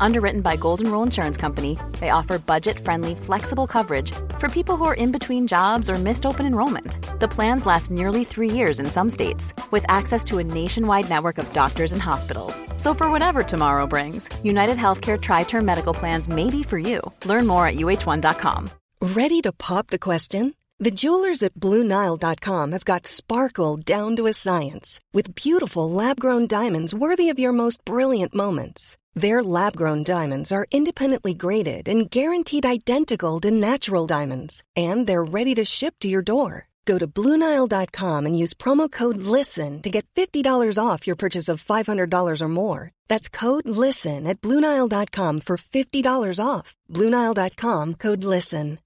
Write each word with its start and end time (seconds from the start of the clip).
Underwritten 0.00 0.40
by 0.40 0.56
Golden 0.56 0.90
Rule 0.90 1.02
Insurance 1.02 1.36
Company, 1.36 1.78
they 2.00 2.10
offer 2.10 2.38
budget 2.38 2.78
friendly, 2.78 3.14
flexible 3.14 3.66
coverage 3.66 4.12
for 4.38 4.48
people 4.48 4.76
who 4.76 4.84
are 4.84 4.94
in 4.94 5.12
between 5.12 5.46
jobs 5.46 5.88
or 5.90 5.94
missed 5.94 6.26
open 6.26 6.46
enrollment. 6.46 6.98
The 7.20 7.28
plans 7.28 7.66
last 7.66 7.90
nearly 7.90 8.24
three 8.24 8.50
years 8.50 8.80
in 8.80 8.86
some 8.86 9.10
states, 9.10 9.54
with 9.70 9.84
access 9.88 10.22
to 10.24 10.38
a 10.38 10.44
nationwide 10.44 11.08
network 11.08 11.38
of 11.38 11.52
doctors 11.52 11.92
and 11.92 12.02
hospitals. 12.02 12.62
So, 12.76 12.94
for 12.94 13.10
whatever 13.10 13.42
tomorrow 13.42 13.86
brings, 13.86 14.28
United 14.44 14.76
Healthcare 14.76 15.20
Tri 15.20 15.44
Term 15.44 15.64
Medical 15.64 15.94
Plans 15.94 16.28
may 16.28 16.50
be 16.50 16.62
for 16.62 16.78
you. 16.78 17.00
Learn 17.24 17.46
more 17.46 17.66
at 17.66 17.76
uh1.com. 17.76 18.68
Ready 19.00 19.40
to 19.42 19.52
pop 19.52 19.88
the 19.88 19.98
question? 19.98 20.54
The 20.78 20.90
jewelers 20.90 21.42
at 21.42 21.54
BlueNile.com 21.54 22.72
have 22.72 22.84
got 22.84 23.06
sparkle 23.06 23.78
down 23.78 24.16
to 24.16 24.26
a 24.26 24.34
science 24.34 25.00
with 25.14 25.34
beautiful 25.34 25.90
lab 25.90 26.20
grown 26.20 26.46
diamonds 26.46 26.94
worthy 26.94 27.30
of 27.30 27.38
your 27.38 27.52
most 27.52 27.82
brilliant 27.86 28.34
moments. 28.34 28.98
Their 29.16 29.42
lab 29.42 29.74
grown 29.74 30.04
diamonds 30.04 30.52
are 30.52 30.66
independently 30.70 31.32
graded 31.32 31.88
and 31.88 32.10
guaranteed 32.10 32.66
identical 32.66 33.40
to 33.40 33.50
natural 33.50 34.06
diamonds, 34.06 34.62
and 34.76 35.06
they're 35.06 35.24
ready 35.24 35.54
to 35.54 35.64
ship 35.64 35.94
to 36.00 36.08
your 36.08 36.22
door. 36.22 36.68
Go 36.84 36.98
to 36.98 37.08
BlueNile.com 37.08 38.26
and 38.26 38.38
use 38.38 38.54
promo 38.54 38.92
code 38.92 39.16
LISTEN 39.16 39.82
to 39.82 39.90
get 39.90 40.06
$50 40.14 40.78
off 40.78 41.06
your 41.06 41.16
purchase 41.16 41.48
of 41.48 41.64
$500 41.64 42.42
or 42.42 42.48
more. 42.48 42.92
That's 43.08 43.28
code 43.28 43.68
LISTEN 43.68 44.26
at 44.26 44.40
BlueNile.com 44.40 45.40
for 45.40 45.56
$50 45.56 46.38
off. 46.38 46.76
BlueNile.com 46.92 47.94
code 47.94 48.22
LISTEN. 48.22 48.78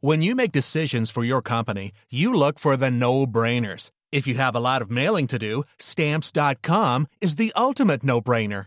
When 0.00 0.22
you 0.22 0.34
make 0.34 0.52
decisions 0.52 1.10
for 1.10 1.22
your 1.22 1.42
company, 1.42 1.92
you 2.10 2.32
look 2.32 2.58
for 2.58 2.78
the 2.78 2.90
no 2.90 3.26
brainers. 3.26 3.90
If 4.10 4.26
you 4.26 4.34
have 4.36 4.56
a 4.56 4.60
lot 4.60 4.80
of 4.80 4.90
mailing 4.90 5.26
to 5.26 5.38
do, 5.38 5.64
Stamps.com 5.78 7.06
is 7.20 7.36
the 7.36 7.52
ultimate 7.54 8.02
no 8.02 8.22
brainer. 8.22 8.66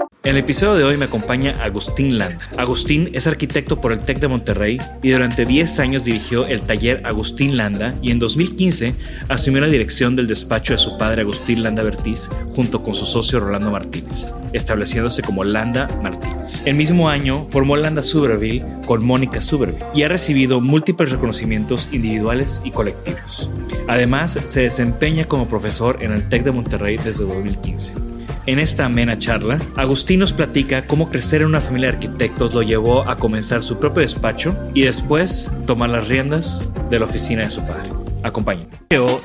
En 0.23 0.35
el 0.35 0.43
episodio 0.43 0.75
de 0.75 0.83
hoy 0.83 0.97
me 0.97 1.05
acompaña 1.05 1.55
Agustín 1.59 2.19
Landa. 2.19 2.47
Agustín 2.55 3.09
es 3.13 3.25
arquitecto 3.25 3.81
por 3.81 3.91
el 3.91 4.01
TEC 4.01 4.19
de 4.19 4.27
Monterrey 4.27 4.77
y 5.01 5.09
durante 5.09 5.47
10 5.47 5.79
años 5.79 6.03
dirigió 6.03 6.45
el 6.45 6.61
taller 6.61 7.01
Agustín 7.07 7.57
Landa 7.57 7.95
y 8.03 8.11
en 8.11 8.19
2015 8.19 8.93
asumió 9.29 9.61
la 9.61 9.67
dirección 9.67 10.15
del 10.15 10.27
despacho 10.27 10.73
de 10.73 10.77
su 10.77 10.95
padre 10.95 11.23
Agustín 11.23 11.63
Landa 11.63 11.81
Bertiz 11.81 12.29
junto 12.55 12.83
con 12.83 12.93
su 12.93 13.07
socio 13.07 13.39
Rolando 13.39 13.71
Martínez, 13.71 14.27
estableciéndose 14.53 15.23
como 15.23 15.43
Landa 15.43 15.87
Martínez. 16.03 16.61
El 16.65 16.75
mismo 16.75 17.09
año 17.09 17.47
formó 17.49 17.75
Landa 17.75 18.03
Suberville 18.03 18.63
con 18.85 19.03
Mónica 19.03 19.41
Suberville 19.41 19.83
y 19.95 20.03
ha 20.03 20.07
recibido 20.07 20.61
múltiples 20.61 21.11
reconocimientos 21.11 21.89
individuales 21.91 22.61
y 22.63 22.69
colectivos. 22.69 23.49
Además, 23.87 24.37
se 24.45 24.61
desempeña 24.61 25.25
como 25.25 25.47
profesor 25.47 25.97
en 26.01 26.11
el 26.11 26.29
TEC 26.29 26.43
de 26.43 26.51
Monterrey 26.51 26.97
desde 26.97 27.25
2015. 27.25 28.10
En 28.45 28.59
esta 28.59 28.85
amena 28.85 29.17
charla, 29.17 29.59
Agustín 29.75 30.19
nos 30.19 30.33
platica 30.33 30.87
cómo 30.87 31.09
crecer 31.09 31.41
en 31.41 31.47
una 31.47 31.61
familia 31.61 31.89
de 31.89 31.95
arquitectos 31.95 32.53
lo 32.53 32.61
llevó 32.61 33.07
a 33.09 33.15
comenzar 33.15 33.63
su 33.63 33.79
propio 33.79 34.01
despacho 34.01 34.55
y 34.73 34.83
después 34.83 35.51
tomar 35.65 35.89
las 35.89 36.07
riendas 36.07 36.69
de 36.89 36.99
la 36.99 37.05
oficina 37.05 37.43
de 37.43 37.51
su 37.51 37.61
padre. 37.61 37.89
Acompáñenme. 38.23 38.69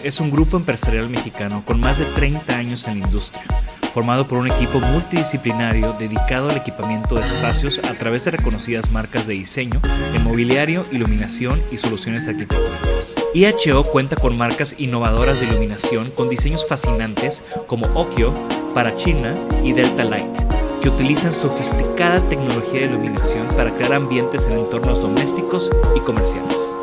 Es 0.02 0.20
un 0.20 0.30
grupo 0.30 0.56
empresarial 0.56 1.08
mexicano 1.10 1.64
con 1.64 1.80
más 1.80 1.98
de 1.98 2.06
30 2.06 2.56
años 2.56 2.86
en 2.88 3.00
la 3.00 3.06
industria, 3.06 3.44
formado 3.92 4.26
por 4.26 4.38
un 4.38 4.50
equipo 4.50 4.78
multidisciplinario 4.78 5.94
dedicado 5.98 6.50
al 6.50 6.56
equipamiento 6.56 7.16
de 7.16 7.22
espacios 7.22 7.78
a 7.78 7.94
través 7.94 8.24
de 8.24 8.30
reconocidas 8.32 8.90
marcas 8.90 9.26
de 9.26 9.34
diseño, 9.34 9.80
en 10.14 10.22
mobiliario, 10.22 10.82
iluminación 10.92 11.62
y 11.70 11.78
soluciones 11.78 12.28
arquitectónicas. 12.28 13.14
IHO 13.34 13.84
cuenta 13.84 14.16
con 14.16 14.36
marcas 14.38 14.74
innovadoras 14.78 15.40
de 15.40 15.46
iluminación 15.46 16.10
con 16.10 16.28
diseños 16.28 16.66
fascinantes 16.66 17.42
como 17.66 17.86
Okio, 17.94 18.32
para 18.76 18.94
China 18.94 19.34
y 19.64 19.72
Delta 19.72 20.04
Light, 20.04 20.36
que 20.82 20.90
utilizan 20.90 21.32
sofisticada 21.32 22.20
tecnología 22.28 22.80
de 22.80 22.88
iluminación 22.88 23.48
para 23.56 23.74
crear 23.74 23.94
ambientes 23.94 24.46
en 24.50 24.58
entornos 24.58 25.00
domésticos 25.00 25.70
y 25.96 26.00
comerciales. 26.00 26.76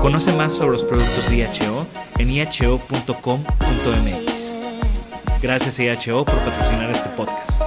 Conoce 0.00 0.34
más 0.34 0.54
sobre 0.54 0.70
los 0.72 0.82
productos 0.82 1.28
de 1.28 1.40
IHO 1.40 1.86
en 2.16 2.30
iho.com.mx. 2.30 3.10
Gracias 5.42 5.78
a 5.78 5.84
IHO 5.84 6.24
por 6.24 6.38
patrocinar 6.38 6.90
este 6.90 7.10
podcast. 7.10 7.64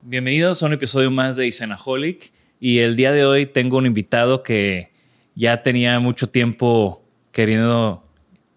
Bienvenidos 0.00 0.62
a 0.62 0.66
un 0.66 0.72
episodio 0.72 1.10
más 1.10 1.36
de 1.36 1.48
Isenaholic 1.48 2.32
y 2.58 2.78
el 2.78 2.96
día 2.96 3.12
de 3.12 3.26
hoy 3.26 3.44
tengo 3.44 3.76
un 3.76 3.84
invitado 3.84 4.42
que 4.42 4.90
ya 5.34 5.62
tenía 5.62 6.00
mucho 6.00 6.30
tiempo 6.30 7.04
queriendo 7.30 8.07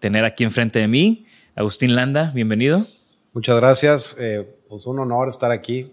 tener 0.02 0.24
aquí 0.24 0.42
enfrente 0.42 0.80
de 0.80 0.88
mí. 0.88 1.26
Agustín 1.54 1.94
Landa, 1.94 2.32
bienvenido. 2.34 2.88
Muchas 3.34 3.56
gracias. 3.60 4.16
Eh, 4.18 4.44
pues 4.68 4.84
un 4.86 4.98
honor 4.98 5.28
estar 5.28 5.52
aquí. 5.52 5.92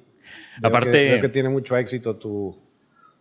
Aparte, 0.64 0.90
creo 0.90 1.04
que, 1.04 1.10
creo 1.10 1.22
que 1.22 1.30
tiene 1.30 1.50
mucho 1.50 1.78
éxito 1.78 2.16
tu, 2.16 2.58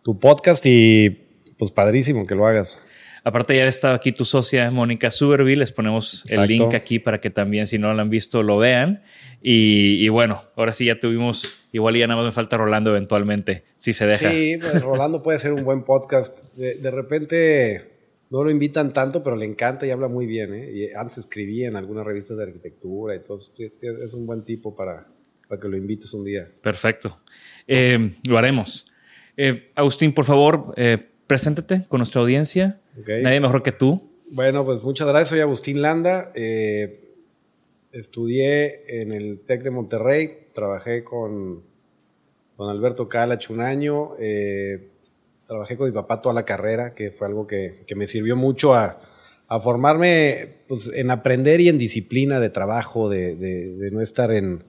tu, 0.01 0.17
podcast 0.17 0.65
y 0.65 1.11
pues 1.59 1.69
padrísimo 1.69 2.25
que 2.25 2.33
lo 2.33 2.47
hagas. 2.47 2.83
Aparte 3.23 3.55
ya 3.55 3.67
está 3.67 3.93
aquí 3.93 4.11
tu 4.11 4.25
socia 4.25 4.71
Mónica 4.71 5.11
Suberville, 5.11 5.59
les 5.59 5.71
ponemos 5.71 6.23
Exacto. 6.25 6.41
el 6.41 6.49
link 6.49 6.73
aquí 6.73 6.97
para 6.97 7.21
que 7.21 7.29
también 7.29 7.67
si 7.67 7.77
no 7.77 7.93
lo 7.93 8.01
han 8.01 8.09
visto 8.09 8.41
lo 8.41 8.57
vean. 8.57 9.03
Y, 9.43 10.03
y, 10.03 10.09
bueno, 10.09 10.41
ahora 10.55 10.73
sí 10.73 10.85
ya 10.85 10.97
tuvimos, 10.97 11.53
igual 11.71 11.95
ya 11.97 12.07
nada 12.07 12.17
más 12.19 12.25
me 12.25 12.31
falta 12.31 12.57
Rolando 12.57 12.89
eventualmente, 12.89 13.63
si 13.77 13.93
se 13.93 14.07
deja. 14.07 14.31
Sí, 14.31 14.57
pues 14.59 14.81
Rolando 14.81 15.21
puede 15.21 15.37
ser 15.37 15.53
un 15.53 15.63
buen 15.63 15.83
podcast. 15.83 16.43
De, 16.55 16.73
de 16.73 16.89
repente 16.89 17.88
no 18.29 18.43
lo 18.43 18.51
invitan 18.51 18.93
tanto, 18.93 19.23
pero 19.23 19.35
le 19.35 19.45
encanta 19.45 19.87
y 19.87 19.91
habla 19.91 20.07
muy 20.07 20.25
bien. 20.25 20.53
¿eh? 20.53 20.71
Y 20.71 20.93
antes 20.93 21.17
escribía 21.17 21.67
en 21.67 21.75
algunas 21.75 22.05
revistas 22.05 22.37
de 22.37 22.43
arquitectura 22.43 23.15
y 23.15 23.19
todo. 23.19 23.37
Es 23.37 24.13
un 24.13 24.25
buen 24.25 24.43
tipo 24.43 24.75
para, 24.75 25.07
para 25.47 25.59
que 25.59 25.67
lo 25.67 25.77
invites 25.77 26.13
un 26.13 26.23
día. 26.23 26.49
Perfecto. 26.61 27.19
Eh, 27.67 28.15
lo 28.27 28.37
haremos. 28.37 28.91
Eh, 29.35 29.71
Agustín, 29.75 30.13
por 30.13 30.25
favor, 30.25 30.73
eh, 30.75 30.97
preséntate 31.25 31.85
con 31.87 31.99
nuestra 31.99 32.21
audiencia. 32.21 32.81
Okay. 32.99 33.23
Nadie 33.23 33.39
mejor 33.39 33.63
que 33.63 33.71
tú. 33.71 34.09
Bueno, 34.31 34.63
pues 34.63 34.83
muchas 34.83 35.07
gracias. 35.07 35.29
Soy 35.29 35.39
Agustín 35.39 35.81
Landa. 35.81 36.31
Eh, 36.35 36.99
estudié 37.91 39.01
en 39.01 39.11
el 39.11 39.39
TEC 39.39 39.63
de 39.63 39.71
Monterrey. 39.71 40.37
Trabajé 40.53 41.03
con, 41.03 41.63
con 42.55 42.69
Alberto 42.69 43.07
Calach 43.07 43.49
un 43.49 43.61
año. 43.61 44.11
Eh, 44.19 44.89
trabajé 45.49 45.75
con 45.77 45.87
mi 45.87 45.93
papá 45.93 46.21
toda 46.21 46.35
la 46.35 46.45
carrera, 46.45 46.93
que 46.93 47.09
fue 47.09 47.27
algo 47.27 47.47
que, 47.47 47.83
que 47.87 47.95
me 47.95 48.05
sirvió 48.05 48.37
mucho 48.37 48.75
a, 48.75 48.99
a 49.47 49.59
formarme 49.59 50.59
pues, 50.67 50.91
en 50.93 51.09
aprender 51.09 51.59
y 51.59 51.69
en 51.69 51.79
disciplina 51.79 52.39
de 52.39 52.51
trabajo, 52.51 53.09
de, 53.09 53.35
de, 53.35 53.75
de 53.75 53.91
no 53.91 53.99
estar 53.99 54.31
en, 54.31 54.63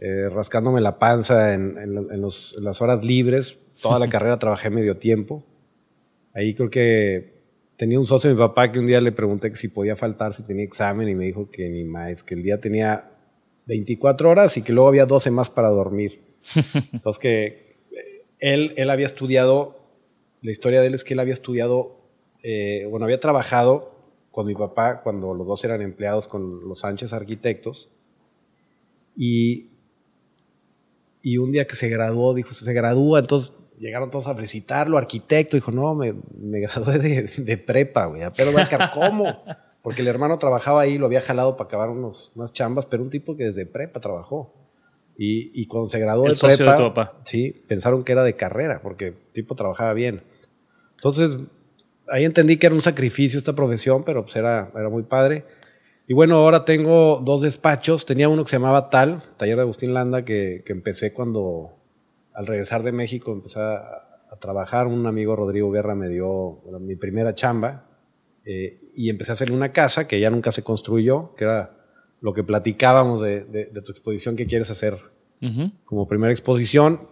eh, 0.00 0.30
rascándome 0.30 0.80
la 0.80 0.98
panza 0.98 1.52
en, 1.52 1.76
en, 1.76 1.98
en, 2.10 2.20
los, 2.22 2.56
en, 2.56 2.64
las 2.64 2.80
horas 2.80 3.04
libres. 3.04 3.58
Toda 3.82 3.98
la 3.98 4.08
carrera 4.08 4.38
trabajé 4.38 4.70
medio 4.70 4.96
tiempo. 4.96 5.44
Ahí 6.32 6.54
creo 6.54 6.70
que 6.70 7.42
tenía 7.76 7.98
un 7.98 8.06
socio 8.06 8.30
de 8.30 8.36
mi 8.36 8.40
papá 8.40 8.72
que 8.72 8.78
un 8.78 8.86
día 8.86 9.02
le 9.02 9.12
pregunté 9.12 9.50
que 9.50 9.56
si 9.56 9.68
podía 9.68 9.96
faltar, 9.96 10.32
si 10.32 10.44
tenía 10.44 10.64
examen, 10.64 11.10
y 11.10 11.14
me 11.14 11.26
dijo 11.26 11.50
que 11.50 11.68
ni 11.68 11.84
más, 11.84 12.24
que 12.24 12.34
el 12.34 12.42
día 12.42 12.58
tenía 12.58 13.10
24 13.66 14.30
horas 14.30 14.56
y 14.56 14.62
que 14.62 14.72
luego 14.72 14.88
había 14.88 15.04
12 15.04 15.30
más 15.30 15.50
para 15.50 15.68
dormir. 15.68 16.22
Entonces 16.94 17.20
que 17.20 17.76
él, 18.38 18.72
él 18.76 18.88
había 18.88 19.04
estudiado 19.04 19.79
la 20.42 20.50
historia 20.50 20.80
de 20.80 20.88
él 20.88 20.94
es 20.94 21.04
que 21.04 21.14
él 21.14 21.20
había 21.20 21.32
estudiado, 21.34 21.96
eh, 22.42 22.86
bueno, 22.90 23.04
había 23.04 23.20
trabajado 23.20 23.94
con 24.30 24.46
mi 24.46 24.54
papá 24.54 25.02
cuando 25.02 25.34
los 25.34 25.46
dos 25.46 25.64
eran 25.64 25.82
empleados 25.82 26.28
con 26.28 26.68
los 26.68 26.80
Sánchez 26.80 27.12
Arquitectos 27.12 27.90
y 29.16 29.70
y 31.22 31.38
un 31.38 31.52
día 31.52 31.66
que 31.66 31.76
se 31.76 31.88
graduó, 31.88 32.34
dijo, 32.34 32.54
se 32.54 32.72
gradúa, 32.72 33.20
entonces 33.20 33.52
llegaron 33.78 34.10
todos 34.10 34.26
a 34.26 34.34
felicitarlo, 34.34 34.98
arquitecto, 34.98 35.56
dijo, 35.56 35.70
no, 35.72 35.94
me, 35.94 36.14
me 36.38 36.60
gradué 36.60 36.98
de, 36.98 37.22
de 37.22 37.58
prepa, 37.58 38.06
güey, 38.06 38.22
pero 38.36 38.52
¿cómo? 38.92 39.42
Porque 39.82 40.02
el 40.02 40.08
hermano 40.08 40.38
trabajaba 40.38 40.82
ahí, 40.82 40.98
lo 40.98 41.06
había 41.06 41.22
jalado 41.22 41.56
para 41.56 41.66
acabar 41.66 41.90
unos, 41.90 42.32
unas 42.34 42.52
chambas, 42.52 42.86
pero 42.86 43.02
un 43.02 43.10
tipo 43.10 43.36
que 43.36 43.44
desde 43.44 43.66
prepa 43.66 44.00
trabajó. 44.00 44.54
Y, 45.16 45.50
y 45.60 45.66
cuando 45.66 45.88
se 45.88 45.98
graduó 45.98 46.24
El 46.26 46.32
de 46.32 46.36
socio 46.36 46.56
prepa, 46.56 46.72
de 46.72 46.78
tu 46.78 46.94
papá. 46.94 47.20
sí, 47.24 47.64
pensaron 47.66 48.04
que 48.04 48.12
era 48.12 48.24
de 48.24 48.36
carrera, 48.36 48.80
porque 48.82 49.08
el 49.08 49.14
tipo 49.32 49.54
trabajaba 49.54 49.92
bien. 49.92 50.22
Entonces, 51.00 51.36
ahí 52.08 52.24
entendí 52.24 52.56
que 52.58 52.66
era 52.66 52.74
un 52.74 52.82
sacrificio 52.82 53.38
esta 53.38 53.54
profesión, 53.54 54.02
pero 54.04 54.22
pues 54.24 54.36
era, 54.36 54.70
era 54.74 54.88
muy 54.88 55.02
padre. 55.04 55.44
Y 56.06 56.12
bueno, 56.14 56.36
ahora 56.36 56.64
tengo 56.64 57.20
dos 57.24 57.40
despachos. 57.42 58.04
Tenía 58.04 58.28
uno 58.28 58.44
que 58.44 58.50
se 58.50 58.56
llamaba 58.56 58.90
Tal, 58.90 59.22
Taller 59.36 59.56
de 59.56 59.62
Agustín 59.62 59.94
Landa, 59.94 60.24
que, 60.24 60.62
que 60.66 60.72
empecé 60.72 61.12
cuando, 61.12 61.70
al 62.34 62.46
regresar 62.46 62.82
de 62.82 62.92
México, 62.92 63.32
empecé 63.32 63.60
a, 63.60 63.76
a 64.30 64.36
trabajar. 64.40 64.86
Un 64.88 65.06
amigo, 65.06 65.36
Rodrigo 65.36 65.70
Guerra, 65.70 65.94
me 65.94 66.08
dio 66.08 66.28
bueno, 66.64 66.80
mi 66.80 66.96
primera 66.96 67.34
chamba. 67.34 67.86
eh, 68.44 68.80
y 68.94 69.08
empecé 69.08 69.32
a 69.32 69.34
hacerle 69.34 69.54
una 69.54 69.72
casa 69.72 70.08
que 70.08 70.18
ya 70.20 70.30
nunca 70.30 70.50
se 70.52 70.64
construyó, 70.64 71.34
que 71.36 71.44
era 71.44 71.76
lo 72.20 72.34
que 72.34 72.42
platicábamos 72.42 73.22
de, 73.22 73.44
de- 73.44 73.66
de 73.66 73.82
tu 73.82 73.92
exposición 73.92 74.34
que 74.36 74.46
quieres 74.46 74.70
hacer 74.70 74.94
Ujú. 75.40 75.70
como 75.84 76.06
primera 76.08 76.32
exposición. 76.32 77.08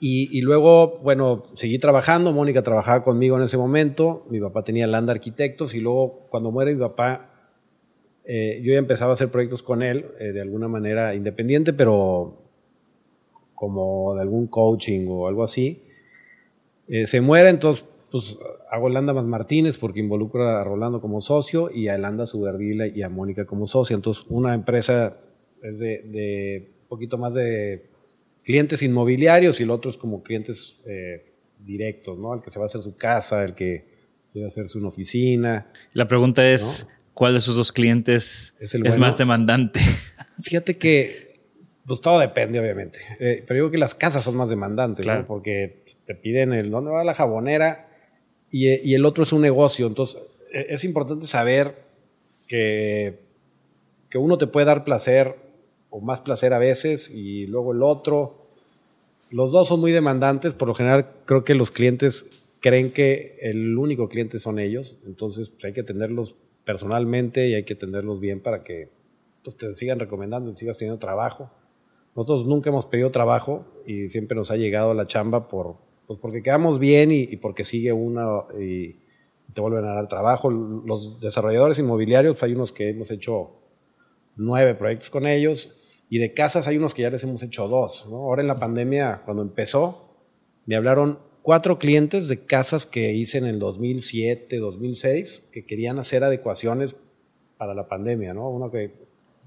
Y, 0.00 0.36
y 0.36 0.40
luego, 0.42 0.98
bueno, 1.02 1.44
seguí 1.54 1.78
trabajando. 1.78 2.32
Mónica 2.32 2.62
trabajaba 2.62 3.02
conmigo 3.02 3.36
en 3.36 3.44
ese 3.44 3.56
momento. 3.56 4.26
Mi 4.28 4.40
papá 4.40 4.64
tenía 4.64 4.86
Landa 4.86 5.12
Arquitectos. 5.12 5.74
Y 5.74 5.80
luego, 5.80 6.26
cuando 6.30 6.50
muere 6.50 6.74
mi 6.74 6.80
papá, 6.80 7.28
eh, 8.24 8.60
yo 8.62 8.72
ya 8.72 8.78
empezaba 8.78 9.12
a 9.12 9.14
hacer 9.14 9.30
proyectos 9.30 9.62
con 9.62 9.82
él, 9.82 10.06
eh, 10.20 10.32
de 10.32 10.42
alguna 10.42 10.68
manera 10.68 11.14
independiente, 11.14 11.72
pero 11.72 12.42
como 13.54 14.14
de 14.14 14.20
algún 14.20 14.48
coaching 14.48 15.06
o 15.08 15.26
algo 15.26 15.42
así. 15.42 15.82
Eh, 16.88 17.06
se 17.06 17.20
muere, 17.20 17.48
entonces, 17.48 17.86
pues 18.10 18.38
hago 18.70 18.88
Landa 18.90 19.14
más 19.14 19.24
Martínez 19.24 19.78
porque 19.78 20.00
involucra 20.00 20.60
a 20.60 20.64
Rolando 20.64 21.00
como 21.00 21.20
socio 21.20 21.70
y 21.74 21.88
a 21.88 21.98
Landa 21.98 22.26
Suberdila 22.26 22.86
y 22.86 23.02
a 23.02 23.08
Mónica 23.08 23.46
como 23.46 23.66
socia. 23.66 23.94
Entonces, 23.94 24.24
una 24.28 24.54
empresa 24.54 25.18
es 25.62 25.78
de, 25.78 26.02
de 26.02 26.70
poquito 26.88 27.18
más 27.18 27.34
de 27.34 27.87
clientes 28.48 28.80
inmobiliarios 28.82 29.60
y 29.60 29.64
el 29.64 29.70
otro 29.70 29.90
es 29.90 29.98
como 29.98 30.22
clientes 30.22 30.80
eh, 30.86 31.34
directos, 31.58 32.18
¿no? 32.18 32.32
El 32.32 32.40
que 32.40 32.50
se 32.50 32.58
va 32.58 32.64
a 32.64 32.66
hacer 32.68 32.80
su 32.80 32.96
casa, 32.96 33.44
el 33.44 33.54
que 33.54 33.84
quiere 34.32 34.46
hacerse 34.46 34.78
una 34.78 34.88
oficina. 34.88 35.70
La 35.92 36.08
pregunta 36.08 36.48
es, 36.50 36.86
¿cuál 37.12 37.34
de 37.34 37.42
sus 37.42 37.56
dos 37.56 37.72
clientes 37.72 38.54
Es 38.58 38.70
es, 38.70 38.74
el 38.76 38.84
bueno. 38.84 38.96
más 39.00 39.18
demandante? 39.18 39.80
Fíjate 40.40 40.78
que, 40.78 41.42
pues 41.86 42.00
todo 42.00 42.20
depende, 42.20 42.58
obviamente. 42.58 43.00
Eh, 43.20 43.44
pero 43.46 43.56
digo 43.56 43.70
que 43.70 43.76
las 43.76 43.94
casas 43.94 44.24
son 44.24 44.34
más 44.34 44.48
demandantes, 44.48 45.04
Claro. 45.04 45.20
¿no? 45.20 45.26
Porque 45.26 45.82
te 46.06 46.14
piden 46.14 46.54
el 46.54 46.70
dónde 46.70 46.90
va 46.90 47.04
la 47.04 47.12
jabonera 47.12 47.90
y, 48.50 48.66
y 48.80 48.94
el 48.94 49.04
otro 49.04 49.24
es 49.24 49.32
un 49.34 49.42
negocio. 49.42 49.86
Entonces, 49.86 50.22
eh, 50.54 50.68
es 50.70 50.84
importante 50.84 51.26
saber 51.26 51.74
que, 52.46 53.18
que 54.08 54.16
uno 54.16 54.38
te 54.38 54.46
puede 54.46 54.64
dar 54.64 54.84
placer 54.84 55.36
o 55.90 56.00
más 56.00 56.20
placer 56.20 56.52
a 56.52 56.58
veces 56.58 57.10
y 57.10 57.46
luego 57.46 57.72
el 57.72 57.82
otro. 57.82 58.46
Los 59.30 59.52
dos 59.52 59.68
son 59.68 59.80
muy 59.80 59.92
demandantes. 59.92 60.54
Por 60.54 60.68
lo 60.68 60.74
general, 60.74 61.10
creo 61.24 61.44
que 61.44 61.54
los 61.54 61.70
clientes 61.70 62.46
creen 62.60 62.92
que 62.92 63.36
el 63.40 63.76
único 63.76 64.08
cliente 64.08 64.38
son 64.38 64.58
ellos. 64.58 64.98
Entonces, 65.06 65.50
pues, 65.50 65.66
hay 65.66 65.72
que 65.72 65.82
atenderlos 65.82 66.34
personalmente 66.64 67.48
y 67.48 67.54
hay 67.54 67.64
que 67.64 67.74
atenderlos 67.74 68.20
bien 68.20 68.40
para 68.40 68.62
que 68.62 68.90
pues, 69.42 69.56
te 69.56 69.74
sigan 69.74 69.98
recomendando 69.98 70.50
y 70.50 70.56
sigas 70.56 70.78
teniendo 70.78 70.98
trabajo. 70.98 71.50
Nosotros 72.14 72.46
nunca 72.46 72.70
hemos 72.70 72.86
pedido 72.86 73.10
trabajo 73.10 73.64
y 73.86 74.08
siempre 74.08 74.36
nos 74.36 74.50
ha 74.50 74.56
llegado 74.56 74.92
la 74.92 75.06
chamba 75.06 75.46
por, 75.46 75.76
pues 76.06 76.18
porque 76.18 76.42
quedamos 76.42 76.78
bien 76.78 77.12
y, 77.12 77.20
y 77.20 77.36
porque 77.36 77.64
sigue 77.64 77.92
una 77.92 78.44
y 78.58 78.96
te 79.52 79.60
vuelven 79.60 79.84
a 79.84 79.94
dar 79.94 80.08
trabajo. 80.08 80.50
Los 80.50 81.20
desarrolladores 81.20 81.78
inmobiliarios, 81.78 82.34
pues, 82.34 82.42
hay 82.44 82.54
unos 82.54 82.72
que 82.72 82.90
hemos 82.90 83.10
hecho 83.10 83.50
nueve 84.36 84.74
proyectos 84.74 85.10
con 85.10 85.26
ellos 85.26 85.77
y 86.10 86.18
de 86.18 86.32
casas 86.32 86.66
hay 86.66 86.76
unos 86.76 86.94
que 86.94 87.02
ya 87.02 87.10
les 87.10 87.22
hemos 87.24 87.42
hecho 87.42 87.68
dos. 87.68 88.06
Ahora 88.10 88.42
en 88.42 88.48
la 88.48 88.58
pandemia, 88.58 89.22
cuando 89.24 89.42
empezó, 89.42 90.16
me 90.66 90.76
hablaron 90.76 91.18
cuatro 91.42 91.78
clientes 91.78 92.28
de 92.28 92.44
casas 92.44 92.86
que 92.86 93.12
hice 93.12 93.38
en 93.38 93.46
el 93.46 93.58
2007, 93.58 94.58
2006, 94.58 95.50
que 95.52 95.64
querían 95.64 95.98
hacer 95.98 96.24
adecuaciones 96.24 96.96
para 97.56 97.74
la 97.74 97.88
pandemia, 97.88 98.34
¿no? 98.34 98.48
Uno 98.48 98.70
que 98.70 98.92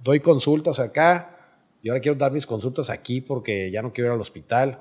doy 0.04 0.20
consultas 0.20 0.80
acá 0.80 1.38
y 1.82 1.90
ahora 1.90 2.02
quiero 2.02 2.18
dar 2.18 2.32
mis 2.32 2.46
consultas 2.46 2.90
aquí 2.90 3.22
porque 3.22 3.72
ya 3.72 3.82
no 3.82 3.94
quiero 3.94 4.10
ir 4.10 4.14
al 4.14 4.22
hospital. 4.22 4.80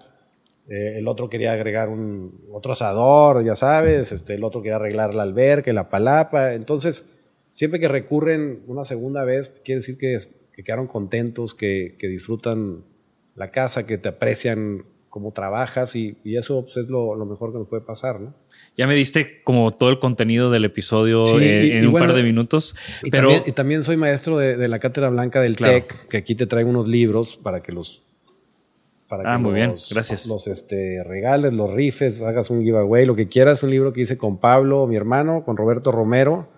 Eh, 0.68 0.98
el 0.98 1.08
otro 1.08 1.28
quería 1.28 1.52
agregar 1.52 1.88
un 1.88 2.46
otro 2.52 2.72
asador, 2.72 3.44
ya 3.44 3.56
sabes, 3.56 4.12
este, 4.12 4.34
el 4.34 4.44
otro 4.44 4.62
quería 4.62 4.76
arreglar 4.76 5.14
la 5.14 5.22
alberca, 5.22 5.72
la 5.72 5.88
palapa. 5.88 6.54
Entonces, 6.54 7.08
siempre 7.50 7.80
que 7.80 7.88
recurren 7.88 8.62
una 8.66 8.84
segunda 8.84 9.24
vez, 9.24 9.50
quiere 9.64 9.80
decir 9.80 9.96
que, 9.96 10.18
que 10.60 10.64
quedaron 10.64 10.88
contentos, 10.88 11.54
que, 11.54 11.96
que 11.98 12.06
disfrutan 12.06 12.84
la 13.34 13.50
casa, 13.50 13.86
que 13.86 13.96
te 13.96 14.10
aprecian 14.10 14.84
cómo 15.08 15.32
trabajas 15.32 15.96
y, 15.96 16.18
y 16.22 16.36
eso 16.36 16.62
pues, 16.64 16.76
es 16.76 16.88
lo, 16.88 17.14
lo 17.14 17.24
mejor 17.24 17.50
que 17.52 17.58
nos 17.58 17.66
puede 17.66 17.82
pasar, 17.82 18.20
¿no? 18.20 18.34
Ya 18.76 18.86
me 18.86 18.94
diste 18.94 19.42
como 19.42 19.70
todo 19.72 19.88
el 19.88 19.98
contenido 19.98 20.50
del 20.50 20.66
episodio 20.66 21.24
Sí, 21.24 21.38
eh, 21.42 21.66
y- 21.66 21.70
en 21.78 21.84
y 21.84 21.86
un 21.86 21.92
bueno, 21.92 22.08
par 22.08 22.14
de 22.16 22.22
minutos, 22.22 22.76
Y, 23.02 23.10
pero 23.10 23.28
también, 23.28 23.42
y 23.46 23.52
también 23.52 23.84
soy 23.84 23.96
maestro 23.96 24.36
de, 24.36 24.56
de 24.58 24.68
la 24.68 24.78
Cátedra 24.78 25.08
Blanca 25.08 25.40
del 25.40 25.56
Claro. 25.56 25.72
TEC, 25.72 26.08
que 26.08 26.16
aquí 26.18 26.34
te 26.34 26.46
traigo 26.46 26.68
unos 26.68 26.86
libros 26.86 27.36
para 27.38 27.62
que 27.62 27.72
los... 27.72 28.02
Para 29.08 29.32
Ah, 29.32 29.36
que 29.38 29.42
muy 29.42 29.54
bien, 29.54 29.74
gracias. 29.90 30.26
Los 30.26 30.46
este, 30.46 31.02
regales, 31.02 31.54
los 31.54 31.72
rifes, 31.72 32.20
hagas 32.22 32.50
un 32.50 32.60
giveaway, 32.62 33.06
lo 33.06 33.16
que 33.16 33.28
quieras. 33.28 33.62
Un 33.64 33.70
libro 33.70 33.92
que 33.94 34.02
hice 34.02 34.16
con 34.18 34.38
Pablo, 34.38 34.86
mi 34.86 34.94
hermano, 34.96 35.42
con 35.44 35.56
Roberto 35.56 35.90
Romero 35.90 36.48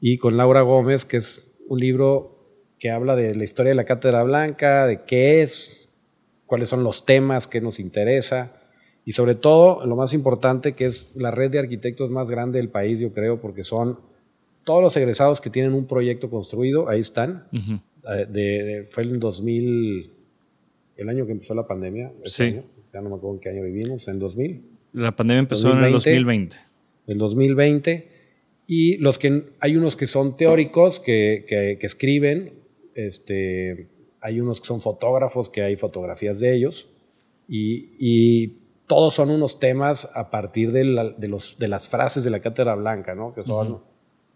y 0.00 0.18
con 0.18 0.36
Laura 0.36 0.60
Gómez, 0.62 1.04
que 1.06 1.16
es 1.18 1.54
un 1.68 1.78
libro 1.80 2.37
que 2.78 2.90
habla 2.90 3.16
de 3.16 3.34
la 3.34 3.44
historia 3.44 3.70
de 3.70 3.76
la 3.76 3.84
Cátedra 3.84 4.22
Blanca, 4.22 4.86
de 4.86 5.02
qué 5.02 5.42
es, 5.42 5.88
cuáles 6.46 6.68
son 6.68 6.84
los 6.84 7.04
temas 7.04 7.46
que 7.46 7.60
nos 7.60 7.78
interesa 7.80 8.52
y 9.04 9.12
sobre 9.12 9.34
todo, 9.34 9.84
lo 9.86 9.96
más 9.96 10.12
importante, 10.12 10.74
que 10.74 10.84
es 10.86 11.12
la 11.14 11.30
red 11.30 11.50
de 11.50 11.58
arquitectos 11.58 12.10
más 12.10 12.30
grande 12.30 12.58
del 12.58 12.68
país, 12.68 12.98
yo 12.98 13.12
creo, 13.12 13.40
porque 13.40 13.62
son 13.62 13.98
todos 14.64 14.82
los 14.82 14.96
egresados 14.98 15.40
que 15.40 15.48
tienen 15.50 15.72
un 15.72 15.86
proyecto 15.86 16.28
construido, 16.28 16.88
ahí 16.90 17.00
están. 17.00 17.44
Eh, 17.52 18.26
de- 18.30 18.62
de- 18.62 18.84
fue 18.90 19.04
en 19.04 19.18
2000, 19.18 20.10
el 20.96 21.08
año 21.08 21.24
que 21.26 21.32
empezó 21.32 21.54
la 21.54 21.66
pandemia. 21.66 22.12
Sí. 22.24 22.44
año, 22.44 22.64
ya 22.92 23.00
no 23.00 23.08
me 23.10 23.16
acuerdo 23.16 23.34
en 23.36 23.40
qué 23.40 23.48
año 23.50 23.62
vivimos, 23.64 24.06
en 24.08 24.18
2000 24.18 24.62
la 24.92 25.14
pandemia 25.16 25.40
empezó 25.40 25.72
en 25.72 25.84
el 25.84 25.92
2020. 25.92 26.56
2020. 26.56 26.56
del 27.06 27.18
2020. 27.18 28.08
Y 28.66 28.98
los 28.98 29.18
que 29.18 29.44
hay 29.60 29.76
unos 29.76 29.96
que 29.96 30.06
son 30.06 30.36
teóricos, 30.36 31.00
que, 31.00 31.44
que- 31.48 31.78
que 31.80 31.86
escriben, 31.86 32.52
este, 33.06 33.88
hay 34.20 34.40
unos 34.40 34.60
que 34.60 34.66
son 34.66 34.80
fotógrafos, 34.80 35.48
que 35.48 35.62
hay 35.62 35.76
fotografías 35.76 36.38
de 36.40 36.54
ellos, 36.54 36.88
y, 37.48 37.90
y 37.98 38.58
todos 38.86 39.14
son 39.14 39.30
unos 39.30 39.58
temas 39.60 40.10
a 40.14 40.30
partir 40.30 40.72
de, 40.72 40.84
la- 40.84 41.10
de 41.10 41.28
los, 41.28 41.58
de 41.58 41.68
las 41.68 41.88
frases 41.88 42.24
de 42.24 42.30
la 42.30 42.40
cátedra 42.40 42.74
blanca, 42.74 43.14
¿no? 43.14 43.32
que 43.34 43.44
son 43.44 43.82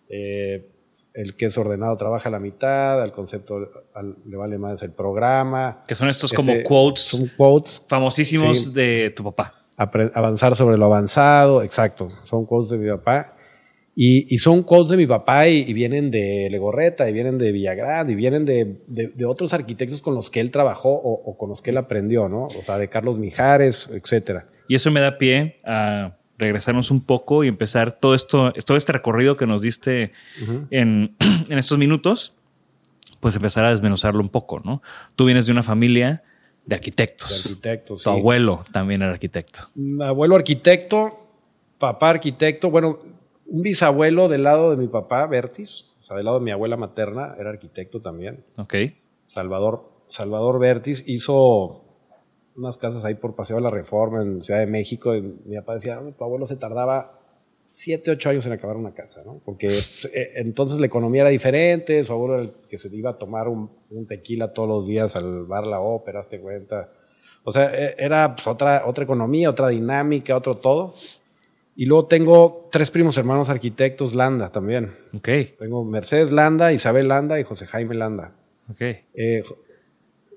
eh, 0.08 0.68
el 1.14 1.36
que 1.36 1.46
es 1.46 1.58
ordenado 1.58 1.96
trabaja 1.96 2.28
a 2.28 2.32
la 2.32 2.38
mitad, 2.38 3.02
al 3.02 3.12
concepto 3.12 3.68
al- 3.94 4.16
le 4.24 4.36
vale 4.36 4.58
más 4.58 4.82
el 4.82 4.92
programa. 4.92 5.84
Que 5.86 5.94
son 5.94 6.08
estos 6.08 6.32
Este, 6.32 6.36
como 6.36 6.62
quotes 6.62 7.02
Son 7.04 7.30
quotes 7.36 7.84
famosísimos 7.88 8.64
Sí. 8.64 8.72
de 8.72 9.12
tu 9.16 9.24
papá. 9.24 9.66
apre- 9.76 10.10
avanzar 10.14 10.54
sobre 10.54 10.76
lo 10.78 10.84
avanzado, 10.86 11.62
exacto. 11.62 12.08
Son 12.10 12.46
quotes 12.46 12.70
de 12.70 12.78
mi 12.78 12.88
papá. 12.90 13.34
Y, 13.94 14.34
y 14.34 14.38
son 14.38 14.62
quotes 14.62 14.90
de 14.92 14.96
mi 14.96 15.06
papá 15.06 15.48
y, 15.48 15.58
y 15.68 15.72
vienen 15.74 16.10
de 16.10 16.48
Legorreta, 16.50 17.08
y 17.10 17.12
vienen 17.12 17.36
de 17.36 17.52
Villagrán, 17.52 18.08
y 18.10 18.14
vienen 18.14 18.46
de, 18.46 18.78
de- 18.86 19.08
de 19.08 19.24
otros 19.26 19.52
arquitectos 19.52 20.00
con 20.00 20.14
los 20.14 20.30
que 20.30 20.40
él 20.40 20.50
trabajó 20.50 20.90
o, 20.90 21.12
o 21.30 21.36
con 21.36 21.50
los 21.50 21.60
que 21.60 21.70
él 21.70 21.76
aprendió, 21.76 22.28
¿no? 22.28 22.44
O 22.46 22.62
sea, 22.64 22.78
de 22.78 22.88
Carlos 22.88 23.18
Mijares, 23.18 23.90
etcétera. 23.92 24.46
Y 24.68 24.76
eso 24.76 24.90
me 24.90 25.00
da 25.00 25.18
pie 25.18 25.58
a 25.64 26.16
regresarnos 26.38 26.90
un 26.90 27.04
poco 27.04 27.44
y 27.44 27.48
empezar 27.48 27.92
todo 27.92 28.14
esto, 28.14 28.52
todo 28.64 28.76
este 28.78 28.92
recorrido 28.92 29.36
que 29.36 29.46
nos 29.46 29.60
diste 29.60 30.12
en, 30.70 31.14
en 31.50 31.58
estos 31.58 31.76
minutos, 31.76 32.32
pues 33.20 33.36
empezar 33.36 33.64
a 33.66 33.70
desmenuzarlo 33.70 34.20
un 34.22 34.30
poco, 34.30 34.60
¿no? 34.64 34.80
Tú 35.16 35.26
vienes 35.26 35.44
de 35.46 35.52
una 35.52 35.62
familia 35.62 36.22
de 36.64 36.70
De 36.70 36.74
arquitectos. 36.76 37.44
arquitectos. 37.46 38.02
Tu 38.04 38.10
sí. 38.10 38.16
abuelo 38.16 38.64
también 38.72 39.02
era 39.02 39.12
arquitecto. 39.12 39.68
Mi 39.74 40.02
abuelo 40.02 40.34
arquitecto, 40.34 41.26
papá 41.78 42.10
arquitecto, 42.10 42.70
bueno, 42.70 42.98
un 43.46 43.62
bisabuelo 43.62 44.28
del 44.28 44.44
lado 44.44 44.70
de 44.70 44.76
mi 44.76 44.88
papá, 44.88 45.26
Bertis, 45.26 45.96
o 46.00 46.02
sea, 46.02 46.16
del 46.16 46.24
lado 46.24 46.38
de 46.38 46.44
mi 46.44 46.50
abuela 46.50 46.76
materna, 46.76 47.36
era 47.38 47.50
arquitecto 47.50 48.00
también. 48.00 48.44
Ok. 48.56 48.74
Salvador, 49.26 49.90
Salvador 50.06 50.58
Bertis 50.58 51.04
hizo 51.06 51.84
unas 52.56 52.76
casas 52.76 53.04
ahí 53.04 53.14
por 53.14 53.34
Paseo 53.34 53.56
de 53.56 53.62
la 53.62 53.70
Reforma 53.70 54.22
en 54.22 54.42
Ciudad 54.42 54.60
de 54.60 54.66
México. 54.66 55.14
Y 55.14 55.22
mi 55.22 55.54
papá 55.56 55.74
decía, 55.74 55.96
"No, 55.96 56.12
tu 56.12 56.24
abuelo 56.24 56.44
se 56.46 56.56
tardaba 56.56 57.18
siete, 57.68 58.10
ocho 58.10 58.28
años 58.28 58.44
en 58.44 58.52
acabar 58.52 58.76
una 58.76 58.92
casa, 58.92 59.22
¿no? 59.24 59.40
Porque 59.44 59.68
eh, 59.68 60.32
entonces 60.34 60.78
la 60.78 60.86
economía 60.86 61.22
era 61.22 61.30
diferente, 61.30 62.04
su 62.04 62.12
abuelo 62.12 62.34
era 62.34 62.42
el 62.42 62.52
que 62.68 62.76
se 62.76 62.94
iba 62.94 63.10
a 63.10 63.18
tomar 63.18 63.48
un, 63.48 63.70
un 63.90 64.06
tequila 64.06 64.52
todos 64.52 64.68
los 64.68 64.86
días 64.86 65.16
al 65.16 65.46
bar 65.46 65.66
La 65.66 65.80
Ópera, 65.80 66.20
hazte 66.20 66.38
cuenta. 66.38 66.90
O 67.44 67.50
sea, 67.50 67.74
e, 67.74 67.94
era 67.96 68.34
pues, 68.34 68.46
otra, 68.46 68.84
otra 68.86 69.04
economía, 69.04 69.48
otra 69.48 69.68
dinámica, 69.68 70.36
otro 70.36 70.58
todo. 70.58 70.94
Y 71.74 71.86
luego 71.86 72.06
tengo 72.06 72.68
tres 72.70 72.90
primos 72.90 73.16
hermanos 73.16 73.48
arquitectos 73.48 74.14
Landa 74.14 74.52
también. 74.52 74.92
Ok. 75.14 75.28
Tengo 75.58 75.84
Mercedes 75.84 76.32
Landa, 76.32 76.72
Isabel 76.72 77.08
Landa 77.08 77.40
y 77.40 77.44
José 77.44 77.66
Jaime 77.66 77.94
Landa. 77.94 78.34
Ok. 78.70 78.80
Eh, 79.14 79.42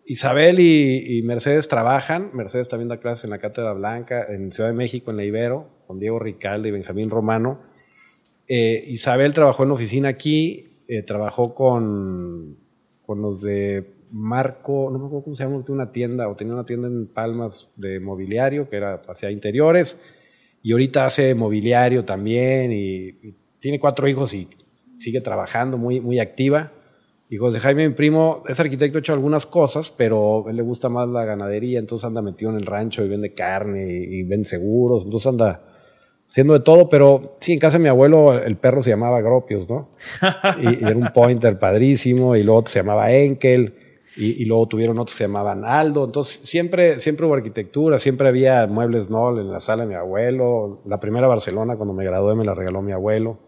Isabel 0.06 0.60
y, 0.60 1.18
y 1.18 1.22
Mercedes 1.24 1.68
trabajan. 1.68 2.30
Mercedes 2.34 2.70
también 2.70 2.90
da 2.90 2.98
clases 2.98 3.26
en 3.26 3.32
la 3.32 3.38
Cátedra 3.38 3.74
Blanca, 3.74 4.26
en 4.30 4.52
Ciudad 4.52 4.70
de 4.70 4.76
México, 4.76 5.12
en 5.12 5.18
la 5.18 5.26
Ibero, 5.26 5.68
con 5.88 6.00
Diego 6.00 6.20
Ricalde 6.20 6.70
y 6.70 6.72
Benjamín 6.72 7.10
Romano. 7.10 7.60
Eh, 8.48 8.84
Isabel 8.88 9.34
trabajó 9.34 9.64
en 9.64 9.70
la 9.70 9.76
oficina 9.76 10.10
aquí, 10.10 10.78
eh, 10.88 11.02
trabajó 11.02 11.56
con, 11.56 12.58
con 13.06 13.22
los 13.22 13.42
de 13.42 13.92
Marco, 14.12 14.90
no 14.92 15.00
me 15.00 15.06
acuerdo 15.08 15.24
cómo 15.24 15.36
se 15.36 15.44
llama, 15.44 15.64
una 15.68 15.92
tienda, 15.92 16.30
o 16.30 16.36
tenía 16.36 16.54
una 16.54 16.66
tienda 16.66 16.88
en 16.88 17.08
Palmas 17.08 17.72
de 17.76 18.00
mobiliario, 18.00 18.70
que 18.70 18.78
era 18.78 19.02
hacia 19.08 19.32
interiores, 19.32 20.00
y 20.66 20.72
ahorita 20.72 21.06
hace 21.06 21.36
mobiliario 21.36 22.06
también, 22.06 22.72
y, 22.72 23.10
y 23.22 23.36
tiene 23.60 23.80
cuatro 23.80 24.08
hijos 24.08 24.34
y 24.34 24.50
sigue 24.98 25.22
trabajando 25.22 25.78
muy, 25.78 26.02
muy 26.02 26.18
activa. 26.18 26.72
Y 27.30 27.38
José 27.38 27.60
Jaime, 27.60 27.88
mi 27.88 27.94
primo, 27.94 28.42
es 28.48 28.60
arquitecto, 28.60 28.98
ha 28.98 29.02
hecho 29.02 29.14
algunas 29.14 29.46
cosas, 29.46 29.92
pero 29.96 30.48
a 30.48 30.50
él 30.50 30.56
le 30.56 30.64
gusta 30.64 30.90
más 30.90 31.08
la 31.08 31.24
ganadería, 31.24 31.78
entonces 31.78 32.06
anda 32.06 32.24
metido 32.24 32.50
en 32.50 32.58
el 32.58 32.66
rancho 32.66 33.06
y 33.06 33.08
vende 33.08 33.36
carne 33.36 33.86
y, 33.94 34.22
y 34.22 34.24
vende 34.24 34.46
seguros, 34.46 35.06
entonces 35.06 35.28
anda 35.28 35.62
haciendo 36.28 36.56
de 36.56 36.62
todo, 36.62 36.90
pero 36.90 37.38
sí, 37.42 37.54
en 37.54 37.60
casa 37.60 37.78
de 37.78 37.84
mi 37.84 37.90
abuelo 37.90 38.34
el 38.34 38.58
perro 38.58 38.82
se 38.82 38.90
llamaba 38.90 39.22
Gropios, 39.22 39.70
¿no? 39.70 39.92
Y, 40.64 40.84
y 40.84 40.88
era 40.88 40.98
un 40.98 41.14
pointer 41.14 41.60
padrísimo, 41.60 42.36
y 42.36 42.42
luego 42.42 42.62
otro 42.62 42.72
se 42.72 42.80
llamaba 42.80 43.12
Enkel, 43.12 43.85
y, 44.16 44.42
y, 44.42 44.46
luego 44.46 44.68
tuvieron 44.68 44.98
otros 44.98 45.14
que 45.14 45.20
se 45.20 45.24
llamaban 45.26 45.66
Aldo, 45.66 46.06
entonces 46.06 46.42
siempre, 46.48 47.00
siempre 47.00 47.26
hubo 47.26 47.36
arquitectura, 47.36 48.00
siempre 48.00 48.28
había 48.30 48.66
muebles 48.68 49.10
Noll 49.10 49.40
en 49.40 49.52
la 49.52 49.60
sala 49.60 49.84
de 49.84 49.90
mi 49.90 49.96
abuelo, 49.96 50.82
la 50.86 51.00
primera 51.00 51.28
Barcelona 51.28 51.76
cuando 51.76 51.94
me 51.94 52.06
gradué 52.06 52.36
me 52.36 52.46
la 52.46 52.54
regaló 52.54 52.82
mi 52.82 52.92
abuelo. 52.92 53.40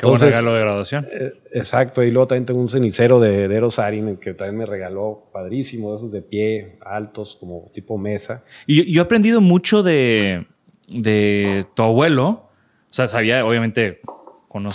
Qué 0.00 0.06
buen 0.06 0.18
regalo 0.18 0.54
de 0.54 0.60
graduación. 0.60 1.04
Eh, 1.04 1.32
exacto, 1.52 2.02
y 2.02 2.10
luego 2.10 2.28
también 2.28 2.46
tengo 2.46 2.60
un 2.60 2.70
cenicero 2.70 3.20
de, 3.20 3.48
de 3.48 3.54
Eros 3.54 3.78
Arin 3.78 4.16
que 4.16 4.32
también 4.32 4.56
me 4.56 4.66
regaló, 4.66 5.28
padrísimo, 5.30 5.90
de 5.90 5.96
esos 5.98 6.12
de 6.12 6.22
pie, 6.22 6.78
altos, 6.80 7.36
como 7.38 7.70
tipo 7.72 7.98
mesa. 7.98 8.42
Y 8.66 8.90
yo, 8.90 9.02
he 9.02 9.04
aprendido 9.04 9.42
mucho 9.42 9.82
de, 9.82 10.46
de 10.88 11.66
tu 11.74 11.82
abuelo. 11.82 12.28
O 12.28 12.92
sea, 12.92 13.08
sabía, 13.08 13.44
obviamente, 13.44 14.00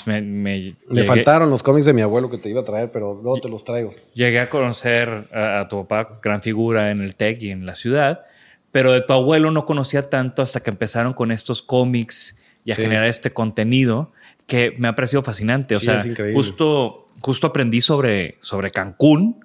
me, 0.08 0.22
me 0.22 0.58
Le 0.58 0.74
llegué- 0.90 1.06
faltaron 1.06 1.50
los 1.50 1.62
cómics 1.64 1.86
de 1.86 1.94
mi 1.94 2.02
abuelo 2.02 2.30
que 2.30 2.38
te 2.38 2.50
iba 2.50 2.62
a 2.62 2.64
traer, 2.64 2.92
pero 2.92 3.14
luego 3.22 3.40
te 3.42 3.50
los 3.50 3.64
traigo. 3.66 3.92
Llegué 4.14 4.40
a 4.40 4.50
conocer 4.50 5.28
a, 5.34 5.60
a 5.62 5.68
tu 5.68 5.86
papá, 5.86 6.20
gran 6.24 6.42
figura 6.42 6.92
en 6.92 7.02
el 7.02 7.16
TEC 7.16 7.42
y 7.44 7.50
en 7.52 7.66
la 7.66 7.76
ciudad, 7.76 8.26
pero 8.72 8.92
de 8.94 9.02
tu 9.02 9.14
abuelo 9.14 9.52
no 9.52 9.66
conocía 9.66 10.02
tanto 10.10 10.42
hasta 10.42 10.62
que 10.62 10.70
empezaron 10.70 11.14
con 11.14 11.32
estos 11.32 11.62
cómics 11.62 12.40
y 12.64 12.72
a 12.72 12.76
Sí. 12.76 12.82
generar 12.84 13.06
este 13.08 13.32
contenido 13.32 14.12
que 14.48 14.74
me 14.78 14.88
ha 14.88 14.96
parecido 14.96 15.24
fascinante. 15.24 15.76
O 15.76 15.80
Sí, 15.80 15.86
sea, 15.86 16.04
justo, 16.34 17.10
justo 17.22 17.48
aprendí 17.48 17.82
sobre, 17.82 18.38
sobre 18.42 18.72
Cancún 18.72 19.44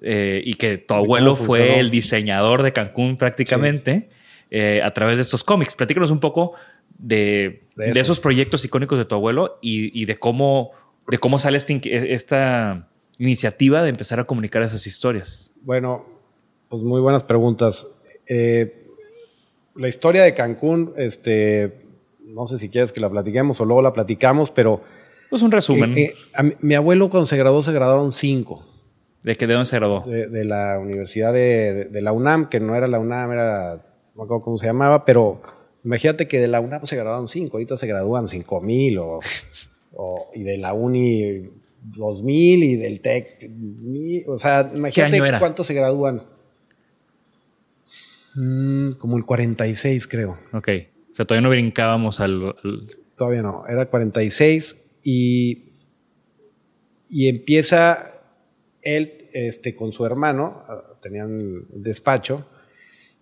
eh, 0.00 0.40
y 0.44 0.54
que 0.54 0.78
tu 0.78 0.94
abuelo 0.94 1.34
fue 1.34 1.80
el 1.80 1.90
diseñador 1.90 2.62
de 2.62 2.72
Cancún 2.72 3.16
prácticamente 3.16 4.08
eh, 4.50 4.80
a 4.82 4.92
través 4.92 5.16
de 5.16 5.22
estos 5.22 5.42
cómics. 5.44 5.74
Platícanos 5.74 6.10
un 6.10 6.20
poco 6.20 6.52
de, 6.98 7.62
De 7.76 7.84
de 7.86 7.90
eso. 7.90 8.00
esos 8.00 8.20
proyectos 8.20 8.64
icónicos 8.64 8.98
de 8.98 9.04
tu 9.04 9.14
abuelo 9.14 9.58
y, 9.62 10.00
y 10.00 10.04
de 10.04 10.18
cómo 10.18 10.70
de 11.10 11.18
cómo 11.18 11.38
sale 11.38 11.56
este 11.56 11.80
esta 12.12 12.88
iniciativa 13.18 13.82
de 13.82 13.88
empezar 13.88 14.20
a 14.20 14.24
comunicar 14.24 14.62
esas 14.62 14.86
historias. 14.86 15.52
Bueno, 15.62 16.04
pues 16.68 16.82
muy 16.82 17.00
buenas 17.00 17.24
preguntas. 17.24 17.88
Eh, 18.28 18.84
la 19.74 19.88
historia 19.88 20.22
de 20.22 20.34
Cancún, 20.34 20.92
este, 20.96 21.80
no 22.26 22.44
sé 22.46 22.58
si 22.58 22.68
quieres 22.68 22.92
que 22.92 23.00
la 23.00 23.08
platiquemos 23.08 23.60
o 23.60 23.64
luego 23.64 23.80
la 23.80 23.92
platicamos, 23.92 24.50
pero 24.50 24.82
Pues 25.30 25.40
un 25.42 25.50
resumen 25.50 25.96
eh, 25.96 26.14
eh, 26.38 26.42
mi, 26.42 26.52
mi 26.60 26.74
abuelo 26.74 27.08
cuando 27.10 27.26
se 27.26 27.36
graduó 27.36 27.62
se 27.62 27.72
graduaron 27.72 28.12
cinco 28.12 28.64
de 29.22 29.34
que 29.36 29.46
de 29.46 29.54
dónde 29.54 29.66
se 29.66 29.76
graduó. 29.76 30.02
de, 30.06 30.26
de 30.28 30.44
la 30.44 30.78
Universidad 30.78 31.32
de, 31.32 31.74
de- 31.74 31.84
de 31.86 32.02
la 32.02 32.12
UNAM, 32.12 32.48
que 32.48 32.60
no 32.60 32.76
era 32.76 32.86
la 32.86 32.98
UNAM, 32.98 33.32
era, 33.32 33.74
no 34.14 34.22
me 34.22 34.24
acuerdo 34.24 34.42
cómo 34.42 34.56
se 34.56 34.66
llamaba, 34.66 35.04
pero 35.04 35.40
imagínate 35.84 36.26
que 36.28 36.38
de 36.40 36.48
la 36.48 36.60
UNAM 36.60 36.84
se 36.86 36.96
graduaron 36.96 37.28
cinco, 37.28 37.56
ahorita 37.56 37.76
se 37.76 37.86
gradúan 37.86 38.28
cinco 38.28 38.60
mil 38.60 38.98
o, 38.98 39.20
o- 39.94 40.30
y 40.34 40.42
de 40.42 40.56
la 40.58 40.72
Uni 40.74 41.48
dos 41.82 42.22
mil 42.22 42.62
y 42.64 42.76
del 42.76 43.00
TEC, 43.00 43.48
mil, 43.50 44.24
o 44.28 44.36
sea, 44.38 44.70
imagínate 44.74 45.16
cuántos 45.38 45.66
se 45.66 45.74
gradúan. 45.74 46.22
Mm, 48.34 48.92
como 48.98 49.16
el 49.16 49.24
46 49.24 50.06
creo. 50.06 50.36
Ok. 50.52 50.68
O 51.10 51.14
sea, 51.14 51.24
todavía 51.26 51.42
no 51.42 51.50
brincábamos 51.50 52.20
al. 52.20 52.42
al- 52.62 52.96
Todavía 53.16 53.42
no, 53.42 53.64
era 53.66 53.86
46 53.90 54.84
y, 55.02 55.72
y 57.08 57.26
empieza 57.28 58.14
él 58.82 59.12
este, 59.32 59.74
con 59.74 59.90
su 59.90 60.06
hermano, 60.06 60.62
ah, 60.68 60.82
tenían 61.02 61.64
despacho, 61.70 62.46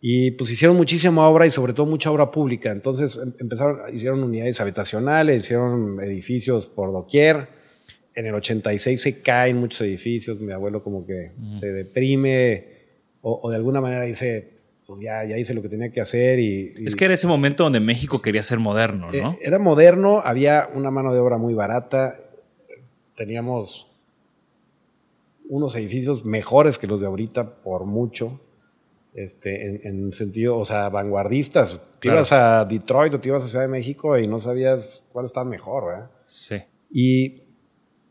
y 0.08 0.30
pues 0.32 0.50
hicieron 0.52 0.76
muchísima 0.76 1.28
obra 1.28 1.46
y 1.46 1.50
sobre 1.50 1.72
todo 1.72 1.84
mucha 1.86 2.12
obra 2.12 2.30
pública. 2.30 2.70
Entonces 2.70 3.18
em- 3.20 3.32
empezaron, 3.40 3.78
hicieron 3.92 4.22
unidades 4.22 4.60
habitacionales, 4.60 5.42
hicieron 5.44 6.00
edificios 6.00 6.66
por 6.66 6.92
doquier. 6.92 7.48
En 8.14 8.26
el 8.26 8.34
86 8.34 9.00
se 9.02 9.20
caen 9.20 9.56
muchos 9.56 9.80
edificios, 9.80 10.38
mi 10.40 10.52
abuelo 10.52 10.82
como 10.84 11.04
que 11.04 11.32
se 11.54 11.72
deprime 11.72 12.68
o, 13.20 13.40
o 13.42 13.50
de 13.50 13.56
alguna 13.56 13.80
manera 13.80 14.04
dice, 14.04 14.52
pues 14.86 15.00
ya, 15.00 15.24
ya 15.24 15.36
hice 15.38 15.54
lo 15.54 15.60
que 15.62 15.68
tenía 15.68 15.90
que 15.90 16.00
hacer 16.00 16.38
y... 16.38 16.72
y- 16.78 16.86
Es 16.86 16.94
que 16.94 17.06
era 17.06 17.14
ese 17.14 17.26
momento 17.26 17.64
donde 17.64 17.80
México 17.80 18.22
quería 18.22 18.44
ser 18.44 18.60
moderno, 18.60 19.10
¿no? 19.10 19.32
eh, 19.32 19.38
era 19.42 19.58
moderno, 19.58 20.20
había 20.24 20.68
una 20.72 20.92
mano 20.92 21.12
de 21.12 21.18
obra 21.18 21.36
muy 21.36 21.52
barata, 21.54 22.20
teníamos 23.16 23.88
unos 25.48 25.74
edificios 25.76 26.24
mejores 26.24 26.78
que 26.78 26.86
los 26.86 27.00
de 27.00 27.06
ahorita 27.06 27.56
por 27.62 27.84
mucho, 27.86 28.40
este, 29.16 29.66
en, 29.66 29.80
en 29.84 30.12
sentido, 30.12 30.56
o 30.58 30.64
sea, 30.64 30.88
vanguardistas. 30.90 31.80
Te 31.94 31.98
Claro. 32.08 32.18
ibas 32.18 32.32
a 32.32 32.64
Detroit 32.64 33.14
o 33.14 33.20
te 33.20 33.28
ibas 33.28 33.44
a 33.44 33.48
Ciudad 33.48 33.64
de 33.64 33.70
México 33.70 34.16
y 34.18 34.26
no 34.28 34.38
sabías 34.38 35.02
cuál 35.12 35.24
estaba 35.24 35.48
mejor, 35.48 35.86
¿verdad? 35.86 36.10
sí. 36.26 36.56
Y, 36.90 37.42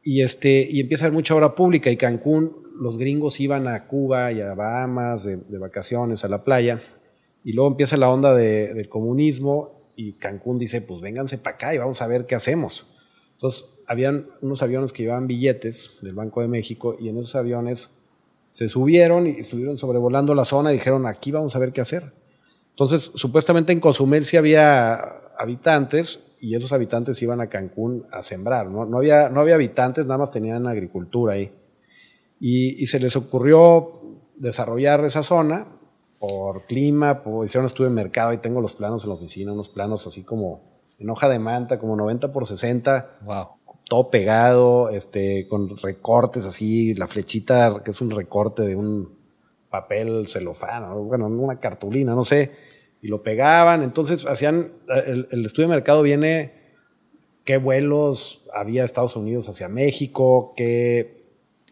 y, 0.03 0.21
este, 0.21 0.67
y 0.69 0.81
empieza 0.81 1.05
a 1.05 1.07
haber 1.07 1.15
mucha 1.15 1.33
obra 1.35 1.55
pública 1.55 1.89
y 1.89 1.95
Cancún, 1.97 2.57
los 2.79 2.97
gringos 2.97 3.39
iban 3.39 3.67
a 3.69 3.87
Cuba 3.87 4.31
y 4.33 4.41
a 4.41 4.53
Bahamas 4.53 5.23
de, 5.23 5.37
de 5.37 5.57
vacaciones, 5.57 6.25
a 6.25 6.27
la 6.27 6.43
playa, 6.43 6.81
y 7.43 7.53
luego 7.53 7.69
empieza 7.71 7.95
la 7.97 8.09
onda 8.09 8.35
de- 8.35 8.73
del 8.73 8.89
comunismo 8.89 9.79
y 9.95 10.13
Cancún 10.13 10.57
dice, 10.57 10.81
pues 10.81 10.99
vénganse 11.01 11.37
para 11.37 11.55
acá 11.55 11.73
y 11.73 11.77
vamos 11.77 12.01
a 12.01 12.07
ver 12.07 12.25
qué 12.25 12.35
hacemos. 12.35 12.85
Entonces, 13.33 13.65
habían 13.87 14.27
unos 14.41 14.61
aviones 14.61 14.91
que 14.91 15.03
llevaban 15.03 15.27
billetes 15.27 15.99
del 16.01 16.15
Banco 16.15 16.41
de 16.41 16.47
México 16.49 16.95
y 16.99 17.07
en 17.09 17.17
esos 17.17 17.35
aviones 17.35 17.91
se 18.55 18.69
subieron 18.69 19.27
y 19.27 19.31
estuvieron 19.31 19.77
sobrevolando 19.77 20.33
la 20.33 20.45
zona 20.45 20.71
y 20.71 20.75
dijeron, 20.75 21.05
aquí 21.07 21.29
vamos 21.29 21.57
a 21.57 21.59
ver 21.59 21.73
qué 21.73 21.81
hacer. 21.81 22.13
Entonces, 22.69 23.11
supuestamente 23.13 23.73
en 23.73 23.81
Cozumel 23.81 24.23
sí 24.23 24.37
había 24.37 24.93
habitantes 25.37 26.23
y 26.39 26.55
esos 26.55 26.71
habitantes 26.71 27.21
iban 27.21 27.41
a 27.41 27.47
Cancún 27.47 28.07
a 28.13 28.21
sembrar, 28.21 28.67
¿no? 28.69 28.85
No 28.85 28.99
había, 28.99 29.27
no 29.27 29.41
había 29.41 29.55
habitantes, 29.55 30.05
nada 30.05 30.19
más 30.19 30.31
tenían 30.31 30.67
agricultura 30.67 31.33
ahí. 31.33 31.51
Y, 32.39 32.81
y 32.81 32.87
se 32.87 33.01
les 33.01 33.17
ocurrió 33.17 33.91
desarrollar 34.37 35.03
esa 35.03 35.21
zona 35.21 35.67
por 36.17 36.65
clima, 36.65 37.23
por, 37.23 37.45
hicieron 37.45 37.67
estudio 37.67 37.89
de 37.89 37.95
mercado, 37.95 38.29
ahí 38.29 38.37
tengo 38.37 38.61
los 38.61 38.71
planos 38.71 39.03
en 39.03 39.09
la 39.09 39.15
oficina, 39.15 39.51
unos 39.51 39.67
planos 39.67 40.07
así 40.07 40.23
como 40.23 40.61
en 40.97 41.09
hoja 41.09 41.27
de 41.27 41.39
manta, 41.39 41.77
como 41.77 41.97
90 41.97 42.31
por 42.31 42.47
60, 42.47 43.17
Wow. 43.25 43.47
Todo 43.87 44.09
pegado, 44.09 44.89
este, 44.89 45.47
con 45.47 45.77
recortes 45.77 46.45
así, 46.45 46.93
la 46.95 47.07
flechita, 47.07 47.81
que 47.83 47.91
es 47.91 48.01
un 48.01 48.11
recorte 48.11 48.63
de 48.63 48.75
un 48.75 49.15
papel 49.69 50.27
celofán, 50.27 50.83
bueno, 51.07 51.27
una 51.27 51.59
cartulina, 51.59 52.15
no 52.15 52.25
sé, 52.25 52.51
y 53.01 53.07
lo 53.07 53.21
pegaban, 53.21 53.83
entonces 53.83 54.25
hacían, 54.25 54.71
el, 55.05 55.27
el 55.31 55.45
estudio 55.45 55.67
de 55.67 55.75
mercado 55.75 56.01
viene 56.01 56.53
qué 57.43 57.57
vuelos 57.57 58.43
había 58.53 58.83
Estados 58.83 59.15
Unidos 59.15 59.47
hacia 59.49 59.69
México, 59.69 60.53
qué... 60.57 61.23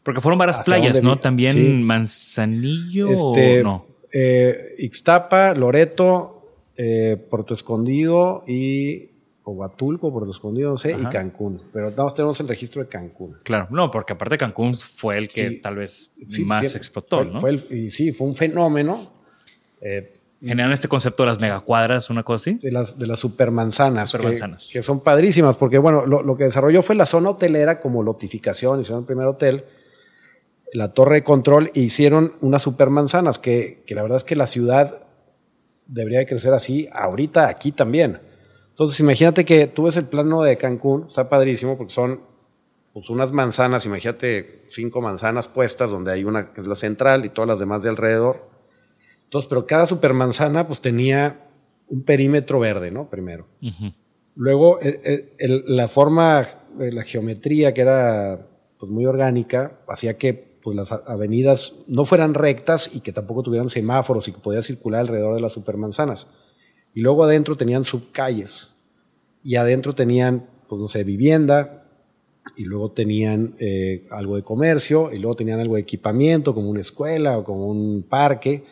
Porque 0.03 0.21
fueron 0.21 0.37
varias 0.37 0.59
¿Hacia 0.59 0.75
playas, 0.75 1.01
¿no? 1.01 1.15
También 1.17 1.53
sí. 1.53 1.69
Manzanillo 1.81 3.07
Este, 3.07 3.61
o 3.61 3.63
no. 3.63 3.85
eh, 4.13 4.55
Ixtapa, 4.79 5.53
Loreto, 5.55 6.45
eh, 6.77 7.15
Puerto 7.29 7.53
Escondido 7.53 8.43
y 8.45 9.12
o 9.45 9.51
Huatulco, 9.51 10.11
Puerto 10.11 10.31
Escondido, 10.31 10.71
no 10.71 10.77
sé, 10.77 10.93
Ajá. 10.93 11.03
y 11.03 11.05
Cancún. 11.11 11.61
Pero 11.73 11.89
nada 11.89 12.03
más 12.03 12.15
tenemos 12.15 12.39
el 12.39 12.47
registro 12.47 12.81
de 12.81 12.87
Cancún. 12.87 13.37
Claro, 13.43 13.67
no, 13.71 13.91
porque 13.91 14.13
aparte 14.13 14.37
Cancún 14.37 14.77
fue 14.77 15.17
el 15.17 15.27
que 15.27 15.49
Sí. 15.49 15.61
tal 15.61 15.75
vez 15.77 16.13
Sí, 16.29 16.45
más 16.45 16.69
sí, 16.69 16.77
explotó, 16.77 17.17
fue- 17.23 17.25
¿no? 17.33 17.39
fue 17.41 17.49
el- 17.51 17.67
y 17.69 17.89
sí, 17.89 18.11
fue 18.11 18.27
un 18.27 18.35
fenómeno 18.35 19.11
eh, 19.81 20.19
Generaron 20.41 20.73
este 20.73 20.87
concepto 20.89 21.23
de 21.23 21.27
las 21.27 21.39
megacuadras, 21.39 22.09
una 22.09 22.23
cosa 22.23 22.51
así. 22.51 22.59
de 22.61 22.71
las, 22.71 22.99
de 22.99 23.07
las 23.07 23.19
supermanzanas, 23.19 24.03
que- 24.11 24.17
Supermanzanas. 24.17 24.69
Que, 24.73 24.81
son 24.81 24.99
padrísimas, 25.01 25.55
porque 25.55 25.77
bueno, 25.77 26.05
lo, 26.05 26.21
lo 26.21 26.35
que 26.37 26.43
desarrolló 26.45 26.81
fue 26.81 26.95
la 26.95 27.05
zona 27.05 27.29
hotelera 27.29 27.79
como 27.79 28.03
lotificación, 28.03 28.79
hicieron 28.81 29.01
el 29.01 29.05
primer 29.05 29.27
hotel. 29.27 29.63
la 30.73 30.87
torre 30.87 31.17
de 31.17 31.23
control 31.23 31.69
e 31.75 31.81
hicieron 31.81 32.33
unas 32.41 32.61
supermanzanas 32.63 33.37
que, 33.39 33.83
que 33.85 33.93
la 33.93 34.01
verdad 34.01 34.17
es 34.17 34.23
que 34.23 34.35
la 34.35 34.47
ciudad 34.47 35.03
debería 35.85 36.17
de 36.19 36.25
crecer 36.25 36.51
así 36.53 36.89
ahorita, 36.91 37.47
aquí 37.47 37.71
también. 37.71 38.19
Entonces, 38.73 38.99
imagínate 38.99 39.45
que 39.45 39.67
tú 39.67 39.83
ves 39.83 39.97
el 39.97 40.05
plano 40.05 40.41
de 40.41 40.57
Cancún, 40.57 41.05
está 41.07 41.29
padrísimo 41.29 41.77
porque 41.77 41.93
son 41.93 42.21
pues, 42.91 43.07
unas 43.11 43.31
manzanas, 43.31 43.85
imagínate 43.85 44.65
cinco 44.69 44.99
manzanas 44.99 45.47
puestas, 45.47 45.91
donde 45.91 46.11
hay 46.11 46.23
una 46.23 46.53
que 46.53 46.61
es 46.61 46.65
la 46.65 46.73
central 46.73 47.23
y 47.23 47.29
todas 47.29 47.47
las 47.47 47.59
demás 47.59 47.83
de 47.83 47.89
alrededor. 47.89 48.49
Entonces, 49.25 49.47
pero 49.47 49.67
cada 49.67 49.85
supermanzana 49.85 50.65
pues 50.65 50.81
tenía 50.81 51.49
un 51.87 52.01
perímetro 52.01 52.59
verde, 52.59 52.89
¿no? 52.89 53.11
Primero. 53.11 53.45
Luego, 54.35 54.81
eh, 54.81 55.35
eh, 55.37 55.63
la 55.67 55.87
forma, 55.87 56.43
la 56.79 57.03
geometría 57.03 57.75
que 57.75 57.81
era 57.81 58.47
pues, 58.79 58.91
muy 58.91 59.05
orgánica, 59.05 59.81
hacía 59.87 60.17
que 60.17 60.33
pues, 60.33 60.75
las 60.75 60.91
avenidas 60.91 61.83
no 61.87 62.05
fueran 62.05 62.33
rectas 62.33 62.89
y 62.91 63.01
que 63.01 63.11
tampoco 63.11 63.43
tuvieran 63.43 63.69
semáforos 63.69 64.27
y 64.27 64.33
que 64.33 64.39
podía 64.39 64.63
circular 64.63 65.01
alrededor 65.01 65.35
de 65.35 65.41
las 65.41 65.51
supermanzanas. 65.51 66.27
Y 66.93 67.01
luego 67.01 67.23
adentro 67.23 67.57
tenían 67.57 67.83
subcalles. 67.83 68.69
Y 69.43 69.55
adentro 69.55 69.93
tenían, 69.93 70.47
pues 70.67 70.79
no 70.79 70.87
sé, 70.87 71.03
vivienda. 71.03 71.85
Y 72.57 72.65
luego 72.65 72.91
tenían 72.91 73.55
eh, 73.59 74.07
algo 74.11 74.35
de 74.35 74.43
comercio. 74.43 75.11
Y 75.11 75.19
luego 75.19 75.35
tenían 75.35 75.59
algo 75.59 75.75
de 75.75 75.81
equipamiento, 75.81 76.53
como 76.53 76.69
una 76.69 76.81
escuela 76.81 77.37
o 77.37 77.43
como 77.43 77.67
un 77.67 78.03
parque. 78.03 78.63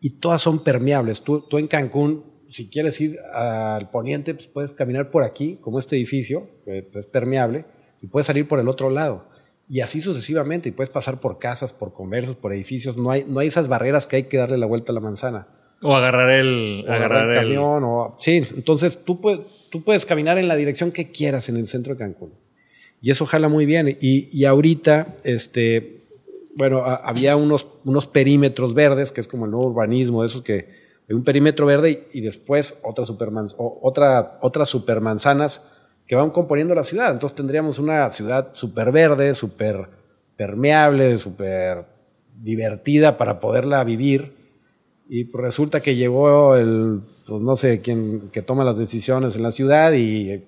Y 0.00 0.10
todas 0.10 0.40
son 0.40 0.62
permeables. 0.62 1.22
Tú, 1.22 1.40
tú 1.40 1.58
en 1.58 1.66
Cancún, 1.66 2.24
si 2.48 2.68
quieres 2.68 3.00
ir 3.00 3.18
al 3.32 3.90
poniente, 3.90 4.34
pues 4.34 4.46
puedes 4.46 4.72
caminar 4.72 5.10
por 5.10 5.24
aquí, 5.24 5.58
como 5.60 5.78
este 5.78 5.96
edificio, 5.96 6.48
que 6.64 6.88
es 6.94 7.06
permeable, 7.06 7.66
y 8.00 8.06
puedes 8.06 8.26
salir 8.26 8.46
por 8.46 8.60
el 8.60 8.68
otro 8.68 8.88
lado. 8.90 9.26
Y 9.68 9.80
así 9.80 10.00
sucesivamente. 10.00 10.68
Y 10.68 10.72
puedes 10.72 10.90
pasar 10.90 11.20
por 11.20 11.38
casas, 11.38 11.72
por 11.72 11.92
comercios, 11.92 12.36
por 12.36 12.52
edificios. 12.52 12.96
No 12.96 13.10
hay, 13.10 13.24
no 13.28 13.40
hay 13.40 13.48
esas 13.48 13.68
barreras 13.68 14.06
que 14.06 14.16
hay 14.16 14.22
que 14.24 14.38
darle 14.38 14.56
la 14.56 14.66
vuelta 14.66 14.92
a 14.92 14.94
la 14.94 15.00
manzana. 15.00 15.48
O 15.82 15.94
agarrar 15.94 16.30
el, 16.30 16.84
agarrar 16.88 17.30
el 17.30 17.34
camión. 17.34 17.84
O, 17.84 18.16
sí, 18.18 18.44
entonces 18.56 19.04
tú 19.04 19.20
puedes, 19.20 19.40
tú 19.70 19.84
puedes 19.84 20.04
caminar 20.04 20.38
en 20.38 20.48
la 20.48 20.56
dirección 20.56 20.90
que 20.90 21.10
quieras 21.10 21.48
en 21.48 21.56
el 21.56 21.68
centro 21.68 21.94
de 21.94 21.98
Cancún. 21.98 22.32
Y 23.00 23.10
eso 23.10 23.26
jala 23.26 23.48
muy 23.48 23.64
bien. 23.64 23.88
Y, 24.00 24.28
y 24.36 24.44
ahorita, 24.44 25.16
este, 25.24 25.98
bueno, 26.56 26.82
había 26.84 27.36
unos, 27.36 27.68
unos 27.84 28.08
perímetros 28.08 28.74
verdes, 28.74 29.12
que 29.12 29.20
es 29.20 29.28
como 29.28 29.44
el 29.44 29.52
nuevo 29.52 29.66
urbanismo, 29.68 30.24
esos 30.24 30.42
que 30.42 30.88
hay 31.08 31.14
un 31.14 31.22
perímetro 31.22 31.64
verde 31.64 32.04
y, 32.12 32.20
después 32.20 32.80
otra 32.82 33.06
superman, 33.06 33.46
otra, 33.56 34.38
otras 34.42 34.68
supermanzanas 34.68 35.68
que 36.06 36.16
van 36.16 36.30
componiendo 36.30 36.74
la 36.74 36.82
ciudad. 36.82 37.12
Entonces 37.12 37.36
tendríamos 37.36 37.78
una 37.78 38.10
ciudad 38.10 38.50
súper 38.54 38.90
verde, 38.90 39.34
súper 39.34 39.88
permeable, 40.36 41.16
súper 41.16 41.86
divertida 42.34 43.16
para 43.16 43.40
poderla 43.40 43.84
vivir 43.84 44.37
y 45.08 45.24
pues 45.24 45.42
resulta 45.42 45.80
que 45.80 45.96
llegó 45.96 46.54
el, 46.54 47.00
pues 47.26 47.40
no 47.40 47.56
sé 47.56 47.80
quién, 47.80 48.28
que 48.30 48.42
toma 48.42 48.62
las 48.62 48.76
decisiones 48.76 49.36
en 49.36 49.42
la 49.42 49.50
ciudad 49.50 49.92
y 49.94 50.44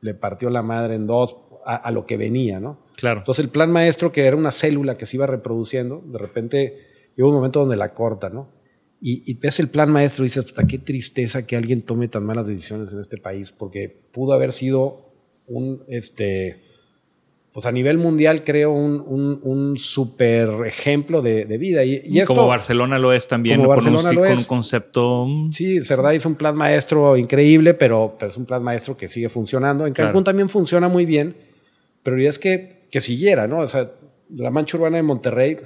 le 0.00 0.14
partió 0.14 0.50
la 0.50 0.62
madre 0.62 0.94
en 0.94 1.06
dos 1.06 1.36
a, 1.66 1.90
lo 1.90 2.04
que 2.04 2.18
venía, 2.18 2.60
¿no? 2.60 2.78
Claro. 2.96 3.20
Entonces 3.20 3.42
el 3.42 3.50
plan 3.50 3.72
maestro, 3.72 4.12
que 4.12 4.26
era 4.26 4.36
una 4.36 4.50
célula 4.50 4.96
que 4.96 5.06
se 5.06 5.16
iba 5.16 5.26
reproduciendo, 5.26 6.02
de 6.04 6.18
repente 6.18 6.76
llegó 7.16 7.30
un 7.30 7.36
momento 7.36 7.60
donde 7.60 7.76
la 7.76 7.94
corta, 7.94 8.28
¿no? 8.28 8.50
Y, 9.00 9.22
y 9.24 9.38
ves 9.38 9.60
el 9.60 9.68
plan 9.68 9.90
maestro 9.90 10.24
y 10.24 10.28
dices, 10.28 10.44
puta, 10.44 10.66
qué 10.66 10.78
tristeza 10.78 11.46
que 11.46 11.56
alguien 11.56 11.82
tome 11.82 12.08
tan 12.08 12.24
malas 12.24 12.46
decisiones 12.46 12.92
en 12.92 13.00
este 13.00 13.16
país, 13.16 13.52
porque 13.52 13.88
pudo 13.88 14.34
haber 14.34 14.52
sido 14.52 15.14
un, 15.46 15.82
este, 15.88 16.60
pues 17.54 17.66
a 17.66 17.72
nivel 17.72 17.98
mundial 17.98 18.42
creo 18.42 18.72
un, 18.72 19.00
un, 19.06 19.38
un 19.44 19.78
super 19.78 20.50
ejemplo 20.66 21.22
de, 21.22 21.44
de 21.44 21.56
vida. 21.56 21.84
Y, 21.84 22.02
y 22.04 22.20
como 22.24 22.48
Barcelona 22.48 22.98
lo 22.98 23.12
es 23.12 23.28
también, 23.28 23.60
como 23.62 23.72
con, 23.76 23.86
un, 23.86 23.92
Barcelona 23.94 24.12
lo 24.12 24.20
con 24.22 24.32
es. 24.32 24.38
un 24.40 24.44
concepto... 24.44 25.26
Sí, 25.52 25.80
Cerdá 25.84 26.12
hizo 26.16 26.28
un 26.28 26.34
plan 26.34 26.56
maestro 26.56 27.16
increíble, 27.16 27.72
pero, 27.74 28.16
pero 28.18 28.30
es 28.32 28.36
un 28.36 28.44
plan 28.44 28.60
maestro 28.60 28.96
que 28.96 29.06
sigue 29.06 29.28
funcionando. 29.28 29.86
En 29.86 29.92
Cancún 29.92 30.10
Claro. 30.10 30.24
también 30.24 30.48
funciona 30.48 30.88
muy 30.88 31.06
bien, 31.06 31.36
pero 32.02 32.16
la 32.16 32.22
idea 32.22 32.30
es 32.30 32.40
que, 32.40 32.88
que 32.90 33.00
siguiera, 33.00 33.46
¿no? 33.46 33.60
O 33.60 33.68
sea, 33.68 33.88
la 34.30 34.50
mancha 34.50 34.76
urbana 34.76 34.96
de 34.96 35.04
Monterrey, 35.04 35.56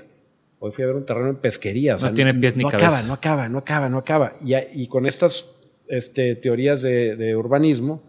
hoy 0.59 0.71
fui 0.71 0.85
a 0.85 0.89
ver 0.89 0.97
un 0.97 1.07
terreno 1.07 1.31
en 1.31 1.37
pesquería. 1.37 1.97
o 1.97 1.99
sea, 1.99 2.11
No 2.11 2.15
tiene 2.15 2.35
pies 2.35 2.55
ni 2.55 2.65
no 2.65 2.69
cabeza. 2.69 2.89
acaba, 2.89 3.03
no 3.09 3.15
acaba, 3.15 3.49
no 3.49 3.59
acaba, 3.61 3.89
no 3.89 3.97
acaba. 3.97 4.35
Y, 4.45 4.55
y 4.83 4.89
con 4.89 5.07
estas 5.07 5.53
este, 5.89 6.35
teorías 6.37 6.83
de, 6.83 7.17
de 7.17 7.35
urbanismo, 7.35 8.03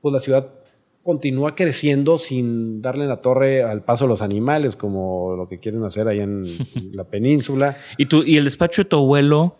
pues 0.00 0.12
la 0.12 0.20
ciudad 0.20 0.48
continúa 1.06 1.54
creciendo 1.54 2.18
sin 2.18 2.82
darle 2.82 3.06
la 3.06 3.22
torre 3.22 3.62
al 3.62 3.84
paso 3.84 4.06
a 4.06 4.08
los 4.08 4.22
animales, 4.22 4.74
como 4.74 5.36
lo 5.36 5.48
que 5.48 5.60
quieren 5.60 5.84
hacer 5.84 6.08
allá 6.08 6.24
en 6.24 6.44
la 6.92 7.04
península. 7.04 7.76
¿Y, 7.96 8.06
tú, 8.06 8.24
¿Y 8.26 8.36
el 8.36 8.44
despacho 8.44 8.82
de 8.82 8.88
tu 8.90 8.96
abuelo 8.96 9.56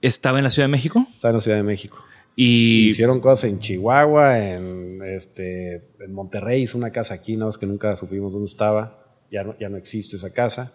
estaba 0.00 0.38
en 0.38 0.44
la 0.44 0.50
Ciudad 0.50 0.66
de 0.66 0.72
México? 0.72 1.06
Está 1.12 1.28
en 1.28 1.34
la 1.34 1.40
Ciudad 1.40 1.58
de 1.58 1.62
México. 1.62 2.02
Y 2.34 2.86
Hicieron 2.86 3.20
cosas 3.20 3.50
en 3.50 3.58
Chihuahua, 3.58 4.38
en, 4.48 5.02
este, 5.04 5.74
en 6.00 6.14
Monterrey, 6.14 6.62
hizo 6.62 6.78
una 6.78 6.90
casa 6.90 7.12
aquí, 7.12 7.36
no 7.36 7.50
es 7.50 7.58
que 7.58 7.66
nunca 7.66 7.94
supimos 7.94 8.32
dónde 8.32 8.46
estaba, 8.46 9.04
ya 9.30 9.44
no, 9.44 9.54
ya 9.60 9.68
no 9.68 9.76
existe 9.76 10.16
esa 10.16 10.32
casa. 10.32 10.72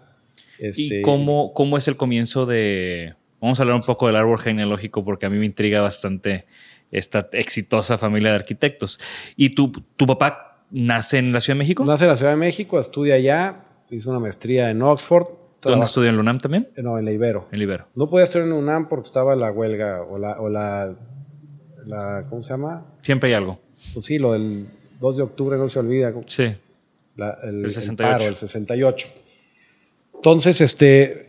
Este, 0.60 0.99
¿Y 0.99 1.01
cómo, 1.01 1.53
cómo 1.53 1.75
es 1.75 1.88
el 1.88 1.97
comienzo 1.97 2.45
de... 2.45 3.15
Vamos 3.41 3.60
a 3.60 3.63
hablar 3.63 3.75
un 3.75 3.86
poco 3.86 4.05
del 4.07 4.15
árbol 4.15 4.39
genealógico 4.39 5.03
porque 5.03 5.25
a 5.25 5.29
mí 5.29 5.38
me 5.38 5.45
intriga 5.45 5.81
bastante 5.81 6.45
esta 6.91 7.28
exitosa 7.34 7.97
familia 7.97 8.30
de 8.32 8.36
arquitectos. 8.38 9.00
¿Y 9.36 9.52
tu, 9.52 9.71
tu 9.71 10.06
papá 10.06 10.63
nace 10.71 11.17
en 11.17 11.32
la 11.34 11.39
Ciudad 11.41 11.56
de 11.56 11.60
México? 11.60 11.86
Nace 11.86 12.04
en 12.06 12.10
la 12.10 12.17
Ciudad 12.17 12.32
de 12.32 12.38
México, 12.38 12.80
estudia 12.80 13.15
allá, 13.15 13.63
hizo 13.89 14.10
una 14.10 14.19
maestría 14.19 14.69
en 14.69 14.82
Oxford. 14.82 15.26
¿Dónde 15.62 15.86
estudió 15.86 16.10
en 16.10 16.15
la 16.15 16.21
UNAM 16.21 16.39
también? 16.39 16.67
No, 16.78 16.97
en 17.00 17.06
la 17.06 17.12
Ibero. 17.12 17.47
En 17.52 17.60
Libero. 17.60 17.88
No 17.95 18.10
podía 18.10 18.26
estar 18.26 18.41
en 18.41 18.52
UNAM 18.54 18.88
porque 18.88 19.08
estaba 19.08 19.36
la 19.36 19.52
huelga 19.52 20.04
o 20.04 20.17
la, 20.17 20.39
o 20.39 20.50
la, 20.50 20.95
la- 21.86 22.23
¿cómo 22.30 22.41
se 22.41 22.50
llama? 22.52 22.86
Siempre 23.02 23.30
hay 23.30 23.36
algo. 23.36 23.60
Pues 23.93 24.06
sí, 24.06 24.17
lo 24.19 24.34
del 24.34 24.67
2 25.00 25.17
de 25.17 25.23
octubre 25.23 25.58
no 25.58 25.67
se 25.67 25.80
olvida. 25.80 26.13
Sí. 26.28 26.56
la- 27.15 27.38
el, 27.43 27.60
El 27.60 27.65
el 27.65 27.71
68. 27.71 28.17
paro, 28.17 28.30
el 28.30 28.36
68. 28.36 29.08
Entonces, 30.15 30.62
este, 30.62 31.27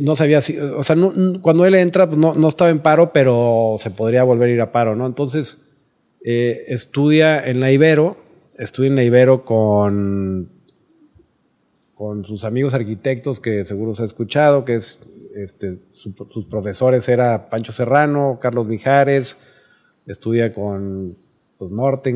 no 0.00 0.16
sabía 0.16 0.40
si, 0.40 0.58
o 0.58 0.82
sea, 0.82 0.96
no- 0.96 1.12
cuando 1.42 1.64
él 1.66 1.74
entra, 1.74 2.06
pues 2.06 2.18
no, 2.18 2.34
no 2.34 2.48
estaba 2.48 2.70
en 2.70 2.80
paro, 2.80 3.12
pero 3.12 3.76
se 3.78 3.90
podría 3.90 4.24
volver 4.24 4.48
a 4.48 4.52
ir 4.52 4.60
a 4.60 4.72
paro, 4.72 4.96
¿no? 4.96 5.06
Entonces, 5.06 5.62
eh, 6.24 6.64
estudia 6.68 7.46
en 7.46 7.60
la 7.60 7.70
Ibero, 7.70 8.16
estudia 8.58 8.88
en 8.88 8.96
la 8.96 9.02
Ibero 9.04 9.44
con, 9.44 10.50
con 11.94 12.24
sus 12.24 12.44
amigos 12.44 12.74
arquitectos 12.74 13.40
que 13.40 13.64
seguro 13.64 13.94
se 13.94 14.02
ha 14.02 14.06
escuchado, 14.06 14.64
que 14.64 14.76
es, 14.76 15.00
este, 15.34 15.78
su- 15.92 16.14
sus 16.30 16.46
profesores 16.46 17.08
era 17.08 17.48
Pancho 17.50 17.72
Serrano, 17.72 18.38
Carlos 18.40 18.66
Mijares, 18.66 19.36
estudia 20.06 20.52
con 20.52 21.16
pues, 21.58 21.70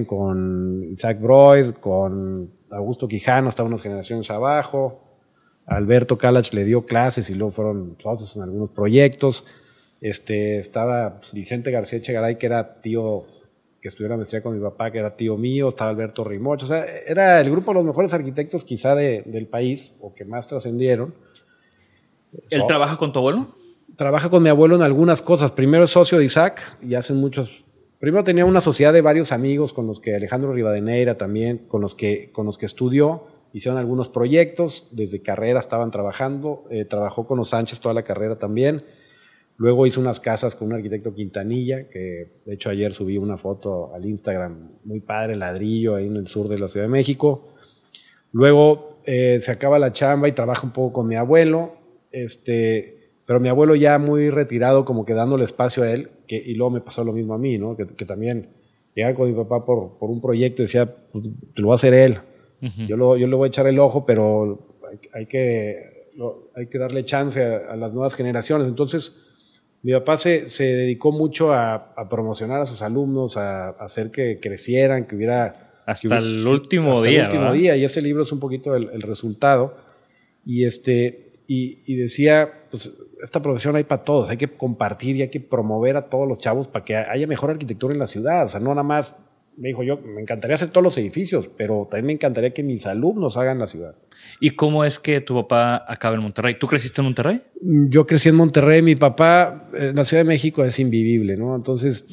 con 0.06 0.84
Isaac 0.92 1.18
Broid, 1.20 1.70
con 1.80 2.50
Augusto 2.70 3.08
Quijano, 3.08 3.48
estaba 3.48 3.68
unas 3.68 3.80
generaciones 3.82 4.30
abajo. 4.30 5.09
Alberto 5.70 6.18
Calach 6.18 6.52
le 6.52 6.64
dio 6.64 6.84
clases 6.84 7.30
y 7.30 7.34
luego 7.34 7.52
fueron 7.52 7.96
socios 7.98 8.36
en 8.36 8.42
algunos 8.42 8.70
proyectos. 8.70 9.44
Este, 10.00 10.58
estaba 10.58 11.20
Vicente 11.32 11.70
García 11.70 11.98
Echegaray, 12.00 12.38
que 12.38 12.46
era 12.46 12.80
tío, 12.80 13.24
que 13.80 13.88
estudió 13.88 14.08
la 14.10 14.16
maestría 14.16 14.42
con 14.42 14.54
mi 14.54 14.60
papá, 14.62 14.90
que 14.90 14.98
era 14.98 15.16
tío 15.16 15.36
mío. 15.36 15.68
Estaba 15.68 15.90
Alberto 15.90 16.24
Rimoch. 16.24 16.62
O 16.62 16.66
sea, 16.66 16.84
era 17.06 17.40
el 17.40 17.50
grupo 17.50 17.70
de 17.70 17.76
los 17.76 17.84
mejores 17.84 18.12
arquitectos 18.12 18.64
quizá 18.64 18.94
de- 18.94 19.22
del 19.22 19.46
país 19.46 19.94
o 20.00 20.12
que 20.14 20.24
más 20.24 20.48
trascendieron. 20.48 21.14
¿Él 22.50 22.60
So- 22.60 22.66
trabaja 22.66 22.96
con 22.96 23.12
tu 23.12 23.18
abuelo? 23.20 23.56
trabaja 23.96 24.30
con 24.30 24.42
mi 24.42 24.48
abuelo 24.48 24.76
en 24.76 24.82
algunas 24.82 25.20
cosas. 25.20 25.50
Primero 25.50 25.84
es 25.84 25.90
socio 25.90 26.16
de 26.18 26.24
Isaac 26.24 26.60
y 26.82 26.94
hacen 26.94 27.16
muchos. 27.18 27.64
Primero 27.98 28.24
tenía 28.24 28.46
una 28.46 28.62
sociedad 28.62 28.92
de 28.94 29.02
varios 29.02 29.30
amigos 29.30 29.72
con 29.74 29.86
los 29.86 30.00
que 30.00 30.14
Alejandro 30.16 30.52
Rivadeneira 30.54 31.18
también, 31.18 31.58
con 31.68 31.82
los 31.82 31.94
que, 31.94 32.30
con 32.32 32.46
los 32.46 32.56
que 32.56 32.64
estudió, 32.66 33.26
hicieron 33.52 33.78
algunos 33.78 34.08
proyectos, 34.08 34.88
desde 34.92 35.22
carrera 35.22 35.60
estaban 35.60 35.90
trabajando, 35.90 36.64
eh, 36.70 36.84
trabajó 36.84 37.26
con 37.26 37.38
los 37.38 37.50
Sánchez 37.50 37.80
toda 37.80 37.94
la 37.94 38.02
carrera 38.02 38.38
también. 38.38 38.84
Luego 39.56 39.86
hizo 39.86 40.00
unas 40.00 40.20
casas 40.20 40.56
con 40.56 40.68
un 40.68 40.74
arquitecto 40.74 41.14
Quintanilla, 41.14 41.88
que 41.88 42.40
de 42.46 42.54
hecho 42.54 42.70
ayer 42.70 42.94
subí 42.94 43.18
una 43.18 43.36
foto 43.36 43.94
al 43.94 44.06
Instagram, 44.06 44.70
muy 44.84 45.00
padre, 45.00 45.36
ladrillo, 45.36 45.96
ahí 45.96 46.06
en 46.06 46.16
el 46.16 46.26
sur 46.26 46.48
de 46.48 46.58
la 46.58 46.68
Ciudad 46.68 46.86
de 46.86 46.90
México. 46.90 47.48
Luego 48.32 49.00
eh, 49.04 49.38
se 49.40 49.50
acaba 49.50 49.78
la 49.78 49.92
chamba 49.92 50.28
y 50.28 50.32
trabaja 50.32 50.66
un 50.66 50.72
poco 50.72 50.92
con 50.92 51.08
mi 51.08 51.16
abuelo, 51.16 51.74
este, 52.10 53.10
pero 53.26 53.38
mi 53.38 53.48
abuelo 53.48 53.74
ya 53.74 53.98
muy 53.98 54.30
retirado, 54.30 54.84
como 54.84 55.04
que 55.04 55.12
dándole 55.12 55.44
espacio 55.44 55.82
a 55.82 55.90
él, 55.90 56.10
que, 56.26 56.36
y 56.36 56.54
luego 56.54 56.70
me 56.70 56.80
pasó 56.80 57.04
lo 57.04 57.12
mismo 57.12 57.34
a 57.34 57.38
mí, 57.38 57.58
¿no? 57.58 57.76
que, 57.76 57.84
también 57.84 58.48
llegaba 58.94 59.14
con 59.14 59.28
mi 59.28 59.36
papá 59.36 59.64
por, 59.66 59.98
por 59.98 60.10
un 60.10 60.20
proyecto 60.20 60.62
y 60.62 60.64
decía, 60.64 60.94
pues, 61.12 61.26
lo 61.56 61.68
va 61.68 61.74
a 61.74 61.76
hacer 61.76 61.92
él. 61.92 62.18
Yo, 62.86 62.96
lo, 62.96 63.16
yo 63.16 63.26
le 63.26 63.34
voy 63.36 63.46
a 63.46 63.48
echar 63.48 63.66
el 63.66 63.78
ojo, 63.78 64.04
pero 64.04 64.66
hay, 64.90 64.98
hay 65.14 65.26
que, 65.26 66.08
lo- 66.16 66.50
hay 66.54 66.66
que 66.66 66.78
darle 66.78 67.04
chance 67.04 67.42
a, 67.42 67.72
a 67.72 67.76
las 67.76 67.92
nuevas 67.92 68.14
generaciones. 68.14 68.68
Entonces, 68.68 69.16
mi 69.82 69.92
papá 69.92 70.16
se, 70.18 70.48
se 70.48 70.64
dedicó 70.64 71.10
mucho 71.12 71.52
a, 71.52 71.74
a 71.96 72.08
promocionar 72.08 72.60
a 72.60 72.66
sus 72.66 72.82
alumnos, 72.82 73.36
a, 73.36 73.68
a 73.68 73.84
hacer 73.84 74.10
que 74.10 74.38
crecieran, 74.40 75.06
que 75.06 75.16
hubiera... 75.16 75.82
Hasta 75.86 76.08
que 76.08 76.14
hubi- 76.14 76.18
el 76.18 76.46
último 76.46 76.92
hasta 76.92 77.04
día. 77.08 77.20
El 77.20 77.26
último 77.26 77.42
¿verdad? 77.44 77.56
día, 77.56 77.76
y 77.76 77.84
ese 77.84 78.02
libro 78.02 78.22
es 78.24 78.32
un 78.32 78.40
poquito 78.40 78.74
el, 78.76 78.90
el 78.92 79.02
resultado. 79.02 79.74
Y, 80.44 80.64
este, 80.64 81.32
y, 81.48 81.78
y 81.86 81.96
decía, 81.96 82.50
pues 82.70 82.90
esta 83.22 83.40
profesión 83.42 83.76
hay 83.76 83.84
para 83.84 84.04
todos, 84.04 84.30
hay 84.30 84.36
que 84.36 84.48
compartir 84.48 85.16
y 85.16 85.22
hay 85.22 85.28
que 85.28 85.40
promover 85.40 85.96
a 85.96 86.08
todos 86.08 86.26
los 86.28 86.38
chavos 86.38 86.68
para 86.68 86.84
que 86.84 86.96
haya 86.96 87.26
mejor 87.26 87.50
arquitectura 87.50 87.92
en 87.92 87.98
la 88.00 88.06
ciudad. 88.06 88.46
O 88.46 88.48
sea, 88.48 88.60
no 88.60 88.70
nada 88.70 88.82
más, 88.82 89.18
me 89.60 89.68
dijo 89.68 89.82
yo, 89.82 89.98
me 89.98 90.20
encantaría 90.20 90.54
hacer 90.54 90.70
todos 90.70 90.82
los 90.82 90.98
edificios, 90.98 91.48
pero 91.56 91.86
también 91.90 92.06
me 92.06 92.12
encantaría 92.14 92.52
que 92.52 92.62
mis 92.62 92.86
alumnos 92.86 93.36
hagan 93.36 93.58
la 93.58 93.66
ciudad. 93.66 93.94
¿Y 94.40 94.50
cómo 94.50 94.84
es 94.84 94.98
que 94.98 95.20
tu 95.20 95.34
papá 95.34 95.84
acaba 95.86 96.16
en 96.16 96.22
Monterrey? 96.22 96.56
¿Tú 96.58 96.66
creciste 96.66 97.00
en 97.00 97.04
Monterrey? 97.06 97.42
Yo 97.88 98.06
crecí 98.06 98.28
en 98.28 98.36
Monterrey, 98.36 98.82
mi 98.82 98.96
papá 98.96 99.68
en 99.74 99.94
la 99.94 100.04
Ciudad 100.04 100.22
de 100.22 100.28
México 100.28 100.64
es 100.64 100.78
invivible, 100.78 101.36
¿no? 101.36 101.54
Entonces 101.54 102.06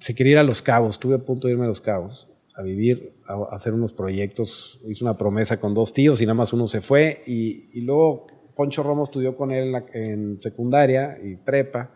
se 0.00 0.14
quería 0.14 0.32
ir 0.32 0.38
a 0.38 0.42
Los 0.42 0.62
Cabos, 0.62 0.94
estuve 0.94 1.14
a 1.14 1.18
punto 1.18 1.46
de 1.46 1.52
irme 1.52 1.64
a 1.64 1.68
Los 1.68 1.80
Cabos 1.80 2.30
a 2.56 2.62
vivir, 2.62 3.16
a 3.26 3.54
hacer 3.54 3.74
unos 3.74 3.92
proyectos, 3.92 4.80
hice 4.88 5.02
una 5.02 5.18
promesa 5.18 5.58
con 5.58 5.74
dos 5.74 5.92
tíos 5.92 6.20
y 6.20 6.24
nada 6.24 6.34
más 6.34 6.52
uno 6.52 6.68
se 6.68 6.80
fue 6.80 7.18
y, 7.26 7.68
y 7.76 7.80
luego 7.80 8.28
Poncho 8.54 8.82
Romo 8.82 9.04
estudió 9.04 9.36
con 9.36 9.50
él 9.50 9.74
en, 9.92 10.40
secundaria 10.40 11.18
y 11.22 11.36
prepa, 11.36 11.90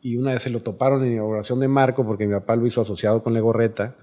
y 0.00 0.16
una 0.16 0.32
vez 0.32 0.42
se 0.42 0.50
lo 0.50 0.60
toparon 0.60 1.04
en 1.04 1.14
inauguración 1.14 1.60
de 1.60 1.68
Marco, 1.68 2.06
porque 2.06 2.26
mi 2.26 2.34
papá 2.34 2.56
lo 2.56 2.66
hizo 2.66 2.80
asociado 2.80 3.22
con 3.22 3.34
Legorreta, 3.34 3.96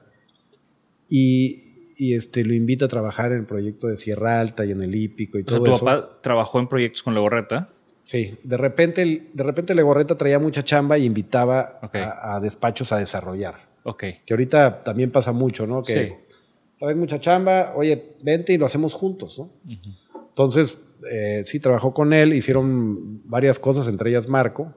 y, 1.10 1.76
y 1.98 2.16
este, 2.16 2.44
lo 2.44 2.54
invita 2.54 2.86
a 2.86 2.88
trabajar 2.88 3.32
en 3.32 3.40
el 3.40 3.46
proyecto 3.46 3.88
de 3.88 3.98
Sierra 3.98 4.40
Alta 4.40 4.66
y 4.66 4.72
en 4.72 4.82
el 4.82 4.96
Hípico 4.96 5.40
y 5.40 5.44
todo 5.44 5.64
¿Tu 5.64 5.74
eso. 5.74 5.86
papá 5.86 6.20
trabajó 6.22 6.60
en 6.60 6.68
proyectos 6.68 7.04
con 7.04 7.14
Legorreta? 7.14 7.70
Sí, 8.04 8.38
de 8.44 8.58
repente, 8.58 9.30
de 9.34 9.44
repente 9.44 9.74
Legorreta 9.74 10.16
traía 10.16 10.38
mucha 10.38 10.64
chamba 10.64 10.98
y 10.98 11.06
invitaba 11.06 11.80
a, 11.82 12.40
despachos 12.40 12.92
a 12.92 13.00
desarrollar. 13.00 13.56
Ok. 13.84 14.04
Que 14.26 14.34
ahorita 14.34 14.84
también 14.84 15.12
pasa 15.12 15.32
mucho, 15.32 15.66
¿no? 15.66 15.82
Que 15.82 15.94
sí. 15.94 16.36
traes 16.78 16.98
mucha 16.98 17.20
chamba, 17.20 17.74
oye, 17.76 18.16
vente 18.22 18.54
y 18.54 18.58
lo 18.58 18.66
hacemos 18.68 18.94
juntos, 18.94 19.40
¿no? 19.40 19.50
Entonces, 20.30 20.78
eh, 21.12 21.42
sí, 21.46 21.60
trabajó 21.60 21.96
con 21.96 22.14
él, 22.14 22.34
hicieron 22.34 23.28
varias 23.28 23.58
cosas, 23.58 23.88
entre 23.88 24.12
ellas 24.12 24.28
Marco, 24.28 24.74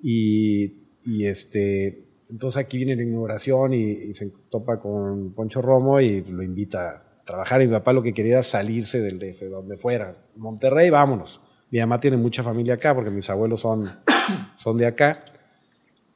y, 0.00 0.74
y 1.04 1.26
este, 1.26 2.03
entonces 2.30 2.64
aquí 2.64 2.78
viene 2.78 2.96
la 2.96 3.02
inauguración 3.02 3.74
y, 3.74 4.14
se 4.14 4.30
topa 4.50 4.80
con 4.80 5.32
Poncho 5.32 5.60
Romo 5.60 6.00
y 6.00 6.22
lo 6.22 6.42
invita 6.42 6.90
a 6.90 7.24
trabajar. 7.24 7.62
Y 7.62 7.66
mi 7.66 7.72
papá 7.72 7.92
lo 7.92 8.02
que 8.02 8.14
quería 8.14 8.34
era 8.34 8.42
salirse 8.42 9.00
del 9.00 9.18
DF, 9.18 9.50
donde 9.50 9.76
fuera. 9.76 10.16
Monterrey, 10.36 10.90
vámonos. 10.90 11.40
Mi 11.70 11.80
mamá 11.80 12.00
tiene 12.00 12.16
mucha 12.16 12.42
familia 12.42 12.74
acá 12.74 12.94
porque 12.94 13.10
mis 13.10 13.28
abuelos 13.30 13.60
son, 13.60 13.88
son 14.58 14.76
de 14.76 14.86
acá. 14.86 15.24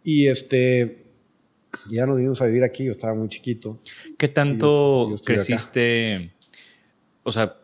Y 0.03 0.29
este, 0.29 1.07
ya 1.91 2.07
nos 2.07 2.17
vinimos 2.17 2.41
a 2.41 2.47
vivir 2.47 2.65
aquí, 2.65 2.85
yo 2.85 2.93
estaba 2.93 3.15
muy 3.15 3.29
chiquito. 3.29 3.81
¿Qué 4.17 4.29
tanto 4.29 5.15
creciste? 5.25 6.33
O 7.23 7.33
sea, 7.33 7.57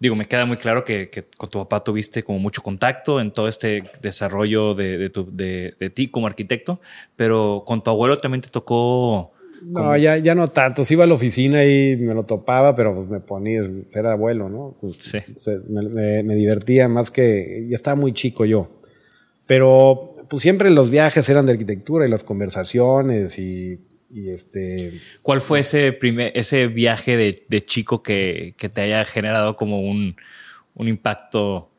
digo, 0.00 0.16
me 0.16 0.24
queda 0.24 0.46
muy 0.46 0.56
claro 0.56 0.82
que, 0.82 1.10
con 1.36 1.50
tu 1.50 1.58
papá 1.58 1.84
tuviste 1.84 2.24
como 2.24 2.38
mucho 2.38 2.62
contacto 2.62 3.20
en 3.20 3.32
todo 3.32 3.46
este 3.46 3.84
desarrollo 4.00 4.74
de, 4.74 5.10
de, 5.10 5.90
ti 5.90 6.08
como 6.08 6.26
arquitecto, 6.26 6.80
pero 7.14 7.62
con 7.66 7.84
tu 7.84 7.90
abuelo 7.90 8.18
también 8.18 8.40
te 8.40 8.48
tocó... 8.48 9.32
No, 9.62 9.94
ya, 9.94 10.16
ya 10.16 10.34
no 10.34 10.48
tanto. 10.48 10.84
Sí 10.84 10.94
iba 10.94 11.04
a 11.04 11.06
la 11.06 11.12
oficina 11.12 11.66
y 11.66 11.94
me 11.94 12.14
lo 12.14 12.24
topaba, 12.24 12.74
pero 12.74 12.94
pues 12.94 13.10
me 13.10 13.20
ponía, 13.20 13.60
era 13.92 14.12
abuelo, 14.12 14.48
¿no? 14.48 14.74
Pues, 14.80 14.96
sí. 15.02 15.18
Me, 15.68 16.22
me, 16.22 16.34
divertía 16.34 16.88
más 16.88 17.10
que, 17.10 17.66
ya 17.68 17.74
estaba 17.74 17.94
muy 17.94 18.14
chico 18.14 18.46
yo. 18.46 18.80
Pero 19.44 20.16
pues 20.30 20.40
siempre 20.40 20.70
los 20.70 20.88
viajes 20.90 21.28
eran 21.28 21.44
de 21.44 21.52
arquitectura 21.52 22.06
y 22.06 22.08
las 22.08 22.24
conversaciones 22.24 23.38
y 23.38 23.80
y 24.12 24.30
este. 24.30 25.00
¿Cuál 25.22 25.40
fue 25.40 25.60
ese 25.60 25.92
primer, 25.92 26.32
ese 26.34 26.66
viaje 26.66 27.16
de, 27.16 27.64
chico 27.64 28.02
que, 28.02 28.54
te 28.58 28.80
haya 28.80 29.04
generado 29.04 29.56
como 29.56 29.80
un, 29.80 30.16
impacto? 30.76 31.70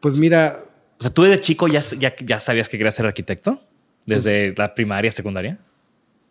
Pues 0.00 0.18
mira. 0.18 0.64
O 0.98 1.02
sea, 1.02 1.10
tú 1.10 1.22
desde 1.22 1.40
chico 1.40 1.66
ya, 1.66 1.80
ya, 1.80 2.38
sabías 2.38 2.68
que 2.68 2.76
querías 2.76 2.94
ser 2.94 3.06
arquitecto? 3.06 3.60
¿Desde 4.06 4.48
pues 4.48 4.58
la 4.58 4.74
primaria, 4.74 5.10
secundaria? 5.10 5.58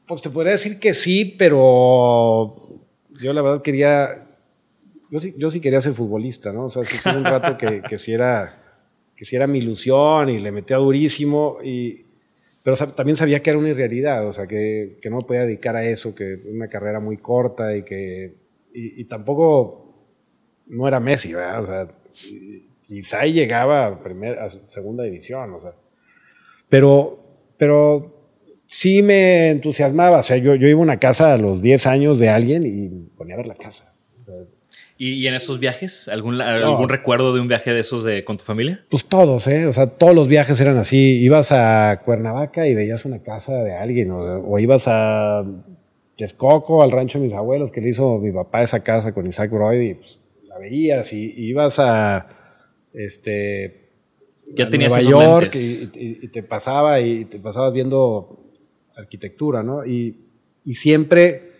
Pues 0.05 0.21
te 0.21 0.29
podría 0.29 0.53
decir 0.53 0.79
que 0.79 0.93
sí, 0.93 1.35
pero 1.37 2.55
yo 3.19 3.33
la 3.33 3.41
verdad 3.41 3.61
quería. 3.61 4.27
Yo 5.09 5.19
sí, 5.19 5.33
yo 5.37 5.49
sí 5.49 5.59
quería 5.59 5.81
ser 5.81 5.93
futbolista, 5.93 6.53
¿no? 6.53 6.65
O 6.65 6.69
sea, 6.69 6.83
sí 6.83 6.97
un 7.09 7.25
rato 7.25 7.57
que, 7.57 7.81
que 7.81 7.97
si 7.97 8.13
era, 8.13 8.79
que 9.15 9.25
si 9.25 9.35
era 9.35 9.47
mi 9.47 9.59
ilusión 9.59 10.29
y 10.29 10.39
le 10.39 10.51
metía 10.51 10.77
durísimo 10.77 11.57
y 11.63 12.05
pero 12.63 12.77
también 12.77 13.15
sabía 13.15 13.41
que 13.41 13.49
era 13.49 13.59
una 13.59 13.69
irrealidad, 13.69 14.27
o 14.27 14.31
sea, 14.31 14.47
que, 14.47 14.99
no 15.09 15.17
me 15.17 15.23
podía 15.23 15.45
dedicar 15.45 15.75
a 15.75 15.83
eso, 15.83 16.13
que 16.13 16.39
una 16.45 16.67
carrera 16.67 16.99
muy 16.99 17.17
corta 17.17 17.75
y 17.75 17.83
que. 17.83 18.35
Y, 18.73 19.03
tampoco. 19.05 19.79
No 20.67 20.87
era 20.87 20.99
Messi, 20.99 21.33
¿verdad? 21.33 21.61
O 21.61 21.65
sea, 21.65 21.87
quizá 22.81 23.25
llegaba 23.25 23.87
a, 23.87 24.45
a 24.45 24.49
segunda 24.49 25.03
división, 25.03 25.53
o 25.53 25.61
sea. 25.61 25.73
Pero. 26.69 27.17
Pero 27.57 28.21
sí 28.71 29.03
me 29.03 29.49
entusiasmaba, 29.49 30.19
o 30.19 30.23
sea, 30.23 30.37
yo, 30.37 30.55
yo 30.55 30.67
iba 30.67 30.79
a 30.79 30.83
una 30.83 30.97
casa 30.97 31.33
a 31.33 31.37
los 31.37 31.61
10 31.61 31.87
años 31.87 32.19
de 32.19 32.29
alguien 32.29 32.65
y 32.65 32.87
ponía 33.17 33.35
a 33.35 33.37
ver 33.37 33.47
la 33.47 33.55
casa. 33.55 33.90
¿Y, 35.03 35.25
en 35.25 35.33
esos 35.33 35.59
viajes? 35.59 36.07
¿Algún, 36.09 36.39
¿Algún 36.41 36.87
recuerdo 36.87 37.33
de 37.33 37.41
un 37.41 37.47
viaje 37.47 37.73
de 37.73 37.79
esos 37.79 38.03
de, 38.03 38.23
con 38.23 38.37
tu 38.37 38.43
familia? 38.43 38.85
Pues 38.87 39.03
todos, 39.05 39.47
¿eh? 39.47 39.65
O 39.65 39.73
sea, 39.73 39.87
todos 39.87 40.13
los 40.13 40.27
viajes 40.27 40.59
eran 40.61 40.77
así. 40.77 41.17
Ibas 41.23 41.51
a 41.51 42.03
Cuernavaca 42.05 42.67
y 42.67 42.75
veías 42.75 43.03
una 43.05 43.23
casa 43.23 43.63
de 43.63 43.73
alguien, 43.73 44.11
o, 44.11 44.59
ibas 44.59 44.83
a 44.85 45.43
Texcoco, 46.15 46.83
al 46.83 46.91
rancho 46.91 47.17
de 47.17 47.25
mis 47.25 47.33
abuelos, 47.33 47.71
que 47.71 47.81
le 47.81 47.89
hizo 47.89 48.19
mi 48.19 48.31
papá 48.31 48.61
esa 48.61 48.83
casa 48.83 49.11
con 49.11 49.25
Isaac 49.25 49.49
Broid, 49.49 49.81
y 49.81 49.93
pues, 49.95 50.19
la 50.47 50.59
veías, 50.59 51.11
y, 51.13 51.33
ibas 51.47 51.79
a 51.79 52.27
este. 52.93 53.89
Ya 54.53 54.69
tenías 54.69 54.93
Nueva 54.93 55.09
York 55.09 55.55
y, 55.55 56.27
te 56.27 56.43
pasaba 56.43 57.01
y 57.01 57.25
te 57.25 57.39
pasabas 57.39 57.73
viendo 57.73 58.39
arquitectura, 58.95 59.63
¿no? 59.63 59.83
Y, 59.83 60.27
y 60.63 60.75
siempre 60.75 61.50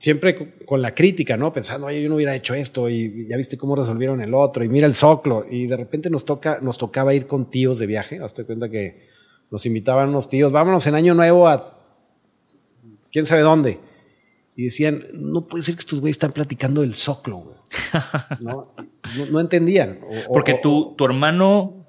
siempre 0.00 0.34
con 0.64 0.80
la 0.80 0.94
crítica, 0.94 1.36
¿no? 1.36 1.52
Pensando, 1.52 1.86
oye, 1.86 2.02
yo 2.02 2.08
no 2.08 2.14
hubiera 2.14 2.34
hecho 2.34 2.54
esto 2.54 2.88
y 2.88 3.28
ya 3.28 3.36
viste 3.36 3.58
cómo 3.58 3.76
resolvieron 3.76 4.22
el 4.22 4.32
otro 4.32 4.64
y 4.64 4.68
mira 4.68 4.86
el 4.86 4.94
soclo 4.94 5.44
y 5.48 5.66
de 5.66 5.76
repente 5.76 6.08
nos 6.08 6.24
toca, 6.24 6.58
nos 6.62 6.78
tocaba 6.78 7.12
ir 7.12 7.26
con 7.26 7.50
tíos 7.50 7.78
de 7.78 7.86
viaje. 7.86 8.18
Hazte 8.18 8.44
cuenta 8.44 8.70
que 8.70 9.06
nos 9.50 9.66
invitaban 9.66 10.08
unos 10.08 10.30
tíos, 10.30 10.52
vámonos 10.52 10.86
en 10.86 10.94
año 10.94 11.14
nuevo 11.14 11.46
a 11.46 11.78
quién 13.12 13.26
sabe 13.26 13.42
dónde. 13.42 13.78
Y 14.56 14.64
decían, 14.64 15.04
no 15.12 15.46
puede 15.46 15.62
ser 15.62 15.74
que 15.74 15.80
estos 15.80 16.00
güeyes 16.00 16.14
están 16.14 16.32
platicando 16.32 16.80
del 16.80 16.94
soclo, 16.94 17.36
güey. 17.36 17.56
¿No? 18.40 18.72
no, 19.30 19.40
entendían. 19.40 20.00
Porque 20.28 20.54
tu, 20.54 20.94
tu 20.96 21.04
hermano, 21.04 21.86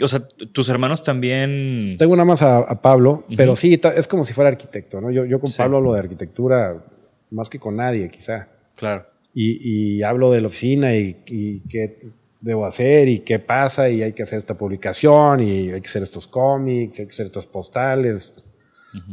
o 0.00 0.08
sea, 0.08 0.26
tus 0.26 0.68
hermanos 0.68 1.04
también. 1.04 1.94
Tengo 1.96 2.16
nada 2.16 2.26
más 2.26 2.42
a, 2.42 2.82
Pablo, 2.82 3.24
pero 3.36 3.54
sí, 3.54 3.80
es 3.96 4.08
como 4.08 4.24
si 4.24 4.32
fuera 4.32 4.50
arquitecto, 4.50 5.00
¿no? 5.00 5.12
Yo, 5.12 5.24
yo 5.24 5.38
con 5.38 5.52
Pablo 5.52 5.76
hablo 5.76 5.94
de 5.94 6.00
arquitectura 6.00 6.84
más 7.32 7.50
que 7.50 7.58
con 7.58 7.76
nadie, 7.76 8.08
quizá. 8.10 8.48
Claro. 8.76 9.06
Y, 9.34 10.02
hablo 10.02 10.30
de 10.30 10.40
la 10.40 10.46
oficina 10.46 10.94
y, 10.94 11.62
qué 11.68 11.98
debo 12.40 12.66
hacer 12.66 13.08
y 13.08 13.20
qué 13.20 13.38
pasa 13.38 13.88
y 13.88 14.02
hay 14.02 14.12
que 14.12 14.24
hacer 14.24 14.38
esta 14.38 14.58
publicación 14.58 15.40
y 15.40 15.70
hay 15.70 15.80
que 15.80 15.88
hacer 15.88 16.02
estos 16.02 16.26
cómics, 16.26 16.98
hay 16.98 17.06
que 17.06 17.12
hacer 17.12 17.26
estas 17.26 17.46
postales. 17.46 18.44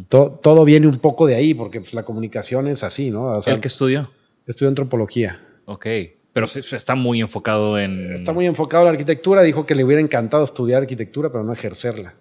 todo, 0.09 0.65
viene 0.65 0.87
un 0.87 0.99
poco 0.99 1.27
de 1.27 1.35
ahí 1.35 1.53
porque 1.53 1.79
pues, 1.79 1.93
la 1.93 2.03
comunicación 2.03 2.67
es 2.67 2.83
así, 2.83 3.11
¿no? 3.11 3.27
O 3.27 3.45
¿El 3.45 3.61
que 3.61 3.67
estudió? 3.67 4.11
Estudió 4.47 4.69
antropología. 4.69 5.39
Ok. 5.65 5.85
Pero 6.33 6.45
está 6.45 6.95
muy 6.95 7.21
enfocado 7.21 7.79
en... 7.79 8.13
Está 8.13 8.33
muy 8.33 8.45
enfocado 8.45 8.83
en 8.83 8.87
la 8.87 8.91
arquitectura. 8.91 9.41
Dijo 9.41 9.65
que 9.65 9.75
le 9.75 9.83
hubiera 9.83 10.01
encantado 10.01 10.43
estudiar 10.43 10.81
arquitectura, 10.81 11.31
pero 11.31 11.43
no 11.43 11.53
ejercerla. 11.53 12.13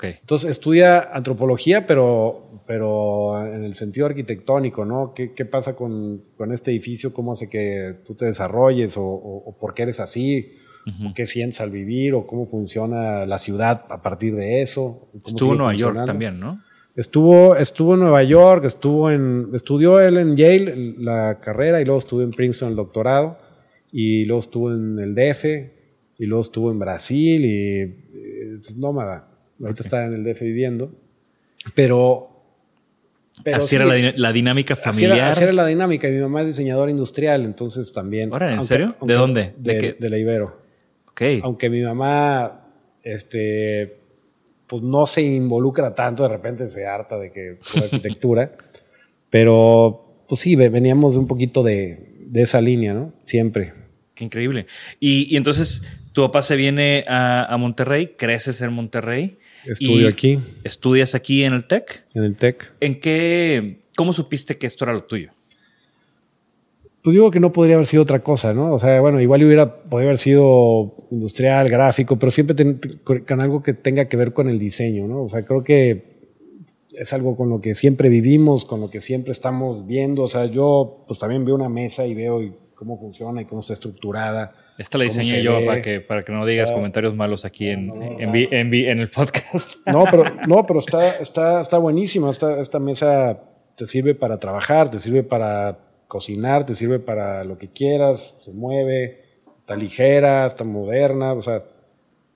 Entonces 0.00 0.50
estudia 0.50 1.00
antropología, 1.12 1.86
pero, 1.86 2.51
pero 2.66 3.46
en 3.46 3.64
el 3.64 3.74
sentido 3.74 4.06
arquitectónico, 4.06 4.84
¿no? 4.84 5.12
¿Qué, 5.14 5.32
qué 5.32 5.44
pasa 5.44 5.74
con, 5.74 6.22
con, 6.36 6.52
este 6.52 6.70
edificio? 6.70 7.12
¿Cómo 7.12 7.32
hace 7.32 7.48
que 7.48 7.96
tú 8.04 8.14
te 8.14 8.26
desarrolles? 8.26 8.96
¿O, 8.96 9.04
o, 9.04 9.56
por 9.58 9.74
qué 9.74 9.82
eres 9.82 10.00
así? 10.00 10.52
¿Qué 11.14 11.26
sientes 11.26 11.60
al 11.60 11.70
vivir? 11.70 12.14
¿O 12.14 12.26
cómo 12.26 12.44
funciona 12.44 13.24
la 13.24 13.38
ciudad 13.38 13.84
a 13.88 14.02
partir 14.02 14.34
de 14.34 14.62
eso? 14.62 15.08
Estuvo 15.24 15.52
en 15.52 15.58
Nueva 15.58 15.74
York 15.74 16.04
también, 16.04 16.40
¿no? 16.40 16.60
Estuvo, 16.96 17.56
estuvo 17.56 17.94
en 17.94 18.00
Nueva 18.00 18.22
York, 18.22 18.64
estuvo 18.64 19.10
en, 19.10 19.48
estudió 19.54 20.00
él 20.00 20.18
en 20.18 20.36
Yale 20.36 20.94
la 20.98 21.38
carrera 21.40 21.80
y 21.80 21.84
luego 21.84 22.00
estuvo 22.00 22.20
en 22.20 22.32
Princeton 22.32 22.70
el 22.70 22.76
doctorado 22.76 23.38
y 23.92 24.26
luego 24.26 24.40
estuvo 24.40 24.72
en 24.72 24.98
el 24.98 25.14
DF 25.14 25.44
y 26.18 26.26
luego 26.26 26.42
estuvo 26.42 26.70
en 26.70 26.78
Brasil 26.78 27.44
y 27.44 28.54
es 28.54 28.76
nómada. 28.76 29.28
Ahorita 29.62 29.82
está 29.82 30.04
en 30.04 30.14
el 30.14 30.24
DF 30.24 30.40
viviendo. 30.40 30.92
Pero. 31.74 32.28
Así 33.52 33.76
era 33.76 33.86
la, 33.86 34.32
dinámica 34.32 34.76
familiar. 34.76 35.30
Así 35.30 35.42
era, 35.42 35.52
la 35.52 35.66
dinámica. 35.66 36.08
Mi 36.08 36.18
mamá 36.18 36.42
es 36.42 36.48
diseñadora 36.48 36.90
industrial, 36.90 37.44
entonces 37.44 37.92
también. 37.92 38.32
Ahora, 38.32 38.52
¿en 38.52 38.62
serio? 38.62 38.96
¿De 39.00 39.14
dónde? 39.14 39.54
De, 39.56 39.96
la 39.98 40.18
Ibero. 40.18 40.60
Ok. 41.08 41.22
Aunque 41.42 41.68
mi 41.70 41.82
mamá, 41.82 42.66
este, 43.02 43.98
pues 44.66 44.82
no 44.82 45.06
se 45.06 45.22
involucra 45.22 45.94
tanto, 45.94 46.22
de 46.22 46.28
repente 46.28 46.68
se 46.68 46.86
harta 46.86 47.18
de 47.18 47.30
que 47.30 47.58
la 47.74 47.82
arquitectura. 47.84 48.52
pero, 49.28 50.24
pues 50.28 50.40
sí, 50.40 50.56
veníamos 50.56 51.16
un 51.16 51.26
poquito 51.26 51.62
de, 51.62 52.12
de 52.32 52.42
esa 52.42 52.62
línea, 52.62 52.94
¿no? 52.94 53.12
Siempre. 53.24 53.74
qué 54.14 54.24
increíble. 54.24 54.66
Y, 54.98 55.36
entonces 55.36 55.86
tu 56.14 56.22
papá 56.22 56.40
se 56.40 56.56
viene 56.56 57.04
a, 57.06 57.54
Monterrey, 57.58 58.14
creces 58.16 58.62
en 58.62 58.72
Monterrey. 58.72 59.38
Estudio 59.64 60.08
aquí. 60.08 60.38
¿Estudias 60.64 61.14
aquí 61.14 61.44
en 61.44 61.52
el 61.52 61.66
TEC? 61.66 62.04
En 62.14 62.24
el 62.24 62.36
TEC. 62.36 62.72
¿En 62.80 63.00
qué, 63.00 63.84
cómo 63.96 64.12
supiste 64.12 64.58
que 64.58 64.66
esto 64.66 64.84
era 64.84 64.92
lo 64.92 65.04
tuyo? 65.04 65.30
Pues 67.02 67.14
digo 67.14 67.30
que 67.30 67.40
no 67.40 67.50
podría 67.50 67.74
haber 67.74 67.86
sido 67.86 68.02
otra 68.04 68.22
cosa, 68.22 68.52
¿no? 68.54 68.72
O 68.72 68.78
sea, 68.78 69.00
bueno, 69.00 69.20
igual 69.20 69.42
hubiera 69.42 69.82
podido 69.82 70.08
haber 70.08 70.18
sido 70.18 70.94
industrial, 71.10 71.68
gráfico, 71.68 72.16
pero 72.16 72.30
siempre 72.30 72.54
con 73.02 73.40
algo 73.40 73.62
que 73.62 73.74
tenga 73.74 74.08
que 74.08 74.16
ver 74.16 74.32
con 74.32 74.48
el 74.48 74.58
diseño, 74.58 75.08
¿no? 75.08 75.22
O 75.22 75.28
sea, 75.28 75.44
creo 75.44 75.64
que 75.64 76.12
es 76.92 77.12
algo 77.12 77.34
con 77.34 77.48
lo 77.48 77.60
que 77.60 77.74
siempre 77.74 78.08
vivimos, 78.08 78.64
con 78.64 78.80
lo 78.80 78.88
que 78.88 79.00
siempre 79.00 79.32
estamos 79.32 79.86
viendo. 79.86 80.22
O 80.22 80.28
sea, 80.28 80.46
yo 80.46 81.04
pues 81.08 81.18
también 81.18 81.44
veo 81.44 81.54
una 81.56 81.68
mesa 81.68 82.06
y 82.06 82.14
veo 82.14 82.40
cómo 82.82 82.98
funciona 82.98 83.40
y 83.40 83.44
cómo 83.44 83.60
está 83.60 83.74
estructurada. 83.74 84.54
Esta 84.76 84.98
la 84.98 85.04
diseñé 85.04 85.40
yo 85.40 85.64
para 85.64 85.80
que, 85.80 86.00
para 86.00 86.24
que 86.24 86.32
no 86.32 86.44
digas 86.44 86.72
comentarios 86.72 87.14
malos 87.14 87.44
aquí 87.44 87.68
en, 87.68 87.92
en, 88.18 88.98
el 88.98 89.08
podcast. 89.08 89.76
No, 89.86 90.04
pero, 90.10 90.24
no, 90.48 90.66
pero 90.66 90.80
está, 90.80 91.18
está, 91.18 91.60
está 91.60 91.78
buenísima. 91.78 92.28
Esta, 92.28 92.60
esta 92.60 92.80
mesa 92.80 93.38
te 93.76 93.86
sirve 93.86 94.16
para 94.16 94.38
trabajar, 94.38 94.90
te 94.90 94.98
sirve 94.98 95.22
para 95.22 95.78
cocinar, 96.08 96.66
te 96.66 96.74
sirve 96.74 96.98
para 96.98 97.44
lo 97.44 97.56
que 97.56 97.68
quieras, 97.68 98.34
se 98.44 98.50
mueve, 98.50 99.22
está 99.56 99.76
ligera, 99.76 100.46
está 100.46 100.64
moderna, 100.64 101.34
o 101.34 101.42
sea... 101.42 101.62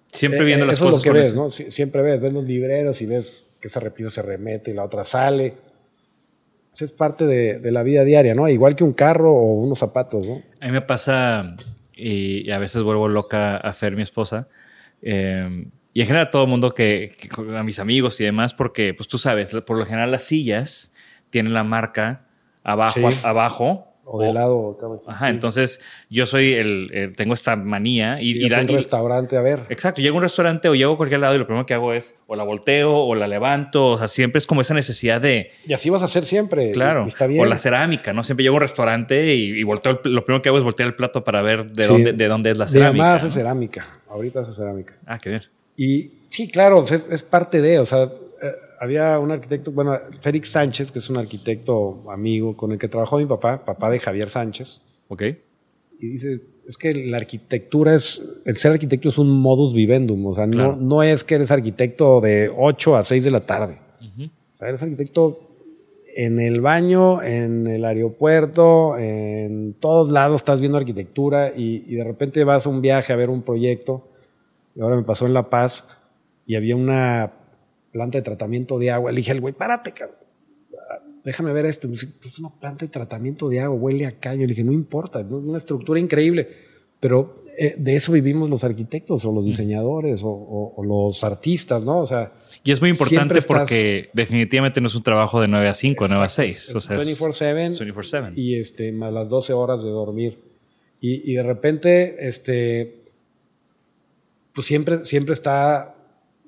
Siempre 0.06 0.44
viendo 0.44 0.64
eh, 0.64 0.68
las 0.68 0.78
cosas. 0.78 0.88
Eso 0.88 0.98
es 0.98 1.06
lo 1.06 1.12
que 1.12 1.18
ves, 1.18 1.34
¿no? 1.34 1.50
siempre 1.50 2.02
ves, 2.02 2.20
ves 2.20 2.32
los 2.32 2.44
libreros 2.44 3.02
y 3.02 3.06
ves 3.06 3.48
que 3.60 3.66
esa 3.66 3.80
repisa 3.80 4.10
se 4.10 4.22
remete 4.22 4.70
y 4.70 4.74
la 4.74 4.84
otra 4.84 5.02
sale. 5.02 5.54
Eso 6.76 6.84
es 6.84 6.92
parte 6.92 7.24
de, 7.24 7.72
la 7.72 7.82
vida 7.82 8.04
diaria, 8.04 8.34
¿no? 8.34 8.50
Igual 8.50 8.76
que 8.76 8.84
un 8.84 8.92
carro 8.92 9.32
o 9.32 9.54
unos 9.54 9.78
zapatos, 9.78 10.26
¿no? 10.26 10.42
A 10.60 10.66
mí 10.66 10.72
me 10.72 10.82
pasa, 10.82 11.56
y, 11.94 12.50
a 12.50 12.58
veces 12.58 12.82
vuelvo 12.82 13.08
loca 13.08 13.56
a 13.56 13.72
Fer, 13.72 13.96
mi 13.96 14.02
esposa, 14.02 14.46
eh, 15.00 15.68
y 15.94 16.00
en 16.02 16.06
general 16.06 16.26
a 16.26 16.30
todo 16.30 16.42
el 16.42 16.50
mundo 16.50 16.74
que, 16.74 17.12
a 17.56 17.62
mis 17.62 17.78
amigos 17.78 18.20
y 18.20 18.24
demás, 18.24 18.52
porque 18.52 18.92
pues 18.92 19.08
tú 19.08 19.16
sabes, 19.16 19.56
por 19.66 19.78
lo 19.78 19.86
general 19.86 20.10
las 20.10 20.24
sillas 20.24 20.92
tienen 21.30 21.54
la 21.54 21.64
marca 21.64 22.26
abajo, 22.62 23.08
abajo. 23.22 23.95
O 24.08 24.22
de 24.22 24.32
lado. 24.32 24.78
Ajá, 25.08 25.30
entonces 25.30 25.80
yo 26.08 26.26
soy 26.26 26.52
el, 26.52 27.12
tengo 27.16 27.34
esta 27.34 27.56
manía. 27.56 28.22
Y, 28.22 28.44
ir 28.44 28.54
a 28.54 28.60
un 28.60 28.68
restaurante 28.68 29.36
a 29.36 29.42
ver. 29.42 29.62
Exacto, 29.68 30.00
llego 30.00 30.14
a 30.14 30.18
un 30.18 30.22
restaurante 30.22 30.68
o 30.68 30.76
llego 30.76 30.92
a 30.92 30.96
cualquier 30.96 31.18
lado 31.18 31.34
y 31.34 31.38
lo 31.38 31.46
primero 31.46 31.66
que 31.66 31.74
hago 31.74 31.92
es 31.92 32.20
o 32.28 32.36
la 32.36 32.44
volteo 32.44 32.94
o 32.96 33.14
la 33.16 33.26
levanto. 33.26 33.84
O 33.88 33.98
sea, 33.98 34.06
siempre 34.06 34.38
es 34.38 34.46
como 34.46 34.60
esa 34.60 34.74
necesidad 34.74 35.20
de. 35.20 35.50
Y 35.66 35.72
así 35.72 35.90
vas 35.90 36.02
a 36.02 36.04
hacer 36.04 36.24
siempre. 36.24 36.70
Claro. 36.70 37.04
está 37.04 37.26
bien. 37.26 37.42
O 37.42 37.46
la 37.46 37.58
cerámica, 37.58 38.12
¿no? 38.12 38.22
Siempre 38.22 38.44
llego 38.44 38.54
a 38.54 38.58
un 38.58 38.62
restaurante 38.62 39.34
y, 39.34 39.60
volteo. 39.64 40.00
lo 40.04 40.24
primero 40.24 40.40
que 40.40 40.50
hago 40.50 40.58
es 40.58 40.64
voltear 40.64 40.86
el 40.86 40.94
plato 40.94 41.24
para 41.24 41.42
ver 41.42 41.72
de, 41.72 41.86
dónde, 41.88 42.12
de 42.12 42.28
dónde 42.28 42.50
es 42.50 42.58
la 42.58 42.68
cerámica. 42.68 43.04
Además 43.04 43.24
es 43.24 43.34
cerámica. 43.34 43.88
Ahorita 44.08 44.42
es 44.42 44.54
cerámica. 44.54 44.94
Ah, 45.04 45.18
qué 45.18 45.30
bien. 45.30 45.42
Y 45.76 46.12
sí, 46.28 46.48
claro, 46.48 46.84
es 47.10 47.22
parte 47.24 47.60
de, 47.60 47.80
o 47.80 47.84
sea, 47.84 48.08
había 48.80 49.18
un 49.18 49.30
arquitecto, 49.30 49.72
bueno, 49.72 49.92
Félix 50.20 50.50
Sánchez, 50.50 50.90
que 50.90 50.98
es 50.98 51.10
un 51.10 51.16
arquitecto 51.16 52.04
amigo 52.10 52.56
con 52.56 52.72
el 52.72 52.78
que 52.78 52.88
trabajó 52.88 53.18
mi 53.18 53.26
papá, 53.26 53.64
papá 53.64 53.90
de 53.90 53.98
Javier 53.98 54.30
Sánchez. 54.30 54.82
Ok. 55.08 55.22
Y 55.98 56.06
dice, 56.08 56.42
es 56.66 56.76
que 56.76 56.94
la 57.06 57.18
arquitectura 57.18 57.94
es, 57.94 58.22
el 58.44 58.56
ser 58.56 58.72
arquitecto 58.72 59.08
es 59.08 59.18
un 59.18 59.30
modus 59.30 59.72
vivendum, 59.72 60.26
o 60.26 60.34
sea, 60.34 60.46
no, 60.46 60.76
no 60.76 61.02
es 61.02 61.24
que 61.24 61.36
eres 61.36 61.50
arquitecto 61.50 62.20
de 62.20 62.50
8 62.54 62.96
a 62.96 63.02
6 63.02 63.24
de 63.24 63.30
la 63.30 63.46
tarde. 63.46 63.78
O 64.18 64.58
sea, 64.58 64.68
eres 64.68 64.82
arquitecto 64.82 65.38
en 66.14 66.40
el 66.40 66.62
baño, 66.62 67.22
en 67.22 67.66
el 67.66 67.84
aeropuerto, 67.84 68.96
en 68.96 69.74
todos 69.74 70.10
lados 70.10 70.36
estás 70.36 70.60
viendo 70.60 70.78
arquitectura 70.78 71.52
y, 71.54 71.84
y 71.86 71.96
de 71.96 72.04
repente 72.04 72.42
vas 72.42 72.66
a 72.66 72.70
un 72.70 72.80
viaje 72.80 73.12
a 73.12 73.16
ver 73.16 73.28
un 73.28 73.42
proyecto. 73.42 74.08
Y 74.74 74.80
ahora 74.80 74.96
me 74.96 75.02
pasó 75.02 75.26
en 75.26 75.34
La 75.34 75.50
Paz 75.50 75.84
y 76.46 76.54
había 76.54 76.74
una 76.74 77.32
planta 77.96 78.18
de 78.18 78.22
tratamiento 78.22 78.78
de 78.78 78.90
agua. 78.90 79.10
Le 79.10 79.18
dije 79.18 79.32
al 79.32 79.40
güey, 79.40 79.54
párate, 79.54 79.92
cabrón. 79.92 80.18
Déjame 81.24 81.52
ver 81.52 81.64
esto. 81.64 81.88
me 81.88 81.92
dice, 81.92 82.08
es 82.22 82.38
una 82.38 82.50
planta 82.50 82.84
de 82.84 82.90
tratamiento 82.90 83.48
de 83.48 83.60
agua, 83.60 83.76
huele 83.76 84.06
a 84.06 84.20
caño. 84.20 84.42
Le 84.42 84.48
dije, 84.48 84.62
no 84.62 84.72
importa, 84.72 85.20
es 85.20 85.26
una 85.30 85.56
estructura 85.56 85.98
increíble. 85.98 86.48
Pero 87.00 87.42
eh, 87.58 87.74
de 87.78 87.96
eso 87.96 88.12
vivimos 88.12 88.50
los 88.50 88.64
arquitectos 88.64 89.24
o 89.24 89.32
los 89.32 89.44
mm. 89.44 89.46
diseñadores 89.46 90.20
o, 90.22 90.74
los 90.84 91.24
artistas, 91.24 91.82
¿no? 91.82 92.00
O 92.00 92.06
sea. 92.06 92.32
Y 92.62 92.70
es 92.70 92.80
muy 92.80 92.90
importante 92.90 93.40
porque 93.42 94.10
definitivamente 94.12 94.80
no 94.80 94.88
es 94.88 94.94
un 94.94 95.02
trabajo 95.02 95.40
de 95.40 95.48
9 95.48 95.68
a 95.68 95.74
5, 95.74 96.06
9 96.06 96.24
a 96.24 96.28
6. 96.28 96.74
o 96.74 96.80
sea, 96.80 96.98
24-7. 96.98 98.36
Y 98.36 98.56
este, 98.56 98.92
más 98.92 99.12
las 99.12 99.30
12 99.30 99.52
horas 99.54 99.82
de 99.82 99.88
dormir. 99.88 100.38
Y, 101.00 101.32
y 101.32 101.34
de 101.34 101.42
repente, 101.42 102.28
este, 102.28 103.02
pues 104.52 104.66
siempre, 104.66 105.04
siempre 105.04 105.32
está 105.32 105.95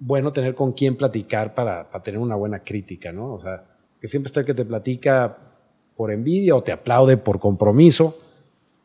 bueno 0.00 0.32
tener 0.32 0.54
con 0.54 0.72
quién 0.72 0.96
platicar 0.96 1.54
para, 1.54 1.90
tener 2.02 2.20
una 2.20 2.36
buena 2.36 2.62
crítica, 2.62 3.12
¿no? 3.12 3.34
O 3.34 3.40
sea, 3.40 3.64
que 4.00 4.08
siempre 4.08 4.28
está 4.28 4.40
el 4.40 4.46
que 4.46 4.54
te 4.54 4.64
platica 4.64 5.38
por 5.96 6.12
envidia 6.12 6.54
o 6.54 6.62
te 6.62 6.72
aplaude 6.72 7.16
por 7.16 7.38
compromiso, 7.38 8.18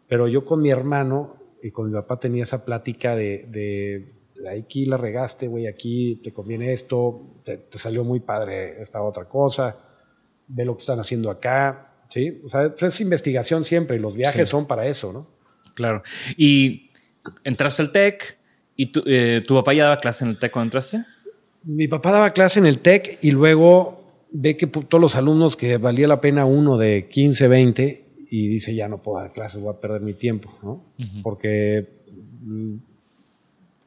pero 0.07 0.27
yo 0.27 0.45
con 0.45 0.61
mi 0.61 0.69
hermano 0.69 1.35
y 1.61 1.71
con 1.71 1.87
mi 1.87 1.93
papá 1.93 2.19
tenía 2.19 2.43
esa 2.43 2.65
plática 2.65 3.15
de, 3.15 3.47
de 3.47 4.13
aquí 4.49 4.85
la 4.85 4.97
regaste, 4.97 5.47
güey, 5.47 5.67
aquí 5.67 6.17
te 6.17 6.33
conviene 6.33 6.73
esto, 6.73 7.41
te, 7.43 7.67
salió 7.77 8.03
muy 8.03 8.19
padre 8.19 8.81
esta 8.81 9.01
otra 9.01 9.25
cosa, 9.25 9.77
ve 10.47 10.65
lo 10.65 10.75
que 10.75 10.81
están 10.81 10.99
haciendo 10.99 11.29
acá, 11.29 12.03
¿sí? 12.07 12.41
O 12.43 12.49
sea, 12.49 12.73
es 12.77 13.01
investigación 13.01 13.63
siempre 13.63 13.97
y 13.97 13.99
los 13.99 14.15
viajes 14.15 14.49
son 14.49 14.67
para 14.67 14.87
eso, 14.87 15.13
¿no? 15.13 15.27
Claro. 15.75 16.03
Y 16.37 16.91
entraste 17.43 17.81
al 17.81 17.91
TEC, 17.91 18.37
¿Y 18.75 18.87
tu, 18.87 19.03
eh, 19.05 19.43
tu 19.45 19.55
papá 19.55 19.73
ya 19.73 19.83
daba 19.83 19.97
clase 19.97 20.23
en 20.23 20.31
el 20.31 20.39
TEC 20.39 20.51
cuando 20.51 20.67
entraste? 20.67 21.05
Mi 21.63 21.87
papá 21.87 22.11
daba 22.11 22.31
clase 22.31 22.59
en 22.59 22.65
el 22.65 22.79
TEC 22.79 23.19
y 23.21 23.31
luego 23.31 24.03
ve 24.31 24.57
que 24.57 24.67
todos 24.67 24.99
los 24.99 25.15
alumnos 25.15 25.55
que 25.55 25.77
valía 25.77 26.07
la 26.07 26.19
pena 26.19 26.45
uno 26.45 26.77
de 26.77 27.07
15, 27.07 27.47
20 27.47 28.05
y 28.29 28.47
dice, 28.47 28.73
ya 28.73 28.89
no 28.89 29.01
puedo 29.01 29.19
dar 29.19 29.31
clases, 29.31 29.61
voy 29.61 29.73
a 29.73 29.79
perder 29.79 30.01
mi 30.01 30.13
tiempo, 30.13 30.51
¿no? 30.63 30.83
Porque, 31.21 32.01
mm, 32.41 32.75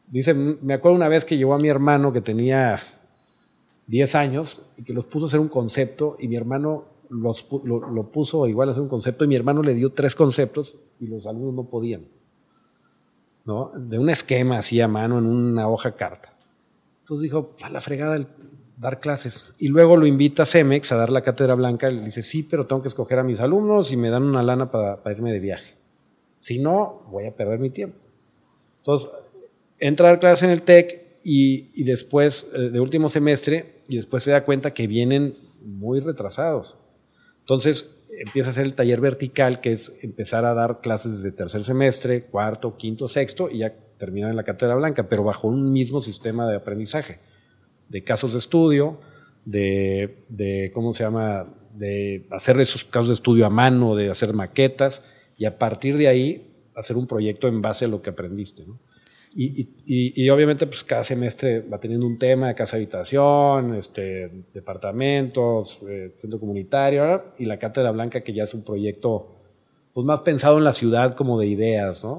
dice, 0.08 0.34
me 0.34 0.74
acuerdo 0.74 0.96
una 0.96 1.08
vez 1.08 1.24
que 1.24 1.36
llevó 1.36 1.54
a 1.54 1.58
mi 1.58 1.68
hermano 1.68 2.12
que 2.12 2.20
tenía 2.20 2.78
10 3.88 4.14
años 4.14 4.62
y 4.76 4.84
que 4.84 4.92
los 4.92 5.04
puso 5.04 5.26
a 5.26 5.28
hacer 5.28 5.40
un 5.40 5.48
concepto 5.48 6.16
y 6.20 6.28
mi 6.28 6.36
hermano 6.36 6.84
los, 7.10 7.46
lo, 7.64 7.90
lo 7.90 8.12
puso 8.12 8.46
igual 8.46 8.68
a 8.68 8.72
hacer 8.72 8.82
un 8.82 8.88
concepto 8.88 9.24
y 9.24 9.28
mi 9.28 9.34
hermano 9.34 9.62
le 9.62 9.74
dio 9.74 9.92
tres 9.92 10.14
conceptos 10.14 10.76
y 11.00 11.08
los 11.08 11.26
alumnos 11.26 11.54
no 11.54 11.64
podían. 11.64 12.06
¿No? 13.46 13.70
De 13.74 13.98
un 13.98 14.10
esquema 14.10 14.58
así 14.58 14.80
a 14.80 14.88
mano 14.88 15.18
en 15.18 15.26
una 15.26 15.68
hoja 15.68 15.94
carta. 15.94 16.36
Entonces 17.00 17.22
dijo, 17.22 17.54
a 17.62 17.70
la 17.70 17.80
fregada 17.80 18.16
el 18.16 18.26
dar 18.76 19.00
clases. 19.00 19.52
Y 19.58 19.68
luego 19.68 19.96
lo 19.96 20.06
invita 20.06 20.42
a 20.42 20.46
Cemex 20.46 20.92
a 20.92 20.96
dar 20.96 21.10
la 21.10 21.22
cátedra 21.22 21.54
blanca. 21.54 21.90
Le 21.90 22.04
dice, 22.04 22.22
sí, 22.22 22.42
pero 22.42 22.66
tengo 22.66 22.82
que 22.82 22.88
escoger 22.88 23.18
a 23.18 23.22
mis 23.22 23.40
alumnos 23.40 23.92
y 23.92 23.96
me 23.96 24.10
dan 24.10 24.24
una 24.24 24.42
lana 24.42 24.70
para, 24.70 25.00
irme 25.10 25.32
de 25.32 25.40
viaje. 25.40 25.76
Si 26.38 26.58
no, 26.58 27.06
voy 27.10 27.26
a 27.26 27.34
perder 27.34 27.58
mi 27.58 27.70
tiempo. 27.70 27.98
Entonces, 28.78 29.10
entra 29.78 30.08
a 30.08 30.10
dar 30.10 30.20
clases 30.20 30.42
en 30.42 30.50
el 30.50 30.62
TEC 30.62 31.20
y, 31.24 31.70
y 31.74 31.84
después, 31.84 32.50
eh, 32.54 32.70
de 32.70 32.80
último 32.80 33.08
semestre, 33.08 33.82
y 33.88 33.96
después 33.96 34.22
se 34.22 34.32
da 34.32 34.44
cuenta 34.44 34.74
que 34.74 34.86
vienen 34.86 35.36
muy 35.60 36.00
retrasados. 36.00 36.76
Entonces, 37.40 37.95
empieza 38.24 38.48
a 38.48 38.52
hacer 38.52 38.66
el 38.66 38.74
taller 38.74 39.00
vertical, 39.00 39.60
que 39.60 39.72
es 39.72 39.98
empezar 40.02 40.44
a 40.44 40.54
dar 40.54 40.80
clases 40.80 41.16
desde 41.16 41.36
tercer 41.36 41.64
semestre, 41.64 42.22
cuarto, 42.22 42.76
quinto, 42.76 43.08
sexto, 43.08 43.50
y 43.50 43.58
ya 43.58 43.74
terminar 43.98 44.30
en 44.30 44.36
la 44.36 44.44
cátedra 44.44 44.74
blanca, 44.74 45.08
pero 45.08 45.24
bajo 45.24 45.48
un 45.48 45.72
mismo 45.72 46.02
sistema 46.02 46.48
de 46.48 46.56
aprendizaje, 46.56 47.18
de 47.88 48.04
casos 48.04 48.32
de 48.32 48.38
estudio, 48.38 49.00
de, 49.44 50.24
de 50.28 50.70
¿cómo 50.74 50.92
se 50.92 51.04
llama?, 51.04 51.52
de 51.74 52.26
hacer 52.30 52.58
esos 52.58 52.84
casos 52.84 53.08
de 53.08 53.14
estudio 53.14 53.44
a 53.46 53.50
mano, 53.50 53.96
de 53.96 54.10
hacer 54.10 54.32
maquetas, 54.32 55.04
y 55.36 55.44
a 55.44 55.58
partir 55.58 55.96
de 55.96 56.08
ahí 56.08 56.70
hacer 56.74 56.96
un 56.96 57.06
proyecto 57.06 57.48
en 57.48 57.60
base 57.62 57.84
a 57.84 57.88
lo 57.88 58.00
que 58.00 58.10
aprendiste. 58.10 58.64
¿no? 58.66 58.78
Y, 59.38 59.68
y, 59.86 60.30
obviamente, 60.30 60.66
pues 60.66 60.82
cada 60.82 61.04
semestre 61.04 61.60
va 61.60 61.78
teniendo 61.78 62.06
un 62.06 62.18
tema 62.18 62.48
de 62.48 62.54
casa 62.54 62.78
habitación, 62.78 63.74
este, 63.74 64.30
departamentos, 64.54 65.78
eh, 65.86 66.14
centro 66.16 66.40
comunitario, 66.40 67.34
y 67.38 67.44
la 67.44 67.58
Cátedra 67.58 67.90
Blanca, 67.90 68.22
que 68.22 68.32
ya 68.32 68.44
es 68.44 68.54
un 68.54 68.64
proyecto 68.64 69.32
pues 69.92 70.06
más 70.06 70.20
pensado 70.20 70.56
en 70.56 70.64
la 70.64 70.72
ciudad 70.72 71.14
como 71.14 71.38
de 71.38 71.46
ideas, 71.48 72.02
¿no? 72.04 72.18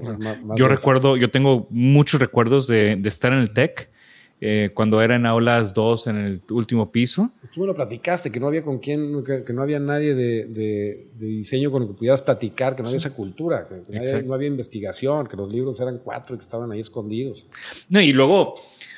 yo 0.55 0.67
recuerdo, 0.67 1.15
yo 1.15 1.29
tengo 1.29 1.67
muchos 1.69 2.19
recuerdos 2.19 2.65
de, 2.65 2.95
de 2.95 3.09
estar 3.09 3.31
en 3.33 3.39
el 3.39 3.51
TEC 3.51 3.91
eh, 4.39 4.69
cuando 4.73 5.01
era 5.01 5.15
en 5.15 5.25
aulas 5.25 5.73
2 5.73 6.07
en 6.07 6.17
el 6.17 6.41
último 6.51 6.91
piso. 6.91 7.31
Tú 7.53 7.61
me 7.61 7.67
lo 7.67 7.73
platicaste, 7.73 8.31
que 8.31 8.39
no 8.39 8.47
había 8.47 8.61
con 8.61 8.77
quién, 8.77 9.23
que, 9.23 9.51
no 9.51 9.63
había 9.63 9.79
nadie 9.79 10.13
de, 10.13 10.45
de, 10.45 11.07
diseño 11.15 11.71
con 11.71 11.81
el 11.81 11.89
que 11.89 11.95
pudieras 11.95 12.21
platicar, 12.21 12.75
que 12.75 12.83
no 12.83 12.89
había 12.89 12.97
esa 12.97 13.13
cultura, 13.13 13.67
que, 13.67 13.75
no, 14.23 14.33
había, 14.33 14.47
investigación, 14.47 15.25
que 15.25 15.35
los 15.35 15.51
libros 15.51 15.79
eran 15.79 15.99
cuatro 16.03 16.35
y 16.35 16.37
que 16.37 16.43
estaban 16.43 16.71
ahí 16.71 16.79
escondidos. 16.79 17.47
No, 17.89 17.99
y 17.99 18.13
luego, 18.13 18.55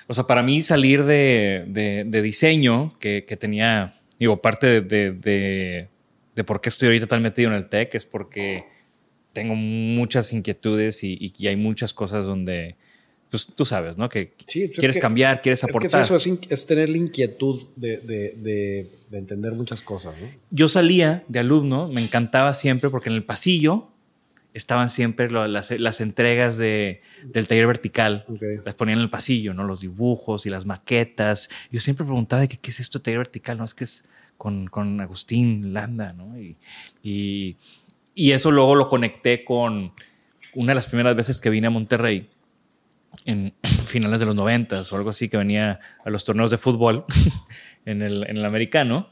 o 0.08 0.13
sea, 0.13 0.25
para 0.28 0.43
mí 0.43 0.62
salir 0.62 1.06
de, 1.06 1.63
de 1.67 2.21
diseño, 2.21 2.97
que, 2.99 3.23
que, 3.25 3.38
tenía, 3.38 4.02
digo, 4.19 4.41
parte 4.41 4.82
de, 4.82 5.12
de, 5.13 6.43
por 6.43 6.60
qué 6.60 6.69
estoy 6.69 6.88
ahorita 6.89 7.08
tan 7.08 7.21
metido 7.21 7.49
en 7.49 7.56
el 7.56 7.69
tech, 7.69 7.95
es 7.95 8.06
porque 8.06 8.65
tengo 9.34 9.56
muchas 9.56 10.34
inquietudes 10.34 11.04
y, 11.04 11.34
hay 11.47 11.56
muchas 11.56 11.93
cosas 11.93 12.25
donde, 12.25 12.75
pues 13.30 13.46
tú 13.46 13.65
sabes, 13.65 13.98
¿no? 13.98 14.10
Que 14.10 14.34
pues, 14.38 14.78
quieres 14.78 15.00
cambiar, 15.00 15.42
quieres 15.42 15.63
aportar. 15.63 16.02
Es, 16.02 16.10
que 16.10 16.15
eso, 16.15 16.39
es, 16.50 16.65
tener 16.65 16.89
la 16.89 16.98
inquietud 16.98 17.62
de, 17.76 18.89
entender 19.12 19.54
muchas 19.54 19.82
cosas, 19.82 20.15
¿no? 20.20 20.28
Yo 20.50 20.68
salía 20.68 21.24
de 21.28 21.39
alumno, 21.39 21.88
me 21.89 22.02
encantaba 22.02 22.54
siempre 22.54 22.89
porque 22.89 23.10
en 23.10 23.15
el 23.15 23.24
pasillo 23.24 23.89
estaban 24.54 24.89
siempre 24.89 25.30
las, 25.30 26.02
entregas 26.02 26.58
de, 26.58 27.02
del 27.24 27.48
taller 27.48 27.68
vertical. 27.68 28.26
Las 28.65 28.76
ponían 28.76 28.98
en 28.98 29.04
el 29.04 29.10
pasillo, 29.10 29.54
¿no? 29.54 29.63
Los 29.63 29.82
dibujos 29.82 30.46
y 30.46 30.50
las 30.50 30.65
maquetas. 30.65 31.50
Yo 31.72 31.80
siempre 31.80 32.06
preguntaba, 32.06 32.48
¿qué, 32.48 32.58
qué 32.58 32.72
es 32.72 32.80
esto 32.80 33.00
de 33.00 33.04
taller 33.04 33.20
vertical? 33.20 33.58
No, 33.58 33.63
es 33.63 33.74
que 33.74 33.84
es 33.84 34.06
con, 34.38 34.68
con 34.68 35.00
Agustín 35.02 35.74
Landa, 35.74 36.13
¿no? 36.13 36.39
Y, 36.39 36.56
y, 37.04 37.58
y, 38.15 38.32
eso 38.32 38.52
luego 38.52 38.74
lo 38.74 38.88
conecté 38.88 39.44
con 39.44 39.92
una 40.56 40.72
de 40.72 40.76
las 40.76 40.88
primeras 40.88 41.15
veces 41.15 41.42
que 41.42 41.50
vine 41.50 41.68
a 41.68 41.70
Monterrey, 41.70 42.30
en 43.26 43.54
finales 43.86 44.20
de 44.20 44.26
los 44.26 44.36
noventas 44.36 44.92
o 44.92 44.98
algo 44.98 45.10
así, 45.10 45.30
que 45.30 45.38
venía 45.38 45.80
a 46.04 46.10
los 46.10 46.24
torneos 46.24 46.52
de 46.52 46.58
fútbol 46.58 47.06
en, 47.86 48.02
el, 48.02 48.24
en 48.30 48.38
el 48.38 48.46
americano. 48.46 49.10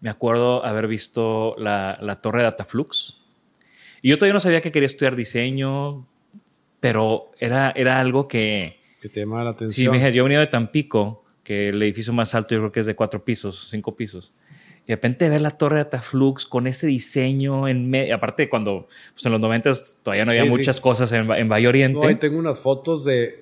Me 0.00 0.10
acuerdo 0.10 0.64
haber 0.64 0.88
visto 0.88 1.54
la, 1.58 1.98
la 2.00 2.20
torre 2.20 2.38
de 2.38 2.44
Dataflux, 2.44 3.22
y 4.02 4.08
yo 4.08 4.18
todavía 4.18 4.34
no 4.34 4.40
sabía 4.40 4.60
que 4.60 4.72
quería 4.72 4.86
estudiar 4.86 5.14
diseño, 5.14 6.08
pero 6.80 7.30
era, 7.38 7.72
era 7.76 8.00
algo 8.00 8.26
que... 8.26 8.80
Que 9.00 9.08
te 9.08 9.20
llamaba 9.20 9.44
la 9.44 9.50
atención. 9.50 9.94
Sí, 9.94 10.00
me 10.00 10.12
yo 10.12 10.24
venía 10.24 10.40
de 10.40 10.48
Tampico, 10.48 11.24
que 11.44 11.68
el 11.68 11.80
edificio 11.82 12.12
más 12.12 12.34
alto 12.34 12.54
yo 12.54 12.60
creo 12.60 12.72
que 12.72 12.80
es 12.80 12.86
de 12.86 12.96
cuatro 12.96 13.24
pisos, 13.24 13.68
cinco 13.70 13.94
pisos. 13.94 14.34
Y 14.84 14.88
de 14.88 14.96
repente 14.96 15.28
ver 15.28 15.40
la 15.40 15.52
torre 15.52 15.76
de 15.76 15.82
Ataflux 15.82 16.46
con 16.46 16.66
ese 16.66 16.88
diseño 16.88 17.68
en 17.68 17.88
medio. 17.88 18.16
Aparte, 18.16 18.48
cuando 18.48 18.88
pues 19.14 19.24
en 19.24 19.32
los 19.32 19.40
90 19.40 19.72
todavía 20.02 20.24
no 20.24 20.32
había 20.32 20.44
muchas 20.44 20.80
cosas 20.80 21.12
en, 21.12 21.30
en 21.30 21.48
Valle 21.48 21.68
Oriente. 21.68 22.00
No, 22.00 22.06
ahí 22.06 22.16
tengo 22.16 22.38
unas 22.38 22.58
fotos 22.58 23.04
de. 23.04 23.41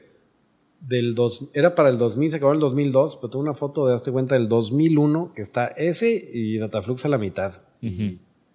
Del 0.80 1.14
dos, 1.14 1.48
era 1.52 1.74
para 1.74 1.90
el 1.90 1.98
2000, 1.98 2.30
se 2.30 2.36
acabó 2.38 2.52
el 2.52 2.60
2002, 2.60 3.16
pero 3.16 3.30
tengo 3.30 3.42
una 3.42 3.54
foto 3.54 3.86
de, 3.86 3.94
hazte 3.94 4.10
cuenta, 4.10 4.34
del 4.34 4.48
2001, 4.48 5.32
que 5.34 5.42
está 5.42 5.66
ese 5.66 6.28
y 6.32 6.56
Dataflux 6.58 7.04
a 7.04 7.08
la 7.08 7.18
mitad. 7.18 7.62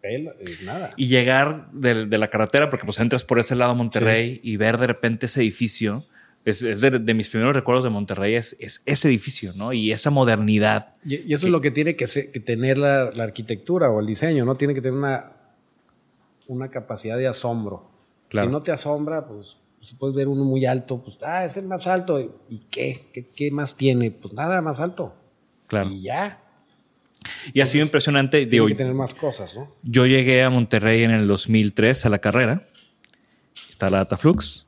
Eh, 0.07 0.31
nada. 0.63 0.91
Y 0.97 1.07
llegar 1.07 1.69
de, 1.71 2.05
la 2.17 2.29
carretera, 2.29 2.69
porque 2.69 2.85
pues 2.85 2.99
entras 2.99 3.23
por 3.23 3.39
ese 3.39 3.55
lado 3.55 3.71
a 3.71 3.75
Monterrey 3.75 4.39
y 4.43 4.57
ver 4.57 4.77
de 4.77 4.88
repente 4.88 5.25
ese 5.25 5.41
edificio, 5.41 6.03
es, 6.45 6.61
de, 6.61 7.13
mis 7.15 7.29
primeros 7.29 7.55
recuerdos 7.55 7.83
de 7.83 7.89
Monterrey, 7.89 8.35
es, 8.35 8.55
ese 8.59 9.07
edificio, 9.07 9.53
¿no? 9.55 9.73
Y 9.73 9.91
esa 9.91 10.11
modernidad. 10.11 10.95
Y, 11.03 11.33
eso 11.33 11.47
es 11.47 11.51
lo 11.51 11.59
que 11.59 11.71
tiene 11.71 11.95
que, 11.95 12.05
tener 12.05 12.77
la, 12.77 13.03
arquitectura 13.03 13.89
o 13.89 13.99
el 13.99 14.05
diseño, 14.05 14.45
¿no? 14.45 14.55
Tiene 14.55 14.75
que 14.75 14.81
tener 14.81 14.97
una, 14.97 15.31
una 16.47 16.69
capacidad 16.69 17.17
de 17.17 17.27
asombro. 17.27 17.89
Si 18.31 18.47
no 18.47 18.61
te 18.61 18.71
asombra, 18.71 19.27
pues, 19.27 19.57
pues 19.86 20.00
puedes 20.00 20.15
ver 20.15 20.28
uno 20.28 20.43
muy 20.43 20.65
alto, 20.65 21.02
pues, 21.04 21.17
ah, 21.24 21.45
es 21.45 21.58
el 21.58 21.65
más 21.65 21.86
alto. 21.86 22.39
¿Y 22.50 22.60
qué? 22.71 23.08
¿Qué, 23.13 23.28
qué 23.28 23.52
más 23.52 23.76
tiene? 23.76 24.10
Pues 24.10 24.34
nada 24.34 24.60
más 24.62 24.80
alto. 24.80 25.15
Claro. 25.67 25.91
Y 25.91 26.02
ya. 26.02 26.41
Y 27.54 27.62
ha 27.62 27.67
sido 27.67 27.86
impresionante. 27.86 28.43
Tiene 28.48 28.67
que 28.67 28.76
tener 28.76 28.95
más 28.95 29.13
cosas, 29.13 29.56
¿no? 29.56 29.69
Yo 29.84 30.08
llegué 30.08 30.43
a 30.43 30.50
Monterrey 30.50 31.04
en 31.04 31.12
el 31.12 31.28
2003 31.28 32.06
a 32.06 32.10
la 32.10 32.17
carrera. 32.17 32.67
Está 33.69 33.91
la 33.91 33.98
Dataflux. 33.98 34.65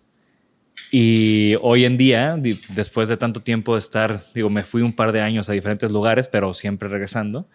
Y 0.91 1.55
hoy 1.61 1.85
en 1.85 1.97
día, 1.97 2.37
después 2.69 3.09
de 3.09 3.17
tanto 3.17 3.41
tiempo 3.41 3.73
de 3.73 3.79
estar, 3.79 4.23
digo, 4.35 4.49
me 4.51 4.63
fui 4.63 4.83
un 4.83 4.93
par 4.93 5.11
de 5.11 5.21
años 5.21 5.49
a 5.49 5.53
diferentes 5.53 5.89
lugares, 5.91 6.27
pero 6.27 6.53
siempre 6.53 6.87
regresando, 6.87 7.49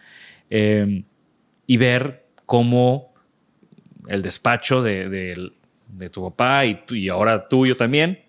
em, 0.49 1.05
y 1.65 1.77
ver 1.77 2.27
cómo 2.45 3.13
el 4.07 4.21
despacho 4.21 4.83
de, 4.83 5.51
tu 6.09 6.23
papá 6.23 6.65
y, 6.65 6.83
y, 6.89 7.09
ahora 7.09 7.47
tuyo 7.47 7.77
también, 7.77 8.19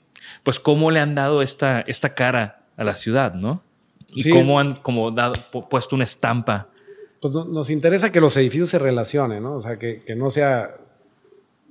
pues 0.43 0.61
cómo 0.61 0.91
le 0.91 1.01
han 1.01 1.15
dado 1.15 1.43
esta, 1.43 1.81
esta 1.83 2.15
cara 2.15 2.67
a 2.77 2.85
la 2.85 2.95
ciudad, 2.95 3.35
¿no? 3.35 3.63
y 4.15 4.31
cómo 4.31 4.61
han 4.61 4.77
como 4.77 5.11
dado, 5.11 5.35
puesto 5.69 5.97
una 5.97 6.05
estampa. 6.05 6.69
Pues 7.21 7.35
nos 7.35 7.71
interesa 7.71 8.13
que 8.13 8.21
los 8.21 8.37
edificios 8.37 8.71
se 8.71 8.79
relacionen, 8.79 9.43
¿no? 9.43 9.57
O 9.57 9.61
sea, 9.61 9.79
que, 9.79 10.03
que 10.03 10.15
no 10.15 10.31
sea, 10.31 10.77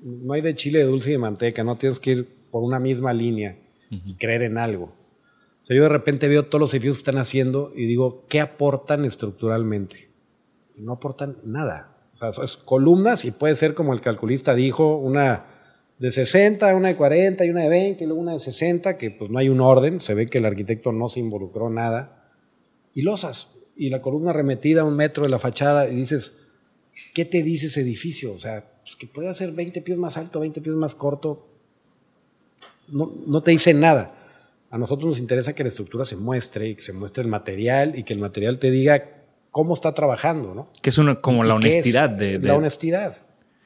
no 0.01 0.33
hay 0.33 0.41
de 0.41 0.55
chile 0.55 0.79
de 0.79 0.85
dulce 0.85 1.09
y 1.09 1.13
de 1.13 1.19
manteca, 1.19 1.63
no 1.63 1.77
tienes 1.77 1.99
que 1.99 2.11
ir 2.11 2.27
por 2.51 2.63
una 2.63 2.79
misma 2.79 3.13
línea 3.13 3.57
y 3.89 4.15
creer 4.15 4.41
en 4.41 4.57
algo. 4.57 4.85
O 4.85 5.65
sea, 5.65 5.77
yo 5.77 5.83
de 5.83 5.89
repente 5.89 6.27
veo 6.27 6.45
todos 6.45 6.59
los 6.59 6.73
edificios 6.73 6.97
que 6.97 7.09
están 7.09 7.19
haciendo 7.19 7.71
y 7.75 7.85
digo, 7.85 8.25
¿qué 8.27 8.41
aportan 8.41 9.05
estructuralmente? 9.05 10.09
Y 10.75 10.81
no 10.81 10.93
aportan 10.93 11.37
nada. 11.43 11.95
O 12.13 12.17
sea, 12.17 12.29
es 12.43 12.57
columnas 12.57 13.23
y 13.23 13.31
puede 13.31 13.55
ser 13.55 13.75
como 13.75 13.93
el 13.93 14.01
calculista 14.01 14.55
dijo, 14.55 14.97
una 14.97 15.45
de 15.99 16.11
60, 16.11 16.75
una 16.75 16.89
de 16.89 16.95
40 16.95 17.45
y 17.45 17.49
una 17.49 17.61
de 17.61 17.69
20 17.69 18.03
y 18.03 18.07
luego 18.07 18.21
una 18.21 18.33
de 18.33 18.39
60, 18.39 18.97
que 18.97 19.11
pues 19.11 19.29
no 19.29 19.39
hay 19.39 19.49
un 19.49 19.61
orden, 19.61 20.01
se 20.01 20.13
ve 20.13 20.27
que 20.27 20.39
el 20.39 20.45
arquitecto 20.45 20.91
no 20.91 21.07
se 21.07 21.19
involucró 21.19 21.69
nada 21.69 22.31
y 22.93 23.01
losas, 23.01 23.55
y 23.75 23.89
la 23.89 24.01
columna 24.01 24.33
remetida 24.33 24.81
a 24.81 24.85
un 24.85 24.95
metro 24.95 25.23
de 25.23 25.29
la 25.29 25.39
fachada, 25.39 25.89
y 25.89 25.95
dices, 25.95 26.33
¿qué 27.13 27.25
te 27.25 27.41
dice 27.41 27.67
ese 27.67 27.81
edificio? 27.81 28.33
O 28.33 28.37
sea, 28.39 28.65
pues 28.83 28.95
que 28.95 29.07
puede 29.07 29.33
ser 29.33 29.51
20 29.51 29.81
pies 29.81 29.97
más 29.97 30.17
alto, 30.17 30.39
20 30.39 30.61
pies 30.61 30.75
más 30.75 30.93
corto, 30.95 31.47
no, 32.89 33.11
no 33.25 33.41
te 33.41 33.51
dice 33.51 33.73
nada. 33.73 34.15
A 34.69 34.77
nosotros 34.77 35.09
nos 35.09 35.19
interesa 35.19 35.53
que 35.53 35.63
la 35.63 35.69
estructura 35.69 36.05
se 36.05 36.15
muestre 36.15 36.69
y 36.69 36.75
que 36.75 36.81
se 36.81 36.93
muestre 36.93 37.23
el 37.23 37.29
material 37.29 37.97
y 37.97 38.03
que 38.03 38.13
el 38.13 38.19
material 38.19 38.59
te 38.59 38.71
diga 38.71 39.23
cómo 39.51 39.75
está 39.75 39.93
trabajando, 39.93 40.55
¿no? 40.55 40.67
Que 40.81 40.89
es 40.89 40.97
una, 40.97 41.21
como 41.21 41.43
la 41.43 41.53
honestidad 41.53 42.09
de, 42.09 42.39
La 42.39 42.55
honestidad. 42.55 43.17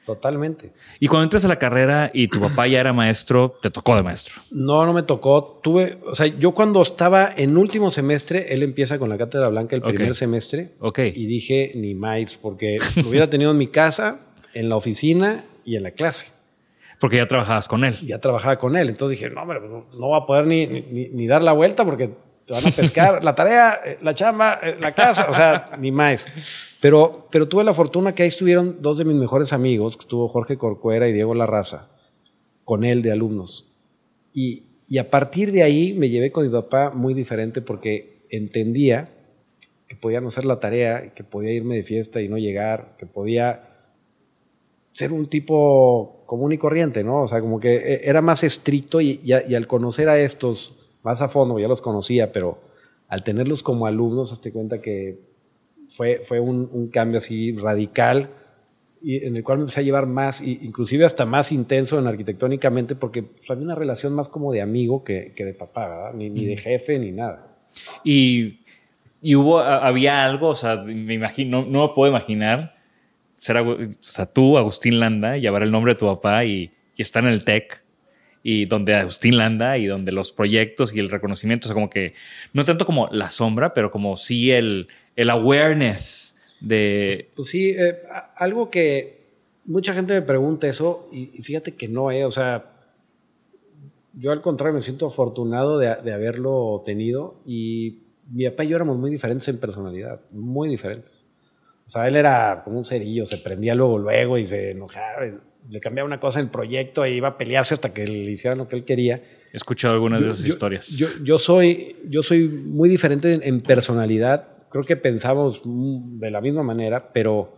Totalmente. 0.08 0.72
Y 1.00 1.06
cuando 1.06 1.24
entras 1.24 1.44
a 1.44 1.48
la 1.48 1.56
carrera 1.56 2.10
y 2.14 2.28
tu 2.28 2.40
papá 2.40 2.66
ya 2.66 2.80
era 2.80 2.94
maestro, 2.94 3.58
¿te 3.60 3.70
tocó 3.70 3.94
de 3.94 4.02
maestro? 4.02 4.40
No, 4.50 4.86
no 4.86 4.94
me 4.94 5.02
tocó. 5.02 5.60
Tuve, 5.62 5.98
o 6.02 6.16
sea, 6.16 6.28
yo 6.28 6.52
cuando 6.52 6.80
estaba 6.80 7.30
en 7.36 7.58
último 7.58 7.90
semestre, 7.90 8.54
él 8.54 8.62
empieza 8.62 8.98
con 8.98 9.10
la 9.10 9.18
cátedra 9.18 9.50
blanca 9.50 9.76
el 9.76 9.82
primer 9.82 10.14
semestre. 10.14 10.70
Ok. 10.80 11.00
Y 11.14 11.26
dije, 11.26 11.72
ni 11.74 11.94
más, 11.94 12.38
porque 12.38 12.78
lo 12.96 13.06
hubiera 13.10 13.28
tenido 13.28 13.50
en 13.50 13.58
mi 13.58 13.66
casa, 13.66 14.20
en 14.54 14.70
la 14.70 14.76
oficina 14.76 15.44
y 15.66 15.76
en 15.76 15.82
la 15.82 15.90
clase. 15.90 16.28
Porque 16.98 17.18
ya 17.18 17.28
trabajabas 17.28 17.68
con 17.68 17.84
él. 17.84 17.94
Ya 18.00 18.18
trabajaba 18.18 18.56
con 18.56 18.78
él. 18.78 18.88
Entonces 18.88 19.18
dije, 19.18 19.28
no, 19.28 19.42
hombre, 19.42 19.60
no, 19.60 19.88
no 19.98 20.08
va 20.08 20.20
a 20.20 20.26
poder 20.26 20.46
ni, 20.46 20.66
ni, 20.66 21.10
ni 21.10 21.26
dar 21.26 21.42
la 21.42 21.52
vuelta 21.52 21.84
porque 21.84 22.12
te 22.46 22.54
van 22.54 22.66
a 22.66 22.70
pescar 22.70 23.22
la 23.22 23.34
tarea, 23.34 23.78
eh, 23.84 23.98
la 24.00 24.14
chamba, 24.14 24.58
eh, 24.62 24.78
la 24.80 24.92
casa, 24.92 25.26
o 25.28 25.34
sea, 25.34 25.72
ni 25.78 25.92
más. 25.92 26.28
Pero, 26.80 27.26
pero 27.30 27.48
tuve 27.48 27.64
la 27.64 27.74
fortuna 27.74 28.14
que 28.14 28.22
ahí 28.22 28.28
estuvieron 28.28 28.78
dos 28.80 28.98
de 28.98 29.04
mis 29.04 29.16
mejores 29.16 29.52
amigos, 29.52 29.96
que 29.96 30.02
estuvo 30.02 30.28
Jorge 30.28 30.56
Corcuera 30.56 31.08
y 31.08 31.12
Diego 31.12 31.34
Larraza, 31.34 31.88
con 32.64 32.84
él 32.84 33.02
de 33.02 33.12
alumnos. 33.12 33.72
Y, 34.32 34.64
y 34.88 34.98
a 34.98 35.10
partir 35.10 35.50
de 35.50 35.62
ahí 35.62 35.94
me 35.94 36.08
llevé 36.08 36.30
con 36.30 36.44
mi 36.44 36.52
papá 36.52 36.90
muy 36.90 37.14
diferente 37.14 37.62
porque 37.62 38.22
entendía 38.30 39.10
que 39.88 39.96
podía 39.96 40.20
no 40.20 40.28
hacer 40.28 40.44
la 40.44 40.60
tarea, 40.60 41.14
que 41.14 41.24
podía 41.24 41.50
irme 41.50 41.74
de 41.74 41.82
fiesta 41.82 42.20
y 42.20 42.28
no 42.28 42.38
llegar, 42.38 42.94
que 42.98 43.06
podía 43.06 43.64
ser 44.92 45.12
un 45.12 45.26
tipo 45.26 46.22
común 46.26 46.52
y 46.52 46.58
corriente, 46.58 47.02
¿no? 47.02 47.22
O 47.22 47.28
sea, 47.28 47.40
como 47.40 47.58
que 47.58 47.76
eh, 47.76 48.00
era 48.04 48.20
más 48.20 48.44
estricto 48.44 49.00
y, 49.00 49.20
y 49.24 49.54
al 49.54 49.66
conocer 49.66 50.08
a 50.08 50.18
estos 50.18 50.74
más 51.02 51.22
a 51.22 51.28
fondo, 51.28 51.58
ya 51.58 51.68
los 51.68 51.80
conocía, 51.80 52.32
pero 52.32 52.58
al 53.08 53.24
tenerlos 53.24 53.62
como 53.62 53.86
alumnos, 53.86 54.32
hazte 54.32 54.52
cuenta 54.52 54.82
que 54.82 55.27
fue, 55.88 56.20
fue 56.22 56.40
un, 56.40 56.88
cambio 56.88 57.18
así 57.18 57.52
radical 57.52 58.30
y 59.02 59.24
en 59.24 59.36
el 59.36 59.44
cual 59.44 59.58
me 59.58 59.62
empecé 59.62 59.80
a 59.80 59.84
llevar 59.84 60.06
más, 60.06 60.40
inclusive 60.40 61.04
hasta 61.04 61.24
más 61.24 61.52
intenso 61.52 61.98
en 61.98 62.06
arquitectónicamente, 62.06 62.96
porque 62.96 63.24
había 63.48 63.64
una 63.64 63.74
relación 63.74 64.12
más 64.12 64.28
como 64.28 64.52
de 64.52 64.60
amigo 64.60 65.04
que, 65.04 65.32
de 65.36 65.54
papá, 65.54 66.12
Ni, 66.14 66.30
ni, 66.30 66.46
de 66.46 66.56
jefe 66.56 66.98
ni 66.98 67.12
nada. 67.12 67.56
Y, 68.04 68.60
y, 69.22 69.36
hubo, 69.36 69.60
había 69.60 70.24
algo, 70.24 70.48
o 70.48 70.56
sea, 70.56 70.78
me 70.78 71.14
imagino, 71.14 71.62
no, 71.62 71.70
no 71.70 71.94
puedo 71.94 72.10
imaginar 72.10 72.76
ser, 73.38 73.56
o 73.58 73.76
sea, 74.00 74.26
tú, 74.26 74.58
Agustín 74.58 75.00
Landa, 75.00 75.36
llevar 75.36 75.62
el 75.62 75.70
nombre 75.70 75.94
de 75.94 75.98
tu 75.98 76.06
papá 76.06 76.44
y, 76.44 76.72
y 76.96 77.02
estar 77.02 77.22
en 77.22 77.30
el 77.30 77.44
TEC 77.44 77.82
y 78.42 78.64
donde 78.66 78.94
Agustín 78.94 79.36
Landa 79.36 79.78
y 79.78 79.86
donde 79.86 80.12
los 80.12 80.32
proyectos 80.32 80.94
y 80.94 80.98
el 80.98 81.10
reconocimiento, 81.10 81.66
o 81.66 81.68
sea, 81.68 81.74
como 81.74 81.90
que 81.90 82.14
no 82.52 82.64
tanto 82.64 82.86
como 82.86 83.08
la 83.12 83.30
sombra, 83.30 83.74
pero 83.74 83.90
como 83.90 84.16
sí 84.16 84.50
el, 84.50 84.88
el 85.18 85.30
awareness 85.30 86.36
de... 86.60 87.30
Pues 87.34 87.48
sí, 87.48 87.70
eh, 87.70 88.00
algo 88.36 88.70
que 88.70 89.26
mucha 89.64 89.92
gente 89.92 90.14
me 90.14 90.22
pregunta 90.22 90.68
eso 90.68 91.08
y, 91.12 91.26
fíjate 91.42 91.74
que 91.74 91.88
no, 91.88 92.10
eh, 92.10 92.24
o 92.24 92.30
sea, 92.30 92.72
yo 94.14 94.32
al 94.32 94.40
contrario 94.40 94.74
me 94.74 94.80
siento 94.80 95.06
afortunado 95.06 95.78
de, 95.78 95.94
de, 96.04 96.12
haberlo 96.12 96.80
tenido 96.84 97.40
y 97.44 97.98
mi 98.30 98.48
papá 98.48 98.64
y 98.64 98.68
yo 98.68 98.76
éramos 98.76 98.96
muy 98.96 99.10
diferentes 99.10 99.48
en 99.48 99.58
personalidad, 99.58 100.20
muy 100.30 100.68
diferentes. 100.68 101.26
O 101.86 101.90
sea, 101.90 102.06
él 102.06 102.16
era 102.16 102.62
como 102.64 102.78
un 102.78 102.84
cerillo, 102.84 103.26
se 103.26 103.38
prendía 103.38 103.74
luego, 103.74 103.98
luego 103.98 104.38
y 104.38 104.44
se 104.44 104.70
enojaba 104.70 105.26
le 105.70 105.80
cambiaba 105.80 106.06
una 106.06 106.20
cosa 106.20 106.40
en 106.40 106.46
el 106.46 106.50
proyecto 106.50 107.04
e 107.04 107.14
iba 107.14 107.28
a 107.28 107.38
pelearse 107.38 107.74
hasta 107.74 107.92
que 107.92 108.06
le 108.06 108.30
hicieran 108.30 108.58
lo 108.58 108.68
que 108.68 108.76
él 108.76 108.84
quería. 108.84 109.22
He 109.52 109.56
escuchado 109.56 109.94
algunas 109.94 110.22
de 110.22 110.28
esas 110.28 110.46
historias. 110.46 110.96
Yo, 110.96 111.08
yo, 111.22 111.38
soy, 111.38 111.96
yo 112.08 112.22
soy 112.22 112.48
muy 112.48 112.88
diferente 112.88 113.38
en, 113.42 113.60
personalidad. 113.60 114.48
Creo 114.70 114.84
que 114.84 114.96
pensamos 114.96 115.62
de 115.64 116.30
la 116.30 116.40
misma 116.40 116.62
manera, 116.62 117.12
pero, 117.12 117.56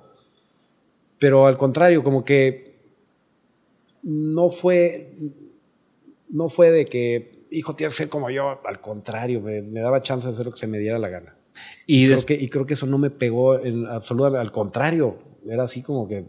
pero 1.18 1.46
al 1.46 1.58
contrario, 1.58 2.02
como 2.02 2.24
que 2.24 2.70
no 4.02 4.50
fue, 4.50 5.12
no 6.28 6.48
fue 6.48 6.70
de 6.70 6.86
que, 6.86 7.46
hijo, 7.50 7.74
tienes 7.74 7.94
que 7.94 8.04
ser 8.04 8.08
como 8.08 8.30
yo, 8.30 8.60
al 8.64 8.80
contrario, 8.80 9.40
me, 9.40 9.62
daba 9.62 10.02
chance 10.02 10.26
de 10.26 10.32
hacer 10.32 10.46
lo 10.46 10.52
que 10.52 10.58
se 10.58 10.66
me 10.66 10.78
diera 10.78 10.98
la 10.98 11.08
gana. 11.08 11.36
Y, 11.86 12.06
creo 12.06 12.26
que, 12.26 12.34
y 12.34 12.48
creo 12.48 12.66
que 12.66 12.74
eso 12.74 12.86
no 12.86 12.98
me 12.98 13.10
pegó 13.10 13.58
en 13.58 13.86
absoluto, 13.86 14.38
al 14.38 14.52
contrario, 14.52 15.18
era 15.48 15.64
así 15.64 15.82
como 15.82 16.08
que... 16.08 16.26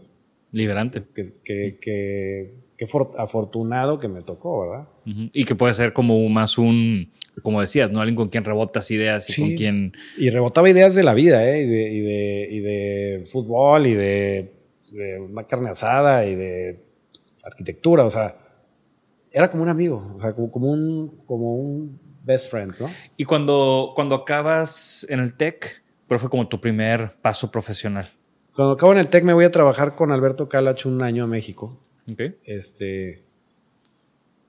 Liberante. 0.50 1.04
Que, 1.14 1.32
que, 1.42 1.78
que, 1.80 2.62
afortunado 3.16 3.98
que 3.98 4.08
me 4.08 4.22
tocó, 4.22 4.68
¿verdad? 4.68 4.88
Y 5.04 5.44
que 5.44 5.54
puede 5.54 5.72
ser 5.72 5.92
como 5.92 6.28
más 6.28 6.58
un 6.58 7.12
como 7.40 7.60
decías, 7.60 7.90
¿no? 7.90 8.00
Alguien 8.00 8.16
con 8.16 8.28
quien 8.28 8.44
rebotas 8.44 8.90
ideas 8.90 9.30
y 9.30 9.40
con 9.40 9.54
quien... 9.54 9.92
Y 10.18 10.30
rebotaba 10.30 10.68
ideas 10.68 10.94
de 10.94 11.02
la 11.02 11.14
vida, 11.14 11.48
¿eh? 11.48 11.62
Y 11.62 11.66
de, 11.66 11.90
y 11.90 12.00
de, 12.00 12.48
y 12.50 12.60
de 12.60 13.24
fútbol 13.26 13.86
y 13.86 13.94
de, 13.94 14.52
de, 14.90 15.20
una 15.20 15.46
carne 15.46 15.70
asada 15.70 16.26
y 16.26 16.34
de 16.34 16.84
arquitectura, 17.44 18.04
o 18.04 18.10
sea, 18.10 18.36
era 19.30 19.50
como 19.50 19.62
un 19.62 19.68
amigo, 19.68 20.14
o 20.16 20.20
sea, 20.20 20.34
como, 20.34 20.50
como, 20.50 20.70
un, 20.70 21.22
como 21.26 21.56
un 21.56 22.00
best 22.22 22.50
friend, 22.50 22.74
¿no? 22.78 22.90
Y 23.16 23.24
cuando, 23.24 23.92
cuando 23.94 24.14
acabas 24.14 25.06
en 25.08 25.20
el 25.20 25.34
TEC, 25.34 25.82
¿cuál 26.06 26.20
fue 26.20 26.28
como 26.28 26.48
tu 26.48 26.60
primer 26.60 27.16
paso 27.22 27.50
profesional? 27.50 28.10
Cuando 28.54 28.74
acabo 28.74 28.92
en 28.92 28.98
el 28.98 29.08
TEC 29.08 29.24
me 29.24 29.32
voy 29.32 29.46
a 29.46 29.50
trabajar 29.50 29.96
con 29.96 30.12
Alberto 30.12 30.48
Calach 30.48 30.84
un 30.84 31.02
año 31.02 31.24
a 31.24 31.26
México. 31.26 31.80
Okay. 32.12 32.36
Este, 32.44 33.24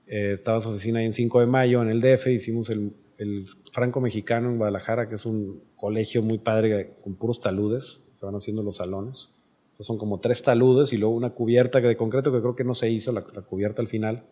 eh, 0.06 0.32
estaba 0.34 0.60
su 0.60 0.70
oficina 0.70 0.98
ahí 0.98 1.06
en 1.06 1.12
5 1.12 1.40
de 1.40 1.46
mayo, 1.46 1.82
en 1.82 1.90
el 1.90 2.00
DF, 2.00 2.26
hicimos 2.28 2.70
el, 2.70 2.92
el 3.18 3.46
Franco 3.72 4.00
Mexicano 4.00 4.50
en 4.50 4.58
Guadalajara, 4.58 5.08
que 5.08 5.14
es 5.14 5.26
un 5.26 5.62
colegio 5.76 6.22
muy 6.22 6.38
padre 6.38 6.96
con 7.02 7.14
puros 7.14 7.40
taludes, 7.40 8.04
se 8.14 8.26
van 8.26 8.34
haciendo 8.34 8.62
los 8.62 8.76
salones. 8.76 9.34
son 9.80 9.98
como 9.98 10.20
tres 10.20 10.42
taludes 10.42 10.92
y 10.92 10.96
luego 10.96 11.14
una 11.14 11.30
cubierta 11.30 11.80
de 11.80 11.96
concreto 11.96 12.32
que 12.32 12.40
creo 12.40 12.56
que 12.56 12.64
no 12.64 12.74
se 12.74 12.90
hizo, 12.90 13.12
la, 13.12 13.22
cubierta 13.22 13.82
al 13.82 13.88
final. 13.88 14.24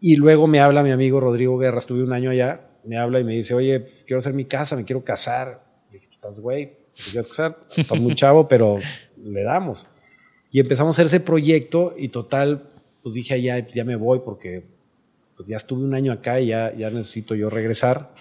Y 0.00 0.16
luego 0.16 0.46
me 0.46 0.60
habla 0.60 0.82
mi 0.82 0.90
amigo 0.90 1.20
Rodrigo 1.20 1.58
Guerra, 1.58 1.78
estuve 1.78 2.02
un 2.02 2.12
año 2.12 2.30
allá, 2.30 2.70
me 2.84 2.96
habla 2.96 3.20
y 3.20 3.24
me 3.24 3.34
dice, 3.34 3.54
oye, 3.54 3.86
quiero 4.06 4.20
hacer 4.20 4.32
mi 4.32 4.44
casa, 4.44 4.76
me 4.76 4.84
quiero 4.84 5.04
casar. 5.04 5.64
dije, 5.90 6.08
estás 6.10 6.40
güey, 6.40 6.76
¿te 6.94 7.10
quieres 7.10 7.28
casar? 7.28 7.58
Estás 7.76 8.00
muy 8.00 8.14
chavo, 8.16 8.46
pero 8.48 8.78
le 9.16 9.42
damos. 9.42 9.88
Y 10.50 10.60
empezamos 10.60 10.94
a 10.94 10.96
hacer 10.96 11.06
ese 11.06 11.20
proyecto 11.20 11.94
y 11.96 12.08
total, 12.08 12.70
pues 13.08 13.14
dije, 13.14 13.40
ya, 13.40 13.66
ya 13.66 13.86
me 13.86 13.96
voy 13.96 14.20
porque 14.22 14.64
pues 15.34 15.48
ya 15.48 15.56
estuve 15.56 15.82
un 15.82 15.94
año 15.94 16.12
acá 16.12 16.40
y 16.40 16.48
ya, 16.48 16.74
ya 16.76 16.90
necesito 16.90 17.34
yo 17.34 17.48
regresar. 17.48 18.12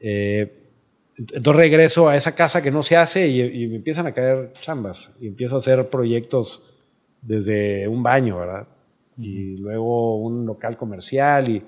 Eh, 0.00 0.52
entonces 1.18 1.56
regreso 1.56 2.08
a 2.08 2.16
esa 2.16 2.36
casa 2.36 2.62
que 2.62 2.70
no 2.70 2.84
se 2.84 2.96
hace 2.96 3.28
y, 3.28 3.66
me 3.66 3.74
empiezan 3.74 4.06
a 4.06 4.12
caer 4.12 4.52
chambas 4.60 5.16
y 5.20 5.26
empiezo 5.26 5.56
a 5.56 5.58
hacer 5.58 5.90
proyectos 5.90 6.62
desde 7.22 7.88
un 7.88 8.04
baño, 8.04 8.38
¿verdad? 8.38 8.68
Y 9.18 9.56
luego 9.56 10.16
un 10.18 10.46
local 10.46 10.76
comercial 10.76 11.48
y, 11.48 11.64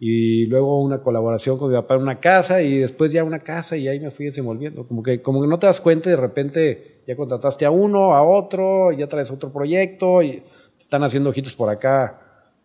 y 0.00 0.46
luego 0.46 0.82
una 0.82 1.00
colaboración 1.00 1.58
con 1.58 1.70
mi 1.70 1.76
papá 1.76 1.94
en 1.94 2.02
una 2.02 2.18
casa 2.18 2.60
y 2.60 2.78
después 2.78 3.12
ya 3.12 3.22
una 3.22 3.38
casa 3.38 3.76
y 3.76 3.86
ahí 3.86 4.00
me 4.00 4.10
fui 4.10 4.26
desenvolviendo. 4.26 4.84
Como 4.88 5.00
que, 5.00 5.22
como 5.22 5.40
que 5.40 5.46
no 5.46 5.60
te 5.60 5.66
das 5.66 5.80
cuenta 5.80 6.08
y 6.08 6.12
de 6.12 6.18
repente 6.18 7.02
ya 7.06 7.14
contrataste 7.14 7.64
a 7.64 7.70
uno, 7.70 8.14
a 8.14 8.24
otro, 8.24 8.90
ya 8.90 9.06
traes 9.06 9.30
otro 9.30 9.52
proyecto 9.52 10.24
y 10.24 10.42
están 10.82 11.04
haciendo 11.04 11.30
ojitos 11.30 11.54
por 11.54 11.68
acá, 11.68 12.20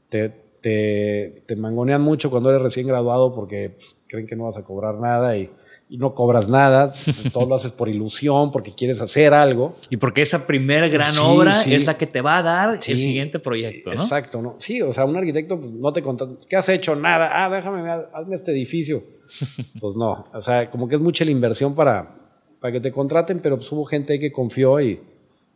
te, 0.09 0.30
te, 0.61 1.43
te 1.45 1.55
mangonean 1.55 2.01
mucho 2.01 2.30
cuando 2.30 2.49
eres 2.49 2.61
recién 2.61 2.88
graduado 2.88 3.34
porque 3.34 3.72
pues, 3.72 3.97
creen 4.07 4.28
que 4.28 4.36
no 4.36 4.45
vas 4.45 4.57
a 4.57 4.63
cobrar 4.63 4.95
nada 4.95 5.38
y, 5.38 5.49
y 5.89 5.97
no 5.97 6.13
cobras 6.15 6.49
nada, 6.49 6.93
todo 7.34 7.45
lo 7.45 7.55
haces 7.55 7.72
por 7.72 7.89
ilusión, 7.89 8.51
porque 8.51 8.74
quieres 8.74 9.01
hacer 9.01 9.34
algo. 9.34 9.76
Y 9.89 9.97
porque 9.97 10.22
esa 10.22 10.45
primera 10.45 10.88
gran 10.88 11.18
obra 11.20 11.63
es 11.63 11.86
la 11.86 11.97
que 11.97 12.07
te 12.07 12.22
va 12.22 12.38
a 12.38 12.43
dar 12.43 12.74
el 12.76 12.82
siguiente 12.82 13.39
proyecto, 13.39 13.93
¿no? 13.93 14.01
Exacto, 14.01 14.41
¿no? 14.41 14.55
Sí, 14.59 14.82
o 14.82 14.91
sea, 14.91 15.05
un 15.05 15.15
arquitecto 15.15 15.59
pues, 15.59 15.72
no 15.72 15.93
te 15.93 16.01
contó, 16.01 16.39
¿qué 16.49 16.55
has 16.55 16.68
hecho? 16.70 16.95
Nada, 16.95 17.30
ah, 17.34 17.49
déjame, 17.49 17.89
hazme 17.89 18.36
este 18.36 18.51
edificio. 18.51 19.03
pues 19.80 19.95
no, 19.95 20.26
o 20.34 20.41
sea, 20.41 20.70
como 20.72 20.88
que 20.88 20.95
es 20.95 21.01
mucha 21.01 21.24
la 21.24 21.32
inversión 21.32 21.76
para, 21.76 22.15
para 22.59 22.72
que 22.72 22.80
te 22.80 22.91
contraten, 22.91 23.39
pero 23.39 23.57
pues 23.57 23.72
hubo 23.72 23.86
gente 23.86 24.13
ahí 24.13 24.20
que 24.20 24.32
confió 24.32 24.82
y, 24.82 24.99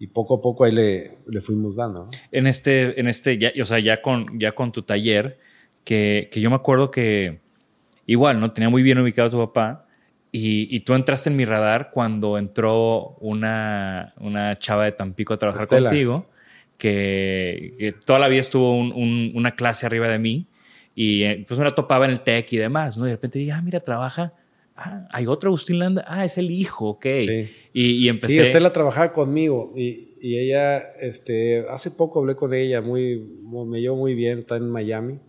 y 0.02 0.08
poco 0.08 0.34
a 0.34 0.42
poco 0.42 0.64
ahí 0.64 0.72
le, 0.72 1.20
le 1.28 1.42
fuimos 1.42 1.76
dando. 1.76 2.10
En 2.32 2.48
este, 2.48 3.00
en 3.00 3.08
este, 3.08 3.38
ya, 3.38 3.52
o 3.62 3.66
sea, 3.66 3.78
ya 3.78 4.02
con, 4.02 4.40
ya 4.40 4.54
con 4.54 4.72
tu 4.72 4.82
taller, 4.82 5.38
que, 5.84 6.28
que, 6.32 6.42
yo 6.42 6.50
me 6.50 6.56
acuerdo 6.56 6.90
que 6.90 7.40
igual, 8.08 8.40
¿no? 8.40 8.52
Tenía 8.52 8.68
muy 8.70 8.82
bien 8.82 8.98
ubicado 8.98 9.28
a 9.28 9.32
tu 9.32 9.38
papá 9.38 9.86
y, 10.32 10.76
y 10.76 10.80
tú 10.80 10.96
entraste 10.96 11.30
en 11.30 11.36
mi 11.36 11.46
radar 11.46 11.92
cuando 11.94 12.40
entró 12.40 13.10
una, 13.20 14.16
una 14.18 14.58
chava 14.58 14.86
de 14.86 14.94
Tampico 14.94 15.36
a 15.36 15.38
trabajar 15.38 15.68
contigo, 15.68 16.26
que, 16.80 17.70
que, 17.78 17.92
toda 17.92 18.18
la 18.18 18.28
vida 18.28 18.42
estuvo 18.42 18.76
un, 18.76 19.32
una 19.36 19.52
clase 19.52 19.86
arriba 19.86 20.08
de 20.08 20.18
mí 20.18 20.48
y 20.96 21.22
eh, 21.26 21.46
pues 21.48 21.60
me 21.60 21.66
la 21.66 21.76
topaba 21.76 22.06
en 22.06 22.12
el 22.12 22.22
tech 22.22 22.52
y 22.52 22.58
demás, 22.58 22.98
¿no? 22.98 23.06
Y 23.06 23.10
de 23.10 23.18
repente 23.18 23.38
dije, 23.38 23.52
ah, 23.52 23.62
mira, 23.62 23.80
trabaja 23.82 24.34
ah, 24.82 25.08
hay 25.12 25.28
otro 25.28 25.50
Agustín 25.50 25.80
Landa, 25.80 26.04
ah, 26.08 26.26
es 26.26 26.38
el 26.38 26.52
hijo, 26.52 26.90
ok. 26.90 27.06
Sí. 27.20 27.52
Y, 27.74 27.86
y, 27.92 28.10
empecé. 28.10 28.34
Sí, 28.34 28.40
Estela 28.40 28.74
trabajaba 28.74 29.14
conmigo 29.14 29.74
y, 29.76 30.16
y, 30.22 30.38
ella, 30.38 30.80
este, 31.00 31.66
hace 31.70 31.92
poco 31.92 32.20
hablé 32.20 32.36
con 32.36 32.54
ella, 32.54 32.82
muy, 32.82 33.18
me 33.66 33.80
llevo 33.80 33.96
muy 33.96 34.14
bien, 34.14 34.40
está 34.40 34.58
en 34.58 34.70
Miami. 34.70 35.20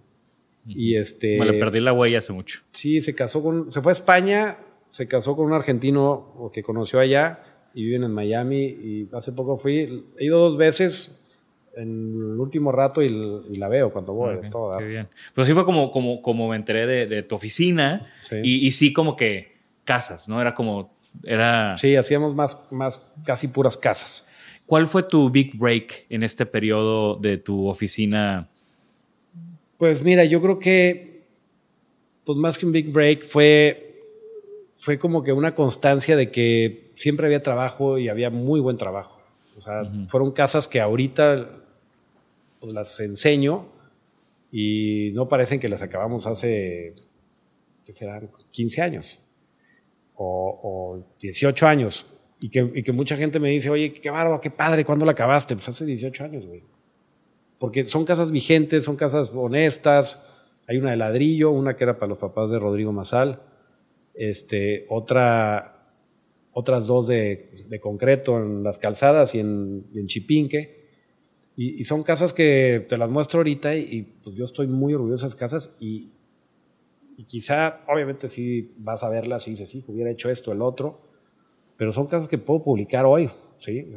Y 0.66 0.96
este. 0.96 1.36
Bueno, 1.36 1.52
le 1.52 1.58
perdí 1.58 1.80
la 1.80 1.92
huella 1.92 2.18
hace 2.18 2.32
mucho. 2.32 2.60
Sí, 2.70 3.00
se 3.00 3.14
casó 3.14 3.42
con, 3.42 3.72
se 3.72 3.80
fue 3.80 3.92
a 3.92 3.94
España, 3.94 4.58
se 4.86 5.08
casó 5.08 5.36
con 5.36 5.46
un 5.46 5.52
argentino 5.52 6.50
que 6.52 6.62
conoció 6.62 7.00
allá 7.00 7.42
y 7.74 7.84
viven 7.84 8.04
en 8.04 8.12
Miami. 8.12 8.62
Y 8.62 9.08
hace 9.12 9.32
poco 9.32 9.56
fui, 9.56 10.04
he 10.18 10.24
ido 10.24 10.38
dos 10.38 10.56
veces, 10.56 11.20
en 11.76 11.88
el 12.34 12.40
último 12.40 12.72
rato 12.72 13.02
y, 13.02 13.08
la 13.56 13.68
veo 13.68 13.92
cuando 13.92 14.12
voy. 14.12 14.50
todo, 14.50 14.76
qué 14.78 14.84
bien. 14.84 15.08
Pero 15.34 15.46
sí 15.46 15.52
fue 15.52 15.64
como, 15.64 15.90
como, 15.90 16.20
como 16.22 16.48
me 16.48 16.56
enteré 16.56 16.86
de, 16.86 17.06
de 17.06 17.22
tu 17.22 17.34
oficina 17.34 18.06
Y, 18.42 18.66
y, 18.66 18.72
sí 18.72 18.92
como 18.92 19.16
que 19.16 19.56
casas, 19.84 20.28
¿no? 20.28 20.40
Era 20.40 20.54
como... 20.54 20.92
Era... 21.24 21.76
Sí, 21.76 21.96
hacíamos 21.96 22.34
más, 22.34 22.72
más 22.72 23.12
casi 23.24 23.48
puras 23.48 23.76
casas. 23.76 24.26
¿Cuál 24.66 24.86
fue 24.86 25.02
tu 25.02 25.30
big 25.30 25.58
break 25.58 26.06
en 26.08 26.22
este 26.22 26.46
periodo 26.46 27.16
de 27.16 27.36
tu 27.36 27.68
oficina? 27.68 28.48
Pues 29.76 30.02
mira, 30.02 30.24
yo 30.24 30.40
creo 30.40 30.58
que 30.58 31.12
pues 32.24 32.38
más 32.38 32.56
que 32.56 32.66
un 32.66 32.72
big 32.72 32.92
break 32.92 33.28
fue, 33.28 34.00
fue 34.76 34.98
como 34.98 35.22
que 35.22 35.32
una 35.32 35.54
constancia 35.54 36.16
de 36.16 36.30
que 36.30 36.92
siempre 36.94 37.26
había 37.26 37.42
trabajo 37.42 37.98
y 37.98 38.08
había 38.08 38.30
muy 38.30 38.60
buen 38.60 38.76
trabajo. 38.76 39.20
O 39.56 39.60
sea, 39.60 39.82
fueron 40.08 40.32
casas 40.32 40.66
que 40.66 40.80
ahorita 40.80 41.61
pues, 42.62 42.72
las 42.72 43.00
enseño 43.00 43.66
y 44.52 45.10
no 45.14 45.28
parecen 45.28 45.58
que 45.58 45.68
las 45.68 45.82
acabamos 45.82 46.28
hace, 46.28 46.94
¿qué 47.84 47.92
serán? 47.92 48.30
15 48.52 48.82
años 48.82 49.20
o, 50.14 51.04
18 51.20 51.66
años. 51.66 52.06
Y 52.38 52.50
que, 52.50 52.92
mucha 52.92 53.16
gente 53.16 53.40
me 53.40 53.50
dice, 53.50 53.68
oye, 53.68 53.92
qué 53.92 54.10
bárbaro, 54.10 54.40
qué 54.40 54.50
padre, 54.50 54.84
¿cuándo 54.84 55.04
la 55.04 55.12
acabaste? 55.12 55.56
Pues 55.56 55.68
hace 55.68 55.84
18 55.84 56.24
años, 56.24 56.46
güey. 56.46 56.62
Porque 57.58 57.84
son 57.84 58.04
casas 58.04 58.30
vigentes, 58.30 58.84
son 58.84 58.96
casas 58.96 59.32
honestas. 59.34 60.22
Hay 60.68 60.76
una 60.76 60.90
de 60.90 60.96
ladrillo, 60.96 61.50
una 61.50 61.74
que 61.74 61.84
era 61.84 61.98
para 61.98 62.10
los 62.10 62.18
papás 62.18 62.50
de 62.50 62.58
Rodrigo 62.60 62.92
Mazal, 62.92 63.42
este, 64.14 64.86
otra, 64.88 65.94
otras 66.52 66.86
dos 66.86 67.08
de, 67.08 67.78
concreto 67.80 68.38
en 68.38 68.62
las 68.62 68.78
calzadas 68.78 69.34
y 69.34 69.40
en, 69.40 69.86
en 69.94 70.06
Chipinque 70.06 70.81
y, 71.56 71.84
son 71.84 72.02
casas 72.02 72.32
que 72.32 72.86
te 72.88 72.96
las 72.96 73.10
muestro 73.10 73.40
ahorita 73.40 73.76
y, 73.76 74.02
pues 74.22 74.34
yo 74.36 74.44
estoy 74.44 74.66
muy 74.66 74.94
orgulloso 74.94 75.24
de 75.24 75.28
esas 75.28 75.38
casas 75.38 75.76
y, 75.80 76.12
quizá, 77.26 77.80
obviamente 77.88 78.28
sí 78.28 78.72
vas 78.78 79.04
a 79.04 79.08
verlas 79.08 79.46
y 79.46 79.52
dices, 79.52 79.68
sí, 79.68 79.84
hubiera 79.86 80.10
hecho 80.10 80.30
esto, 80.30 80.50
el 80.50 80.62
otro, 80.62 81.02
pero 81.76 81.92
son 81.92 82.06
casas 82.06 82.26
que 82.26 82.38
puedo 82.38 82.62
publicar 82.62 83.04
hoy, 83.04 83.30
¿sí? 83.56 83.90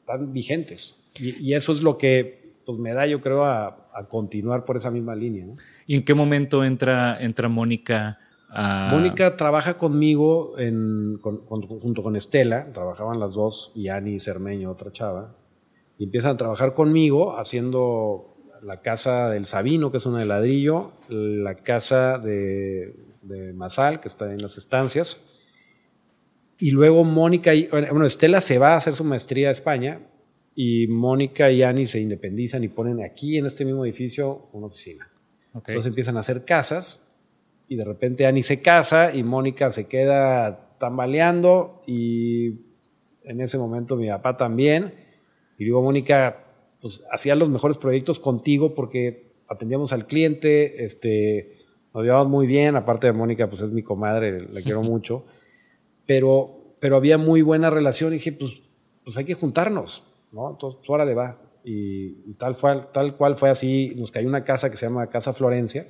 están 0.00 0.32
vigentes. 0.32 0.96
Y, 1.18 1.54
eso 1.54 1.72
es 1.72 1.82
lo 1.82 1.98
que 1.98 2.54
pues, 2.64 2.78
me 2.78 2.92
da, 2.92 3.06
yo 3.06 3.20
creo, 3.20 3.44
a, 3.44 3.76
continuar 4.08 4.64
por 4.64 4.76
esa 4.76 4.90
misma 4.90 5.14
línea. 5.14 5.46
¿Y 5.86 5.94
en 5.94 6.04
qué 6.04 6.14
momento 6.14 6.64
entra, 6.64 7.18
entra 7.20 7.48
Mónica? 7.48 8.18
A... 8.48 8.88
Mónica 8.90 9.36
trabaja 9.36 9.76
conmigo 9.76 10.58
en, 10.58 11.18
junto 11.20 12.02
con 12.02 12.16
Estela, 12.16 12.72
trabajaban 12.72 13.20
las 13.20 13.34
dos, 13.34 13.72
y 13.74 13.88
Ani 13.88 14.18
Cermeño, 14.18 14.70
otra 14.70 14.90
chava, 14.90 15.36
y 16.00 16.04
empiezan 16.04 16.30
a 16.30 16.36
trabajar 16.38 16.72
conmigo 16.72 17.36
haciendo 17.36 18.34
la 18.62 18.80
casa 18.80 19.28
del 19.28 19.44
Sabino, 19.44 19.90
que 19.90 19.98
es 19.98 20.06
una 20.06 20.20
de 20.20 20.24
ladrillo, 20.24 20.92
la 21.10 21.56
casa 21.56 22.18
de, 22.18 22.94
de 23.20 23.52
Masal, 23.52 24.00
que 24.00 24.08
está 24.08 24.32
en 24.32 24.40
las 24.40 24.56
estancias. 24.56 25.20
Y 26.58 26.70
luego 26.70 27.04
Mónica, 27.04 27.54
y, 27.54 27.68
bueno, 27.68 28.06
Estela 28.06 28.40
se 28.40 28.58
va 28.58 28.72
a 28.72 28.76
hacer 28.78 28.94
su 28.94 29.04
maestría 29.04 29.48
a 29.48 29.50
España 29.52 30.00
y 30.54 30.86
Mónica 30.86 31.50
y 31.50 31.62
Ani 31.62 31.84
se 31.84 32.00
independizan 32.00 32.64
y 32.64 32.68
ponen 32.68 33.04
aquí 33.04 33.36
en 33.36 33.44
este 33.44 33.66
mismo 33.66 33.84
edificio 33.84 34.48
una 34.54 34.68
oficina. 34.68 35.12
Entonces 35.54 35.84
empiezan 35.84 36.16
a 36.16 36.20
hacer 36.20 36.46
casas 36.46 37.08
y 37.68 37.76
de 37.76 37.84
repente 37.84 38.24
Ani 38.24 38.42
se 38.42 38.62
casa 38.62 39.14
y 39.14 39.22
Mónica 39.22 39.70
se 39.70 39.86
queda 39.86 40.78
tambaleando 40.78 41.82
y 41.86 42.54
en 43.22 43.42
ese 43.42 43.58
momento 43.58 43.96
mi 43.96 44.08
papá 44.08 44.38
también 44.38 45.09
y 45.60 45.64
digo, 45.64 45.82
Mónica, 45.82 46.46
pues 46.80 47.04
hacía 47.12 47.34
los 47.34 47.50
mejores 47.50 47.76
proyectos 47.76 48.18
contigo 48.18 48.74
porque 48.74 49.34
atendíamos 49.46 49.92
al 49.92 50.06
cliente, 50.06 50.86
este, 50.86 51.58
nos 51.92 52.02
llevábamos 52.02 52.30
muy 52.30 52.46
bien, 52.46 52.76
aparte 52.76 53.08
de 53.08 53.12
Mónica, 53.12 53.50
pues 53.50 53.60
es 53.60 53.70
mi 53.70 53.82
comadre, 53.82 54.48
la 54.48 54.62
quiero 54.62 54.82
mucho, 54.82 55.26
pero, 56.06 56.76
pero 56.80 56.96
había 56.96 57.18
muy 57.18 57.42
buena 57.42 57.68
relación 57.68 58.12
y 58.12 58.14
dije, 58.14 58.32
pues, 58.32 58.52
pues 59.04 59.18
hay 59.18 59.26
que 59.26 59.34
juntarnos, 59.34 60.04
¿no? 60.32 60.50
Entonces, 60.50 60.78
pues 60.78 60.88
órale 60.88 61.12
va. 61.12 61.38
Y, 61.62 62.30
y 62.30 62.34
tal, 62.38 62.54
fue, 62.54 62.80
tal 62.94 63.18
cual 63.18 63.36
fue 63.36 63.50
así, 63.50 63.92
nos 63.98 64.10
cayó 64.10 64.28
una 64.28 64.44
casa 64.44 64.70
que 64.70 64.78
se 64.78 64.86
llama 64.86 65.10
Casa 65.10 65.34
Florencia, 65.34 65.86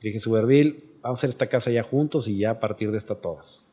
le 0.00 0.08
dije, 0.08 0.18
Suberville, 0.18 0.94
vamos 1.02 1.18
a 1.18 1.20
hacer 1.20 1.28
esta 1.28 1.46
casa 1.46 1.70
ya 1.70 1.82
juntos 1.82 2.26
y 2.26 2.38
ya 2.38 2.52
a 2.52 2.58
partir 2.58 2.90
de 2.90 2.96
esta 2.96 3.16
todas. 3.16 3.66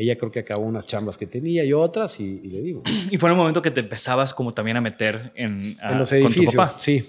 Ella 0.00 0.16
creo 0.16 0.30
que 0.30 0.38
acabó 0.38 0.64
unas 0.64 0.86
chambas 0.86 1.18
que 1.18 1.26
tenía 1.26 1.64
y 1.64 1.72
otras 1.72 2.20
y, 2.20 2.40
y 2.44 2.48
le 2.50 2.62
digo. 2.62 2.82
Y 3.10 3.16
fue 3.18 3.28
en 3.28 3.32
el 3.32 3.36
momento 3.36 3.60
que 3.60 3.70
te 3.72 3.80
empezabas 3.80 4.32
como 4.32 4.54
también 4.54 4.76
a 4.76 4.80
meter 4.80 5.32
en, 5.34 5.76
a- 5.82 5.92
en 5.92 5.98
los 5.98 6.08
con 6.10 6.20
tu 6.20 6.26
edificios. 6.26 6.54
papá. 6.54 6.76
Sí, 6.78 7.04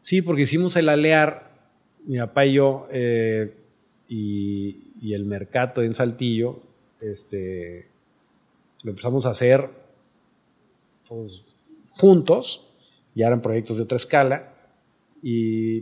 sí, 0.00 0.22
porque 0.22 0.42
hicimos 0.42 0.76
el 0.76 0.88
alear, 0.88 1.50
mi 2.06 2.16
papá 2.18 2.46
y 2.46 2.52
yo, 2.54 2.86
eh, 2.92 3.54
y, 4.08 4.76
y 5.02 5.14
el 5.14 5.24
mercado 5.24 5.82
en 5.82 5.92
Saltillo, 5.94 6.60
este, 7.00 7.88
lo 8.84 8.90
empezamos 8.90 9.26
a 9.26 9.30
hacer 9.30 9.68
pues, 11.08 11.44
juntos, 11.90 12.68
ya 13.14 13.26
eran 13.26 13.42
proyectos 13.42 13.76
de 13.78 13.82
otra 13.82 13.96
escala, 13.96 14.52
y, 15.22 15.78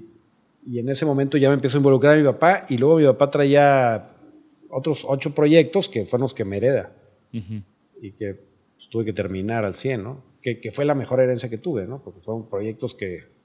y 0.67 0.79
en 0.79 0.89
ese 0.89 1.05
momento 1.05 1.37
ya 1.37 1.49
me 1.49 1.55
empezó 1.55 1.77
a 1.77 1.81
involucrar 1.81 2.15
a 2.15 2.17
mi 2.17 2.25
papá, 2.25 2.65
y 2.69 2.79
luego 2.79 2.97
mi 2.97 3.05
papá 3.05 3.31
traía 3.31 4.11
otros 4.71 5.05
ocho 5.07 5.35
proyectos 5.35 5.89
que 5.89 6.05
fueron 6.05 6.23
los 6.23 6.35
que 6.35 6.45
me 6.45 6.57
hereda, 6.57 6.93
y 7.33 8.13
que 8.13 8.35
pues, 8.35 8.89
tuve 8.89 9.05
que 9.05 9.13
terminar 9.13 9.65
al 9.65 9.75
100, 9.75 10.03
¿no? 10.03 10.25
Que, 10.41 10.61
que 10.61 10.71
fue 10.71 10.85
la 10.85 10.95
mejor 10.95 11.21
herencia 11.21 11.49
que 11.49 11.59
tuve, 11.59 11.87
¿no? 11.87 12.03
Porque 12.03 12.21
fueron 12.21 12.49
proyectos 12.49 12.95
que 12.95 13.37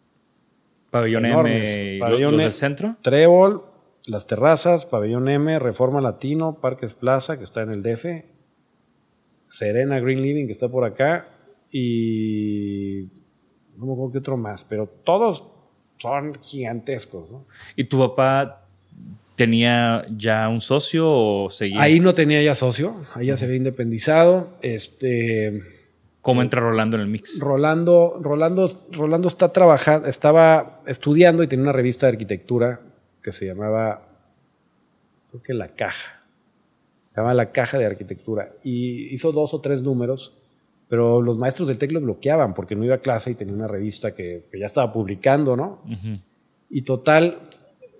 Pabellón 0.91 1.25
Enormes. 1.25 1.73
M 1.73 1.95
y 1.95 1.99
Pabellón 1.99 2.33
los 2.33 2.41
M. 2.41 2.43
del 2.43 2.53
centro. 2.53 2.97
Trébol, 3.01 3.63
Las 4.05 4.27
Terrazas, 4.27 4.85
Pabellón 4.85 5.27
M, 5.29 5.57
Reforma 5.57 6.01
Latino, 6.01 6.59
Parques 6.59 6.93
Plaza, 6.93 7.37
que 7.37 7.45
está 7.45 7.63
en 7.63 7.71
el 7.71 7.81
DF, 7.81 8.05
Serena 9.47 9.99
Green 9.99 10.21
Living, 10.21 10.45
que 10.45 10.51
está 10.51 10.69
por 10.69 10.83
acá, 10.83 11.29
y 11.71 13.09
no 13.77 13.85
me 13.85 13.93
acuerdo 13.93 14.11
qué 14.11 14.17
otro 14.19 14.37
más, 14.37 14.63
pero 14.65 14.87
todos 14.87 15.45
son 15.97 16.37
gigantescos, 16.41 17.31
¿no? 17.31 17.45
¿Y 17.75 17.85
tu 17.85 17.99
papá 17.99 18.60
tenía 19.35 20.05
ya 20.15 20.47
un 20.49 20.61
socio 20.61 21.09
o 21.09 21.49
seguía? 21.49 21.81
Ahí 21.81 21.99
no 21.99 22.13
tenía 22.13 22.41
ya 22.41 22.55
socio, 22.55 22.95
ahí 23.13 23.27
ya 23.27 23.37
se 23.37 23.45
había 23.45 23.57
independizado, 23.57 24.57
este... 24.61 25.63
¿Cómo 26.21 26.43
entra 26.43 26.61
Rolando 26.61 26.97
en 26.97 27.01
el 27.01 27.07
mix? 27.07 27.39
Rolando, 27.39 28.19
Rolando, 28.21 28.69
Rolando 28.91 29.27
está 29.27 29.51
trabajando, 29.51 30.07
estaba 30.07 30.81
estudiando 30.85 31.41
y 31.41 31.47
tenía 31.47 31.63
una 31.63 31.71
revista 31.71 32.05
de 32.05 32.11
arquitectura 32.11 32.79
que 33.23 33.31
se 33.31 33.47
llamaba, 33.47 34.07
creo 35.29 35.41
que 35.41 35.53
La 35.55 35.69
Caja. 35.69 36.21
Se 37.09 37.17
llamaba 37.17 37.33
La 37.33 37.51
Caja 37.51 37.79
de 37.79 37.87
Arquitectura. 37.87 38.53
Y 38.63 39.13
hizo 39.13 39.31
dos 39.31 39.55
o 39.55 39.61
tres 39.61 39.81
números, 39.81 40.37
pero 40.87 41.21
los 41.21 41.39
maestros 41.39 41.67
del 41.67 41.79
TEC 41.79 41.91
lo 41.91 42.01
bloqueaban 42.01 42.53
porque 42.53 42.75
no 42.75 42.85
iba 42.85 42.95
a 42.95 43.01
clase 43.01 43.31
y 43.31 43.35
tenía 43.35 43.55
una 43.55 43.67
revista 43.67 44.13
que, 44.13 44.45
que 44.51 44.59
ya 44.59 44.67
estaba 44.67 44.93
publicando, 44.93 45.57
¿no? 45.57 45.81
Y 46.69 46.83
total, 46.83 47.39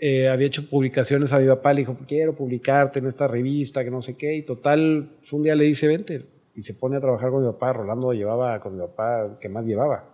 eh, 0.03 0.29
había 0.29 0.47
hecho 0.47 0.67
publicaciones 0.67 1.31
a 1.31 1.39
mi 1.39 1.47
papá, 1.47 1.73
le 1.73 1.81
dijo, 1.81 1.95
quiero 2.07 2.35
publicarte 2.35 2.97
en 2.97 3.05
esta 3.05 3.27
revista, 3.27 3.83
que 3.83 3.91
no 3.91 4.01
sé 4.01 4.17
qué. 4.17 4.35
Y 4.35 4.41
total, 4.41 5.11
un 5.31 5.43
día 5.43 5.55
le 5.55 5.65
dice, 5.65 5.85
vente. 5.85 6.25
Y 6.55 6.63
se 6.63 6.73
pone 6.73 6.97
a 6.97 6.99
trabajar 6.99 7.29
con 7.29 7.45
mi 7.45 7.51
papá. 7.51 7.71
Rolando 7.71 8.11
llevaba 8.11 8.59
con 8.59 8.73
mi 8.73 8.81
papá, 8.81 9.37
¿qué 9.39 9.47
más 9.47 9.63
llevaba? 9.63 10.09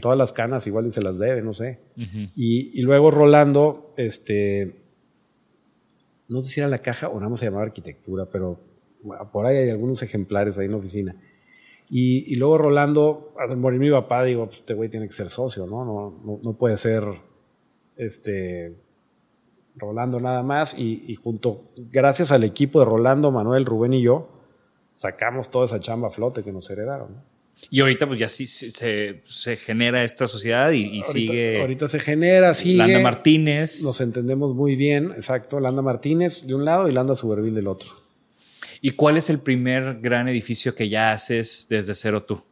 Todas 0.00 0.18
las 0.18 0.32
canas 0.32 0.66
igual 0.66 0.86
y 0.86 0.90
se 0.90 1.00
las 1.00 1.20
debe, 1.20 1.40
no 1.40 1.54
sé. 1.54 1.78
Y, 1.96 2.78
y 2.78 2.82
luego 2.82 3.12
Rolando, 3.12 3.92
este, 3.96 4.74
no 6.28 6.42
sé 6.42 6.48
si 6.48 6.60
era 6.60 6.68
la 6.68 6.78
caja 6.78 7.08
o 7.08 7.14
nada 7.14 7.28
más 7.30 7.38
se 7.38 7.46
llamaba 7.46 7.62
arquitectura, 7.62 8.26
pero 8.26 8.58
bueno, 9.02 9.30
por 9.30 9.46
ahí 9.46 9.56
hay 9.56 9.70
algunos 9.70 10.02
ejemplares 10.02 10.58
ahí 10.58 10.66
en 10.66 10.72
la 10.72 10.78
oficina. 10.78 11.16
Y, 11.88 12.24
y 12.32 12.34
luego 12.36 12.58
Rolando, 12.58 13.32
al 13.38 13.56
morir 13.56 13.78
mi 13.78 13.90
papá, 13.90 14.24
digo, 14.24 14.46
pues 14.46 14.58
este 14.58 14.74
güey 14.74 14.88
tiene 14.88 15.06
que 15.06 15.12
ser 15.12 15.28
socio, 15.28 15.64
¿no? 15.66 15.84
No, 15.84 16.20
no, 16.24 16.40
no 16.42 16.52
puede 16.54 16.76
ser, 16.76 17.04
este, 17.96 18.74
Rolando 19.76 20.18
nada 20.18 20.42
más. 20.42 20.78
Y, 20.78 21.04
y 21.08 21.14
junto, 21.14 21.64
gracias 21.76 22.32
al 22.32 22.44
equipo 22.44 22.78
de 22.80 22.86
Rolando, 22.86 23.30
Manuel, 23.30 23.64
Rubén 23.64 23.94
y 23.94 24.02
yo, 24.02 24.28
sacamos 24.94 25.50
toda 25.50 25.66
esa 25.66 25.80
chamba 25.80 26.08
a 26.08 26.10
flote 26.10 26.42
que 26.42 26.52
nos 26.52 26.68
heredaron, 26.70 27.12
¿no? 27.12 27.32
Y 27.70 27.78
ahorita 27.80 28.08
pues 28.08 28.18
ya 28.18 28.28
sí 28.28 28.48
se, 28.48 28.72
se- 28.72 29.22
se 29.24 29.56
genera 29.56 30.02
esta 30.02 30.26
sociedad 30.26 30.72
y, 30.72 30.80
y 30.82 30.86
Ahorita- 30.98 31.12
sigue 31.12 31.60
Ahorita 31.60 31.86
se 31.88 32.00
genera, 32.00 32.54
sigue. 32.54 32.78
Landa 32.78 32.98
Martínez. 33.00 33.82
Nos 33.84 34.00
entendemos 34.00 34.54
muy 34.56 34.74
bien, 34.74 35.12
exacto. 35.12 35.60
Landa 35.60 35.80
Martínez 35.80 36.44
de 36.44 36.56
un 36.56 36.64
lado 36.64 36.88
y 36.88 36.92
Landa 36.92 37.14
Suberville 37.14 37.54
del 37.54 37.68
otro. 37.68 37.90
¿Y 38.80 38.90
cuál 38.90 39.16
es 39.16 39.30
el 39.30 39.38
primer 39.38 40.00
gran 40.00 40.26
edificio 40.28 40.74
que 40.74 40.88
ya 40.88 41.12
haces 41.12 41.68
desde 41.70 41.94
cero 41.94 42.24
tú? 42.24 42.42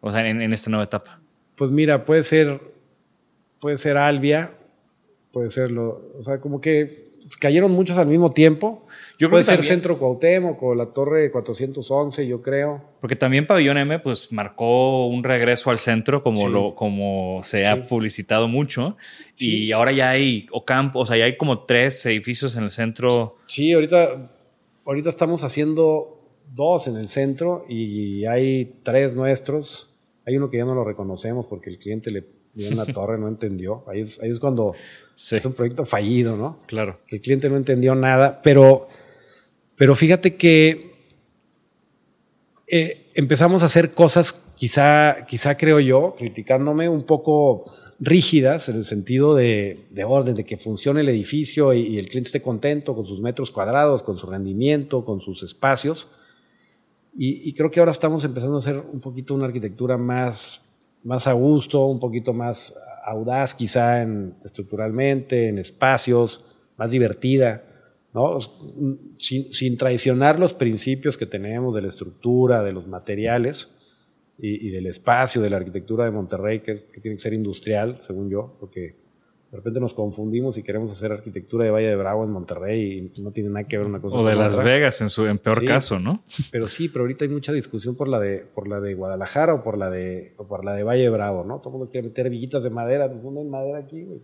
O 0.00 0.10
sea, 0.10 0.26
en, 0.28 0.42
en 0.42 0.52
esta 0.52 0.70
nueva 0.70 0.84
etapa. 0.86 1.20
Pues 1.54 1.70
mira, 1.70 2.04
puede 2.04 2.24
ser, 2.24 2.60
puede 3.60 3.78
ser 3.78 3.96
Albia, 3.96 4.54
puede 5.32 5.50
ser 5.50 5.70
lo, 5.70 6.12
o 6.18 6.22
sea, 6.22 6.40
como 6.40 6.60
que 6.60 7.10
cayeron 7.38 7.70
muchos 7.70 7.96
al 7.98 8.08
mismo 8.08 8.32
tiempo. 8.32 8.82
Yo 9.12 9.28
creo 9.28 9.30
puede 9.30 9.42
que 9.42 9.46
ser 9.46 9.56
también- 9.58 9.68
Centro 9.74 9.96
Cuauhtémoc 9.98 10.60
o 10.62 10.74
la 10.74 10.86
Torre 10.86 11.30
411, 11.30 12.26
yo 12.26 12.42
creo. 12.42 12.82
Porque 13.00 13.14
también 13.14 13.46
Pabellón 13.46 13.78
M 13.78 13.98
pues 14.00 14.32
marcó 14.32 15.06
un 15.06 15.22
regreso 15.22 15.70
al 15.70 15.78
centro 15.78 16.22
como, 16.24 16.38
Sí. 16.46 16.52
lo, 16.52 16.74
como 16.74 17.40
se 17.44 17.64
ha 17.66 17.76
Sí. 17.76 17.82
publicitado 17.88 18.48
mucho. 18.48 18.96
Sí. 19.32 19.66
Y 19.66 19.72
ahora 19.72 19.92
ya 19.92 20.10
hay 20.10 20.46
Ocampo, 20.50 20.98
o 21.00 21.06
sea, 21.06 21.16
ya 21.16 21.24
hay 21.26 21.36
como 21.36 21.64
tres 21.64 22.04
edificios 22.06 22.56
en 22.56 22.64
el 22.64 22.70
centro. 22.72 23.36
Sí, 23.46 23.72
ahorita, 23.72 24.30
ahorita 24.84 25.08
estamos 25.08 25.44
haciendo 25.44 26.18
dos 26.54 26.88
en 26.88 26.96
el 26.96 27.08
centro 27.08 27.64
y 27.68 28.24
hay 28.26 28.80
tres 28.82 29.14
nuestros. 29.14 29.90
Hay 30.26 30.36
uno 30.36 30.50
que 30.50 30.58
ya 30.58 30.64
no 30.64 30.74
lo 30.74 30.84
reconocemos 30.84 31.46
porque 31.46 31.70
el 31.70 31.78
cliente 31.78 32.10
le 32.10 32.24
dio 32.54 32.70
una 32.72 32.84
torre, 33.06 33.16
no 33.18 33.28
entendió. 33.28 33.84
Ahí 33.88 34.00
es, 34.00 34.20
ahí 34.20 34.30
es 34.30 34.40
cuando 34.40 34.74
Sí, 35.14 35.36
es 35.36 35.44
un 35.44 35.52
proyecto 35.52 35.84
fallido, 35.84 36.36
¿no? 36.36 36.58
claro. 36.66 36.98
el 37.08 37.20
cliente 37.20 37.48
no 37.48 37.56
entendió 37.56 37.94
nada, 37.94 38.40
pero, 38.42 38.88
pero 39.76 39.94
fíjate 39.94 40.36
que 40.36 40.92
eh, 42.66 43.06
empezamos 43.14 43.62
a 43.62 43.66
hacer 43.66 43.92
cosas, 43.92 44.40
quizá, 44.56 45.26
quizá 45.26 45.56
creo 45.56 45.78
yo, 45.80 46.14
criticándome 46.16 46.88
un 46.88 47.02
poco 47.02 47.64
rígidas 48.00 48.68
en 48.68 48.76
el 48.76 48.84
sentido 48.84 49.34
de, 49.34 49.86
de 49.90 50.04
orden, 50.04 50.34
de 50.34 50.44
que 50.44 50.56
funcione 50.56 51.02
el 51.02 51.08
edificio 51.08 51.72
y, 51.72 51.80
y 51.80 51.98
el 51.98 52.08
cliente 52.08 52.28
esté 52.28 52.42
contento 52.42 52.96
con 52.96 53.06
sus 53.06 53.20
metros 53.20 53.50
cuadrados, 53.50 54.02
con 54.02 54.16
su 54.16 54.26
rendimiento, 54.26 55.04
con 55.04 55.20
sus 55.20 55.42
espacios. 55.42 56.08
Y, 57.14 57.48
y 57.48 57.52
creo 57.52 57.70
que 57.70 57.78
ahora 57.78 57.92
estamos 57.92 58.24
empezando 58.24 58.56
a 58.56 58.58
hacer 58.58 58.82
un 58.92 59.00
poquito 59.00 59.34
una 59.34 59.44
arquitectura 59.44 59.98
más, 59.98 60.62
más 61.04 61.26
a 61.26 61.32
gusto, 61.32 61.86
un 61.86 61.98
poquito 61.98 62.32
más 62.32 62.74
audaz 63.04 63.54
quizá 63.54 64.02
en, 64.02 64.36
estructuralmente, 64.44 65.48
en 65.48 65.58
espacios, 65.58 66.44
más 66.76 66.90
divertida, 66.90 67.64
¿no? 68.14 68.38
Sin, 69.16 69.52
sin 69.52 69.76
traicionar 69.76 70.38
los 70.38 70.54
principios 70.54 71.16
que 71.16 71.26
tenemos 71.26 71.74
de 71.74 71.82
la 71.82 71.88
estructura, 71.88 72.62
de 72.62 72.72
los 72.72 72.86
materiales 72.86 73.76
y, 74.38 74.68
y 74.68 74.70
del 74.70 74.86
espacio, 74.86 75.40
de 75.40 75.50
la 75.50 75.56
arquitectura 75.56 76.04
de 76.04 76.10
Monterrey, 76.10 76.60
que, 76.60 76.72
es, 76.72 76.84
que 76.84 77.00
tiene 77.00 77.16
que 77.16 77.22
ser 77.22 77.32
industrial, 77.32 77.98
según 78.00 78.30
yo, 78.30 78.56
porque 78.60 79.01
de 79.52 79.58
repente 79.58 79.80
nos 79.80 79.92
confundimos 79.92 80.56
y 80.56 80.62
queremos 80.62 80.90
hacer 80.90 81.12
arquitectura 81.12 81.64
de 81.66 81.70
Valle 81.70 81.88
de 81.88 81.94
Bravo 81.96 82.24
en 82.24 82.30
Monterrey 82.30 83.12
y 83.14 83.20
no 83.20 83.32
tiene 83.32 83.50
nada 83.50 83.68
que 83.68 83.76
ver 83.76 83.86
una 83.86 84.00
cosa 84.00 84.16
O 84.18 84.26
de 84.26 84.34
Las 84.34 84.54
otra. 84.54 84.64
Vegas 84.64 84.98
en 85.02 85.10
su 85.10 85.26
en 85.26 85.36
peor 85.36 85.60
Sí. 85.60 85.66
caso, 85.66 85.98
¿no? 85.98 86.24
Pero 86.50 86.68
sí, 86.68 86.88
pero 86.88 87.02
ahorita 87.04 87.26
hay 87.26 87.30
mucha 87.30 87.52
discusión 87.52 87.94
por 87.94 88.08
la 88.08 88.18
de, 88.18 88.38
por 88.38 88.66
la 88.66 88.80
de 88.80 88.94
Guadalajara 88.94 89.52
o 89.52 89.62
por 89.62 89.76
la 89.76 89.90
de, 89.90 90.32
o 90.38 90.46
por 90.48 90.64
la 90.64 90.72
de 90.74 90.84
Valle 90.84 91.02
de 91.02 91.10
Bravo, 91.10 91.44
¿no? 91.44 91.58
Todo 91.58 91.68
el 91.68 91.72
mundo 91.78 91.90
quiere 91.90 92.08
meter 92.08 92.30
villitas 92.30 92.62
de 92.62 92.70
madera, 92.70 93.10
pues, 93.10 93.22
¿dónde 93.22 93.42
hay 93.42 93.46
madera 93.46 93.78
aquí, 93.80 94.02
güey? 94.04 94.20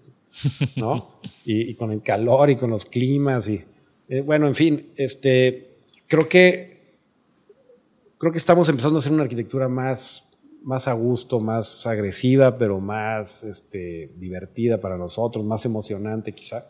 ¿No? 0.77 1.21
Y, 1.45 1.71
y 1.71 1.75
con 1.75 1.93
el 1.93 2.01
calor 2.03 2.49
y 2.49 2.57
con 2.57 2.71
los 2.71 2.87
climas 2.87 3.49
y, 3.51 3.63
eh, 4.09 4.23
bueno, 4.23 4.47
en 4.47 4.55
fin, 4.55 4.93
este, 4.97 5.77
creo 6.07 6.27
que, 6.27 6.97
creo 8.17 8.33
que 8.33 8.39
estamos 8.39 8.67
empezando 8.71 8.97
a 8.97 9.01
hacer 9.01 9.13
una 9.13 9.25
arquitectura 9.25 9.69
más, 9.69 10.28
más 10.63 10.89
a 10.89 10.93
gusto, 10.93 11.41
más 11.41 11.87
agresiva, 11.87 12.59
pero 12.59 12.81
más, 12.81 13.45
este, 13.45 14.13
divertida 14.17 14.81
para 14.81 14.97
nosotros, 14.99 15.45
más 15.45 15.65
emocionante 15.65 16.33
quizá. 16.33 16.67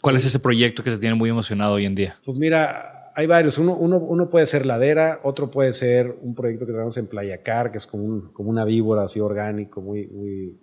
¿Cuál 0.00 0.16
es 0.16 0.24
ese 0.24 0.38
proyecto 0.38 0.82
que 0.82 0.90
te 0.90 0.98
tiene 0.98 1.14
muy 1.14 1.30
emocionado 1.30 1.74
hoy 1.74 1.86
en 1.86 1.94
día? 1.94 2.16
Pues 2.24 2.38
mira, 2.38 3.10
hay 3.14 3.26
varios. 3.26 3.58
Uno, 3.58 3.74
uno, 3.76 3.96
uno 3.98 4.30
puede 4.30 4.46
ser 4.46 4.64
ladera, 4.66 5.20
otro 5.24 5.50
puede 5.50 5.72
ser 5.72 6.14
un 6.22 6.34
proyecto 6.34 6.66
que 6.66 6.72
tenemos 6.72 6.96
en 6.98 7.06
Playa 7.08 7.42
Car, 7.42 7.72
que 7.72 7.78
es 7.78 7.86
como, 7.86 8.04
un, 8.04 8.32
como 8.32 8.50
una 8.50 8.64
víbora 8.64 9.04
así 9.04 9.18
orgánico, 9.20 9.80
muy, 9.80 10.06
muy 10.06 10.56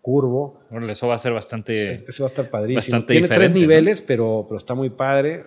curvo. 0.00 0.60
Bueno, 0.70 0.90
eso 0.90 1.06
va 1.08 1.14
a 1.14 1.18
ser 1.18 1.32
bastante... 1.32 1.92
Es- 1.92 2.08
Ese 2.08 2.22
va 2.22 2.26
a 2.26 2.30
estar 2.30 2.50
padrísimo. 2.50 2.80
Bastante 2.96 3.12
Tiene 3.12 3.28
tres 3.28 3.52
niveles, 3.52 4.00
pero, 4.00 4.46
pero 4.48 4.58
está 4.58 4.74
muy 4.74 4.90
padre. 4.90 5.44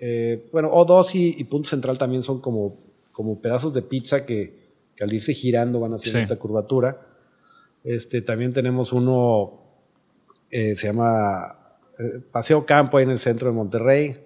Eh, 0.00 0.48
bueno, 0.52 0.70
O2 0.72 1.14
y, 1.14 1.36
y 1.40 1.44
Punto 1.44 1.68
Central 1.68 1.96
también 1.96 2.22
son 2.22 2.40
como, 2.40 2.76
como 3.12 3.40
pedazos 3.40 3.72
de 3.72 3.82
pizza 3.82 4.26
que, 4.26 4.63
que 4.96 5.04
al 5.04 5.12
irse 5.12 5.34
girando 5.34 5.80
van 5.80 5.94
haciendo 5.94 6.18
Sí. 6.18 6.22
esta 6.22 6.36
curvatura. 6.36 7.06
Este, 7.82 8.22
también 8.22 8.52
tenemos 8.52 8.92
uno, 8.92 9.60
eh, 10.50 10.74
se 10.76 10.86
llama 10.86 11.58
eh, 11.98 12.20
Paseo 12.32 12.64
Campo 12.64 12.96
ahí 12.98 13.04
en 13.04 13.10
el 13.10 13.18
centro 13.18 13.48
de 13.48 13.54
Monterrey. 13.54 14.16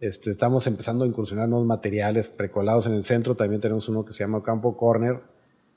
Este, 0.00 0.30
estamos 0.30 0.66
empezando 0.66 1.04
a 1.04 1.08
incursionar 1.08 1.48
nuevos 1.48 1.66
materiales 1.66 2.28
precolados 2.28 2.86
en 2.86 2.94
el 2.94 3.04
centro. 3.04 3.34
También 3.34 3.60
tenemos 3.60 3.88
uno 3.88 4.04
que 4.04 4.12
se 4.12 4.24
llama 4.24 4.42
Campo 4.42 4.76
Corner, 4.76 5.20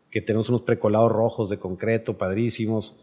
que 0.09 0.21
tenemos 0.21 0.49
unos 0.49 0.61
precolados 0.61 1.11
rojos 1.11 1.49
de 1.49 1.57
concreto, 1.57 2.17
padrísimos. 2.17 2.95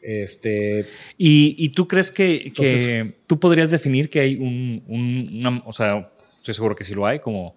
Este, 0.00 0.86
¿Y, 1.16 1.70
tú 1.70 1.88
crees 1.88 2.10
que, 2.10 2.52
que, 2.52 3.14
tú 3.26 3.40
podrías 3.40 3.70
definir 3.70 4.10
que 4.10 4.20
hay 4.20 4.36
un, 4.36 4.84
una, 4.86 5.62
o 5.64 5.72
sea, 5.72 6.12
estoy 6.36 6.52
seguro 6.52 6.76
que 6.76 6.84
sí 6.84 6.94
lo 6.94 7.06
hay, 7.06 7.20
como, 7.20 7.56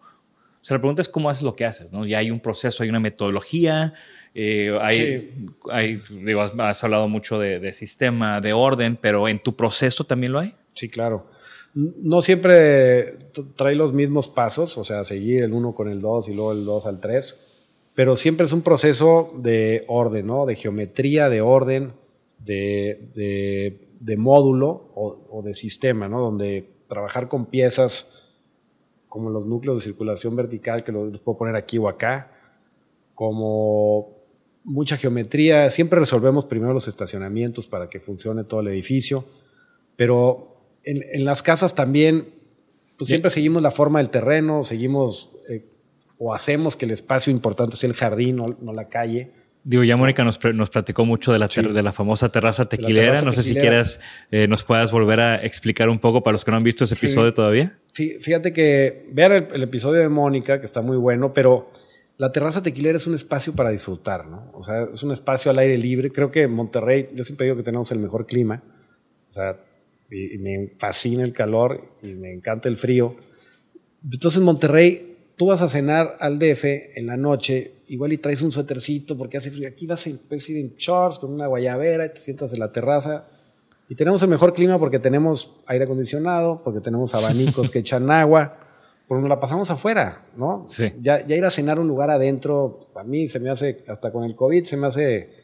sea, 0.68 0.76
la 0.76 0.82
pregunta 0.82 1.02
es 1.02 1.10
cómo 1.10 1.30
haces 1.30 1.44
lo 1.44 1.56
que 1.56 1.66
haces, 1.66 1.92
¿no? 1.92 2.06
Ya 2.06 2.20
hay 2.20 2.30
un 2.30 2.40
proceso, 2.40 2.84
hay 2.84 2.90
una 2.90 3.00
metodología, 3.00 3.94
eh, 4.36 4.78
hay, 4.82 5.52
hay 5.72 6.02
digo, 6.10 6.42
has, 6.42 6.84
hablado 6.84 7.08
mucho 7.08 7.40
de, 7.40 7.60
de, 7.60 7.74
sistema, 7.74 8.42
de 8.42 8.54
orden, 8.54 8.98
pero 9.02 9.28
en 9.28 9.42
tu 9.42 9.56
proceso 9.56 10.04
también 10.04 10.34
lo 10.34 10.40
hay. 10.40 10.54
Sí, 10.74 10.90
claro. 10.90 11.28
No 11.74 12.22
siempre 12.22 13.18
trae 13.56 13.76
los 13.76 13.94
mismos 13.94 14.28
pasos, 14.28 14.78
o 14.78 14.84
sea, 14.84 15.04
seguir 15.04 15.44
el 15.44 15.54
1 15.54 15.74
con 15.74 15.90
el 15.90 16.02
2 16.02 16.30
y 16.30 16.34
luego 16.34 16.52
el 16.52 16.66
2 16.66 16.86
al 16.86 17.00
3, 17.00 17.48
pero 17.94 18.16
siempre 18.16 18.46
es 18.46 18.52
un 18.52 18.62
proceso 18.62 19.34
de 19.38 19.84
orden, 19.88 20.28
¿no? 20.28 20.46
De 20.46 20.56
geometría, 20.56 21.30
de 21.30 21.42
orden, 21.42 21.94
de, 22.38 23.80
de, 24.00 24.18
módulo 24.18 24.92
o, 24.96 25.42
de 25.44 25.54
sistema, 25.54 26.08
¿no? 26.08 26.22
Donde 26.22 26.70
trabajar 26.88 27.28
con 27.28 27.48
piezas 27.48 28.17
como 29.10 29.30
los 29.30 29.46
núcleos 29.46 29.78
de 29.78 29.84
circulación 29.84 30.36
vertical, 30.36 30.84
que 30.84 30.92
los, 30.92 31.20
puedo 31.20 31.38
poner 31.38 31.56
aquí 31.56 31.78
o 31.78 31.88
acá, 31.88 32.32
como 33.16 34.18
mucha 34.64 34.98
geometría. 34.98 35.70
Siempre 35.70 36.00
resolvemos 36.00 36.46
primero 36.46 36.74
los 36.74 36.88
estacionamientos 36.88 37.68
para 37.68 37.90
que 37.90 38.00
funcione 38.00 38.44
todo 38.44 38.62
el 38.62 38.68
edificio, 38.68 39.26
pero 39.96 40.56
en, 40.84 41.26
las 41.26 41.42
casas 41.42 41.76
también, 41.76 42.34
pues 42.98 43.08
siempre 43.08 43.32
seguimos 43.32 43.62
la 43.62 43.72
forma 43.72 44.00
del 44.00 44.10
terreno, 44.10 44.64
seguimos 44.64 45.32
eh, 45.50 45.66
o 46.18 46.34
hacemos 46.34 46.76
que 46.76 46.86
el 46.86 46.92
espacio 46.92 47.32
importante 47.32 47.76
sea 47.76 47.90
el 47.90 47.96
jardín, 47.96 48.38
no 48.38 48.74
la 48.74 48.90
calle. 48.90 49.32
Digo, 49.70 49.84
ya 49.84 49.98
Mónica 49.98 50.24
nos, 50.24 50.40
nos 50.54 50.70
platicó 50.70 51.04
mucho 51.04 51.34
de 51.34 51.40
la, 51.40 51.48
de 51.48 51.84
la 51.84 51.92
famosa 51.92 52.30
terraza 52.30 52.70
tequilera. 52.70 53.22
no 53.22 53.34
sé 53.34 53.44
si 53.44 53.54
quieras, 53.54 54.00
eh, 54.32 54.48
nos 54.48 54.64
puedas 54.64 54.94
volver 54.94 55.20
a 55.20 55.44
explicar 55.44 55.90
un 55.90 56.00
poco 56.00 56.24
para 56.24 56.32
los 56.32 56.46
que 56.46 56.52
no 56.52 56.58
han 56.58 56.64
visto 56.64 56.86
ese 56.86 56.96
episodio 56.96 57.34
todavía. 57.34 57.78
Fíjate 57.92 58.54
que 58.54 59.10
vean 59.12 59.50
el, 59.52 59.64
episodio 59.64 60.00
de 60.00 60.08
Mónica, 60.08 60.62
que 60.62 60.66
está 60.66 60.82
muy 60.82 60.96
bueno, 60.96 61.34
pero 61.34 61.70
la 62.16 62.32
terraza 62.32 62.64
tequilera 62.64 62.98
es 62.98 63.08
un 63.08 63.16
espacio 63.16 63.56
para 63.56 63.72
disfrutar, 63.72 64.26
¿no? 64.28 64.52
O 64.54 64.64
sea, 64.64 64.88
es 64.94 65.04
un 65.04 65.12
espacio 65.12 65.52
al 65.52 65.60
aire 65.60 65.78
libre. 65.78 66.14
Creo 66.14 66.32
que 66.32 66.48
Monterrey, 66.48 67.10
yo 67.14 67.26
siempre 67.26 67.48
digo 67.48 67.58
que 67.58 67.64
tenemos 67.64 67.92
el 67.92 68.00
mejor 68.00 68.26
clima. 68.26 68.64
O 69.30 69.34
sea, 69.34 69.60
y 70.10 70.38
me 70.38 70.76
fascina 70.78 71.26
el 71.26 71.34
calor 71.34 71.98
y 72.02 72.14
me 72.14 72.32
encanta 72.32 72.70
el 72.70 72.78
frío. 72.78 73.18
Entonces, 74.02 74.40
Monterrey 74.40 75.18
tú 75.36 75.48
vas 75.48 75.62
a 75.62 75.68
cenar 75.68 76.16
al 76.22 76.40
DF 76.40 76.64
en 76.96 77.08
la 77.08 77.18
noche, 77.18 77.77
igual 77.88 78.14
y 78.14 78.18
traes 78.18 78.42
un 78.42 78.52
suétercito 78.52 79.18
porque 79.18 79.38
hace 79.38 79.52
frío. 79.52 79.68
Aquí 79.68 79.86
vas 79.86 80.06
ir 80.08 80.20
en 80.58 80.76
shorts 80.76 81.20
con 81.20 81.32
una 81.32 81.48
guayabera 81.48 82.06
y 82.06 82.10
te 82.10 82.20
sientas 82.20 82.54
en 82.54 82.60
la 82.60 82.72
terraza. 82.72 83.26
Y 83.90 83.96
tenemos 83.96 84.22
el 84.22 84.30
mejor 84.30 84.54
clima 84.54 84.78
porque 84.78 85.00
tenemos 85.00 85.52
aire 85.66 85.86
acondicionado, 85.86 86.62
porque 86.64 86.82
tenemos 86.82 87.14
abanicos 87.14 87.72
que 87.72 87.80
echan 87.80 88.10
agua, 88.12 88.58
porque 89.08 89.22
nos 89.22 89.30
la 89.30 89.40
pasamos 89.40 89.72
afuera, 89.72 90.26
¿no? 90.36 90.66
Sí. 90.68 90.94
Ya, 91.00 91.26
ya 91.26 91.36
ir 91.36 91.46
a 91.46 91.52
cenar 91.52 91.80
un 91.80 91.88
lugar 91.88 92.10
adentro, 92.10 92.90
a 92.96 93.04
mí 93.04 93.28
se 93.28 93.40
me 93.40 93.50
hace, 93.50 93.84
hasta 93.88 94.12
con 94.12 94.26
el 94.26 94.36
COVID, 94.36 94.66
se 94.66 94.76
me 94.76 94.88
hace 94.88 95.37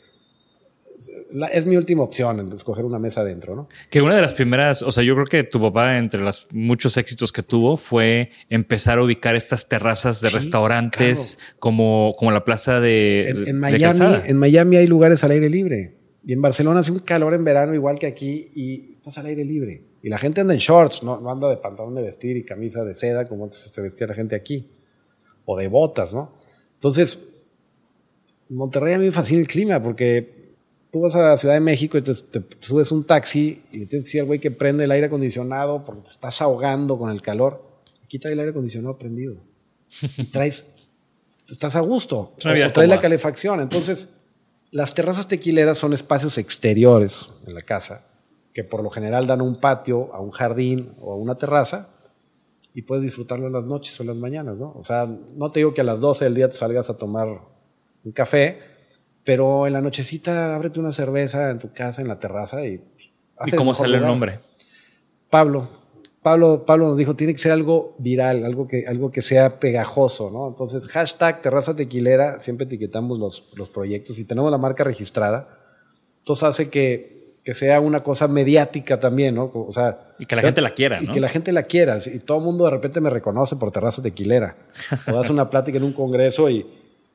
es 1.52 1.66
mi 1.66 1.78
última 1.78 2.04
opción, 2.04 2.52
escoger 2.54 2.86
una 2.86 3.00
mesa 3.00 3.22
adentro, 3.22 3.56
¿no? 3.56 3.70
Que 3.90 4.02
una 4.02 4.16
de 4.16 4.22
las 4.22 4.34
primeras, 4.34 4.82
o 4.82 4.92
sea, 4.92 5.04
yo 5.04 5.14
creo 5.16 5.26
que 5.26 5.44
tu 5.44 5.62
papá, 5.62 5.98
entre 5.98 6.22
los 6.22 6.48
muchos 6.52 6.98
éxitos 6.98 7.32
que 7.32 7.44
tuvo, 7.44 7.78
fue 7.78 8.32
empezar 8.50 9.00
a 9.00 9.04
ubicar 9.04 9.36
estas 9.36 9.68
terrazas 9.68 10.22
de 10.22 10.30
restaurantes 10.30 11.40
como, 11.60 12.16
como 12.18 12.32
la 12.32 12.44
plaza 12.44 12.80
de. 12.80 13.30
En, 13.30 13.60
Miami, 13.60 14.00
en 14.26 14.38
Miami 14.38 14.78
hay 14.78 14.88
lugares 14.88 15.24
al 15.24 15.32
aire 15.32 15.50
libre. 15.50 15.98
Y 16.26 16.34
en 16.34 16.42
Barcelona 16.42 16.80
hace 16.80 16.92
un 16.92 17.00
calor 17.00 17.34
en 17.34 17.44
verano 17.44 17.74
igual 17.74 18.00
que 18.00 18.08
aquí 18.08 18.50
y 18.56 18.94
estás 18.94 19.18
al 19.18 19.26
aire 19.26 19.44
libre. 19.44 19.84
Y 20.02 20.10
la 20.10 20.18
gente 20.18 20.42
anda 20.42 20.54
en 20.54 20.60
shorts, 20.60 21.04
no, 21.04 21.30
anda 21.30 21.50
de 21.50 21.58
pantalón 21.58 21.96
de 21.96 22.02
vestir 22.02 22.38
y 22.38 22.44
camisa 22.44 22.84
de 22.84 22.94
seda 22.94 23.28
como 23.28 23.46
antes 23.46 23.70
se 23.72 23.82
vestía 23.82 24.08
la 24.08 24.14
gente 24.14 24.36
aquí. 24.36 24.70
O 25.46 25.58
de 25.58 25.68
botas, 25.68 26.14
¿no? 26.14 26.32
Entonces, 26.76 27.20
Monterrey 28.50 28.94
a 28.94 28.98
mí 29.00 29.06
me 29.06 29.12
fascina 29.12 29.42
el 29.42 29.48
clima 29.48 29.82
porque 29.82 30.43
tú 30.94 31.02
vas 31.02 31.16
a 31.16 31.30
la 31.30 31.38
Ciudad 31.38 31.56
de 31.56 31.60
México 31.60 31.98
y 31.98 32.04
te, 32.04 32.14
subes 32.14 32.92
un 32.92 33.04
taxi 33.04 33.64
y 33.72 33.80
le 33.80 33.86
tienes 33.88 34.04
que 34.04 34.08
decir 34.10 34.22
al 34.22 34.28
güey 34.28 34.38
que 34.38 34.52
prende 34.52 34.84
el 34.84 34.92
aire 34.92 35.08
acondicionado 35.08 35.84
porque 35.84 36.04
te 36.04 36.12
estás 36.12 36.40
ahogando 36.40 37.00
con 37.00 37.10
el 37.10 37.20
calor. 37.20 37.66
Aquí 38.04 38.20
trae 38.20 38.34
el 38.34 38.40
aire 38.40 38.52
acondicionado 38.52 38.96
prendido. 39.00 39.38
Y 40.18 40.26
traes, 40.26 40.68
estás 41.50 41.76
a 41.76 41.80
gusto. 41.80 42.20
O, 42.20 42.38
traes 42.38 42.90
la 42.90 43.00
calefacción. 43.00 43.60
Entonces, 43.60 44.10
las 44.70 44.94
terrazas 44.94 45.28
tequileras 45.28 45.80
son 45.80 45.94
espacios 45.94 46.38
exteriores 46.38 47.32
en 47.48 47.56
la 47.56 47.62
casa 47.64 48.06
que 48.54 48.64
por 48.64 48.84
lo 48.84 48.92
general 48.92 49.26
dan 49.26 49.42
un 49.42 49.60
patio, 49.60 50.14
a 50.14 50.22
un 50.22 50.30
jardín 50.30 50.94
o 51.02 51.14
a 51.14 51.16
una 51.16 51.40
terraza 51.40 51.90
y 52.76 52.84
puedes 52.84 53.04
disfrutarlo 53.04 53.48
en 53.48 53.54
las 53.54 53.64
noches 53.64 54.00
o 54.00 54.04
en 54.04 54.10
las 54.10 54.18
mañanas, 54.18 54.58
¿no? 54.58 54.74
O 54.78 54.84
sea, 54.84 55.08
no 55.08 55.52
te 55.52 55.62
digo 55.62 55.74
que 55.74 55.82
a 55.82 55.84
las 55.84 56.00
12 56.00 56.26
del 56.26 56.36
día 56.36 56.50
te 56.50 56.56
salgas 56.56 56.92
a 56.92 56.98
tomar 56.98 57.28
un 58.04 58.12
café, 58.12 58.73
pero 59.24 59.68
en 59.68 59.74
la 59.74 59.82
nochecita, 59.82 60.56
ábrete 60.56 60.80
una 60.80 60.92
cerveza 60.92 61.50
en 61.52 61.60
tu 61.60 61.72
casa, 61.72 62.02
en 62.02 62.08
la 62.08 62.20
terraza 62.20 62.66
y... 62.66 62.82
¿Y 63.46 63.52
cómo 63.52 63.74
sale 63.74 63.98
el 63.98 64.04
nombre? 64.04 64.40
Pablo. 65.30 65.68
Pablo, 66.22 66.66
Pablo 66.66 66.88
nos 66.88 66.98
dijo, 66.98 67.16
tiene 67.16 67.34
que 67.34 67.40
ser 67.40 67.52
algo 67.52 67.96
viral, 68.00 68.46
algo 68.46 68.66
que, 68.66 68.86
algo 68.88 69.12
que 69.12 69.22
sea 69.22 69.60
pegajoso, 69.60 70.30
¿no? 70.32 70.48
Entonces, 70.48 70.88
hashtag 70.88 71.42
terraza 71.42 71.76
tequilera, 71.76 72.40
siempre 72.40 72.66
etiquetamos 72.66 73.20
los, 73.20 73.52
los 73.58 73.68
proyectos 73.68 74.20
y 74.20 74.24
tenemos 74.24 74.50
la 74.50 74.58
marca 74.58 74.86
registrada. 74.86 75.50
Entonces 76.20 76.44
hace 76.44 76.70
que, 76.70 77.34
que 77.44 77.54
sea 77.54 77.82
una 77.82 78.04
cosa 78.04 78.30
mediática 78.30 79.02
también, 79.02 79.36
¿no? 79.36 79.52
O 79.54 79.74
sea, 79.74 80.14
y 80.18 80.26
que 80.26 80.38
la 80.38 80.44
gente 80.44 80.62
la 80.62 80.70
quiera, 80.70 81.02
¿no? 81.02 81.04
Y 81.04 81.08
que 81.12 81.20
la 81.20 81.28
gente 81.28 81.52
la 81.52 81.64
quiera. 81.64 82.00
Y 82.06 82.20
todo 82.20 82.38
el 82.38 82.44
mundo 82.46 82.64
de 82.64 82.72
repente 82.72 83.02
me 83.02 83.10
reconoce 83.10 83.58
por 83.58 83.72
terraza 83.72 84.02
tequilera. 84.02 84.56
o 85.08 85.12
das 85.12 85.30
una 85.30 85.50
plática 85.50 85.78
en 85.78 85.84
un 85.84 85.94
congreso 85.94 86.50
y 86.50 86.66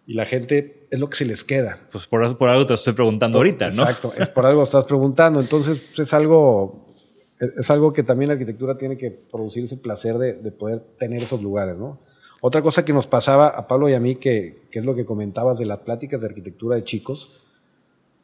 y 0.08 0.14
la 0.14 0.24
gente 0.24 0.88
es 0.90 0.98
lo 0.98 1.10
que 1.10 1.18
se 1.18 1.26
les 1.26 1.44
queda. 1.44 1.78
Pues 1.92 2.06
por, 2.06 2.38
por 2.38 2.48
algo 2.48 2.64
te 2.64 2.72
estoy 2.72 2.94
preguntando 2.94 3.38
ahorita, 3.38 3.66
¿no? 3.66 3.82
Exacto, 3.82 4.14
es 4.16 4.30
por 4.30 4.46
algo 4.46 4.62
estás 4.62 4.86
preguntando. 4.86 5.38
Entonces 5.38 5.82
pues, 5.82 5.98
es 5.98 6.14
algo, 6.14 6.94
es 7.38 7.70
algo 7.70 7.92
que 7.92 8.02
también 8.02 8.28
la 8.28 8.32
arquitectura 8.32 8.78
tiene 8.78 8.96
que 8.96 9.10
producir 9.10 9.64
ese 9.64 9.76
placer 9.76 10.16
de, 10.16 10.32
de, 10.32 10.50
poder 10.50 10.80
tener 10.98 11.22
esos 11.22 11.42
lugares, 11.42 11.76
¿no? 11.76 12.00
Otra 12.40 12.62
cosa 12.62 12.86
que 12.86 12.94
nos 12.94 13.06
pasaba 13.06 13.48
a 13.48 13.68
Pablo 13.68 13.90
y 13.90 13.92
a 13.92 14.00
mí, 14.00 14.16
que, 14.16 14.62
que, 14.70 14.78
es 14.78 14.86
lo 14.86 14.94
que 14.94 15.04
comentabas 15.04 15.58
de 15.58 15.66
las 15.66 15.80
pláticas 15.80 16.22
de 16.22 16.28
arquitectura 16.28 16.76
de 16.76 16.84
chicos, 16.84 17.42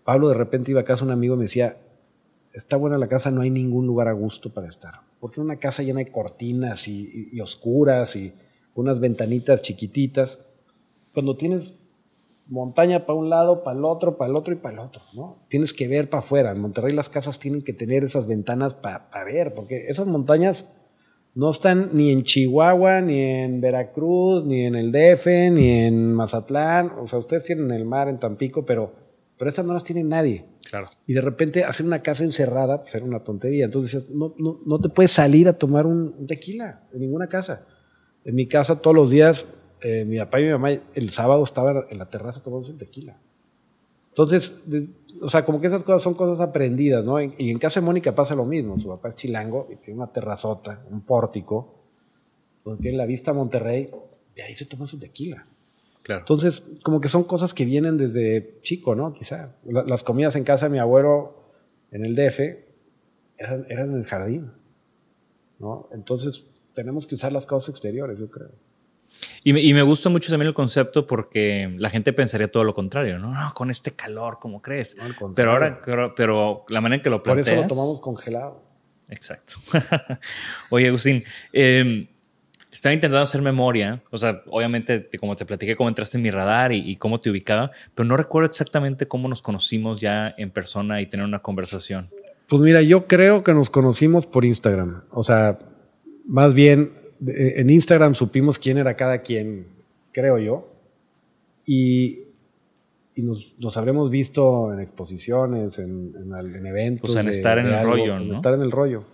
Pablo 0.04 0.30
de 0.30 0.36
repente 0.36 0.70
iba 0.70 0.80
a 0.80 0.84
casa 0.84 1.04
un 1.04 1.10
amigo 1.10 1.34
y 1.34 1.38
me 1.38 1.44
decía, 1.44 1.76
está 2.54 2.78
buena 2.78 2.96
la 2.96 3.08
casa, 3.08 3.30
no 3.30 3.42
hay 3.42 3.50
ningún 3.50 3.86
lugar 3.86 4.08
a 4.08 4.12
gusto 4.12 4.54
para 4.54 4.68
estar. 4.68 5.02
Porque 5.20 5.38
una 5.38 5.56
casa 5.56 5.82
llena 5.82 5.98
de 5.98 6.10
cortinas 6.10 6.88
y, 6.88 7.28
y 7.30 7.40
oscuras 7.42 8.16
y 8.16 8.32
unas 8.74 9.00
ventanitas 9.00 9.60
chiquititas 9.60 10.38
cuando 11.14 11.36
tienes 11.36 11.76
montaña 12.46 13.06
para 13.06 13.18
un 13.18 13.30
lado, 13.30 13.62
para 13.62 13.78
el 13.78 13.84
otro, 13.84 14.18
para 14.18 14.30
el 14.30 14.36
otro 14.36 14.52
y 14.52 14.56
para 14.56 14.74
el 14.74 14.78
otro, 14.80 15.02
¿no? 15.14 15.46
Tienes 15.48 15.72
que 15.72 15.88
ver 15.88 16.10
para 16.10 16.18
afuera. 16.18 16.52
En 16.52 16.60
Monterrey 16.60 16.92
las 16.92 17.08
casas 17.08 17.38
tienen 17.38 17.62
que 17.62 17.72
tener 17.72 18.04
esas 18.04 18.26
ventanas 18.26 18.74
para 18.74 19.24
ver, 19.24 19.54
porque 19.54 19.86
esas 19.86 20.06
montañas 20.06 20.68
no 21.34 21.50
están 21.50 21.90
ni 21.94 22.10
en 22.10 22.22
Chihuahua, 22.22 23.00
ni 23.00 23.20
en 23.20 23.60
Veracruz, 23.60 24.44
ni 24.44 24.66
en 24.66 24.74
el 24.76 24.92
DF, 24.92 25.26
ni 25.52 25.70
en 25.70 26.12
Mazatlán. 26.12 26.92
O 27.00 27.06
sea, 27.06 27.18
ustedes 27.18 27.44
tienen 27.44 27.70
el 27.70 27.84
mar 27.84 28.08
en 28.08 28.20
Tampico, 28.20 28.64
pero, 28.64 28.92
pero 29.38 29.50
esas 29.50 29.64
no 29.64 29.72
las 29.72 29.84
tiene 29.84 30.04
nadie. 30.04 30.44
Claro. 30.68 30.86
Y 31.06 31.12
de 31.12 31.20
repente 31.20 31.64
hacer 31.64 31.86
una 31.86 32.00
casa 32.00 32.24
encerrada, 32.24 32.82
pues 32.82 32.94
era 32.94 33.04
una 33.04 33.24
tontería. 33.24 33.64
Entonces 33.64 34.10
no, 34.10 34.34
no, 34.38 34.60
no 34.64 34.80
te 34.80 34.88
puedes 34.90 35.10
salir 35.10 35.48
a 35.48 35.54
tomar 35.54 35.86
un 35.86 36.26
tequila 36.26 36.84
en 36.92 37.00
ninguna 37.00 37.28
casa. 37.28 37.66
En 38.24 38.34
mi 38.34 38.46
casa 38.46 38.80
todos 38.80 38.94
los 38.94 39.10
días 39.10 39.46
eh, 39.84 40.06
mi 40.06 40.16
papá 40.16 40.40
y 40.40 40.44
mi 40.44 40.50
mamá 40.50 40.70
el 40.70 41.10
sábado 41.10 41.44
estaban 41.44 41.84
en 41.90 41.98
la 41.98 42.08
terraza 42.08 42.42
tomando 42.42 42.70
un 42.70 42.78
tequila. 42.78 43.18
Entonces, 44.08 44.62
o 45.20 45.28
sea, 45.28 45.44
como 45.44 45.60
que 45.60 45.66
esas 45.66 45.84
cosas 45.84 46.00
son 46.00 46.14
cosas 46.14 46.40
aprendidas, 46.40 47.04
¿no? 47.04 47.20
Y 47.20 47.50
en 47.50 47.58
casa 47.58 47.80
de 47.80 47.86
Mónica 47.86 48.14
pasa 48.14 48.34
lo 48.34 48.46
mismo. 48.46 48.80
Su 48.80 48.88
papá 48.88 49.10
es 49.10 49.16
chilango 49.16 49.66
y 49.70 49.76
tiene 49.76 49.98
una 50.00 50.10
terrazota, 50.10 50.82
un 50.90 51.02
pórtico, 51.02 51.74
donde 52.64 52.80
tiene 52.80 52.96
la 52.96 53.04
vista 53.04 53.32
a 53.32 53.34
Monterrey, 53.34 53.90
y 54.34 54.40
ahí 54.40 54.54
se 54.54 54.64
toma 54.64 54.86
su 54.86 54.98
tequila. 54.98 55.46
Claro. 56.02 56.20
Entonces, 56.20 56.62
como 56.82 57.02
que 57.02 57.08
son 57.08 57.24
cosas 57.24 57.52
que 57.52 57.66
vienen 57.66 57.98
desde 57.98 58.58
chico, 58.62 58.94
¿no? 58.94 59.12
Quizá. 59.12 59.54
Las 59.64 60.02
comidas 60.02 60.34
en 60.36 60.44
casa 60.44 60.66
de 60.66 60.72
mi 60.72 60.78
abuelo 60.78 61.44
en 61.90 62.06
el 62.06 62.14
DF 62.14 62.40
eran, 63.38 63.66
eran 63.68 63.90
en 63.90 63.96
el 63.96 64.04
jardín, 64.06 64.50
¿no? 65.58 65.90
Entonces, 65.92 66.44
tenemos 66.72 67.06
que 67.06 67.16
usar 67.16 67.32
las 67.32 67.44
cosas 67.44 67.68
exteriores, 67.68 68.18
yo 68.18 68.30
creo. 68.30 68.50
Y 69.42 69.52
me, 69.52 69.60
y 69.60 69.74
me, 69.74 69.82
gusta 69.82 70.08
mucho 70.08 70.30
también 70.30 70.48
el 70.48 70.54
concepto 70.54 71.06
porque 71.06 71.74
la 71.78 71.90
gente 71.90 72.12
pensaría 72.12 72.50
todo 72.50 72.64
lo 72.64 72.74
contrario, 72.74 73.18
¿no? 73.18 73.32
No, 73.32 73.52
con 73.54 73.70
este 73.70 73.92
calor, 73.92 74.38
¿cómo 74.40 74.62
crees? 74.62 74.96
No, 74.96 75.34
pero 75.34 75.52
ahora, 75.52 75.80
pero, 75.84 76.14
pero, 76.14 76.64
la 76.68 76.80
manera 76.80 76.96
en 76.96 77.02
que 77.02 77.10
lo 77.10 77.22
planteas... 77.22 77.48
Por 77.48 77.54
eso 77.54 77.62
lo 77.62 77.68
tomamos 77.68 78.00
congelado. 78.00 78.62
Exacto. 79.10 79.54
Oye, 80.70 80.88
Agustín, 80.88 81.24
eh, 81.52 82.08
estaba 82.74 82.92
intentando 82.92 83.22
hacer 83.22 83.40
memoria, 83.40 84.02
o 84.10 84.18
sea, 84.18 84.42
obviamente, 84.48 85.08
como 85.20 85.36
te 85.36 85.46
platiqué 85.46 85.76
cómo 85.76 85.88
entraste 85.88 86.18
en 86.18 86.22
mi 86.22 86.30
radar 86.32 86.72
y, 86.72 86.96
cómo 86.96 87.20
te 87.20 87.30
ubicaba, 87.30 87.70
pero 87.94 88.04
no 88.04 88.16
recuerdo 88.16 88.48
exactamente 88.48 89.06
cómo 89.06 89.28
nos 89.28 89.42
conocimos 89.42 90.00
ya 90.00 90.34
en 90.36 90.50
persona 90.50 91.00
y 91.00 91.06
tener 91.06 91.24
una 91.24 91.38
conversación. 91.38 92.10
Pues 92.48 92.60
mira, 92.62 92.82
yo 92.82 93.06
creo 93.06 93.44
que 93.44 93.54
nos 93.54 93.70
conocimos 93.70 94.26
por 94.26 94.44
Instagram. 94.44 95.04
O 95.12 95.22
sea, 95.22 95.58
más 96.26 96.54
bien 96.54 96.90
en 97.26 97.70
Instagram 97.70 98.14
supimos 98.14 98.58
quién 98.58 98.78
era 98.78 98.94
cada 98.94 99.22
quien, 99.22 99.66
creo 100.12 100.38
yo. 100.38 100.70
Y, 101.66 102.24
y 103.14 103.22
nos, 103.22 103.54
nos, 103.58 103.76
habremos 103.76 104.10
visto 104.10 104.72
en 104.72 104.80
exposiciones, 104.80 105.78
en, 105.78 106.14
en, 106.16 106.66
eventos. 106.66 107.12
Pues 107.12 107.24
en 107.24 107.30
estar 107.30 107.58
en 107.58 107.66
el 107.66 107.82
rollo, 107.84 108.18
¿no? 108.18 108.36
Estar 108.36 108.54
en 108.54 108.62
el 108.62 108.70
rollo. 108.70 109.04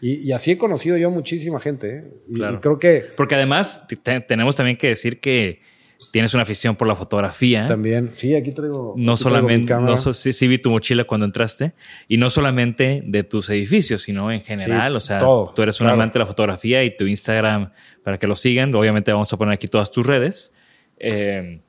Y, 0.00 0.32
así 0.32 0.50
he 0.50 0.58
conocido 0.58 0.98
yo 0.98 1.08
a 1.08 1.10
muchísima 1.10 1.60
gente. 1.60 1.96
¿eh? 1.96 2.04
Y, 2.28 2.38
creo 2.58 2.78
que. 2.78 3.04
Porque 3.16 3.36
además 3.36 3.86
tenemos 4.26 4.54
también 4.56 4.76
que 4.76 4.88
decir 4.88 5.20
que 5.20 5.62
tienes 6.10 6.32
una 6.34 6.44
afición 6.44 6.76
por 6.76 6.86
la 6.86 6.94
fotografía. 6.94 7.66
También. 7.66 8.12
Sí, 8.14 8.34
aquí 8.34 8.52
traigo. 8.52 8.94
No 8.96 9.16
solamente. 9.16 9.74
no, 9.74 9.96
sí, 9.96 10.48
vi 10.48 10.58
tu 10.58 10.70
mochila 10.70 11.04
cuando 11.04 11.26
entraste. 11.26 11.74
Y 12.08 12.16
no 12.16 12.30
solamente 12.30 13.02
de 13.04 13.24
tus 13.24 13.50
edificios, 13.50 14.02
sino 14.02 14.30
en 14.30 14.40
general. 14.40 14.96
o 14.96 15.00
sea, 15.00 15.18
tú 15.18 15.62
eres 15.62 15.80
un 15.80 15.88
amante 15.88 16.14
de 16.14 16.20
la 16.20 16.26
fotografía 16.26 16.84
y 16.84 16.96
tu 16.96 17.06
Instagram, 17.06 17.72
para 18.02 18.18
que 18.18 18.26
lo 18.26 18.36
sigan, 18.36 18.74
obviamente 18.74 19.12
vamos 19.12 19.32
a 19.32 19.36
poner 19.36 19.54
aquí 19.54 19.68
todas 19.68 19.90
tus 19.90 20.06
redes. 20.06 20.52
Eh, 20.98 21.60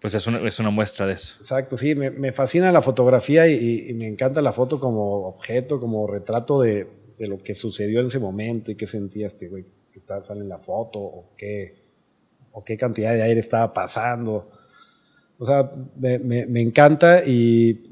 pues 0.00 0.14
es 0.14 0.26
una, 0.26 0.38
es 0.38 0.58
una, 0.58 0.70
muestra 0.70 1.06
de 1.06 1.12
eso. 1.12 1.36
Exacto, 1.36 1.76
sí, 1.76 1.94
me, 1.94 2.10
me 2.10 2.32
fascina 2.32 2.72
la 2.72 2.82
fotografía 2.82 3.46
y, 3.46 3.88
y, 3.88 3.94
me 3.94 4.08
encanta 4.08 4.42
la 4.42 4.52
foto 4.52 4.80
como 4.80 5.28
objeto, 5.28 5.78
como 5.78 6.08
retrato 6.08 6.60
de, 6.60 6.88
de 7.16 7.28
lo 7.28 7.38
que 7.38 7.54
sucedió 7.54 8.00
en 8.00 8.06
ese 8.06 8.18
momento 8.18 8.72
y 8.72 8.74
qué 8.74 8.88
sentía 8.88 9.28
este 9.28 9.46
güey 9.46 9.64
que 9.92 9.98
está, 10.00 10.20
sale 10.24 10.40
en 10.40 10.48
la 10.48 10.58
foto 10.58 10.98
o 10.98 11.30
qué, 11.36 11.81
o 12.52 12.64
qué 12.64 12.76
cantidad 12.76 13.12
de 13.12 13.22
aire 13.22 13.40
estaba 13.40 13.72
pasando. 13.72 14.50
O 15.38 15.44
sea, 15.44 15.72
me, 15.96 16.18
me, 16.18 16.60
encanta 16.60 17.24
y, 17.26 17.82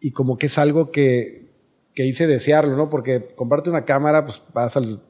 y, 0.00 0.10
como 0.12 0.38
que 0.38 0.46
es 0.46 0.58
algo 0.58 0.92
que, 0.92 1.50
que, 1.94 2.06
hice 2.06 2.26
desearlo, 2.26 2.76
¿no? 2.76 2.88
Porque 2.88 3.26
comprarte 3.34 3.70
una 3.70 3.84
cámara, 3.84 4.24
pues 4.24 4.42
vas 4.54 4.76
al 4.76 5.00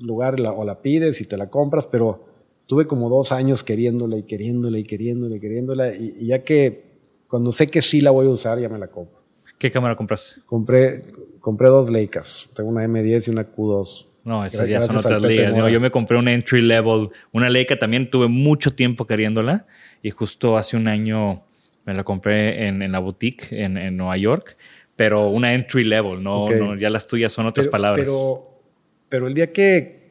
lugar 0.00 0.40
o 0.40 0.64
la 0.64 0.80
pides 0.80 1.20
y 1.20 1.24
te 1.24 1.36
la 1.36 1.50
compras, 1.50 1.86
pero 1.86 2.24
tuve 2.66 2.86
como 2.86 3.10
dos 3.10 3.32
años 3.32 3.62
queriéndola 3.62 4.16
y 4.16 4.22
queriéndola 4.22 4.78
y 4.78 4.84
queriéndola 4.84 5.36
y 5.36 5.40
queriéndola 5.40 5.94
y, 5.94 6.14
y 6.20 6.26
ya 6.28 6.42
que 6.44 6.90
cuando 7.28 7.52
sé 7.52 7.66
que 7.66 7.82
sí 7.82 8.00
la 8.00 8.10
voy 8.10 8.26
a 8.26 8.30
usar, 8.30 8.58
ya 8.58 8.68
me 8.68 8.78
la 8.78 8.88
compro. 8.88 9.20
¿Qué 9.60 9.70
cámara 9.70 9.94
compraste? 9.94 10.40
Compré, 10.46 11.02
compré 11.38 11.68
dos 11.68 11.90
Leicas. 11.90 12.48
Tengo 12.54 12.70
una 12.70 12.84
M10 12.84 13.28
y 13.28 13.30
una 13.30 13.52
Q2. 13.52 14.06
No, 14.24 14.44
esas 14.44 14.68
ya 14.68 14.82
son 14.82 14.96
otras 14.96 15.22
ligas. 15.22 15.54
Yo, 15.54 15.80
me 15.80 15.90
compré 15.90 16.18
una 16.18 16.32
entry 16.32 16.60
level, 16.60 17.10
una 17.32 17.48
Leica 17.48 17.78
también 17.78 18.10
tuve 18.10 18.28
mucho 18.28 18.74
tiempo 18.74 19.06
queriéndola 19.06 19.66
y 20.02 20.10
justo 20.10 20.56
hace 20.56 20.76
un 20.76 20.88
año 20.88 21.42
me 21.84 21.94
la 21.94 22.04
compré 22.04 22.68
en, 22.68 22.92
la 22.92 22.98
boutique 22.98 23.48
en, 23.50 23.96
Nueva 23.96 24.16
York, 24.16 24.56
pero 24.96 25.28
una 25.28 25.54
entry 25.54 25.84
level, 25.84 26.22
no, 26.22 26.76
ya 26.76 26.90
las 26.90 27.06
tuyas 27.06 27.32
son 27.32 27.46
otras 27.46 27.68
palabras. 27.68 28.04
Pero, 28.04 28.60
pero 29.08 29.26
el 29.26 29.34
día 29.34 29.52
que, 29.52 30.10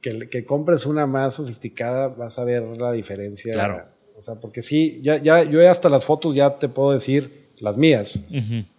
que, 0.00 0.28
que, 0.28 0.44
compres 0.44 0.84
una 0.84 1.06
más 1.06 1.34
sofisticada 1.34 2.08
vas 2.08 2.38
a 2.38 2.44
ver 2.44 2.62
la 2.62 2.92
diferencia. 2.92 3.54
Claro. 3.54 3.86
O 4.16 4.22
sea, 4.22 4.36
porque 4.36 4.62
sí, 4.62 5.00
ya, 5.02 5.16
ya, 5.16 5.42
yo 5.42 5.68
hasta 5.68 5.88
las 5.88 6.04
fotos 6.04 6.34
ya 6.34 6.58
te 6.58 6.68
puedo 6.68 6.92
decir 6.92 7.48
las 7.58 7.76
mías. 7.76 8.18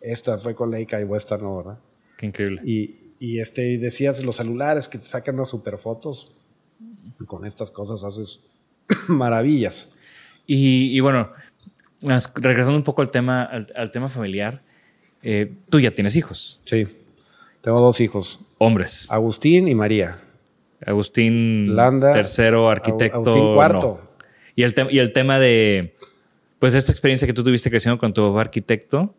Esta 0.01 0.37
fue 0.37 0.55
con 0.55 0.71
Leica 0.71 1.01
y 1.01 1.07
esta 1.15 1.37
no, 1.37 1.57
¿verdad? 1.57 1.77
Qué 2.17 2.27
increíble. 2.27 2.61
Y, 2.63 3.04
y 3.19 3.39
este, 3.39 3.77
decías 3.77 4.23
los 4.23 4.37
celulares 4.37 4.87
que 4.87 4.97
te 4.97 5.05
sacan 5.05 5.35
unas 5.35 5.49
super 5.49 5.77
fotos. 5.77 6.33
Con 7.27 7.45
estas 7.45 7.71
cosas 7.71 8.03
haces 8.03 8.45
maravillas. 9.07 9.89
Y, 10.45 10.95
y, 10.95 10.99
bueno, 10.99 11.31
regresando 12.35 12.77
un 12.77 12.83
poco 12.83 13.01
al 13.01 13.09
tema, 13.09 13.43
al, 13.43 13.91
tema 13.91 14.09
familiar, 14.09 14.61
eh, 15.23 15.53
tú 15.69 15.79
ya 15.79 15.91
tienes 15.91 16.15
hijos. 16.15 16.61
Sí, 16.65 16.87
tengo 17.61 17.79
dos 17.79 17.99
hijos. 17.99 18.39
Hombres. 18.57 19.09
Agustín 19.09 19.67
y 19.67 19.75
María. 19.75 20.21
Agustín 20.85 21.75
Landa, 21.75 22.13
tercero, 22.13 22.69
arquitecto. 22.69 23.17
Agustín 23.17 23.53
cuarto. 23.55 24.01
Y, 24.55 24.63
el 24.63 24.75
y 24.91 24.99
el 24.99 25.13
tema 25.13 25.39
de 25.39 25.95
pues 26.59 26.73
esta 26.73 26.91
experiencia 26.91 27.27
que 27.27 27.33
tú 27.33 27.43
tuviste 27.43 27.69
creciendo 27.69 27.97
con 27.99 28.13
tu 28.13 28.37
arquitecto, 28.39 29.13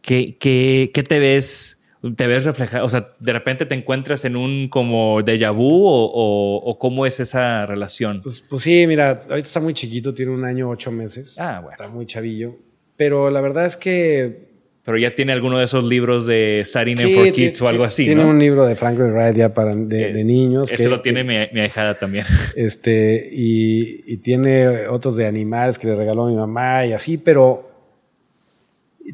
¿qué, 0.00 0.36
qué, 0.38 1.02
te 1.02 1.18
ves? 1.18 1.75
¿Te 2.16 2.26
ves 2.26 2.44
reflejado? 2.44 2.84
O 2.84 2.88
sea, 2.88 3.12
¿de 3.18 3.32
repente 3.32 3.66
te 3.66 3.74
encuentras 3.74 4.24
en 4.24 4.36
un 4.36 4.68
como 4.68 5.20
déjà 5.22 5.50
vu 5.50 5.82
o, 5.84 6.76
cómo 6.78 7.06
es 7.06 7.20
esa 7.20 7.66
relación? 7.66 8.20
Pues, 8.22 8.40
pues 8.40 8.62
sí, 8.62 8.86
mira, 8.86 9.22
ahorita 9.28 9.46
está 9.46 9.60
muy 9.60 9.74
chiquito, 9.74 10.14
tiene 10.14 10.32
un 10.32 10.44
año, 10.44 10.68
ocho 10.68 10.92
meses. 10.92 11.38
Ah, 11.40 11.60
bueno. 11.60 11.72
Está 11.72 11.88
muy 11.88 12.06
chavillo. 12.06 12.56
Pero 12.96 13.30
la 13.30 13.40
verdad 13.40 13.66
es 13.66 13.76
que 13.76 14.46
pero 14.86 14.98
ya 14.98 15.12
tiene 15.12 15.32
alguno 15.32 15.58
de 15.58 15.64
esos 15.64 15.82
libros 15.82 16.26
de 16.26 16.62
Saturday 16.64 17.12
for 17.12 17.32
Kids 17.32 17.60
o 17.60 17.68
algo 17.68 17.82
así. 17.82 18.04
Tiene 18.04 18.24
un 18.24 18.38
libro 18.38 18.64
de 18.64 18.76
Franklin 18.76 19.10
Wright 19.10 19.34
ya 19.34 19.52
para 19.52 19.74
de, 19.74 20.10
eh, 20.10 20.24
niños. 20.24 20.70
Ese 20.70 20.88
lo 20.88 21.00
tiene 21.00 21.24
mi, 21.24 21.34
mi, 21.52 21.60
ahijada 21.60 21.98
también. 21.98 22.24
Este, 22.54 23.28
y, 23.32 24.04
y, 24.06 24.18
tiene 24.18 24.86
otros 24.86 25.16
de 25.16 25.26
animales 25.26 25.76
que 25.76 25.88
le 25.88 25.96
regaló 25.96 26.26
mi 26.26 26.36
mamá 26.36 26.86
y 26.86 26.92
así, 26.92 27.18
pero 27.18 27.75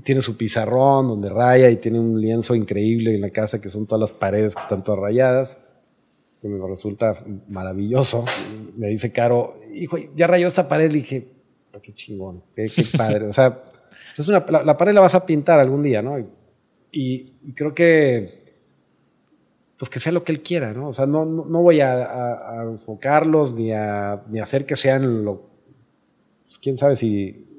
tiene 0.01 0.22
su 0.22 0.36
pizarrón 0.36 1.09
donde 1.09 1.28
raya 1.28 1.70
y 1.70 1.76
tiene 1.76 2.01
un 2.01 2.20
lienzo 2.20 2.55
increíble 2.55 3.14
en 3.14 3.20
la 3.20 3.30
casa 3.30 3.61
que 3.61 3.68
son 3.68 3.86
todas 3.86 4.01
las 4.01 4.12
paredes 4.12 4.55
que 4.55 4.62
están 4.62 4.82
todas 4.82 5.01
rayadas, 5.01 5.59
que 6.40 6.49
me 6.49 6.66
resulta 6.66 7.14
maravilloso. 7.49 8.24
Me 8.76 8.88
dice 8.88 9.12
Caro, 9.12 9.59
hijo, 9.74 9.99
ya 10.16 10.26
rayó 10.26 10.49
esta 10.49 10.68
pared. 10.68 10.90
Le 10.90 10.99
dije, 10.99 11.28
qué 11.82 11.93
chingón, 11.93 12.43
qué, 12.55 12.68
qué 12.74 12.84
padre. 12.97 13.26
O 13.26 13.32
sea, 13.32 13.62
es 14.16 14.28
una, 14.28 14.45
la, 14.64 14.76
pared 14.76 14.93
la 14.93 15.01
vas 15.01 15.14
a 15.14 15.24
pintar 15.24 15.59
algún 15.59 15.82
día, 15.82 16.03
¿no? 16.03 16.18
Y, 16.90 17.32
creo 17.55 17.74
que, 17.74 18.38
pues 19.78 19.90
que 19.90 19.99
sea 19.99 20.12
lo 20.12 20.22
que 20.22 20.32
él 20.32 20.43
quiera, 20.43 20.72
¿no? 20.72 20.88
O 20.88 20.93
sea, 20.93 21.07
no, 21.07 21.24
no, 21.24 21.62
voy 21.62 21.80
a, 21.80 22.62
enfocarlos 22.64 23.55
ni 23.55 23.72
a, 23.72 24.22
ni 24.28 24.40
hacer 24.40 24.66
que 24.66 24.76
sean 24.76 25.24
lo, 25.24 25.49
pues 26.45 26.59
quién 26.59 26.76
sabe 26.76 26.97
si, 26.97 27.51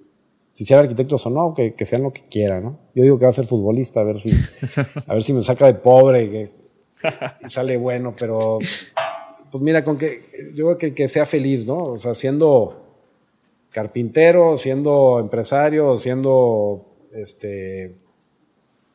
si 0.53 0.63
sean 0.63 0.79
arquitectos 0.81 1.25
o 1.25 1.29
no, 1.29 1.53
que, 1.53 1.73
que, 1.73 1.85
sean 1.85 2.03
lo 2.03 2.13
que 2.13 2.21
quieran, 2.29 2.63
¿no? 2.63 2.79
Yo 2.95 3.03
digo 3.03 3.19
que 3.19 3.25
va 3.25 3.29
a 3.29 3.33
ser 3.33 3.45
futbolista, 3.45 3.99
a 3.99 4.03
ver 4.03 4.19
si, 4.19 4.31
a 5.07 5.13
ver 5.13 5.23
si 5.23 5.33
me 5.33 5.41
saca 5.41 5.65
de 5.65 5.73
pobre 5.73 6.29
que, 6.29 6.51
y 7.45 7.49
sale 7.49 7.75
bueno, 7.75 8.15
pero 8.17 8.59
pues 9.51 9.61
mira, 9.61 9.83
con 9.83 9.97
que 9.97 10.51
yo 10.53 10.65
creo 10.65 10.77
que, 10.77 10.93
que 10.93 11.07
sea 11.07 11.25
feliz, 11.25 11.65
¿no? 11.65 11.77
O 11.77 11.97
sea, 11.97 12.15
siendo 12.15 12.83
carpintero, 13.69 14.55
siendo 14.57 15.19
empresario, 15.19 15.97
siendo 15.97 16.87
este, 17.11 17.95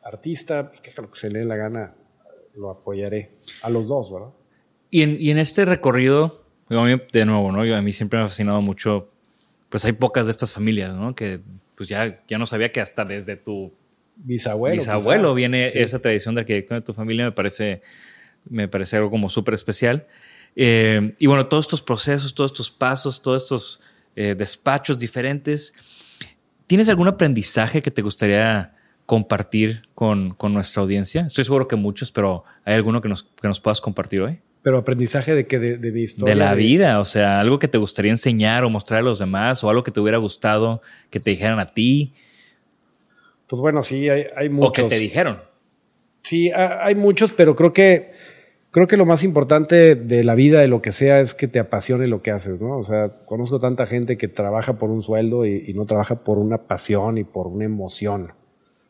artista, 0.02 0.72
que 0.82 0.92
lo 1.00 1.10
que 1.10 1.18
se 1.18 1.30
le 1.30 1.40
dé 1.40 1.44
la 1.44 1.56
gana, 1.56 1.94
lo 2.54 2.70
apoyaré. 2.70 3.38
A 3.62 3.70
los 3.70 3.88
dos, 3.88 4.12
¿verdad? 4.12 4.30
Y 4.90 5.02
en, 5.02 5.16
y 5.20 5.30
en 5.30 5.38
este 5.38 5.64
recorrido, 5.64 6.44
de 6.68 7.24
nuevo, 7.24 7.52
¿no? 7.52 7.64
Yo, 7.64 7.76
a 7.76 7.82
mí 7.82 7.92
siempre 7.92 8.18
me 8.18 8.24
ha 8.24 8.28
fascinado 8.28 8.62
mucho, 8.62 9.10
pues 9.68 9.84
hay 9.84 9.92
pocas 9.92 10.26
de 10.26 10.30
estas 10.30 10.52
familias, 10.52 10.94
¿no? 10.94 11.14
Que 11.14 11.40
pues 11.74 11.88
ya, 11.88 12.20
ya 12.26 12.38
no 12.38 12.46
sabía 12.46 12.72
que 12.72 12.80
hasta 12.80 13.04
desde 13.04 13.36
tu 13.36 13.72
bisabuelo, 14.16 14.76
bisabuelo 14.76 15.34
viene 15.34 15.66
esa 15.66 16.00
tradición 16.00 16.34
de 16.34 16.40
arquitectura 16.40 16.80
de 16.80 16.86
tu 16.86 16.92
familia, 16.92 17.24
me 17.26 17.32
parece, 17.32 17.82
me 18.48 18.68
parece 18.68 18.96
algo 18.96 19.10
como 19.10 19.28
súper 19.28 19.54
especial. 19.54 20.06
Eh, 20.56 21.14
y 21.18 21.26
bueno, 21.26 21.46
todos 21.46 21.66
estos 21.66 21.82
procesos, 21.82 22.34
todos 22.34 22.50
estos 22.50 22.70
pasos, 22.70 23.22
todos 23.22 23.44
estos 23.44 23.82
eh, 24.16 24.34
despachos 24.36 24.98
diferentes. 24.98 25.74
¿Tienes 26.66 26.88
algún 26.88 27.08
aprendizaje 27.08 27.80
que 27.80 27.90
te 27.90 28.02
gustaría 28.02 28.74
compartir 29.06 29.88
con, 29.94 30.36
nuestra 30.50 30.82
audiencia? 30.82 31.22
Estoy 31.26 31.44
seguro 31.44 31.68
que 31.68 31.76
muchos, 31.76 32.10
pero 32.10 32.44
¿hay 32.64 32.74
alguno 32.74 33.00
que 33.00 33.08
nos, 33.08 33.22
que 33.22 33.46
nos 33.46 33.60
puedas 33.60 33.80
compartir 33.80 34.20
hoy? 34.20 34.40
Pero 34.68 34.76
aprendizaje 34.76 35.34
de 35.34 35.46
que 35.46 35.58
de, 35.58 35.92
mi 35.92 36.02
historia. 36.02 36.34
De 36.34 36.38
la 36.38 36.52
vida, 36.52 37.00
o 37.00 37.06
sea, 37.06 37.40
algo 37.40 37.58
que 37.58 37.68
te 37.68 37.78
gustaría 37.78 38.10
enseñar 38.10 38.64
o 38.64 38.68
mostrar 38.68 39.00
a 39.00 39.02
los 39.02 39.18
demás, 39.18 39.64
o 39.64 39.70
algo 39.70 39.82
que 39.82 39.90
te 39.90 39.98
hubiera 39.98 40.18
gustado 40.18 40.82
que 41.08 41.20
te 41.20 41.30
dijeran 41.30 41.58
a 41.58 41.72
ti. 41.72 42.12
Pues 43.46 43.62
bueno, 43.62 43.82
sí, 43.82 44.10
hay, 44.10 44.26
hay 44.36 44.50
muchos. 44.50 44.68
O 44.68 44.72
que 44.74 44.82
te 44.82 44.98
dijeron. 44.98 45.40
Sí, 46.20 46.50
hay 46.52 46.94
muchos, 46.94 47.32
pero 47.32 47.56
creo 47.56 47.72
que 47.72 48.12
creo 48.70 48.86
que 48.86 48.98
lo 48.98 49.06
más 49.06 49.24
importante 49.24 49.94
de 49.94 50.22
la 50.22 50.34
vida, 50.34 50.60
de 50.60 50.68
lo 50.68 50.82
que 50.82 50.92
sea, 50.92 51.20
es 51.20 51.32
que 51.32 51.48
te 51.48 51.60
apasione 51.60 52.06
lo 52.06 52.20
que 52.20 52.30
haces, 52.30 52.60
¿no? 52.60 52.76
O 52.76 52.82
sea, 52.82 53.24
conozco 53.24 53.58
tanta 53.60 53.86
gente 53.86 54.18
que 54.18 54.28
trabaja 54.28 54.76
por 54.76 54.90
un 54.90 55.00
sueldo 55.00 55.46
y, 55.46 55.72
no 55.72 55.86
trabaja 55.86 56.24
por 56.24 56.36
una 56.36 56.66
pasión 56.66 57.16
y 57.16 57.24
por 57.24 57.46
una 57.46 57.64
emoción. 57.64 58.34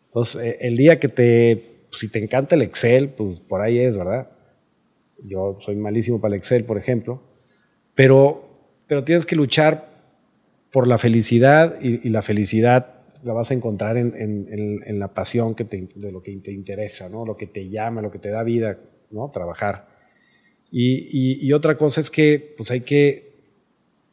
Entonces, 0.06 0.42
eh, 0.42 0.58
el 0.62 0.74
día 0.74 0.98
que 0.98 1.08
te, 1.08 1.86
si 1.92 2.08
te 2.08 2.18
encanta 2.18 2.56
el 2.56 2.62
Excel, 2.62 3.10
pues 3.10 3.40
por 3.40 3.60
ahí 3.60 3.78
es, 3.78 3.96
¿verdad? 3.96 4.28
Yo 5.22 5.58
soy 5.60 5.76
malísimo 5.76 6.20
para 6.20 6.34
el 6.34 6.38
Excel, 6.38 6.64
por 6.64 6.78
ejemplo, 6.78 7.22
pero 7.94 8.48
pero 8.88 9.04
tienes 9.04 9.26
que 9.26 9.36
luchar 9.36 9.86
por 10.72 10.88
la 10.88 10.98
felicidad 10.98 11.80
y, 11.80 12.08
la 12.08 12.22
felicidad 12.22 12.94
la 13.22 13.32
vas 13.32 13.50
a 13.50 13.54
encontrar 13.54 13.96
en, 13.96 14.14
en, 14.16 14.80
en 14.84 14.98
la 14.98 15.12
pasión 15.12 15.54
que 15.54 15.64
te, 15.64 15.88
de 15.94 16.12
lo 16.12 16.22
que 16.22 16.34
te 16.36 16.52
interesa, 16.52 17.08
¿no? 17.08 17.26
lo 17.26 17.36
que 17.36 17.46
te 17.46 17.68
llama, 17.68 18.00
lo 18.00 18.10
que 18.10 18.18
te 18.18 18.30
da 18.30 18.42
vida, 18.42 18.78
¿no? 19.10 19.30
trabajar. 19.30 19.88
Y, 20.70 21.46
y, 21.46 21.52
otra 21.52 21.76
cosa 21.76 22.00
es 22.00 22.10
que 22.10 22.54
pues 22.56 22.70
hay 22.70 22.82
que, 22.82 23.32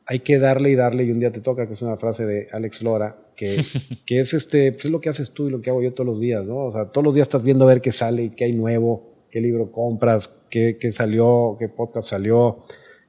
hay 0.06 0.20
que 0.20 0.40
darle 0.40 0.72
y 0.72 0.76
darle 0.76 1.04
y 1.04 1.12
un 1.12 1.20
día 1.20 1.32
te 1.32 1.42
toca, 1.42 1.68
que 1.68 1.74
es 1.74 1.82
una 1.82 1.98
frase 1.98 2.26
de 2.26 2.48
Alex 2.52 2.82
Lora, 2.82 3.18
que, 3.36 3.64
que 4.06 4.20
es, 4.22 4.34
este, 4.34 4.72
pues 4.72 4.86
es 4.86 4.92
lo 4.92 5.02
que 5.02 5.10
haces 5.10 5.32
tú 5.32 5.48
y 5.48 5.52
lo 5.52 5.62
que 5.62 5.70
hago 5.70 5.82
yo 5.82 5.94
todos 5.94 6.08
los 6.08 6.20
días. 6.20 6.46
¿no? 6.46 6.66
O 6.66 6.72
sea, 6.72 6.86
todos 6.86 7.04
los 7.04 7.14
días 7.14 7.26
estás 7.26 7.44
viendo 7.44 7.66
a 7.66 7.68
ver 7.68 7.82
qué 7.82 7.92
sale 7.92 8.24
y 8.24 8.30
qué 8.30 8.46
hay 8.46 8.54
nuevo, 8.54 9.15
qué 9.36 9.42
libro 9.42 9.70
compras, 9.70 10.34
qué, 10.50 10.78
qué 10.80 10.94
salió, 10.94 11.58
qué 11.60 11.68
podcast 11.68 12.08
salió 12.08 12.64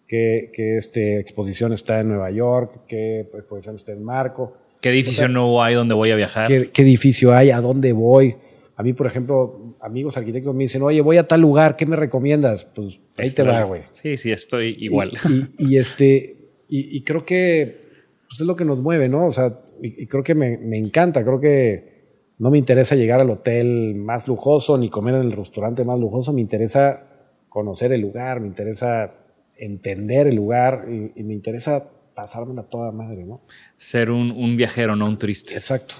qué, 0.07 0.77
este, 0.79 1.21
exposición 1.21 1.73
está 1.73 2.01
en 2.01 2.09
Nueva 2.09 2.31
York, 2.31 2.81
qué 2.89 3.21
exposición 3.21 3.77
está 3.77 3.93
en 3.93 4.03
Marco. 4.03 4.57
¿Qué 4.81 4.91
edificio 4.91 5.29
nuevo 5.29 5.63
hay 5.63 5.75
donde 5.75 5.95
voy 5.95 6.11
a 6.11 6.17
viajar? 6.17 6.47
¿qué, 6.47 6.83
edificio 6.83 7.33
hay? 7.33 7.51
¿A 7.51 7.61
dónde 7.61 7.93
voy? 7.93 8.37
A 8.77 8.83
mí, 8.83 8.93
por 8.93 9.07
ejemplo, 9.07 9.77
amigos 9.81 10.17
arquitectos 10.17 10.53
me 10.55 10.65
dicen, 10.65 10.83
oye, 10.83 11.01
voy 11.01 11.17
a 11.17 11.23
tal 11.23 11.41
lugar, 11.41 11.77
¿qué 11.77 11.87
me 11.87 11.97
recomiendas? 11.97 12.65
Pues 12.65 12.99
ahí 13.17 13.31
te 13.31 13.43
va, 13.43 13.63
güey. 13.65 13.83
Sí, 13.93 14.17
sí, 14.17 14.31
estoy 14.31 14.77
igual. 14.81 15.13
Y, 15.59 15.79
este, 15.79 16.37
y, 16.69 17.01
creo 17.03 17.25
que 17.25 17.87
pues, 18.29 18.41
es 18.41 18.47
lo 18.47 18.55
que 18.55 18.65
nos 18.65 18.79
mueve, 18.79 19.09
¿no? 19.09 19.27
O 19.27 19.33
sea, 19.33 19.61
y, 19.81 20.07
creo 20.07 20.23
que 20.23 20.35
me, 20.35 20.59
me, 20.59 20.77
encanta, 20.77 21.25
creo 21.25 21.41
que 21.41 21.96
no 22.39 22.51
me 22.51 22.59
interesa 22.59 22.95
llegar 22.95 23.21
al 23.21 23.31
hotel 23.31 23.95
más 23.95 24.29
lujoso 24.29 24.77
ni 24.77 24.89
comer 24.89 25.15
en 25.15 25.23
el 25.23 25.33
restaurante 25.33 25.85
más 25.85 25.99
lujoso, 25.99 26.33
me 26.33 26.41
interesa 26.41 27.07
conocer 27.49 27.93
el 27.93 28.03
lugar, 28.03 28.41
me 28.41 28.47
interesa 28.47 29.11
entender 29.57 30.27
el 30.27 30.37
lugar 30.37 30.87
y, 30.89 31.23
me 31.23 31.33
interesa 31.33 31.89
pasármela 32.15 32.63
toda 32.65 32.93
madre, 32.93 33.25
¿no? 33.25 33.43
Ser 33.77 34.11
un, 34.11 34.57
viajero, 34.57 34.97
no 34.97 35.07
un 35.07 35.19
turista. 35.19 35.53
Exacto. 35.53 35.97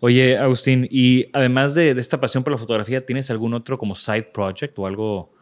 Oye, 0.00 0.36
Agustín, 0.36 0.86
y 0.90 1.26
además 1.32 1.74
de, 1.74 1.90
esta 1.92 2.20
pasión 2.20 2.44
por 2.44 2.52
la 2.52 2.58
fotografía, 2.58 3.04
¿tienes 3.04 3.30
algún 3.30 3.54
otro 3.54 3.78
como 3.78 3.94
side 3.94 4.24
project 4.24 4.78
o 4.78 4.86
algo, 4.86 5.32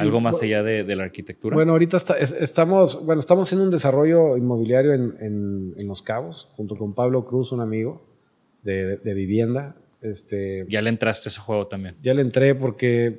algo 0.00 0.20
más 0.20 0.42
allá 0.42 0.62
de, 0.62 0.96
la 0.96 1.04
arquitectura? 1.04 1.54
Bueno, 1.54 1.72
ahorita 1.72 1.98
estamos, 2.40 3.04
bueno, 3.04 3.20
estamos 3.20 3.48
haciendo 3.48 3.64
un 3.64 3.70
desarrollo 3.70 4.36
inmobiliario 4.36 4.92
en, 4.94 5.74
Los 5.86 6.02
Cabos, 6.02 6.48
junto 6.56 6.76
con 6.76 6.94
Pablo 6.94 7.24
Cruz, 7.24 7.52
un 7.52 7.60
amigo 7.60 8.07
de, 8.62 9.14
vivienda. 9.14 9.76
Este, 10.02 10.64
ya 10.68 10.82
le 10.82 10.90
entraste 10.90 11.28
a 11.28 11.30
ese 11.30 11.40
juego 11.40 11.66
también. 11.66 11.96
Ya 12.02 12.14
le 12.14 12.22
entré 12.22 12.54
porque 12.54 13.18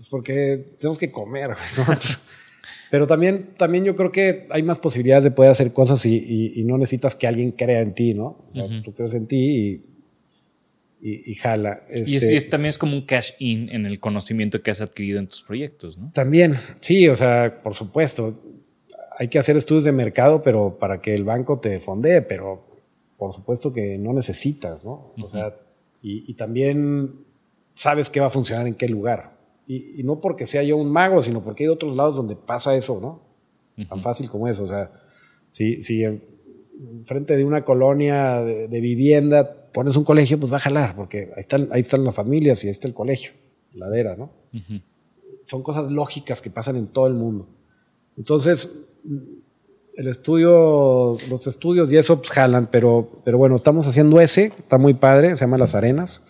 pues 0.00 0.08
porque 0.08 0.76
tenemos 0.78 0.98
que 0.98 1.10
comer. 1.10 1.50
Pero 2.90 3.06
también, 3.06 3.50
también 3.56 3.84
yo 3.84 3.94
creo 3.94 4.10
que 4.10 4.48
hay 4.50 4.62
más 4.62 4.78
posibilidades 4.78 5.24
de 5.24 5.30
poder 5.30 5.50
hacer 5.50 5.72
cosas 5.72 6.04
y, 6.06 6.64
no 6.64 6.76
necesitas 6.78 7.14
que 7.14 7.26
alguien 7.26 7.52
crea 7.52 7.82
en 7.82 7.94
ti, 7.94 8.14
¿no? 8.14 8.48
Tú 8.82 8.94
crees 8.94 9.14
en 9.14 9.26
ti 9.26 9.84
y, 11.00 11.30
y, 11.30 11.34
jala. 11.34 11.84
y, 11.94 12.16
este 12.16 12.40
también 12.48 12.70
es 12.70 12.78
como 12.78 12.94
un 12.94 13.06
cash 13.06 13.32
in 13.38 13.68
en 13.68 13.86
el 13.86 14.00
conocimiento 14.00 14.60
que 14.60 14.70
has 14.70 14.80
adquirido 14.80 15.18
en 15.20 15.28
tus 15.28 15.42
proyectos, 15.42 15.98
¿no? 15.98 16.10
También, 16.12 16.56
sí, 16.80 17.06
o 17.08 17.14
sea, 17.14 17.60
por 17.62 17.74
supuesto. 17.74 18.40
Hay 19.18 19.28
que 19.28 19.38
hacer 19.38 19.54
estudios 19.54 19.84
de 19.84 19.92
mercado, 19.92 20.42
pero 20.42 20.78
para 20.78 21.02
que 21.02 21.14
el 21.14 21.24
banco 21.24 21.60
te 21.60 21.78
fondee, 21.78 22.22
pero 22.22 22.66
por 23.20 23.32
supuesto 23.32 23.72
que 23.72 23.98
no 23.98 24.12
necesitas, 24.12 24.84
¿no? 24.84 25.12
O 25.22 25.28
sea, 25.28 25.54
y 26.02 26.34
también 26.34 27.26
sabes 27.74 28.10
qué 28.10 28.20
va 28.20 28.26
a 28.26 28.30
funcionar 28.30 28.66
en 28.66 28.74
qué 28.74 28.88
lugar. 28.88 29.38
Y, 29.66 30.02
no 30.02 30.20
porque 30.20 30.46
sea 30.46 30.64
yo 30.64 30.76
un 30.76 30.90
mago, 30.90 31.22
sino 31.22 31.44
porque 31.44 31.62
hay 31.62 31.68
otros 31.68 31.94
lados 31.94 32.16
donde 32.16 32.34
pasa 32.34 32.74
eso, 32.74 33.00
¿no? 33.00 33.22
Tan 33.88 34.02
fácil 34.02 34.28
como 34.28 34.48
eso. 34.48 34.64
O 34.64 34.66
sea, 34.66 34.90
si, 35.48 35.80
si 35.82 36.02
en, 36.02 36.20
frente 37.06 37.36
de 37.36 37.44
una 37.44 37.64
colonia 37.64 38.42
de, 38.42 38.80
vivienda 38.80 39.70
pones 39.72 39.94
un 39.94 40.02
colegio, 40.02 40.40
pues 40.40 40.52
va 40.52 40.56
a 40.56 40.60
jalar, 40.60 40.96
porque 40.96 41.30
ahí 41.36 41.40
están, 41.40 41.68
ahí 41.70 41.82
están 41.82 42.04
las 42.04 42.14
familias 42.14 42.64
y 42.64 42.66
ahí 42.66 42.72
está 42.72 42.88
el 42.88 42.94
colegio, 42.94 43.30
ladera, 43.72 44.16
¿no? 44.16 44.32
Son 45.44 45.62
cosas 45.62 45.90
lógicas 45.92 46.42
que 46.42 46.50
pasan 46.50 46.76
en 46.76 46.88
todo 46.88 47.06
el 47.06 47.14
mundo. 47.14 47.48
Entonces, 48.16 48.70
el 49.96 50.08
estudio, 50.08 51.16
los 51.28 51.46
estudios 51.46 51.92
y 51.92 51.96
eso 51.96 52.18
pues, 52.18 52.30
jalan, 52.30 52.68
pero, 52.70 53.10
pero 53.24 53.38
bueno, 53.38 53.56
estamos 53.56 53.86
haciendo 53.86 54.20
ese, 54.20 54.46
está 54.46 54.78
muy 54.78 54.94
padre, 54.94 55.36
se 55.36 55.44
llama 55.44 55.58
Las 55.58 55.74
Arenas. 55.74 56.22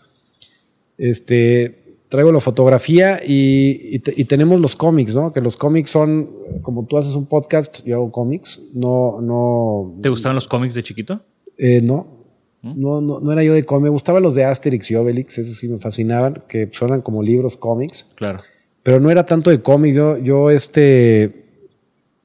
Este, 0.98 1.80
traigo 2.08 2.32
la 2.32 2.40
fotografía 2.40 3.20
y, 3.24 4.00
tenemos 4.26 4.60
los 4.60 4.76
cómics, 4.76 5.14
¿no? 5.14 5.32
Que 5.32 5.40
los 5.40 5.56
cómics 5.56 5.90
son, 5.90 6.28
como 6.62 6.84
tú 6.84 6.98
haces 6.98 7.14
un 7.14 7.26
podcast, 7.26 7.82
yo 7.84 7.96
hago 7.96 8.12
cómics, 8.12 8.60
no, 8.74 9.20
no. 9.20 9.96
¿Te 10.02 10.08
gustaban 10.08 10.34
los 10.34 10.48
cómics 10.48 10.74
de 10.74 10.82
chiquito? 10.82 11.20
Eh, 11.56 11.80
no. 11.82 12.18
No, 12.62 13.00
no, 13.00 13.20
no 13.20 13.32
era 13.32 13.42
yo 13.42 13.54
de 13.54 13.64
cómics. 13.64 13.84
Me 13.84 13.88
gustaban 13.88 14.22
los 14.22 14.34
de 14.34 14.44
Asterix 14.44 14.90
y 14.90 14.94
Obelix, 14.94 15.38
eso 15.38 15.54
sí 15.54 15.66
me 15.68 15.78
fascinaban, 15.78 16.42
que 16.46 16.68
suenan 16.72 17.00
como 17.00 17.22
libros 17.22 17.56
cómics. 17.56 18.08
Claro. 18.16 18.40
Pero 18.82 19.00
no 19.00 19.10
era 19.10 19.24
tanto 19.24 19.50
de 19.50 19.62
cómics. 19.62 19.96
Yo, 19.96 20.18
yo 20.18 20.50
este, 20.50 21.49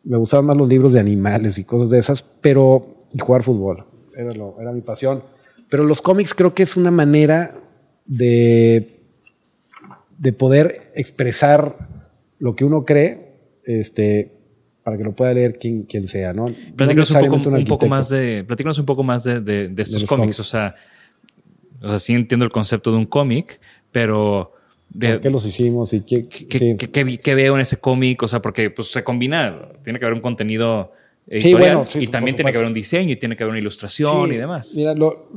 me 0.05 0.17
gustaban 0.17 0.45
más 0.45 0.57
los 0.57 0.69
libros 0.69 0.93
de 0.93 0.99
animales 0.99 1.57
y 1.57 1.63
cosas 1.63 1.89
de 1.89 1.99
esas, 1.99 2.21
pero 2.21 3.05
y 3.13 3.19
jugar 3.19 3.43
fútbol. 3.43 3.85
Era, 4.15 4.31
lo, 4.31 4.55
era 4.59 4.71
mi 4.71 4.81
pasión. 4.81 5.21
Pero 5.69 5.83
los 5.83 6.01
cómics 6.01 6.33
creo 6.33 6.53
que 6.53 6.63
es 6.63 6.77
una 6.77 6.91
manera 6.91 7.55
de 8.05 8.95
de 10.17 10.33
poder 10.33 10.91
expresar 10.95 11.75
lo 12.39 12.55
que 12.55 12.65
uno 12.65 12.85
cree, 12.85 13.59
este, 13.65 14.31
para 14.83 14.97
que 14.97 15.03
lo 15.03 15.15
pueda 15.15 15.33
leer 15.33 15.57
quien, 15.57 15.83
quien 15.83 16.07
sea, 16.07 16.33
¿no? 16.33 16.45
Platícanos 16.75 17.11
un, 17.11 17.65
poco, 17.65 17.87
más 17.87 18.09
de, 18.09 18.45
un 18.47 18.85
poco 18.85 19.03
más 19.03 19.23
de, 19.23 19.41
de, 19.41 19.81
estos 19.81 20.05
cómics. 20.05 20.39
O 20.39 20.43
sea, 20.43 20.75
o 21.81 21.89
sea, 21.89 21.99
sí 21.99 22.13
entiendo 22.13 22.45
el 22.45 22.51
concepto 22.51 22.91
de 22.91 22.97
un 22.97 23.05
cómic, 23.05 23.59
pero 23.91 24.53
¿Por 24.99 25.21
qué 25.21 25.29
los 25.29 25.45
hicimos 25.45 25.93
y 25.93 26.01
qué, 26.01 26.27
qué, 26.27 27.35
veo 27.35 27.55
en 27.55 27.61
ese 27.61 27.77
cómic? 27.77 28.23
O 28.23 28.27
sea, 28.27 28.41
porque 28.41 28.69
pues, 28.69 28.91
se 28.91 29.03
combina, 29.03 29.69
tiene 29.83 29.99
que 29.99 30.05
haber 30.05 30.15
un 30.15 30.21
contenido 30.21 30.91
editorial 31.27 31.85
y 31.95 32.07
también 32.07 32.35
tiene 32.35 32.51
que 32.51 32.57
haber 32.57 32.67
un 32.67 32.73
diseño 32.73 33.11
y 33.11 33.15
tiene 33.15 33.35
que 33.35 33.43
haber 33.43 33.51
una 33.51 33.59
ilustración 33.59 34.31
y 34.31 34.37
demás. 34.37 34.73
Mira, 34.75 34.93
lo, 34.93 35.29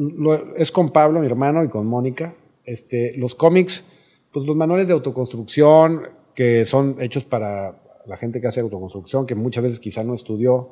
es 0.56 0.70
con 0.70 0.90
Pablo, 0.90 1.20
mi 1.20 1.26
hermano, 1.26 1.64
y 1.64 1.68
con 1.68 1.86
Mónica. 1.86 2.34
Este, 2.64 3.14
los 3.16 3.34
cómics 3.34 3.84
pues 4.32 4.46
los 4.46 4.56
manuales 4.56 4.88
de 4.88 4.94
autoconstrucción 4.94 6.02
que 6.34 6.64
son 6.64 6.96
hechos 7.00 7.24
para 7.24 7.80
la 8.06 8.16
gente 8.16 8.40
que 8.40 8.46
hace 8.46 8.60
autoconstrucción, 8.60 9.26
que 9.26 9.34
muchas 9.34 9.62
veces 9.62 9.80
quizá 9.80 10.04
no 10.04 10.14
estudió, 10.14 10.70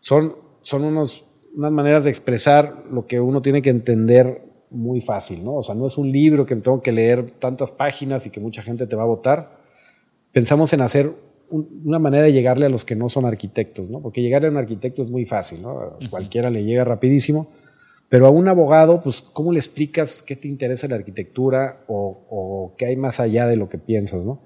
son, 0.00 0.36
son 0.60 0.84
unos, 0.84 1.24
unas 1.56 1.72
maneras 1.72 2.04
de 2.04 2.10
expresar 2.10 2.84
lo 2.90 3.06
que 3.06 3.18
uno 3.18 3.42
tiene 3.42 3.62
que 3.62 3.70
entender 3.70 4.42
muy 4.70 5.00
fácil, 5.00 5.44
¿no? 5.44 5.54
O 5.54 5.62
sea, 5.62 5.74
no 5.74 5.86
es 5.86 5.98
un 5.98 6.10
libro 6.10 6.46
que 6.46 6.56
tengo 6.56 6.82
que 6.82 6.92
leer 6.92 7.32
tantas 7.38 7.70
páginas 7.70 8.26
y 8.26 8.30
que 8.30 8.40
mucha 8.40 8.62
gente 8.62 8.86
te 8.86 8.96
va 8.96 9.02
a 9.02 9.06
votar. 9.06 9.58
Pensamos 10.32 10.72
en 10.72 10.80
hacer 10.80 11.10
una 11.50 11.98
manera 11.98 12.24
de 12.24 12.32
llegarle 12.32 12.66
a 12.66 12.68
los 12.68 12.84
que 12.84 12.94
no 12.94 13.08
son 13.08 13.24
arquitectos, 13.24 13.88
¿no? 13.88 14.00
Porque 14.00 14.20
llegarle 14.20 14.48
a 14.48 14.50
un 14.50 14.58
arquitecto 14.58 15.02
es 15.02 15.10
muy 15.10 15.24
fácil, 15.24 15.62
¿no? 15.62 15.96
Cualquiera 16.10 16.50
le 16.50 16.64
llega 16.64 16.84
rapidísimo 16.84 17.48
pero 18.08 18.26
a 18.26 18.30
un 18.30 18.48
abogado, 18.48 19.02
pues, 19.02 19.20
¿cómo 19.20 19.52
le 19.52 19.58
explicas 19.58 20.22
qué 20.22 20.34
te 20.34 20.48
interesa 20.48 20.88
la 20.88 20.96
arquitectura 20.96 21.84
o, 21.88 22.74
qué 22.78 22.86
hay 22.86 22.96
más 22.96 23.20
allá 23.20 23.46
de 23.46 23.56
lo 23.56 23.68
que 23.68 23.78
piensas, 23.78 24.24
no? 24.24 24.40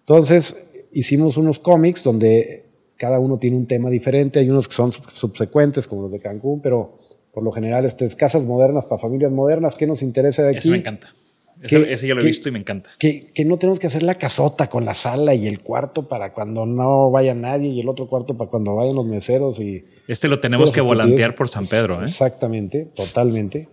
Entonces, 0.00 0.56
hicimos 0.92 1.36
unos 1.36 1.58
cómics 1.58 2.04
donde 2.04 2.66
cada 2.96 3.18
uno 3.18 3.38
tiene 3.38 3.56
un 3.56 3.66
tema 3.66 3.90
diferente. 3.90 4.38
Hay 4.38 4.50
unos 4.50 4.68
que 4.68 4.74
son 4.74 4.92
subsecuentes, 4.92 5.86
como 5.86 6.02
los 6.02 6.12
de 6.12 6.20
Cancún, 6.20 6.60
pero 6.60 6.96
por 7.32 7.42
lo 7.42 7.52
general, 7.52 7.84
este 7.84 8.04
es 8.04 8.16
casas 8.16 8.44
modernas 8.44 8.86
para 8.86 8.98
familias 9.00 9.32
modernas. 9.32 9.76
¿Qué 9.76 9.86
nos 9.86 10.02
interesa 10.02 10.42
de 10.42 10.50
aquí? 10.50 10.58
Eso 10.58 10.70
me 10.70 10.78
encanta 10.78 11.14
ese 11.62 12.08
ya 12.08 12.14
lo 12.14 12.22
he 12.22 12.24
visto 12.24 12.48
y 12.48 12.52
me 12.52 12.58
encanta. 12.58 12.90
Que, 12.98 13.32
no 13.44 13.58
tenemos 13.58 13.78
que 13.78 13.86
hacer 13.86 14.02
la 14.02 14.14
casota 14.14 14.68
con 14.68 14.84
la 14.84 14.94
sala 14.94 15.34
y 15.34 15.46
el 15.46 15.60
cuarto 15.60 16.08
para 16.08 16.32
cuando 16.32 16.66
no 16.66 17.10
vaya 17.10 17.34
nadie 17.34 17.68
y 17.68 17.80
el 17.80 17.88
otro 17.88 18.06
cuarto 18.06 18.36
para 18.36 18.50
cuando 18.50 18.74
vayan 18.74 18.94
los 18.94 19.06
meseros. 19.06 19.60
y 19.60 19.84
Este 20.08 20.28
lo 20.28 20.38
tenemos 20.38 20.72
que 20.72 20.80
volantear 20.80 21.34
por 21.34 21.48
San 21.48 21.66
Pedro. 21.66 22.00
¿eh? 22.00 22.04
Exactamente, 22.04 22.88
totalmente. 22.94 23.68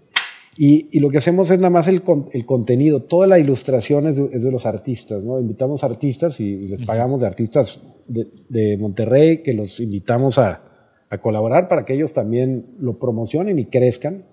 Y, 0.59 0.99
lo 0.99 1.09
que 1.09 1.19
hacemos 1.19 1.51
es 1.51 1.59
nada 1.59 1.69
más 1.69 1.87
el, 1.87 2.01
el 2.33 2.45
contenido. 2.45 3.03
Toda 3.03 3.27
la 3.27 3.37
ilustración 3.37 4.07
es 4.07 4.15
de, 4.15 4.51
los 4.51 4.65
artistas. 4.65 5.23
¿no? 5.23 5.39
Invitamos 5.39 5.83
artistas 5.83 6.39
y, 6.39 6.57
les 6.57 6.81
pagamos 6.81 7.21
de 7.21 7.27
artistas 7.27 7.81
de, 8.07 8.77
Monterrey 8.77 9.43
que 9.43 9.53
los 9.53 9.79
invitamos 9.79 10.39
a, 10.39 10.63
a 11.09 11.17
colaborar 11.17 11.67
para 11.67 11.85
que 11.85 11.93
ellos 11.93 12.13
también 12.13 12.65
lo 12.79 12.99
promocionen 12.99 13.59
y 13.59 13.65
crezcan 13.65 14.23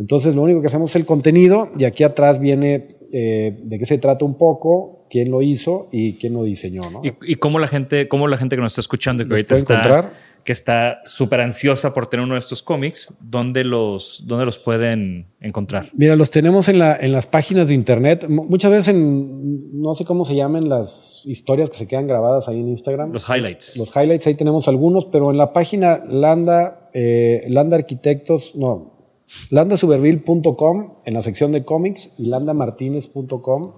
entonces, 0.00 0.34
lo 0.34 0.42
único 0.42 0.62
que 0.62 0.66
hacemos 0.66 0.90
es 0.92 0.96
el 0.96 1.04
contenido 1.04 1.70
y 1.78 1.84
aquí 1.84 2.04
atrás 2.04 2.40
viene 2.40 2.86
eh, 3.12 3.60
de 3.62 3.78
qué 3.78 3.84
se 3.84 3.98
trata 3.98 4.24
un 4.24 4.38
poco, 4.38 5.04
quién 5.10 5.30
lo 5.30 5.42
hizo 5.42 5.88
y 5.92 6.14
quién 6.14 6.32
lo 6.32 6.44
diseñó. 6.44 6.90
¿no? 6.90 7.02
¿Y, 7.04 7.34
cómo 7.34 7.58
la 7.58 7.68
gente, 7.68 8.08
cómo 8.08 8.26
la 8.26 8.38
gente 8.38 8.56
que 8.56 8.62
nos 8.62 8.72
está 8.72 8.80
escuchando 8.80 9.26
que 9.26 9.34
ahorita 9.34 9.54
está, 9.56 10.10
que 10.50 10.52
está 10.52 11.00
súper 11.06 11.40
ansiosa 11.40 11.94
por 11.94 12.08
tener 12.08 12.24
uno 12.24 12.34
de 12.34 12.40
estos 12.40 12.60
cómics, 12.60 13.14
¿dónde 13.20 13.62
los, 13.62 14.24
dónde 14.26 14.46
los 14.46 14.58
pueden 14.58 15.28
encontrar? 15.40 15.90
Mira, 15.92 16.16
los 16.16 16.32
tenemos 16.32 16.68
en, 16.68 16.80
la, 16.80 16.96
en 16.96 17.12
las 17.12 17.26
páginas 17.26 17.68
de 17.68 17.74
internet. 17.74 18.26
Muchas 18.28 18.72
veces 18.72 18.88
en, 18.88 19.80
no 19.80 19.94
sé 19.94 20.04
cómo 20.04 20.24
se 20.24 20.34
llaman 20.34 20.68
las 20.68 21.22
historias 21.24 21.70
que 21.70 21.76
se 21.76 21.86
quedan 21.86 22.08
grabadas 22.08 22.48
ahí 22.48 22.58
en 22.58 22.68
Instagram. 22.68 23.12
Los 23.12 23.28
highlights. 23.28 23.76
Los 23.76 23.94
highlights, 23.94 24.26
ahí 24.26 24.34
tenemos 24.34 24.66
algunos, 24.66 25.04
pero 25.04 25.30
en 25.30 25.38
la 25.38 25.52
página 25.52 26.02
Landa, 26.04 26.90
eh, 26.94 27.44
Landa 27.46 27.76
Arquitectos, 27.76 28.56
no, 28.56 29.06
landasuberville.com 29.50 30.94
en 31.04 31.14
la 31.14 31.22
sección 31.22 31.52
de 31.52 31.62
cómics 31.64 32.14
y 32.18 32.26
landamartinez.com 32.26 33.74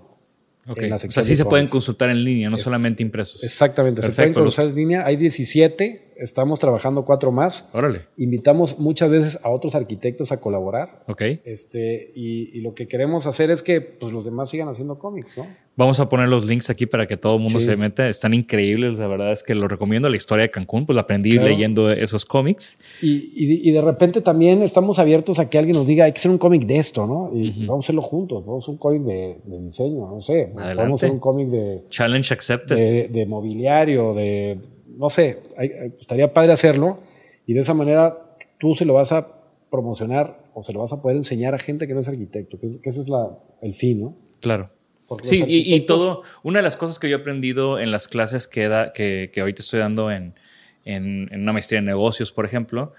en 0.65 0.91
la 0.91 0.99
sección 0.99 1.23
o 1.23 1.25
sea, 1.25 1.35
sí 1.35 1.37
se 1.37 1.45
pueden 1.45 1.67
consultar 1.67 2.11
en 2.11 2.25
línea, 2.25 2.49
no 2.49 2.57
solamente 2.57 3.03
impresos. 3.03 3.43
Exactamente, 3.43 4.01
se 4.01 4.13
pueden 4.13 4.33
consultar 4.33 4.67
en 4.67 4.75
línea. 4.75 5.05
Hay 5.05 5.17
17 5.17 6.12
estamos 6.23 6.61
trabajando 6.61 7.05
cuatro 7.05 7.33
más. 7.33 7.69
Órale. 7.73 8.07
Invitamos 8.17 8.79
muchas 8.79 9.11
veces 9.11 9.41
a 9.43 9.51
otros 9.51 9.75
arquitectos 9.75 10.33
a 10.33 10.41
colaborar. 10.41 11.05
Ok. 11.09 11.23
Este, 11.45 12.11
y, 12.15 12.61
lo 12.63 12.75
que 12.75 12.87
queremos 12.87 13.27
hacer 13.27 13.51
es 13.51 13.63
que 13.63 13.81
pues, 13.81 14.13
los 14.13 14.25
demás 14.25 14.51
sigan 14.51 14.69
haciendo 14.69 14.99
cómics, 14.99 15.39
¿no? 15.39 15.47
Vamos 15.75 15.99
a 16.01 16.09
poner 16.09 16.29
los 16.29 16.45
links 16.45 16.69
aquí 16.69 16.85
para 16.85 17.07
que 17.07 17.17
todo 17.17 17.37
el 17.37 17.43
mundo 17.43 17.59
se 17.59 17.77
meta. 17.77 18.07
Están 18.07 18.35
increíbles, 18.35 18.99
la 18.99 19.07
verdad 19.07 19.33
es 19.33 19.43
que 19.43 19.55
lo 19.55 19.67
recomiendo. 19.69 20.09
La 20.09 20.17
historia 20.17 20.43
de 20.43 20.51
Cancún, 20.51 20.85
pues 20.85 20.95
la 20.95 21.03
aprendí 21.03 21.39
leyendo 21.39 21.91
esos 21.91 22.27
cómics. 22.27 22.77
Y, 23.01 23.71
de 23.71 23.81
repente 23.81 24.21
también 24.21 24.63
estamos 24.63 24.99
abiertos 24.99 25.39
a 25.39 25.49
que 25.49 25.59
alguien 25.59 25.75
nos 25.75 25.87
diga, 25.87 26.05
hay 26.05 26.13
que 26.13 26.19
hacer 26.19 26.31
un 26.31 26.39
cómic 26.39 26.67
de 26.67 26.77
esto, 26.77 27.07
¿no? 27.07 27.31
Y 27.33 27.67
vamos 27.67 27.85
a 27.85 27.87
hacerlo 27.87 28.03
juntos. 28.03 28.45
Vamos 28.45 28.63
a 28.63 28.65
hacer 28.65 28.73
un 28.73 28.79
cómic 28.79 29.03
de, 29.03 29.39
diseño, 29.63 30.09
no 30.09 30.21
sé. 30.21 30.53
Vamos 30.55 31.03
a 31.03 31.07
hacer 31.07 31.11
un 31.11 31.21
cómic 31.21 31.49
de... 31.49 31.85
Challenge 31.89 32.35
accepted. 32.35 33.11
de 33.11 33.27
mobiliario, 33.27 34.13
de 34.13 34.59
no 35.03 35.11
sé, 35.11 35.43
estaría 36.01 36.33
padre 36.33 36.53
hacerlo 36.53 37.01
y 37.45 37.55
de 37.55 37.61
esa 37.61 37.75
manera 37.75 38.37
tú 38.59 38.77
se 38.77 38.85
lo 38.85 38.95
vas 38.95 39.11
a 39.11 39.27
promocionar 39.69 40.41
o 40.55 40.63
se 40.63 40.73
lo 40.73 40.79
vas 40.79 40.93
a 40.93 41.03
poder 41.03 41.17
enseñar 41.17 41.55
a 41.55 41.59
gente 41.59 41.89
que 41.89 41.95
no 41.95 42.01
es 42.01 42.09
arquitecto, 42.09 42.57
que, 42.61 42.79
eso 42.85 43.03
es 43.03 43.09
el 43.63 43.75
fin, 43.75 44.01
¿no? 44.01 44.17
Claro. 44.41 44.71
sí, 45.23 45.43
y, 45.45 45.81
todo, 45.81 46.23
una 46.45 46.61
de 46.61 46.63
las 46.63 46.77
cosas 46.77 47.01
que 47.01 47.11
yo 47.11 47.17
he 47.17 47.21
aprendido 47.21 47.81
en 47.81 47.91
las 47.91 48.07
clases 48.07 48.47
que, 48.47 48.69
da, 48.69 48.93
que, 48.93 49.33
ahorita 49.37 49.61
estoy 49.61 49.81
dando 49.81 50.13
en, 50.13 50.35
una 50.87 51.53
maestría 51.53 51.81
en 51.81 51.87
negocios, 51.87 52.31
por 52.31 52.47
ejemplo, 52.47 52.93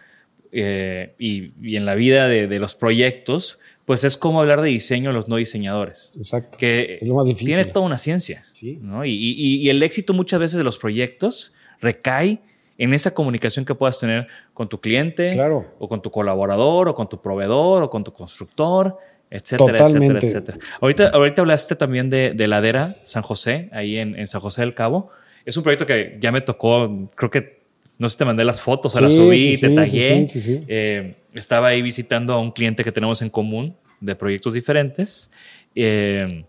eh, 0.52 1.16
y, 1.18 1.78
en 1.78 1.86
la 1.86 1.96
vida 1.96 2.28
de, 2.28 2.60
los 2.60 2.76
proyectos, 2.76 3.60
pues 3.86 4.04
es 4.04 4.18
como 4.18 4.42
hablar 4.42 4.62
de 4.62 4.68
diseño 4.68 5.12
a 5.12 5.14
los 5.14 5.30
no 5.30 5.38
diseñadores. 5.38 6.12
Exacto. 6.18 6.58
Que 6.58 6.98
es 7.00 7.08
lo 7.08 7.16
más 7.16 7.28
difícil. 7.28 7.48
Tiene 7.48 7.64
toda 7.64 7.86
una 7.86 7.98
ciencia. 7.98 8.46
Sí. 8.52 8.80
¿no? 8.82 9.06
Y, 9.06 9.14
y, 9.14 9.70
el 9.70 9.82
éxito 9.84 10.14
muchas 10.14 10.42
veces 10.42 10.58
de 10.58 10.66
los 10.66 10.78
proyectos 10.78 11.54
recae 11.82 12.42
en 12.78 12.94
esa 12.94 13.14
comunicación 13.14 13.66
que 13.66 13.76
puedas 13.76 14.00
tener 14.00 14.28
con 14.54 14.68
tu 14.68 14.80
cliente, 14.80 15.40
o 15.80 15.88
con 15.88 16.02
tu 16.02 16.12
colaborador, 16.12 16.90
o 16.90 16.96
con 16.96 17.08
tu 17.08 17.22
proveedor, 17.22 17.84
o 17.84 17.90
con 17.90 18.04
tu 18.04 18.12
constructor, 18.12 18.98
etcétera, 19.30 19.88
etcétera, 19.88 20.20
etcétera. 20.22 20.58
Ahorita, 20.82 21.10
ahorita 21.10 21.42
hablaste 21.42 21.76
también 21.76 22.10
de, 22.10 22.34
de 22.34 22.48
Ladera 22.48 22.96
San 23.04 23.24
José, 23.24 23.70
ahí 23.72 23.98
en, 23.98 24.28
San 24.28 24.42
José 24.42 24.62
del 24.62 24.74
Cabo. 24.74 25.10
Es 25.46 25.58
un 25.58 25.64
proyecto 25.64 25.86
que 25.86 26.18
ya 26.20 26.32
me 26.32 26.42
tocó, 26.42 27.10
creo 27.16 27.30
que, 27.30 27.62
no 27.98 28.10
sé, 28.10 28.18
te 28.18 28.26
mandé 28.26 28.44
las 28.44 28.62
fotos, 28.62 28.96
o 28.96 29.02
las 29.02 29.16
subí, 29.16 29.60
te 29.60 29.70
tagué. 29.70 30.28
Eh, 30.68 31.16
estaba 31.34 31.70
ahí 31.70 31.82
visitando 31.82 32.34
a 32.34 32.40
un 32.40 32.52
cliente 32.52 32.84
que 32.84 32.92
tenemos 32.92 33.22
en 33.22 33.30
común 33.30 33.76
de 34.00 34.16
proyectos 34.16 34.54
diferentes. 34.54 35.32
Eh, 35.76 36.46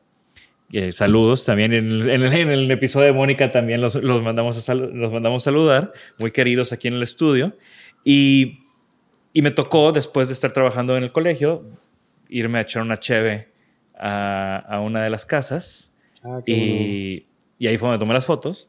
eh, 0.77 0.91
saludos 0.91 1.45
también 1.45 1.73
en 1.73 2.03
el, 2.03 2.71
episodio 2.73 3.07
de 3.07 3.13
Mónica 3.13 3.49
también 3.49 3.81
los, 3.81 3.95
mandamos 4.03 4.69
a 4.69 4.75
los 4.75 5.13
mandamos 5.13 5.45
saludar, 5.45 5.93
muy 6.19 6.33
queridos 6.33 6.73
aquí 6.73 6.89
en 6.89 6.95
el 6.95 7.05
estudio. 7.05 7.57
Y, 8.03 8.59
me 9.35 9.53
tocó, 9.53 9.93
después 9.93 10.27
de 10.27 10.35
estar 10.35 10.51
trabajando 10.51 10.97
en 10.97 11.05
el 11.05 11.13
colegio, 11.13 11.65
irme 12.29 12.59
a 12.59 12.63
echar 12.63 12.83
una 12.83 12.99
cheve 12.99 13.53
a, 13.97 14.81
una 14.85 15.05
de 15.05 15.11
las 15.11 15.25
casas. 15.25 15.95
Ah, 16.25 16.41
y, 16.45 17.25
ahí 17.61 17.79
fue 17.79 17.91
donde 17.91 18.01
tomé 18.01 18.13
las 18.13 18.27
fotos 18.27 18.69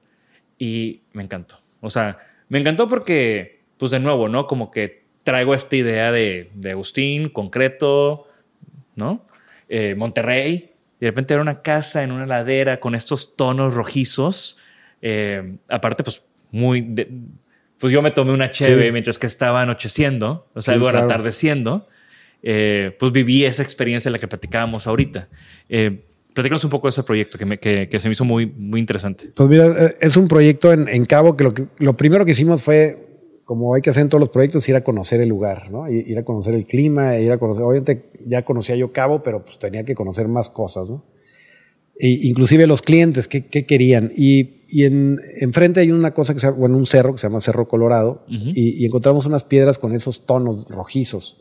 y 0.60 1.02
me 1.12 1.24
encantó. 1.24 1.60
O 1.82 1.90
sea, 1.90 2.20
me 2.50 2.60
encantó 2.60 2.88
porque, 2.88 3.64
pues 3.78 3.90
de 3.90 4.00
nuevo, 4.00 4.30
¿no? 4.30 4.46
Como 4.46 4.70
que 4.70 5.06
traigo 5.24 5.56
esta 5.56 5.76
idea 5.76 6.12
de, 6.12 6.52
Agustín, 6.70 7.30
concreto, 7.30 8.28
¿no? 8.96 9.26
Eh, 9.70 9.96
Monterrey, 9.96 10.75
de 11.00 11.08
repente 11.08 11.34
era 11.34 11.42
una 11.42 11.62
casa 11.62 12.04
en 12.04 12.12
una 12.12 12.26
ladera 12.26 12.80
con 12.80 12.96
estos 12.96 13.36
tonos 13.36 13.76
rojizos. 13.76 14.58
Eh, 15.02 15.58
aparte, 15.70 16.04
pues 16.04 16.24
muy... 16.52 16.82
pues 17.78 17.92
yo 17.92 18.02
me 18.02 18.12
tomé 18.12 18.32
una 18.32 18.52
cheve 18.52 18.92
mientras 18.92 19.18
que 19.18 19.28
estaba 19.28 19.62
anocheciendo, 19.62 20.48
o 20.54 20.62
sea, 20.62 20.78
bueno, 20.78 21.00
atardeciendo. 21.00 21.88
Eh, 22.48 22.96
pues 23.00 23.12
viví 23.12 23.44
esa 23.44 23.64
experiencia 23.64 24.10
en 24.10 24.14
la 24.14 24.20
que 24.20 24.28
platicábamos 24.28 24.86
ahorita. 24.86 25.28
Eh, 25.68 26.04
platícanos 26.34 26.64
un 26.64 26.70
poco 26.70 26.88
de 26.88 26.90
ese 26.90 27.02
proyecto 27.04 27.38
que, 27.38 27.46
me, 27.46 27.58
que, 27.58 27.90
se 28.00 28.08
me 28.08 28.12
hizo 28.12 28.24
muy, 28.24 28.46
muy 28.46 28.80
interesante. 28.80 29.32
Pues 29.34 29.50
mira, 29.50 29.66
eh, 29.66 29.98
es 30.00 30.16
un 30.16 30.28
proyecto 30.28 30.72
en, 30.72 30.88
en 30.88 31.06
Cabo 31.06 31.36
que 31.36 31.44
lo, 31.44 31.54
que 31.54 31.66
lo 31.80 31.98
primero 31.98 32.24
que 32.24 32.32
hicimos 32.32 32.62
fue 32.62 33.05
como 33.46 33.76
hay 33.76 33.82
que 33.84 33.92
hacer 33.92 34.02
en 34.02 34.10
todos 34.10 34.20
los 34.20 34.30
proyectos, 34.30 34.68
ir 34.68 34.76
a 34.76 34.84
conocer 34.84 35.22
el 35.22 35.30
lugar, 35.30 35.72
¿no? 35.72 35.88
Ir 35.90 36.18
a 36.18 36.26
conocer 36.26 36.56
el 36.56 36.66
clima, 36.66 37.18
ir 37.20 37.32
a 37.32 37.38
conocer, 37.38 37.64
obviamente 37.64 38.10
ya 38.26 38.44
conocía 38.44 38.76
yo 38.76 38.92
Cabo, 38.92 39.22
pero 39.22 39.46
pues 39.46 39.60
tenía 39.60 39.86
que 39.86 39.94
conocer 39.94 40.28
más 40.28 40.50
cosas, 40.50 40.90
¿no? 40.90 41.04
E 41.98 42.10
inclusive 42.24 42.68
los 42.68 42.82
clientes, 42.82 43.28
¿qué, 43.30 43.44
querían? 43.44 44.12
Y, 44.18 44.64
y 44.68 44.84
en, 44.84 45.18
enfrente 45.40 45.80
hay 45.80 45.92
una 45.92 46.14
cosa 46.14 46.34
que 46.34 46.40
se 46.40 46.48
llama, 46.48 46.58
bueno, 46.58 46.78
un 46.78 46.86
cerro 46.86 47.14
que 47.14 47.20
se 47.20 47.28
llama 47.28 47.40
Cerro 47.40 47.68
Colorado, 47.68 48.26
y, 48.28 48.84
encontramos 48.86 49.26
unas 49.28 49.46
piedras 49.46 49.78
con 49.78 49.94
esos 49.94 50.26
tonos 50.26 50.66
rojizos. 50.68 51.38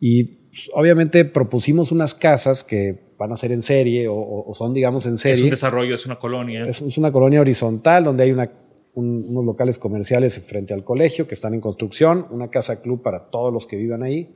Y 0.00 0.24
pues, 0.24 0.70
obviamente 0.72 1.24
propusimos 1.26 1.92
unas 1.92 2.14
casas 2.14 2.64
que 2.64 3.12
van 3.18 3.30
a 3.30 3.36
ser 3.36 3.52
en 3.52 3.62
serie 3.62 4.08
o, 4.08 4.50
son, 4.54 4.74
digamos, 4.74 5.06
en 5.06 5.18
serie. 5.18 5.36
Es 5.36 5.44
un 5.44 5.50
desarrollo, 5.50 5.94
es 5.94 6.06
una 6.06 6.18
colonia. 6.18 6.66
Es, 6.66 6.80
es 6.80 6.98
una 6.98 7.12
colonia 7.12 7.40
horizontal 7.40 8.04
donde 8.04 8.24
hay 8.24 8.32
una 8.32 8.50
unos 8.96 9.44
locales 9.44 9.78
comerciales 9.78 10.38
frente 10.46 10.72
al 10.72 10.82
colegio 10.82 11.28
que 11.28 11.34
están 11.34 11.52
en 11.52 11.60
construcción, 11.60 12.26
una 12.30 12.48
casa 12.48 12.80
club 12.80 13.02
para 13.02 13.30
todos 13.30 13.52
los 13.52 13.66
que 13.66 13.76
vivan 13.76 14.02
ahí, 14.02 14.34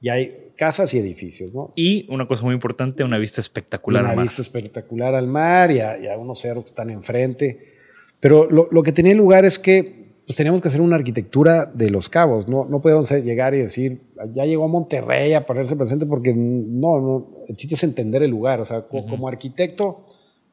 y 0.00 0.08
hay 0.08 0.46
casas 0.56 0.94
y 0.94 0.98
edificios, 0.98 1.52
¿no? 1.52 1.72
Y 1.76 2.06
una 2.10 2.26
cosa 2.26 2.44
muy 2.44 2.54
importante, 2.54 3.04
una 3.04 3.18
vista 3.18 3.40
espectacular 3.40 4.02
una 4.02 4.10
al 4.10 4.16
mar. 4.16 4.22
Una 4.22 4.30
vista 4.30 4.42
espectacular 4.42 5.14
al 5.14 5.26
mar 5.26 5.70
y 5.70 5.80
a, 5.80 6.16
unos 6.16 6.40
cerros 6.40 6.64
que 6.64 6.68
están 6.68 6.90
enfrente. 6.90 7.74
Pero 8.18 8.48
lo, 8.50 8.82
que 8.82 8.92
tenía 8.92 9.14
lugar 9.14 9.44
es 9.44 9.58
que 9.58 9.98
pues 10.26 10.36
teníamos 10.36 10.60
que 10.60 10.68
hacer 10.68 10.80
una 10.80 10.96
arquitectura 10.96 11.66
de 11.66 11.88
los 11.88 12.10
cabos, 12.10 12.48
no, 12.48 12.66
no 12.66 12.82
podemos 12.82 13.10
llegar 13.10 13.54
y 13.54 13.58
decir, 13.58 14.02
ya 14.34 14.44
llegó 14.44 14.64
a 14.64 14.68
Monterrey 14.68 15.32
a 15.32 15.46
ponerse 15.46 15.74
presente, 15.74 16.04
porque 16.04 16.34
no, 16.34 17.00
no, 17.00 17.30
el 17.48 17.56
chiste 17.56 17.76
es 17.76 17.82
entender 17.82 18.22
el 18.22 18.30
lugar, 18.30 18.60
o 18.60 18.66
sea, 18.66 18.82
como 18.82 19.26
arquitecto 19.26 20.04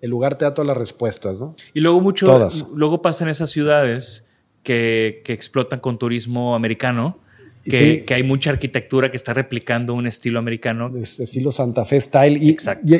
el 0.05 0.11
lugar 0.11 0.37
te 0.37 0.45
da 0.45 0.53
todas 0.53 0.67
las 0.67 0.77
respuestas, 0.77 1.39
¿no? 1.39 1.55
Y 1.73 1.79
luego 1.79 1.99
mucho, 1.99 2.47
luego 2.75 3.01
pasa 3.01 3.23
en 3.23 3.31
esas 3.31 3.49
ciudades 3.49 4.27
que, 4.61 5.23
explotan 5.25 5.79
con 5.79 5.97
turismo 5.97 6.53
americano, 6.53 7.17
que, 7.65 8.05
hay 8.09 8.21
mucha 8.21 8.51
arquitectura 8.51 9.09
que 9.09 9.17
está 9.17 9.33
replicando 9.33 9.95
un 9.95 10.05
estilo 10.05 10.37
americano. 10.37 10.95
estilo 10.95 11.51
Santa 11.51 11.83
Fe 11.85 11.99
Style. 11.99 12.37
Y, 12.37 12.55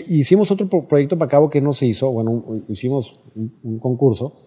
hicimos 0.09 0.49
otro 0.49 0.67
proyecto 0.67 1.15
para 1.15 1.29
cabo 1.29 1.47
que 1.47 1.61
no 1.61 1.73
se 1.73 1.85
hizo, 1.85 2.09
bueno, 2.11 2.43
hicimos 2.69 3.19
un 3.35 3.77
concurso 3.77 4.44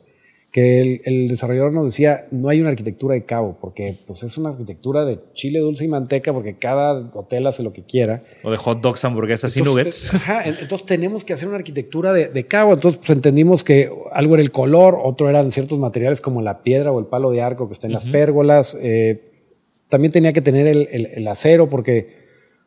que 0.51 1.01
el, 1.05 1.29
desarrollador 1.29 1.73
nos 1.73 1.85
decía, 1.85 2.21
no 2.31 2.49
hay 2.49 2.61
una 2.61 2.71
arquitectura 2.71 3.15
de 3.15 3.25
cabo, 3.27 3.59
porque 3.61 3.99
pues 4.07 4.23
es 4.23 4.39
una 4.39 4.49
arquitectura 4.49 5.05
de 5.05 5.21
chile 5.35 5.59
dulce 5.59 5.85
y 5.85 5.89
manteca, 5.89 6.33
porque 6.33 6.57
cada 6.57 7.11
hotel 7.13 7.47
hace 7.47 7.63
lo 7.63 7.75
que 7.75 7.85
quiera. 7.85 8.23
O 8.43 8.51
de 8.51 8.57
hot 8.57 8.81
dogs, 8.81 9.05
hamburguesas 9.05 9.55
y 9.59 9.63
nuggets. 9.63 10.15
Ajá, 10.15 10.45
entonces 10.47 10.87
tenemos 10.87 11.25
que 11.25 11.35
hacer 11.35 11.49
una 11.49 11.59
arquitectura 11.59 12.15
de, 12.15 12.47
cabo. 12.47 12.73
Entonces 12.73 12.99
pues, 12.99 13.11
entendimos 13.11 13.63
que 13.63 13.91
algo 14.13 14.35
era 14.35 14.43
el 14.43 14.51
color, 14.51 14.99
otro 15.03 15.29
eran 15.29 15.53
ciertos 15.53 15.79
materiales 15.79 16.23
como 16.23 16.41
la 16.41 16.63
piedra 16.63 16.93
o 16.93 16.99
el 16.99 17.07
palo 17.07 17.31
de 17.31 17.43
arco 17.43 17.69
que 17.69 17.75
está 17.75 17.87
en 17.87 17.93
las 17.93 18.07
pérgolas. 18.07 18.75
Eh, 18.81 19.53
también 19.91 20.13
tenía 20.13 20.33
que 20.33 20.41
tener 20.41 20.67
el, 20.67 21.29
acero, 21.29 21.69
porque 21.69 22.17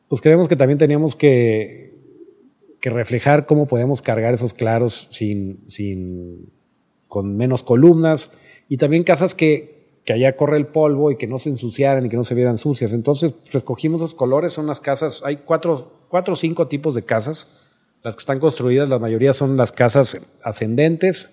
pues 0.08 0.22
creemos 0.22 0.48
que 0.48 0.56
también 0.56 0.78
teníamos 0.78 1.16
que, 1.16 1.96
que 2.80 2.92
reflejar 2.92 3.48
cómo 3.48 3.68
podemos 3.68 4.04
cargar 4.04 4.36
esos 4.36 4.54
claros 4.54 5.08
sin... 5.10 5.68
sin 5.68 6.61
con 7.12 7.36
menos 7.36 7.62
columnas 7.62 8.32
y 8.70 8.78
también 8.78 9.04
casas 9.04 9.36
que, 9.36 10.00
que 10.06 10.14
allá 10.14 10.38
corre 10.38 10.56
el 10.56 10.68
polvo 10.68 11.12
y 11.12 11.18
que 11.18 11.28
no 11.28 11.40
se 11.40 11.50
ensuciaran 11.50 12.06
y 12.06 12.10
que 12.10 12.16
no 12.16 12.24
se 12.24 12.36
vieran 12.36 12.58
sucias. 12.58 12.94
Entonces, 12.94 13.34
pues, 13.34 13.54
escogimos 13.54 14.00
los 14.00 14.14
colores, 14.14 14.54
son 14.54 14.64
unas 14.64 14.80
casas, 14.80 15.22
hay 15.26 15.42
cuatro, 15.46 16.06
cuatro 16.08 16.36
o 16.36 16.38
cinco 16.38 16.70
tipos 16.70 16.96
de 16.96 17.04
casas. 17.04 17.68
Las 18.02 18.16
que 18.16 18.22
están 18.22 18.40
construidas, 18.40 18.88
la 18.88 18.98
mayoría 18.98 19.34
son 19.34 19.58
las 19.58 19.74
casas 19.74 20.22
ascendentes 20.46 21.32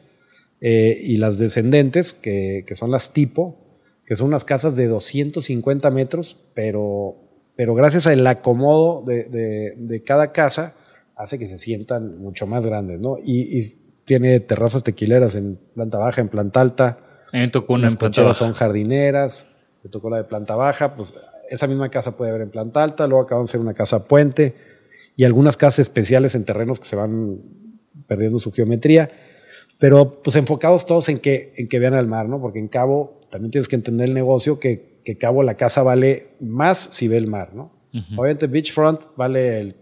eh, 0.61 0.99
y 1.01 1.18
las 1.18 1.39
descendentes, 1.39 2.12
que, 2.12 2.64
que, 2.66 2.74
son 2.74 2.91
las 2.91 3.12
tipo, 3.12 3.64
que 4.05 4.16
son 4.16 4.26
unas 4.26 4.43
casas 4.43 4.74
de 4.74 4.89
250 4.89 5.93
metros, 5.93 6.41
pero, 6.55 7.14
pero 7.55 7.76
gracias 7.76 8.09
al 8.09 8.26
acomodo 8.26 9.05
de, 9.07 9.26
de, 9.26 9.74
de 9.76 10.03
cada 10.03 10.33
casa, 10.33 10.74
hace 11.14 11.39
que 11.39 11.47
se 11.47 11.57
sientan 11.57 12.18
mucho 12.18 12.49
más 12.49 12.66
grandes, 12.66 12.99
¿no? 12.99 13.16
Y, 13.24 13.57
y 13.57 13.88
tiene 14.09 14.41
terrazas 14.41 14.83
tequileras 14.83 15.35
en 15.35 15.61
planta 15.75 15.99
baja, 15.99 16.23
en 16.23 16.29
planta 16.29 16.63
alta, 16.63 16.99
me 17.33 17.49
tocó 17.49 17.75
una 17.75 17.85
Las 17.85 17.93
en 17.93 17.99
planta 17.99 18.23
baja. 18.23 18.35
son 18.35 18.53
jardineras. 18.55 19.47
Te 19.83 19.91
tocó 19.91 20.09
la 20.09 20.17
de 20.17 20.25
planta 20.25 20.57
baja. 20.57 20.95
Pues 20.95 21.13
esa 21.51 21.67
misma 21.67 21.91
casa 21.91 22.17
puede 22.17 22.31
haber 22.31 22.43
en 22.43 22.51
planta 22.51 22.83
alta. 22.83 23.07
Luego 23.07 23.25
acaban 23.25 23.45
de 23.45 23.51
ser 23.51 23.61
una 23.61 23.75
casa 23.75 24.09
puente. 24.09 24.55
Y 25.15 25.25
algunas 25.25 25.59
casas 25.59 25.81
especiales 25.81 26.35
en 26.35 26.45
terrenos 26.45 26.81
que 26.81 26.87
se 26.87 26.97
van 26.97 27.41
perdiendo 28.07 28.39
su 28.39 28.51
geometría. 28.51 29.11
Pero 29.79 30.23
pues 30.23 30.37
enfocados 30.37 30.87
todos 30.87 31.11
en 31.11 31.19
que, 31.19 31.53
en 31.57 31.69
que 31.69 31.79
vean 31.79 31.95
al 31.95 32.07
mar, 32.07 32.31
¿no? 32.31 32.41
Porque 32.41 32.59
en 32.61 32.69
Cabo 32.69 33.21
también 33.31 33.51
tienes 33.51 33.69
que 33.69 33.77
entender 33.77 34.09
el 34.09 34.15
negocio 34.15 34.59
que, 34.59 35.03
que 35.05 35.19
Cabo 35.19 35.43
la 35.43 35.57
casa 35.57 35.83
vale 35.83 36.29
más 36.41 36.79
si 36.93 37.09
ve 37.09 37.19
el 37.19 37.27
mar, 37.27 37.55
¿no? 37.55 37.77
Obviamente 38.17 38.47
Beachfront 38.47 39.01
vale 39.17 39.61
el, 39.61 39.77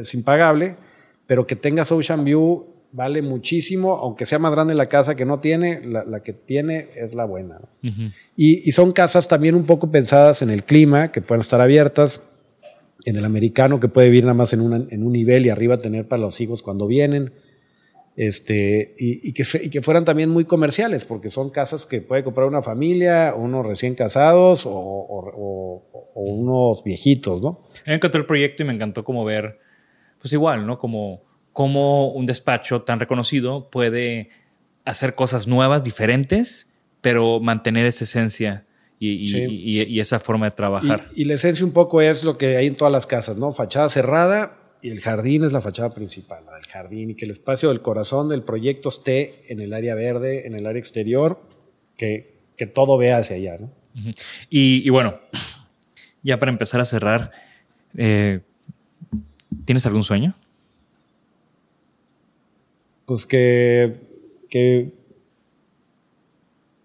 es 0.00 0.14
impagable, 0.14 0.76
pero 1.26 1.46
que 1.46 1.54
tengas 1.54 1.92
Ocean 1.92 2.24
View 2.24 2.75
vale 2.96 3.20
muchísimo, 3.20 3.92
aunque 3.96 4.24
sea 4.24 4.38
más 4.38 4.52
grande 4.52 4.72
la 4.74 4.88
casa 4.88 5.14
que 5.14 5.26
no 5.26 5.38
tiene, 5.40 5.82
la, 5.86 6.02
la 6.04 6.22
que 6.22 6.32
tiene 6.32 6.88
es 6.96 7.14
la 7.14 7.26
buena. 7.26 7.58
¿no? 7.60 7.68
y, 8.36 8.66
y 8.68 8.72
son 8.72 8.90
casas 8.92 9.28
también 9.28 9.54
un 9.54 9.64
poco 9.66 9.90
pensadas 9.90 10.40
en 10.40 10.48
el 10.50 10.64
clima, 10.64 11.12
que 11.12 11.20
pueden 11.20 11.42
estar 11.42 11.60
abiertas, 11.60 12.22
en 13.04 13.16
el 13.16 13.24
americano 13.26 13.78
que 13.80 13.88
puede 13.88 14.08
vivir 14.08 14.24
nada 14.24 14.34
más 14.34 14.52
en, 14.54 14.60
una- 14.62 14.84
en 14.90 15.02
un 15.04 15.12
nivel 15.12 15.44
y 15.44 15.50
arriba 15.50 15.78
tener 15.78 16.08
para 16.08 16.22
los 16.22 16.40
hijos 16.40 16.62
cuando 16.62 16.86
vienen. 16.86 17.32
Este, 18.16 18.94
y, 18.98 19.28
y 19.28 19.32
que, 19.34 19.42
y 19.62 19.68
que 19.68 19.82
fueran 19.82 20.06
también 20.06 20.30
muy 20.30 20.46
comerciales, 20.46 21.04
porque 21.04 21.28
son 21.30 21.50
casas 21.50 21.84
que 21.84 22.00
puede 22.00 22.24
comprar 22.24 22.46
una 22.48 22.62
familia, 22.62 23.34
unos 23.36 23.66
recién 23.66 23.94
casados 23.94 24.64
o, 24.64 24.70
o- 24.70 25.32
o- 25.36 26.10
o 26.14 26.22
unos 26.22 26.82
viejitos, 26.82 27.42
¿no? 27.42 27.66
Me 27.86 27.94
encantó 27.94 28.16
el 28.16 28.24
proyecto 28.24 28.62
y 28.62 28.66
me 28.66 28.72
encantó 28.72 29.04
como 29.04 29.22
ver, 29.22 29.58
pues 30.18 30.32
igual, 30.32 30.66
¿no? 30.66 30.78
Como, 30.78 31.25
como 31.56 32.08
un 32.08 32.26
despacho 32.26 32.82
tan 32.82 33.00
reconocido 33.00 33.70
puede 33.70 34.28
hacer 34.84 35.14
cosas 35.14 35.46
nuevas, 35.46 35.82
diferentes, 35.82 36.68
pero 37.00 37.40
mantener 37.40 37.86
esa 37.86 38.04
esencia 38.04 38.66
y, 38.98 39.24
y- 39.24 39.28
Sí. 39.28 39.38
y- 39.48 39.82
y 39.84 40.00
esa 40.00 40.18
forma 40.18 40.44
de 40.44 40.50
trabajar. 40.50 41.08
Y, 41.14 41.22
y 41.22 41.24
la 41.24 41.32
esencia 41.34 41.64
un 41.64 41.72
poco 41.72 42.02
es 42.02 42.24
lo 42.24 42.36
que 42.36 42.58
hay 42.58 42.66
en 42.66 42.74
todas 42.74 42.92
las 42.92 43.06
casas, 43.06 43.38
¿no? 43.38 43.52
Fachada 43.52 43.88
cerrada 43.88 44.58
y 44.82 44.90
el 44.90 45.00
jardín 45.00 45.44
es 45.44 45.52
la 45.52 45.62
fachada 45.62 45.94
principal, 45.94 46.44
la 46.44 46.56
del 46.56 46.66
jardín, 46.66 47.08
y 47.10 47.14
que 47.14 47.24
el 47.24 47.30
espacio 47.30 47.70
del 47.70 47.80
corazón 47.80 48.28
del 48.28 48.42
proyecto 48.42 48.90
esté 48.90 49.42
en 49.48 49.60
el 49.60 49.72
área 49.72 49.94
verde, 49.94 50.46
en 50.46 50.54
el 50.54 50.66
área 50.66 50.78
exterior, 50.78 51.40
que, 51.96 52.34
que 52.58 52.66
todo 52.66 52.98
vea 52.98 53.16
hacia 53.16 53.36
allá, 53.36 53.56
¿no? 53.58 53.70
Y, 54.50 54.82
y 54.86 54.90
bueno, 54.90 55.14
ya 56.22 56.38
para 56.38 56.52
empezar 56.52 56.82
a 56.82 56.84
cerrar, 56.84 57.30
eh, 57.96 58.40
¿tienes 59.64 59.86
algún 59.86 60.02
sueño? 60.02 60.36
Pues 63.06 63.24
que, 63.26 63.94
que, 64.50 64.90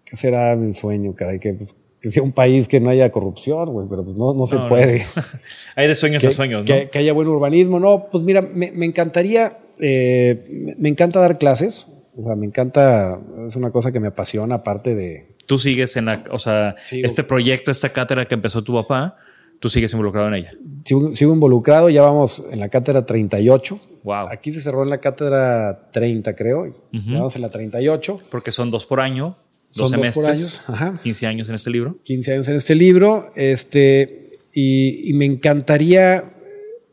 que 0.04 0.16
será 0.16 0.56
mi 0.56 0.74
sueño, 0.74 1.14
caray, 1.14 1.38
que, 1.38 1.52
pues, 1.54 1.76
que 2.00 2.08
sea 2.08 2.22
un 2.22 2.32
país 2.32 2.68
que 2.68 2.80
no 2.80 2.90
haya 2.90 3.10
corrupción, 3.12 3.70
güey, 3.72 3.86
pero 3.88 4.04
pues 4.04 4.16
no, 4.16 4.34
no 4.34 4.46
se 4.46 4.56
No, 4.56 4.62
no. 4.62 4.68
puede. 4.68 5.02
Hay 5.76 5.88
de 5.88 5.94
sueños 5.94 6.22
que, 6.22 6.28
a 6.28 6.30
sueños, 6.32 6.60
¿no? 6.62 6.66
que- 6.66 6.90
que 6.90 6.98
haya 6.98 7.12
buen 7.12 7.28
urbanismo. 7.28 7.78
No, 7.80 8.06
pues 8.10 8.24
mira, 8.24 8.42
me, 8.42 8.72
me 8.72 8.86
encantaría, 8.86 9.58
eh, 9.80 10.44
me, 10.50 10.74
me 10.78 10.88
encanta 10.88 11.20
dar 11.20 11.38
clases. 11.38 11.88
O 12.16 12.22
sea, 12.22 12.36
me 12.36 12.44
encanta, 12.44 13.18
es 13.46 13.56
una 13.56 13.70
cosa 13.70 13.90
que 13.90 13.98
me 14.00 14.08
apasiona, 14.08 14.56
aparte 14.56 14.94
de. 14.94 15.28
Tú 15.46 15.58
sigues 15.58 15.96
en 15.96 16.04
la, 16.06 16.22
o 16.30 16.38
sea, 16.38 16.76
este 16.90 17.24
proyecto, 17.24 17.70
esta 17.70 17.88
cátedra 17.92 18.26
que 18.26 18.34
empezó 18.34 18.62
tu 18.62 18.74
papá, 18.74 19.16
tú 19.62 19.68
sigues 19.70 19.92
involucrado 19.92 20.26
en 20.28 20.34
ella. 20.34 20.50
Sigo, 20.84 21.14
sigo 21.14 21.32
involucrado, 21.32 21.88
ya 21.88 22.02
vamos 22.02 22.44
en 22.50 22.58
la 22.60 22.68
cátedra 22.68 23.06
38. 23.06 23.78
Wow. 24.02 24.26
Aquí 24.32 24.50
se 24.50 24.60
cerró 24.60 24.82
en 24.82 24.90
la 24.90 24.98
cátedra 24.98 25.88
30, 25.92 26.34
creo. 26.34 26.66
y 26.66 26.72
Vamos 26.92 27.36
en 27.36 27.42
la 27.42 27.48
38. 27.50 28.20
Porque 28.30 28.50
son 28.50 28.72
dos 28.72 28.84
por 28.84 28.98
año, 29.00 29.36
dos 29.72 29.90
Son 29.90 30.00
dos 30.00 30.14
por 30.14 30.24
semestres, 30.26 30.60
año, 30.68 30.74
ajá. 30.76 31.00
15 31.04 31.26
años 31.28 31.48
en 31.48 31.54
este 31.54 31.70
libro. 31.70 31.96
15 32.02 32.32
años 32.32 32.48
en 32.48 32.56
este 32.56 32.74
libro, 32.74 33.26
este, 33.36 34.32
y, 34.52 35.08
y 35.08 35.12
me 35.14 35.24
encantaría, 35.26 36.24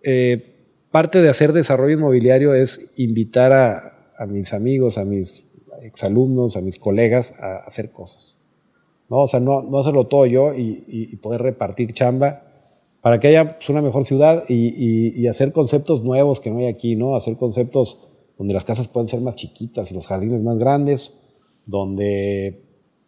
eh, 0.05 0.45
parte 0.91 1.21
de 1.21 1.29
hacer 1.29 1.51
desarrollo 1.53 1.95
inmobiliario 1.95 2.53
es 2.53 2.91
invitar 2.97 3.51
a, 3.53 4.11
a 4.17 4.27
mis 4.27 4.53
amigos, 4.53 4.99
a 4.99 5.05
mis 5.05 5.45
exalumnos, 5.81 6.55
a 6.55 6.61
mis 6.61 6.77
colegas 6.77 7.33
a 7.39 7.57
hacer 7.65 7.91
cosas. 7.91 8.37
¿no? 9.09 9.21
O 9.21 9.27
sea, 9.27 9.39
no, 9.39 9.63
no 9.63 9.79
hacerlo 9.79 10.05
todo 10.05 10.27
yo 10.27 10.53
y, 10.53 10.83
y- 10.87 11.09
y 11.11 11.15
poder 11.15 11.41
repartir 11.41 11.93
chamba 11.93 12.43
para 13.01 13.19
que 13.19 13.27
haya 13.29 13.57
pues, 13.57 13.69
una 13.69 13.81
mejor 13.81 14.05
ciudad 14.05 14.43
y, 14.49 14.53
y- 14.53 15.13
y 15.21 15.27
hacer 15.27 15.51
conceptos 15.51 16.03
nuevos 16.03 16.39
que 16.39 16.51
no 16.51 16.59
hay 16.59 16.67
aquí, 16.67 16.95
¿no? 16.95 17.15
Hacer 17.15 17.37
conceptos 17.37 17.99
donde 18.37 18.53
las 18.53 18.65
casas 18.65 18.87
puedan 18.87 19.07
ser 19.07 19.21
más 19.21 19.35
chiquitas 19.35 19.91
y 19.91 19.93
los 19.93 20.07
jardines 20.07 20.41
más 20.41 20.57
grandes, 20.57 21.13
donde 21.65 22.61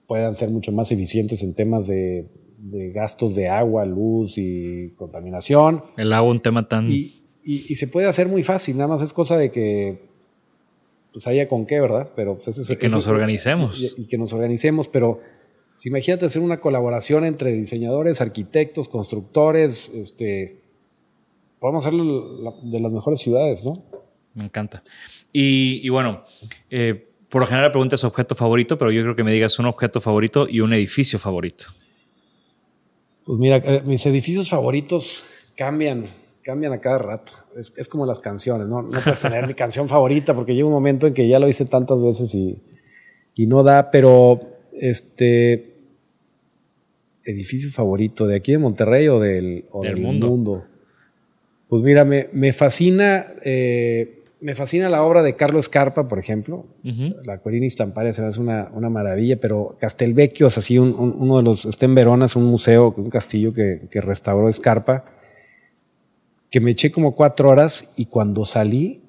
puedan 0.08 0.36
ser 0.36 0.50
mucho 0.50 0.72
más 0.72 0.92
eficientes 0.92 1.42
en 1.44 1.54
temas 1.54 1.88
de, 1.88 2.28
de 2.60 2.92
gastos 2.92 3.36
de 3.36 3.48
agua, 3.50 3.86
luz 3.86 4.38
y 4.38 4.90
contaminación. 4.98 5.84
El 5.98 6.14
agua, 6.14 6.32
un 6.32 6.42
tema 6.42 6.68
tan... 6.68 6.88
Y, 6.92 7.18
se 7.76 7.88
puede 7.88 8.06
hacer 8.08 8.28
muy 8.28 8.44
fácil, 8.44 8.78
nada 8.78 8.88
más 8.90 9.02
es 9.02 9.14
cosa 9.14 9.36
de 9.36 9.50
que 9.52 10.12
pues 11.12 11.26
haya 11.28 11.48
con 11.48 11.66
qué, 11.66 11.82
¿verdad? 11.82 12.10
Pero 12.16 12.36
pues, 12.36 12.50
ese 12.50 12.62
es- 12.62 12.70
Y 12.70 12.76
que 12.78 12.86
ese- 12.86 12.96
nos 12.96 13.08
organicemos. 13.08 13.96
Y 13.98 14.06
que 14.06 14.18
nos 14.18 14.32
organicemos, 14.34 14.88
pero 14.88 15.20
si 15.82 15.90
imagínate 15.90 16.28
hacer 16.28 16.44
una 16.44 16.60
colaboración 16.60 17.26
entre 17.26 17.54
diseñadores, 17.54 18.22
arquitectos, 18.22 18.88
constructores, 18.88 19.90
este, 19.96 20.62
podemos 21.60 21.84
hacerlo 21.84 22.54
de 22.62 22.80
las 22.80 22.92
mejores 22.92 23.20
ciudades, 23.20 23.66
¿no? 23.66 23.84
Me 24.36 24.44
encanta. 24.44 24.84
Y, 25.34 25.82
y 25.84 25.90
bueno, 25.90 26.24
eh, 26.70 27.10
por 27.30 27.42
lo 27.42 27.48
general 27.48 27.70
la 27.70 27.72
pregunta 27.72 27.96
es 27.96 28.04
objeto 28.04 28.36
favorito, 28.36 28.78
pero 28.78 28.92
yo 28.92 29.02
creo 29.02 29.16
que 29.16 29.24
me 29.24 29.34
digas 29.34 29.58
un 29.58 29.66
objeto 29.66 30.00
favorito 30.00 30.48
y 30.48 30.60
un 30.60 30.72
edificio 30.72 31.18
favorito. 31.18 31.66
Pues 33.26 33.40
mira, 33.40 33.56
eh, 33.56 33.82
mis 33.84 34.06
edificios 34.06 34.52
favoritos 34.52 35.24
cambian, 35.56 36.06
cambian 36.44 36.74
a 36.74 36.80
cada 36.80 37.00
rato. 37.00 37.32
Es, 37.58 37.74
es 37.76 37.88
como 37.88 38.06
las 38.06 38.20
canciones, 38.20 38.68
¿no? 38.68 38.84
No 38.84 39.00
puedes 39.00 39.20
tener 39.20 39.48
mi 39.48 39.56
canción 39.56 39.90
favorita 39.90 40.36
porque 40.36 40.54
llega 40.54 40.68
un 40.68 40.74
momento 40.74 41.08
en 41.08 41.16
que 41.16 41.28
ya 41.28 41.40
lo 41.40 41.50
hice 41.50 41.66
tantas 41.66 42.00
veces 42.04 42.36
y, 42.36 42.62
y 43.34 43.48
no 43.48 43.64
da, 43.64 43.90
pero 43.90 44.40
este 44.74 45.71
edificio 47.26 47.70
favorito 47.70 48.28
de 48.28 48.36
aquí 48.38 48.52
de 48.52 48.58
Monterrey 48.58 49.08
o 49.08 49.20
del, 49.20 49.66
o 49.72 49.82
Del 49.82 49.96
del 49.96 50.04
mundo. 50.04 50.28
mundo. 50.28 50.64
Pues 51.68 51.84
mira, 51.84 52.04
me, 52.06 52.28
me 52.34 52.52
fascina, 52.52 53.26
eh, 53.46 54.24
me 54.42 54.56
fascina 54.56 54.90
la 54.90 55.04
obra 55.04 55.24
de 55.24 55.36
Carlos 55.36 55.70
Carpa, 55.70 56.08
por 56.08 56.20
ejemplo. 56.20 56.66
La 57.24 57.38
Corina 57.40 57.66
Istamparia 57.66 58.12
se 58.12 58.22
me 58.22 58.28
hace 58.28 58.40
una, 58.42 58.70
una 58.74 58.90
maravilla, 58.90 59.40
pero 59.40 59.78
Castelvecchio 59.80 60.48
es 60.48 60.58
así, 60.58 60.78
un- 60.80 60.94
un- 60.98 61.16
uno 61.18 61.38
de 61.38 61.44
los, 61.44 61.66
está 61.66 61.86
en 61.86 61.96
Verona, 61.96 62.26
es 62.26 62.36
un 62.36 62.44
museo, 62.46 62.94
un 62.98 63.10
castillo 63.10 63.54
que, 63.54 63.88
que 63.90 64.02
restauró 64.02 64.50
Escarpa, 64.50 65.06
que 66.50 66.60
me 66.60 66.72
eché 66.72 66.92
como 66.92 67.16
cuatro 67.16 67.50
horas 67.50 67.92
y 67.96 68.06
cuando 68.08 68.44
salí 68.44 69.04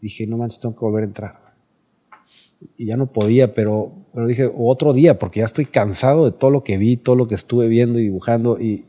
dije, 0.00 0.26
no 0.26 0.38
manches, 0.38 0.60
tengo 0.60 0.74
que 0.74 0.80
volver 0.84 1.02
a 1.04 1.06
entrar. 1.06 1.39
Y 2.76 2.86
ya 2.86 2.96
no 2.96 3.12
podía, 3.12 3.54
pero, 3.54 3.92
pero 4.12 4.26
dije, 4.26 4.48
otro 4.54 4.92
día, 4.92 5.18
porque 5.18 5.40
ya 5.40 5.46
estoy 5.46 5.66
cansado 5.66 6.24
de 6.30 6.32
todo 6.32 6.50
lo 6.50 6.62
que 6.62 6.76
vi, 6.76 6.96
todo 6.96 7.16
lo 7.16 7.26
que 7.26 7.34
estuve 7.34 7.68
viendo 7.68 7.98
y 7.98 8.02
dibujando, 8.02 8.58
y, 8.60 8.84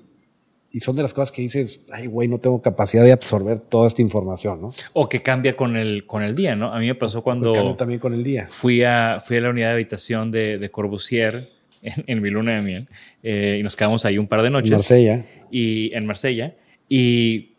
y 0.73 0.79
son 0.81 0.95
de 0.95 1.03
las 1.03 1.13
cosas 1.13 1.31
que 1.31 1.41
dices, 1.41 1.81
ay, 1.91 2.07
güey, 2.07 2.27
no 2.27 2.39
tengo 2.39 2.61
capacidad 2.61 3.03
de 3.03 3.11
absorber 3.11 3.59
toda 3.59 3.87
esta 3.87 4.01
información, 4.01 4.61
¿no? 4.61 4.71
O 4.93 5.07
que 5.09 5.21
cambia 5.21 5.55
con 5.55 5.75
el, 5.77 6.05
con 6.05 6.23
el 6.23 6.35
día, 6.35 6.55
¿no? 6.55 6.73
A 6.73 6.79
mí 6.79 6.87
me 6.87 6.95
pasó 6.95 7.21
cuando 7.23 7.75
también 7.75 7.99
con 7.99 8.13
el 8.13 8.23
día. 8.23 8.47
fui 8.49 8.83
a, 8.83 9.19
fui 9.25 9.37
a 9.37 9.41
la 9.41 9.49
unidad 9.49 9.67
de 9.69 9.73
habitación 9.73 10.31
de, 10.31 10.57
de 10.57 10.71
Corbusier 10.71 11.49
en, 11.81 12.03
en 12.07 12.21
mi 12.21 12.29
luna 12.29 12.55
de 12.55 12.61
miel 12.61 12.87
eh, 13.23 13.57
y 13.59 13.63
nos 13.63 13.75
quedamos 13.75 14.05
ahí 14.05 14.17
un 14.17 14.27
par 14.27 14.41
de 14.41 14.47
En 14.47 14.53
noches. 14.53 14.71
Marsella. 14.71 15.25
y 15.49 15.93
en 15.93 16.05
Marsella 16.05 16.55
y, 16.87 17.53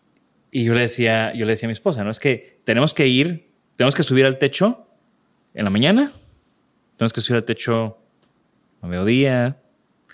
y 0.50 0.64
yo 0.64 0.74
le 0.74 0.82
decía 0.82 1.32
yo 1.34 1.44
le 1.44 1.52
decía 1.52 1.66
a 1.66 1.70
mi 1.70 1.72
esposa 1.72 2.04
no 2.04 2.10
es 2.10 2.20
que 2.20 2.60
tenemos 2.64 2.94
que 2.94 3.08
ir 3.08 3.48
tenemos 3.76 3.94
que 3.96 4.04
subir 4.04 4.24
al 4.24 4.38
techo 4.38 4.86
en 5.54 5.64
la 5.64 5.70
mañana 5.70 6.12
tenemos 6.96 7.12
que 7.12 7.20
subir 7.20 7.36
al 7.36 7.44
techo 7.44 7.98
a 8.80 8.86
mediodía 8.86 9.58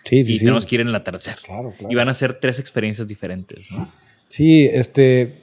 Sí, 0.05 0.23
sí, 0.25 0.35
y 0.35 0.39
sí. 0.39 0.45
tenemos 0.45 0.65
que 0.65 0.77
ir 0.77 0.81
en 0.83 0.89
el 0.89 0.95
atardecer 0.95 1.37
Claro, 1.43 1.73
claro. 1.77 1.93
y 1.93 1.95
van 1.95 2.09
a 2.09 2.15
ser 2.15 2.35
tres 2.41 2.59
experiencias 2.59 3.07
diferentes 3.07 3.71
¿no? 3.73 3.91
Sí, 4.27 4.65
este. 4.67 5.35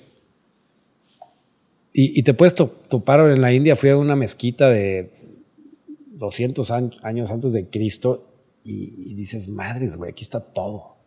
Y, 1.94 2.20
y 2.20 2.24
te 2.24 2.34
puedes 2.34 2.54
to- 2.56 2.68
topar 2.90 3.20
en 3.32 3.42
la 3.42 3.54
India, 3.54 3.76
fui 3.76 3.90
a 3.90 3.98
una 3.98 4.16
mezquita 4.16 4.70
de 4.70 5.12
200 6.12 6.70
años, 6.72 7.32
antes 7.32 7.54
de 7.54 7.68
Cristo 7.70 8.24
y, 8.64 9.12
y 9.12 9.14
dices, 9.16 9.50
madres, 9.50 9.96
güey, 9.96 10.12
aquí 10.12 10.24
está 10.24 10.40
todo. 10.42 10.98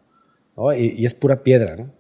¿no? 0.57 0.75
Y, 0.75 0.95
y 0.99 1.07
es 1.07 1.15
pura 1.15 1.43
piedra, 1.43 1.77
¿no? 1.77 1.93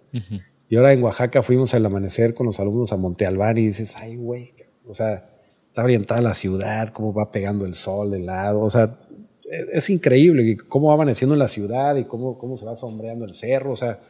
Y 0.70 0.76
ahora 0.76 0.92
en 0.92 1.02
Oaxaca 1.02 1.42
fuimos 1.42 1.74
al 1.74 1.84
amanecer 1.86 2.34
con 2.34 2.46
los 2.46 2.58
alumnos 2.60 2.92
a 2.92 2.96
Monte 2.96 3.24
Albán 3.26 3.58
y 3.58 3.66
dices, 3.68 3.96
ay, 3.96 4.16
güey, 4.16 4.54
o 4.86 4.94
sea, 4.94 5.30
está 5.78 5.84
orientada 5.84 6.20
la 6.20 6.34
ciudad, 6.34 6.88
cómo 6.88 7.14
va 7.14 7.30
pegando 7.30 7.64
el 7.64 7.74
sol 7.74 8.10
de 8.10 8.18
lado, 8.18 8.62
o 8.62 8.70
sea, 8.70 8.98
es, 9.44 9.68
es 9.68 9.90
increíble 9.90 10.56
cómo 10.66 10.88
va 10.88 10.94
amaneciendo 10.94 11.36
en 11.36 11.38
la 11.38 11.46
ciudad 11.46 11.94
y 11.94 12.04
cómo, 12.04 12.36
cómo 12.36 12.56
se 12.56 12.64
va 12.64 12.74
sombreando 12.74 13.24
el 13.24 13.32
cerro, 13.32 13.70
o 13.70 13.76
sea, 13.76 14.00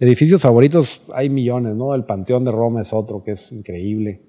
edificios 0.00 0.42
favoritos 0.42 1.00
hay 1.14 1.30
millones, 1.30 1.74
¿no? 1.76 1.94
El 1.94 2.04
Panteón 2.04 2.44
de 2.44 2.52
Roma 2.52 2.82
es 2.82 2.92
otro 2.92 3.22
que 3.22 3.30
es 3.32 3.52
increíble. 3.52 4.20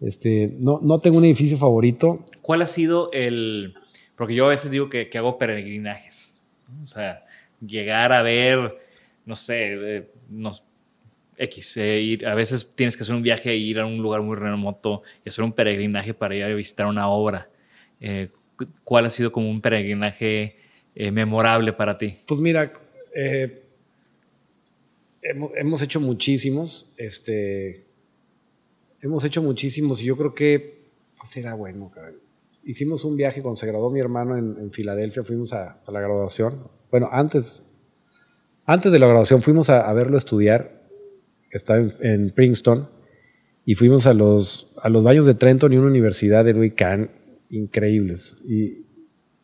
Este, 0.00 0.54
no, 0.58 0.78
no 0.82 1.00
tengo 1.00 1.16
un 1.16 1.24
edificio 1.24 1.56
favorito. 1.56 2.26
¿cuál 2.42 2.60
ha 2.60 2.66
sido 2.66 3.10
el 3.12 3.74
Porque 4.14 4.34
yo 4.34 4.44
a 4.44 4.50
veces 4.50 4.70
digo 4.70 4.90
que, 4.90 5.08
que 5.08 5.16
hago 5.16 5.38
peregrinajes. 5.38 6.36
O 6.82 6.86
sea, 6.86 7.20
llegar 7.66 8.12
a 8.12 8.20
ver, 8.20 8.76
no 9.24 9.36
sé, 9.36 9.96
eh, 9.96 10.10
nos, 10.28 10.64
X, 11.38 11.76
eh, 11.76 12.00
ir, 12.00 12.26
a 12.26 12.34
veces 12.34 12.72
tienes 12.74 12.96
que 12.96 13.02
hacer 13.02 13.14
un 13.14 13.22
viaje 13.22 13.50
e 13.50 13.56
ir 13.56 13.78
a 13.78 13.86
un 13.86 13.98
lugar 13.98 14.22
muy 14.22 14.36
remoto 14.36 15.02
y 15.24 15.28
hacer 15.28 15.44
un 15.44 15.52
peregrinaje 15.52 16.14
para 16.14 16.36
ir 16.36 16.44
a 16.44 16.48
visitar 16.48 16.86
una 16.86 17.08
obra. 17.08 17.48
Eh, 18.00 18.28
¿Cuál 18.84 19.06
ha 19.06 19.10
sido 19.10 19.32
como 19.32 19.50
un 19.50 19.60
peregrinaje 19.60 20.56
memorable 20.94 21.72
para 21.72 21.98
ti? 21.98 22.16
Pues 22.24 22.38
mira, 22.38 22.72
hemos, 25.56 25.82
hecho 25.82 26.00
muchísimos, 26.00 26.92
este, 26.98 27.84
hemos 29.00 29.24
hecho 29.24 29.42
muchísimos 29.42 30.00
y 30.02 30.06
yo 30.06 30.16
creo 30.16 30.34
que 30.34 30.84
pues 31.18 31.30
será 31.30 31.54
bueno, 31.54 31.90
Hicimos 32.66 33.04
un 33.04 33.16
viaje 33.16 33.42
cuando 33.42 33.56
se 33.56 33.66
graduó 33.66 33.90
mi 33.90 34.00
hermano 34.00 34.38
en, 34.38 34.70
Filadelfia, 34.70 35.22
fuimos 35.22 35.52
a, 35.52 35.82
la 35.86 36.00
graduación. 36.00 36.66
Bueno, 36.90 37.10
antes, 37.12 37.64
antes 38.64 38.90
de 38.90 38.98
la 38.98 39.06
graduación 39.06 39.42
fuimos 39.42 39.68
a, 39.68 39.92
verlo 39.92 40.16
estudiar, 40.16 40.82
está 41.56 41.76
en, 41.78 42.30
Princeton, 42.30 42.88
y 43.64 43.74
fuimos 43.74 44.06
a 44.06 44.14
los, 44.14 44.68
a 44.82 44.88
los 44.88 45.04
baños 45.04 45.26
de 45.26 45.34
Trenton 45.34 45.72
y 45.72 45.76
una 45.76 45.88
universidad 45.88 46.44
de 46.44 46.54
Louis 46.54 46.74
Kahn 46.74 47.10
increíbles. 47.50 48.36
Y, 48.46 48.86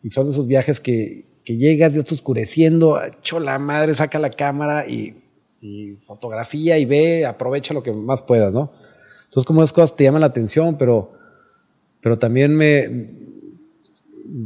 y 0.02 0.10
son 0.10 0.28
esos 0.28 0.46
viajes 0.46 0.80
que, 0.80 1.26
que 1.44 1.56
llegas, 1.56 1.92
ya 1.92 2.00
está 2.00 2.14
oscureciendo, 2.14 3.00
hecho 3.02 3.40
la 3.40 3.58
madre, 3.58 3.94
saca 3.94 4.18
la 4.18 4.30
cámara 4.30 4.86
y 4.88 5.14
y 5.60 5.94
fotografía 5.96 6.78
y 6.78 6.84
ve, 6.84 7.26
aprovecha 7.26 7.74
lo 7.74 7.82
que 7.82 7.92
más 7.92 8.22
puedas, 8.22 8.52
¿no? 8.52 8.72
Entonces, 9.24 9.46
como 9.46 9.62
esas 9.62 9.72
cosas 9.72 9.94
te 9.94 10.04
llaman 10.04 10.22
la 10.22 10.28
atención, 10.28 10.76
pero, 10.78 11.12
pero 12.00 12.18
también 12.18 12.54
me, 12.54 12.88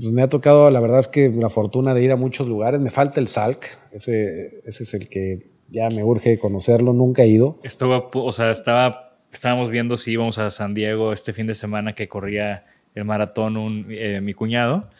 pues 0.00 0.12
me 0.12 0.22
ha 0.22 0.28
tocado, 0.28 0.70
la 0.70 0.80
verdad 0.80 0.98
es 0.98 1.08
que 1.08 1.30
la 1.30 1.48
fortuna 1.48 1.94
de 1.94 2.02
ir 2.02 2.10
a 2.10 2.16
muchos 2.16 2.48
lugares. 2.48 2.80
Me 2.80 2.90
falta 2.90 3.20
el 3.20 3.28
Salk, 3.28 3.64
ese, 3.92 4.60
ese 4.64 4.82
es 4.82 4.94
el 4.94 5.08
que 5.08 5.53
ya 5.70 5.88
me 5.90 6.04
urge 6.04 6.38
conocerlo, 6.38 6.92
nunca 6.92 7.22
he 7.22 7.28
ido. 7.28 7.58
Estuvo, 7.62 8.10
o 8.12 8.32
sea, 8.32 8.50
estaba, 8.50 9.18
estábamos 9.32 9.70
viendo 9.70 9.96
si 9.96 10.12
íbamos 10.12 10.38
a 10.38 10.50
San 10.50 10.74
Diego 10.74 11.12
este 11.12 11.32
fin 11.32 11.46
de 11.46 11.54
semana 11.54 11.94
que 11.94 12.08
corría 12.08 12.66
el 12.94 13.04
maratón 13.04 13.56
un, 13.56 13.86
eh, 13.90 14.20
mi 14.20 14.34
cuñado. 14.34 14.90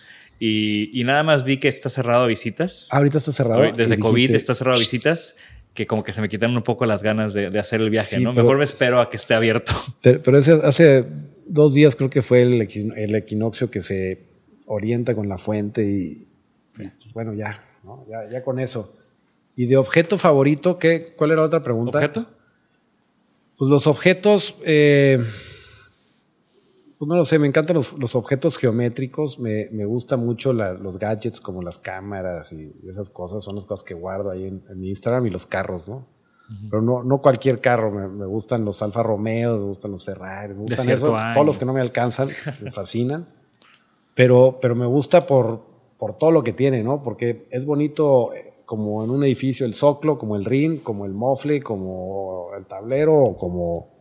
Y, 0.41 0.91
y, 0.99 1.05
nada 1.05 1.23
más 1.23 1.45
vi 1.45 1.59
que 1.59 1.69
está 1.69 1.89
cerrado 1.89 2.25
a 2.25 2.27
visitas. 2.27 2.89
Ah, 2.91 2.99
ahorita 2.99 3.19
está 3.19 3.33
cerrado. 3.33 3.73
Desde 3.73 3.99
COVID 3.99 4.33
está 4.33 4.55
cerrado 4.55 4.77
a 4.77 4.81
visitas 4.81 5.37
que 5.75 5.87
como 5.87 6.05
que 6.05 6.13
se 6.13 6.21
me 6.21 6.29
quitaron 6.29 6.57
un 6.57 6.63
poco 6.63 6.87
las 6.87 7.03
ganas 7.03 7.35
de, 7.35 7.47
hacer 7.59 7.81
el 7.81 7.91
viaje, 7.91 8.21
¿no? 8.21 8.33
Mejor 8.33 8.59
me 8.59 8.65
espero 8.65 9.01
a 9.01 9.11
que 9.11 9.17
esté 9.17 9.35
abierto. 9.35 9.73
Pero, 10.03 10.39
hace 10.39 11.05
dos 11.47 11.75
días 11.75 11.97
creo 11.97 12.09
que 12.09 12.23
fue 12.23 12.43
el, 12.43 12.61
equinoccio 12.61 13.71
que 13.71 13.81
se 13.81 14.25
orienta 14.67 15.15
con 15.15 15.29
la 15.29 15.37
fuente 15.37 15.85
y 15.85 16.27
pues, 16.75 16.91
bueno, 17.13 17.35
ya, 17.35 17.63
¿no? 17.83 18.07
ya, 18.09 18.31
ya, 18.31 18.43
con 18.43 18.61
eso. 18.61 18.97
¿Y 19.57 19.67
de 19.67 19.77
objeto 19.77 20.19
favorito? 20.19 20.79
¿qué, 20.79 21.15
¿Cuál 21.17 21.31
era 21.33 21.43
otra 21.43 21.63
pregunta? 21.63 21.99
¿Objeto? 21.99 22.27
Pues 23.57 23.71
los 23.71 23.87
objetos... 23.87 24.57
Eh, 24.65 25.23
pues 26.99 27.09
no 27.09 27.17
lo 27.17 27.25
sé, 27.25 27.39
me 27.39 27.47
encantan 27.47 27.77
los, 27.77 28.15
objetos 28.15 28.57
geométricos, 28.57 29.39
me, 29.39 29.69
me 29.73 29.85
gustan 29.85 30.25
mucho 30.25 30.53
los 30.53 30.99
gadgets 30.99 31.41
como 31.41 31.61
las 31.61 31.79
cámaras 31.79 32.53
y 32.53 32.73
esas 32.89 33.11
cosas, 33.11 33.43
son 33.43 33.57
las 33.57 33.65
cosas 33.65 33.85
que 33.85 33.95
guardo 33.95 34.31
ahí 34.31 34.47
en, 34.47 34.63
mi 34.77 34.89
Instagram 34.89 35.27
y 35.27 35.31
los 35.31 35.45
carros, 35.47 35.89
¿no? 35.89 36.07
Pero 36.71 36.83
no, 36.83 37.03
no 37.03 37.21
cualquier 37.21 37.61
carro, 37.61 37.91
me, 37.91 38.27
gustan 38.27 38.65
los 38.65 38.81
Alfa 38.83 39.03
Romeo, 39.03 39.59
me 39.59 39.65
gustan 39.65 39.91
los 39.91 40.05
Ferrari, 40.05 40.55
me 40.55 40.61
gustan 40.61 40.89
eso, 40.89 41.17
todos 41.35 41.47
los 41.47 41.59
que 41.59 41.65
no 41.65 41.73
me 41.73 41.81
alcanzan, 41.81 42.29
me 42.63 42.71
fascinan, 42.71 43.27
pero, 44.15 44.59
pero 44.61 44.75
me 44.75 44.87
gusta 44.87 45.27
por, 45.27 45.63
por 45.99 46.17
todo 46.17 46.31
lo 46.31 46.45
que 46.45 46.53
tiene, 46.53 46.85
¿no? 46.85 47.03
Porque 47.03 47.49
es 47.51 47.65
bonito 47.65 48.33
eh, 48.35 48.54
como 48.65 49.05
en 49.05 49.11
un 49.11 49.25
edificio 49.25 49.67
el 49.67 49.75
zoclo, 49.75 50.19
como 50.19 50.37
el 50.37 50.45
ring, 50.45 50.81
como 50.83 51.05
el 51.05 51.13
mofle, 51.13 51.63
como 51.63 52.51
el 52.57 52.65
tablero, 52.67 53.37
como 53.39 53.95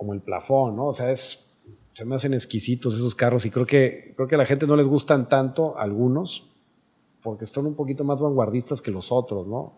como 0.00 0.14
el 0.14 0.22
plafón, 0.22 0.76
¿no? 0.76 0.86
O 0.86 0.92
sea, 0.94 1.10
es, 1.10 1.50
se 1.92 2.06
me 2.06 2.14
hacen 2.14 2.32
exquisitos 2.32 2.94
esos 2.94 3.14
carros 3.14 3.44
y 3.44 3.50
creo 3.50 3.66
que, 3.66 4.14
creo 4.16 4.26
que 4.26 4.34
a 4.34 4.38
la 4.38 4.46
gente 4.46 4.66
no 4.66 4.74
les 4.74 4.86
gustan 4.86 5.28
tanto 5.28 5.76
algunos 5.76 6.46
porque 7.22 7.44
son 7.44 7.66
un 7.66 7.74
poquito 7.74 8.02
más 8.02 8.18
vanguardistas 8.18 8.80
que 8.80 8.90
los 8.90 9.12
otros, 9.12 9.46
¿no? 9.46 9.74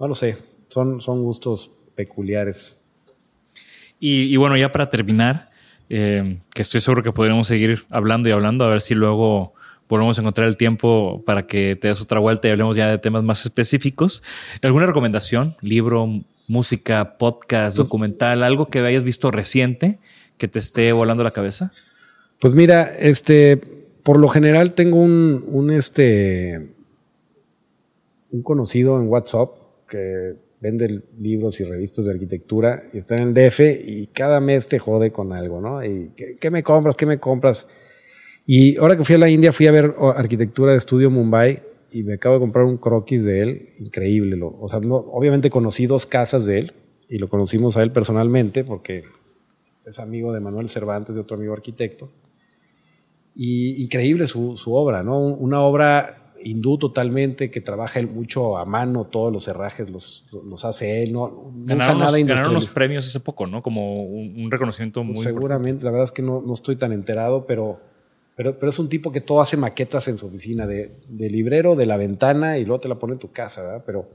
No 0.00 0.08
lo 0.08 0.14
sé, 0.14 0.38
son, 0.68 1.02
son 1.02 1.22
gustos 1.22 1.70
peculiares. 1.94 2.80
Y, 4.00 4.34
bueno, 4.36 4.56
ya 4.56 4.72
para 4.72 4.88
terminar, 4.88 5.50
eh, 5.90 6.40
que 6.54 6.62
estoy 6.62 6.80
seguro 6.80 7.02
que 7.02 7.12
podremos 7.12 7.46
seguir 7.46 7.84
hablando 7.90 8.30
y 8.30 8.32
hablando, 8.32 8.64
a 8.64 8.68
ver 8.68 8.80
si 8.80 8.94
luego 8.94 9.52
volvemos 9.88 10.18
a 10.18 10.22
encontrar 10.22 10.48
el 10.48 10.56
tiempo 10.56 11.22
para 11.24 11.46
que 11.46 11.76
te 11.76 11.88
des 11.88 12.00
otra 12.00 12.20
vuelta 12.20 12.48
y 12.48 12.50
hablemos 12.50 12.76
ya 12.76 12.90
de 12.90 12.98
temas 12.98 13.22
más 13.22 13.44
específicos. 13.44 14.22
¿Alguna 14.62 14.86
recomendación? 14.86 15.56
¿Libro, 15.60 16.08
música, 16.46 17.16
podcast, 17.18 17.76
pues 17.76 17.86
documental, 17.86 18.42
algo 18.42 18.66
que 18.66 18.80
hayas 18.80 19.04
visto 19.04 19.30
reciente 19.30 19.98
que 20.36 20.48
te 20.48 20.58
esté 20.58 20.92
volando 20.92 21.24
la 21.24 21.32
cabeza? 21.32 21.72
Pues 22.38 22.54
mira, 22.54 22.84
este, 22.98 23.56
por 24.02 24.18
lo 24.18 24.28
general 24.28 24.74
tengo 24.74 24.98
un, 24.98 25.44
un, 25.46 25.70
este, 25.70 26.68
un 28.30 28.42
conocido 28.42 29.00
en 29.00 29.08
WhatsApp 29.08 29.50
que 29.88 30.36
vende 30.60 31.02
libros 31.18 31.60
y 31.60 31.64
revistas 31.64 32.06
de 32.06 32.12
arquitectura 32.12 32.84
y 32.92 32.98
está 32.98 33.16
en 33.16 33.28
el 33.28 33.34
DF 33.34 33.60
y 33.84 34.08
cada 34.08 34.40
mes 34.40 34.68
te 34.68 34.78
jode 34.78 35.12
con 35.12 35.32
algo, 35.32 35.60
¿no? 35.60 35.84
Y 35.84 36.12
¿qué, 36.40 36.50
me 36.50 36.62
compras? 36.62 36.96
¿Qué 36.96 37.06
me 37.06 37.18
compras? 37.18 37.68
Y 38.50 38.78
ahora 38.78 38.96
que 38.96 39.04
fui 39.04 39.14
a 39.14 39.18
la 39.18 39.28
India 39.28 39.52
fui 39.52 39.66
a 39.66 39.72
ver 39.72 39.92
arquitectura 40.16 40.72
de 40.72 40.78
estudio 40.78 41.10
Mumbai 41.10 41.62
y 41.92 42.02
me 42.02 42.14
acabo 42.14 42.36
de 42.36 42.40
comprar 42.40 42.64
un 42.64 42.78
croquis 42.78 43.22
de 43.22 43.42
él, 43.42 43.68
increíble. 43.78 44.36
Lo, 44.36 44.58
o 44.58 44.66
sea, 44.70 44.80
no, 44.80 44.96
obviamente 44.96 45.50
conocí 45.50 45.84
dos 45.84 46.06
casas 46.06 46.46
de 46.46 46.60
él 46.60 46.72
y 47.10 47.18
lo 47.18 47.28
conocimos 47.28 47.76
a 47.76 47.82
él 47.82 47.92
personalmente 47.92 48.64
porque 48.64 49.04
es 49.84 49.98
amigo 49.98 50.32
de 50.32 50.40
Manuel 50.40 50.70
Cervantes, 50.70 51.14
de 51.14 51.20
otro 51.20 51.36
amigo 51.36 51.52
arquitecto. 51.52 52.10
Y 53.34 53.82
increíble 53.82 54.26
su, 54.26 54.56
su 54.56 54.72
obra, 54.72 55.02
¿no? 55.02 55.18
Una 55.18 55.60
obra 55.60 56.32
hindú 56.42 56.78
totalmente, 56.78 57.50
que 57.50 57.60
trabaja 57.60 58.00
él 58.00 58.08
mucho 58.08 58.56
a 58.56 58.64
mano, 58.64 59.04
todos 59.08 59.30
los 59.30 59.46
herrajes 59.46 59.90
los, 59.90 60.24
los 60.42 60.64
hace 60.64 61.02
él, 61.02 61.12
no, 61.12 61.52
no 61.54 61.76
usa 61.76 61.94
nada 61.94 62.18
Ganaron 62.18 62.54
los 62.54 62.68
premios 62.68 63.08
hace 63.08 63.20
poco, 63.20 63.46
¿no? 63.46 63.62
Como 63.62 64.04
un, 64.04 64.50
reconocimiento 64.50 65.04
muy 65.04 65.22
Seguramente, 65.22 65.84
la 65.84 65.90
verdad 65.90 66.04
es 66.06 66.12
que 66.12 66.22
no, 66.22 66.40
no 66.40 66.54
estoy 66.54 66.76
tan 66.76 66.92
enterado, 66.92 67.44
pero 67.44 67.78
pero, 68.38 68.56
pero 68.56 68.70
es 68.70 68.78
un 68.78 68.88
tipo 68.88 69.10
que 69.10 69.20
todo 69.20 69.40
hace 69.40 69.56
maquetas 69.56 70.06
en 70.06 70.16
su 70.16 70.26
oficina, 70.26 70.64
de, 70.64 70.92
de 71.08 71.28
librero, 71.28 71.74
de 71.74 71.86
la 71.86 71.96
ventana 71.96 72.56
y 72.56 72.64
luego 72.64 72.80
te 72.80 72.88
la 72.88 72.96
pone 72.96 73.14
en 73.14 73.18
tu 73.18 73.32
casa, 73.32 73.64
¿verdad? 73.64 73.82
Pero, 73.84 74.08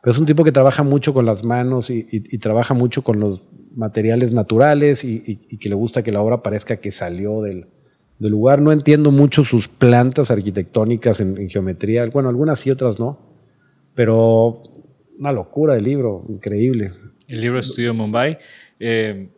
pero 0.00 0.10
es 0.10 0.18
un 0.18 0.24
tipo 0.24 0.42
que 0.42 0.52
trabaja 0.52 0.84
mucho 0.84 1.12
con 1.12 1.26
las 1.26 1.44
manos 1.44 1.90
y, 1.90 2.02
trabaja 2.38 2.72
mucho 2.72 3.04
con 3.04 3.20
los 3.20 3.44
materiales 3.76 4.32
naturales 4.32 5.04
y, 5.04 5.36
que 5.58 5.68
le 5.68 5.74
gusta 5.74 6.02
que 6.02 6.12
la 6.12 6.22
obra 6.22 6.42
parezca 6.42 6.78
que 6.78 6.90
salió 6.90 7.42
del, 7.42 7.66
del 8.18 8.30
lugar. 8.30 8.62
No 8.62 8.72
entiendo 8.72 9.12
mucho 9.12 9.44
sus 9.44 9.68
plantas 9.68 10.30
arquitectónicas 10.30 11.20
en, 11.20 11.50
geometría, 11.50 12.06
bueno, 12.06 12.30
algunas 12.30 12.60
sí, 12.60 12.70
otras 12.70 12.98
no, 12.98 13.18
pero 13.94 14.62
una 15.18 15.32
locura 15.32 15.74
de 15.74 15.82
libro, 15.82 16.24
increíble. 16.30 16.92
El 17.26 17.42
libro 17.42 17.58
Estudio 17.58 17.92
Mumbai. 17.92 18.38
Eh, 18.80 19.28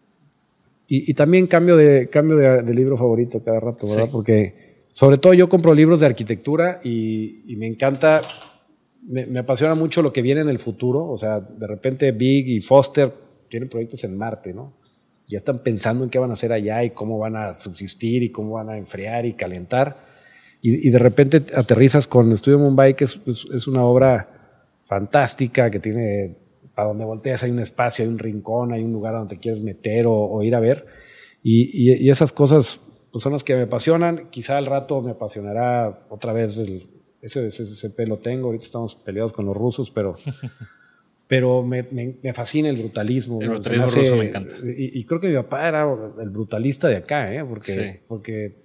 y, 0.93 1.15
también 1.15 1.47
cambio 1.47 1.77
de, 1.77 2.09
cambio 2.09 2.37
de, 2.37 2.75
libro 2.75 2.97
favorito 2.97 3.41
cada 3.45 3.61
rato, 3.61 3.87
¿verdad? 3.87 4.09
Porque 4.11 4.87
sobre 4.89 5.19
todo 5.19 5.33
yo 5.35 5.49
compro 5.49 5.73
libros 5.73 6.01
de 6.01 6.07
arquitectura 6.07 6.81
y, 6.83 7.45
me 7.57 7.69
encanta, 7.69 8.21
me, 9.07 9.39
apasiona 9.39 9.77
mucho 9.77 10.03
lo 10.03 10.13
que 10.13 10.21
viene 10.21 10.41
en 10.41 10.49
el 10.49 10.59
futuro. 10.59 11.09
O 11.09 11.17
sea, 11.17 11.39
de 11.39 11.67
repente 11.69 12.11
Big 12.11 12.49
y 12.49 12.61
Foster 12.61 13.15
tienen 13.49 13.69
proyectos 13.69 14.03
en 14.03 14.19
Marte, 14.19 14.53
¿no? 14.53 14.81
Ya 15.29 15.39
están 15.39 15.61
pensando 15.61 16.03
en 16.03 16.11
qué 16.11 16.19
van 16.19 16.31
a 16.31 16.33
hacer 16.33 16.53
allá 16.53 16.83
y 16.83 16.91
cómo 16.91 17.19
van 17.21 17.37
a 17.37 17.55
subsistir 17.55 18.25
y 18.25 18.31
cómo 18.31 18.55
van 18.55 18.71
a 18.71 18.77
enfriar 18.77 19.27
y 19.27 19.35
calentar. 19.35 20.05
Y, 20.61 20.91
de 20.91 20.99
repente 20.99 21.45
aterrizas 21.55 22.09
con 22.09 22.33
Estudio 22.33 22.59
Mumbai, 22.59 22.97
que 22.97 23.05
es, 23.05 23.21
es 23.27 23.69
una 23.69 23.85
obra 23.85 24.59
fantástica, 24.83 25.71
que 25.71 25.79
tiene 25.79 26.40
a 26.81 26.85
donde 26.85 27.05
volteas 27.05 27.43
hay 27.43 27.51
un 27.51 27.59
espacio, 27.59 28.05
hay 28.05 28.11
un 28.11 28.19
rincón, 28.19 28.73
hay 28.73 28.83
un 28.83 28.93
lugar 28.93 29.15
donde 29.15 29.37
te 29.37 29.41
quieres 29.41 29.63
meter 29.63 30.07
o, 30.09 30.43
ir 30.43 30.55
a 30.55 30.61
ver. 30.61 30.87
Y, 31.43 32.09
esas 32.11 32.33
cosas 32.33 32.81
pues, 33.13 33.23
son 33.23 33.33
las 33.33 33.45
que 33.45 33.55
me 33.55 33.63
apasionan. 33.63 34.29
Quizá 34.31 34.59
al 34.59 34.67
rato 34.67 35.03
me 35.03 35.13
apasionará 35.13 36.07
otra 36.11 36.33
vez 36.33 36.59
el, 36.59 36.89
ese, 37.23 37.47
ese, 37.47 38.07
lo 38.07 38.19
tengo. 38.19 38.47
Ahorita 38.47 38.65
estamos 38.65 38.95
peleados 38.95 39.33
con 39.33 39.47
los 39.47 39.57
rusos, 39.57 39.91
pero, 39.91 40.15
pero 41.29 41.63
me, 41.63 41.87
me, 41.93 42.35
fascina 42.35 42.69
el 42.69 42.77
brutalismo. 42.77 43.41
El 43.41 43.51
brutalismo 43.51 43.87
ruso 43.87 44.17
me 44.17 44.29
encanta. 44.29 44.55
Y, 44.65 45.05
creo 45.05 45.21
que 45.21 45.29
mi 45.29 45.35
papá 45.35 45.69
era 45.69 45.87
el 46.21 46.31
brutalista 46.31 46.89
de 46.89 46.97
acá, 46.97 47.35
¿eh? 47.35 47.45
porque, 47.45 48.03
porque 48.09 48.57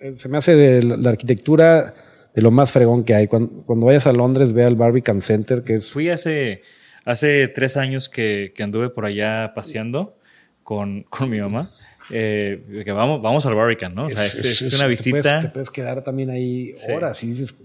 eh, 0.00 0.12
se 0.16 0.28
me 0.28 0.38
hace 0.38 0.56
de 0.56 0.82
la 0.82 1.10
arquitectura 1.10 1.94
de 2.34 2.42
lo 2.42 2.50
más 2.50 2.70
fregón 2.70 3.02
que 3.02 3.14
hay. 3.14 3.26
Cuando, 3.26 3.64
cuando, 3.64 3.86
vayas 3.86 4.06
a 4.06 4.12
Londres, 4.12 4.52
ve 4.52 4.64
al 4.64 4.76
Barbican 4.76 5.22
Center, 5.22 5.64
que 5.64 5.74
es... 5.74 5.90
Fui 5.90 6.10
hace 6.10 6.60
Hace 7.06 7.46
tres 7.46 7.76
años 7.76 8.08
que, 8.08 8.52
anduve 8.58 8.90
por 8.90 9.06
allá 9.06 9.52
paseando 9.54 10.18
con, 10.64 11.06
mi 11.28 11.40
mamá 11.40 11.70
eh, 12.10 12.82
que 12.84 12.92
vamos, 12.92 13.22
vamos 13.22 13.46
al 13.46 13.54
Barbican, 13.54 13.94
¿no? 13.94 14.06
O 14.06 14.10
sea, 14.10 14.24
es, 14.24 14.74
una 14.74 14.86
visita. 14.86 15.40
Te 15.40 15.48
puedes, 15.48 15.70
quedar 15.70 16.02
también 16.02 16.30
ahí 16.30 16.74
horas 16.92 17.22
y 17.22 17.28
dices. 17.28 17.56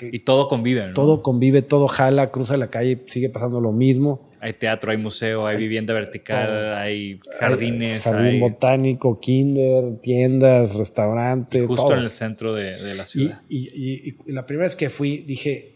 y 0.00 0.18
todo 0.20 0.48
convive, 0.48 0.88
¿no? 0.88 0.94
Todo 0.94 1.22
convive, 1.22 1.62
todo 1.62 1.88
jala, 1.88 2.30
cruza 2.30 2.56
la 2.58 2.68
calle, 2.68 3.02
sigue 3.06 3.30
pasando 3.30 3.60
lo 3.60 3.72
mismo. 3.72 4.30
Hay 4.40 4.52
teatro, 4.52 4.90
hay 4.90 4.98
museo, 4.98 5.46
hay, 5.46 5.56
vivienda 5.56 5.94
vertical, 5.94 6.74
hay 6.74 7.20
jardines. 7.40 8.04
jardín 8.04 8.40
botánico, 8.40 9.18
kinder, 9.18 10.00
tiendas, 10.02 10.74
restaurantes. 10.74 11.66
justo 11.66 11.94
en 11.94 12.00
el 12.00 12.10
centro 12.10 12.54
de, 12.54 12.76
de 12.76 12.94
la 12.94 13.06
ciudad. 13.06 13.40
Y, 13.48 13.70
y, 13.74 14.32
la 14.32 14.44
primera 14.44 14.66
vez 14.66 14.76
que 14.76 14.90
fui 14.90 15.18
dije, 15.18 15.75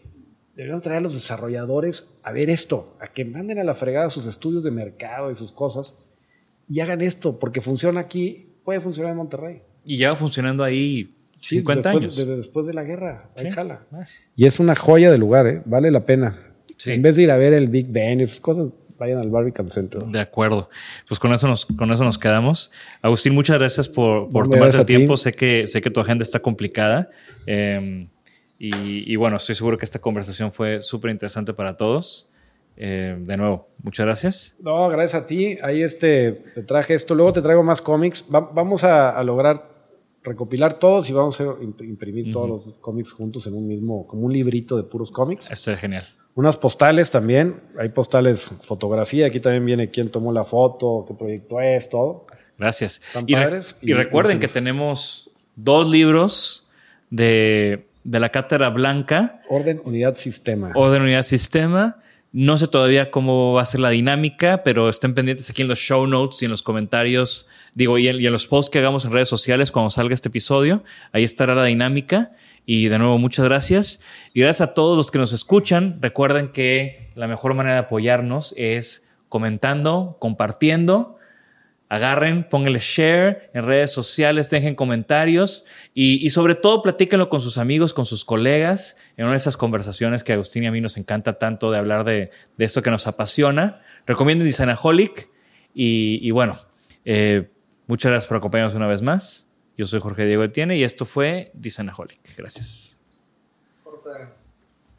deberíamos 0.55 0.83
traer 0.83 0.99
a 0.99 1.01
los 1.01 1.13
desarrolladores 1.13 2.17
a 2.23 2.31
ver 2.31 2.49
esto, 2.49 2.95
a 2.99 3.07
que 3.07 3.25
manden 3.25 3.59
a 3.59 3.63
la 3.63 3.73
fregada 3.73 4.09
sus 4.09 4.25
estudios 4.25 4.63
de 4.63 4.71
mercado 4.71 5.31
y 5.31 5.35
sus 5.35 5.51
cosas 5.51 5.97
y 6.67 6.79
hagan 6.79 7.01
esto, 7.01 7.39
porque 7.39 7.61
funciona 7.61 7.99
aquí, 7.99 8.47
puede 8.63 8.79
funcionar 8.79 9.11
en 9.11 9.17
Monterrey. 9.17 9.61
Y 9.85 9.97
lleva 9.97 10.15
funcionando 10.15 10.63
ahí 10.63 11.15
50 11.41 11.89
años. 11.89 12.15
Desde 12.15 12.37
después 12.37 12.65
de 12.65 12.73
la 12.73 12.83
guerra, 12.83 13.29
ahí 13.35 13.49
jala. 13.49 13.85
Y 14.35 14.45
es 14.45 14.59
una 14.59 14.75
joya 14.75 15.11
de 15.11 15.17
lugar, 15.17 15.47
¿eh? 15.47 15.61
vale 15.65 15.91
la 15.91 16.05
pena. 16.05 16.39
En 16.85 17.01
vez 17.01 17.15
de 17.15 17.23
ir 17.23 17.31
a 17.31 17.37
ver 17.37 17.53
el 17.53 17.67
Big 17.67 17.87
Ben 17.89 18.19
y 18.19 18.23
esas 18.23 18.39
cosas, 18.39 18.69
vayan 18.97 19.19
al 19.19 19.29
Barbican 19.29 19.69
Center. 19.69 20.03
De 20.03 20.19
acuerdo. 20.19 20.69
Pues 21.07 21.19
con 21.19 21.33
eso 21.33 21.47
nos, 21.47 21.65
con 21.65 21.91
eso 21.91 22.03
nos 22.03 22.17
quedamos. 22.17 22.71
Agustín, 23.01 23.33
muchas 23.33 23.59
gracias 23.59 23.89
por, 23.89 24.29
por 24.29 24.47
tomarte 24.47 24.77
el 24.77 24.85
tiempo. 24.85 25.17
Sé 25.17 25.33
que, 25.33 25.67
sé 25.67 25.81
que 25.81 25.89
tu 25.89 25.99
agenda 25.99 26.23
está 26.23 26.39
complicada. 26.39 27.09
Eh, 27.47 28.07
y, 28.63 29.15
bueno, 29.15 29.37
estoy 29.37 29.55
seguro 29.55 29.75
que 29.75 29.85
esta 29.85 29.97
conversación 29.97 30.51
fue 30.51 30.83
súper 30.83 31.09
interesante 31.09 31.51
para 31.51 31.77
todos. 31.77 32.29
Eh, 32.77 33.17
de 33.19 33.35
nuevo, 33.35 33.69
muchas 33.81 34.05
gracias. 34.05 34.55
No, 34.59 34.87
gracias 34.87 35.23
a 35.23 35.25
ti. 35.25 35.57
Ahí 35.63 35.81
este, 35.81 36.31
te 36.31 36.61
traje 36.61 36.93
esto. 36.93 37.15
Luego 37.15 37.33
te 37.33 37.41
traigo 37.41 37.63
más 37.63 37.81
cómics. 37.81 38.25
vamos 38.29 38.83
a, 38.83 39.21
lograr 39.23 39.67
recopilar 40.21 40.75
todos 40.75 41.09
y 41.09 41.13
vamos 41.13 41.41
a 41.41 41.45
imprimir 41.59 42.31
todos 42.31 42.47
los 42.47 42.77
cómics 42.77 43.11
juntos 43.11 43.47
en 43.47 43.55
un 43.55 43.67
mismo, 43.67 44.05
como 44.05 44.27
un 44.27 44.33
librito 44.33 44.77
de 44.77 44.83
puros 44.83 45.11
cómics. 45.11 45.49
Esto 45.49 45.71
es 45.71 45.79
genial. 45.79 46.05
Unas 46.35 46.55
postales 46.57 47.09
también. 47.09 47.55
Hay 47.79 47.89
postales, 47.89 48.51
fotografía. 48.61 49.25
Aquí 49.25 49.39
también 49.39 49.65
viene 49.65 49.89
quién 49.89 50.11
tomó 50.11 50.31
la 50.31 50.43
foto, 50.43 51.03
qué 51.07 51.15
proyecto 51.15 51.59
es, 51.59 51.89
todo. 51.89 52.27
Gracias. 52.59 53.01
Y, 53.25 53.33
y, 53.81 53.93
recuerden 53.93 54.37
que 54.37 54.47
tenemos 54.47 55.31
dos 55.55 55.89
libros 55.89 56.69
de 57.09 57.90
de 58.03 58.19
la 58.19 58.29
cátedra 58.29 58.69
blanca. 58.69 59.41
Orden, 59.49 59.81
unidad, 59.83 60.15
sistema. 60.15 60.71
Orden, 60.75 61.03
unidad, 61.03 61.23
sistema. 61.23 61.97
No 62.33 62.57
sé 62.57 62.67
todavía 62.67 63.11
cómo 63.11 63.53
va 63.53 63.61
a 63.61 63.65
ser 63.65 63.81
la 63.81 63.89
dinámica, 63.89 64.63
pero 64.63 64.87
estén 64.87 65.13
pendientes 65.13 65.49
aquí 65.49 65.63
en 65.63 65.67
los 65.67 65.79
show 65.79 66.07
notes 66.07 66.41
y 66.41 66.45
en 66.45 66.51
los 66.51 66.63
comentarios, 66.63 67.45
digo, 67.73 67.97
y 67.97 68.07
en, 68.07 68.31
los 68.31 68.47
posts 68.47 68.69
que 68.69 68.79
hagamos 68.79 69.03
en 69.03 69.11
redes 69.11 69.27
sociales 69.27 69.71
cuando 69.71 69.89
salga 69.89 70.13
este 70.13 70.29
episodio. 70.29 70.83
Ahí 71.11 71.23
estará 71.23 71.55
la 71.55 71.65
dinámica. 71.65 72.31
Y 72.65 72.87
de 72.87 72.99
nuevo, 72.99 73.17
muchas 73.17 73.45
gracias. 73.45 73.99
Y 74.33 74.41
gracias 74.41 74.69
a 74.69 74.73
todos 74.73 74.95
los 74.95 75.11
que 75.11 75.17
nos 75.17 75.33
escuchan. 75.33 75.97
Recuerden 75.99 76.49
que 76.49 77.09
la 77.15 77.27
mejor 77.27 77.53
manera 77.53 77.73
de 77.75 77.81
apoyarnos 77.81 78.53
es 78.55 79.09
comentando, 79.27 80.17
compartiendo 80.19 81.17
agarren, 81.91 82.45
pónganle 82.45 82.79
share 82.79 83.51
en 83.53 83.65
redes 83.65 83.91
sociales, 83.91 84.49
dejen 84.49 84.75
comentarios 84.75 85.65
y, 85.93 86.29
sobre 86.29 86.55
todo 86.55 86.81
platíquenlo 86.81 87.27
con 87.27 87.41
sus 87.41 87.57
amigos, 87.57 87.93
con 87.93 88.05
sus 88.05 88.23
colegas, 88.23 88.95
en 89.17 89.25
una 89.25 89.31
de 89.31 89.37
esas 89.37 89.57
conversaciones 89.57 90.23
que 90.23 90.31
Agustín 90.31 90.63
y 90.63 90.67
a 90.67 90.71
mí 90.71 90.79
nos 90.79 90.95
encanta 90.95 91.37
tanto 91.37 91.69
de 91.69 91.77
hablar 91.77 92.05
de, 92.05 92.31
esto 92.59 92.81
que 92.81 92.91
nos 92.91 93.07
apasiona. 93.07 93.81
Recomienden 94.07 94.47
Designaholic 94.47 95.29
y, 95.73 96.25
y 96.25 96.31
bueno, 96.31 96.61
eh, 97.03 97.49
muchas 97.87 98.09
gracias 98.09 98.27
por 98.27 98.37
acompañarnos 98.37 98.75
una 98.75 98.87
vez 98.87 99.01
más. 99.01 99.47
Yo 99.77 99.85
soy 99.85 99.99
Jorge 99.99 100.25
Diego 100.25 100.45
Etienne 100.45 100.77
y 100.77 100.85
esto 100.85 101.05
fue 101.05 101.51
Designaholic. 101.55 102.21
Gracias 102.37 103.01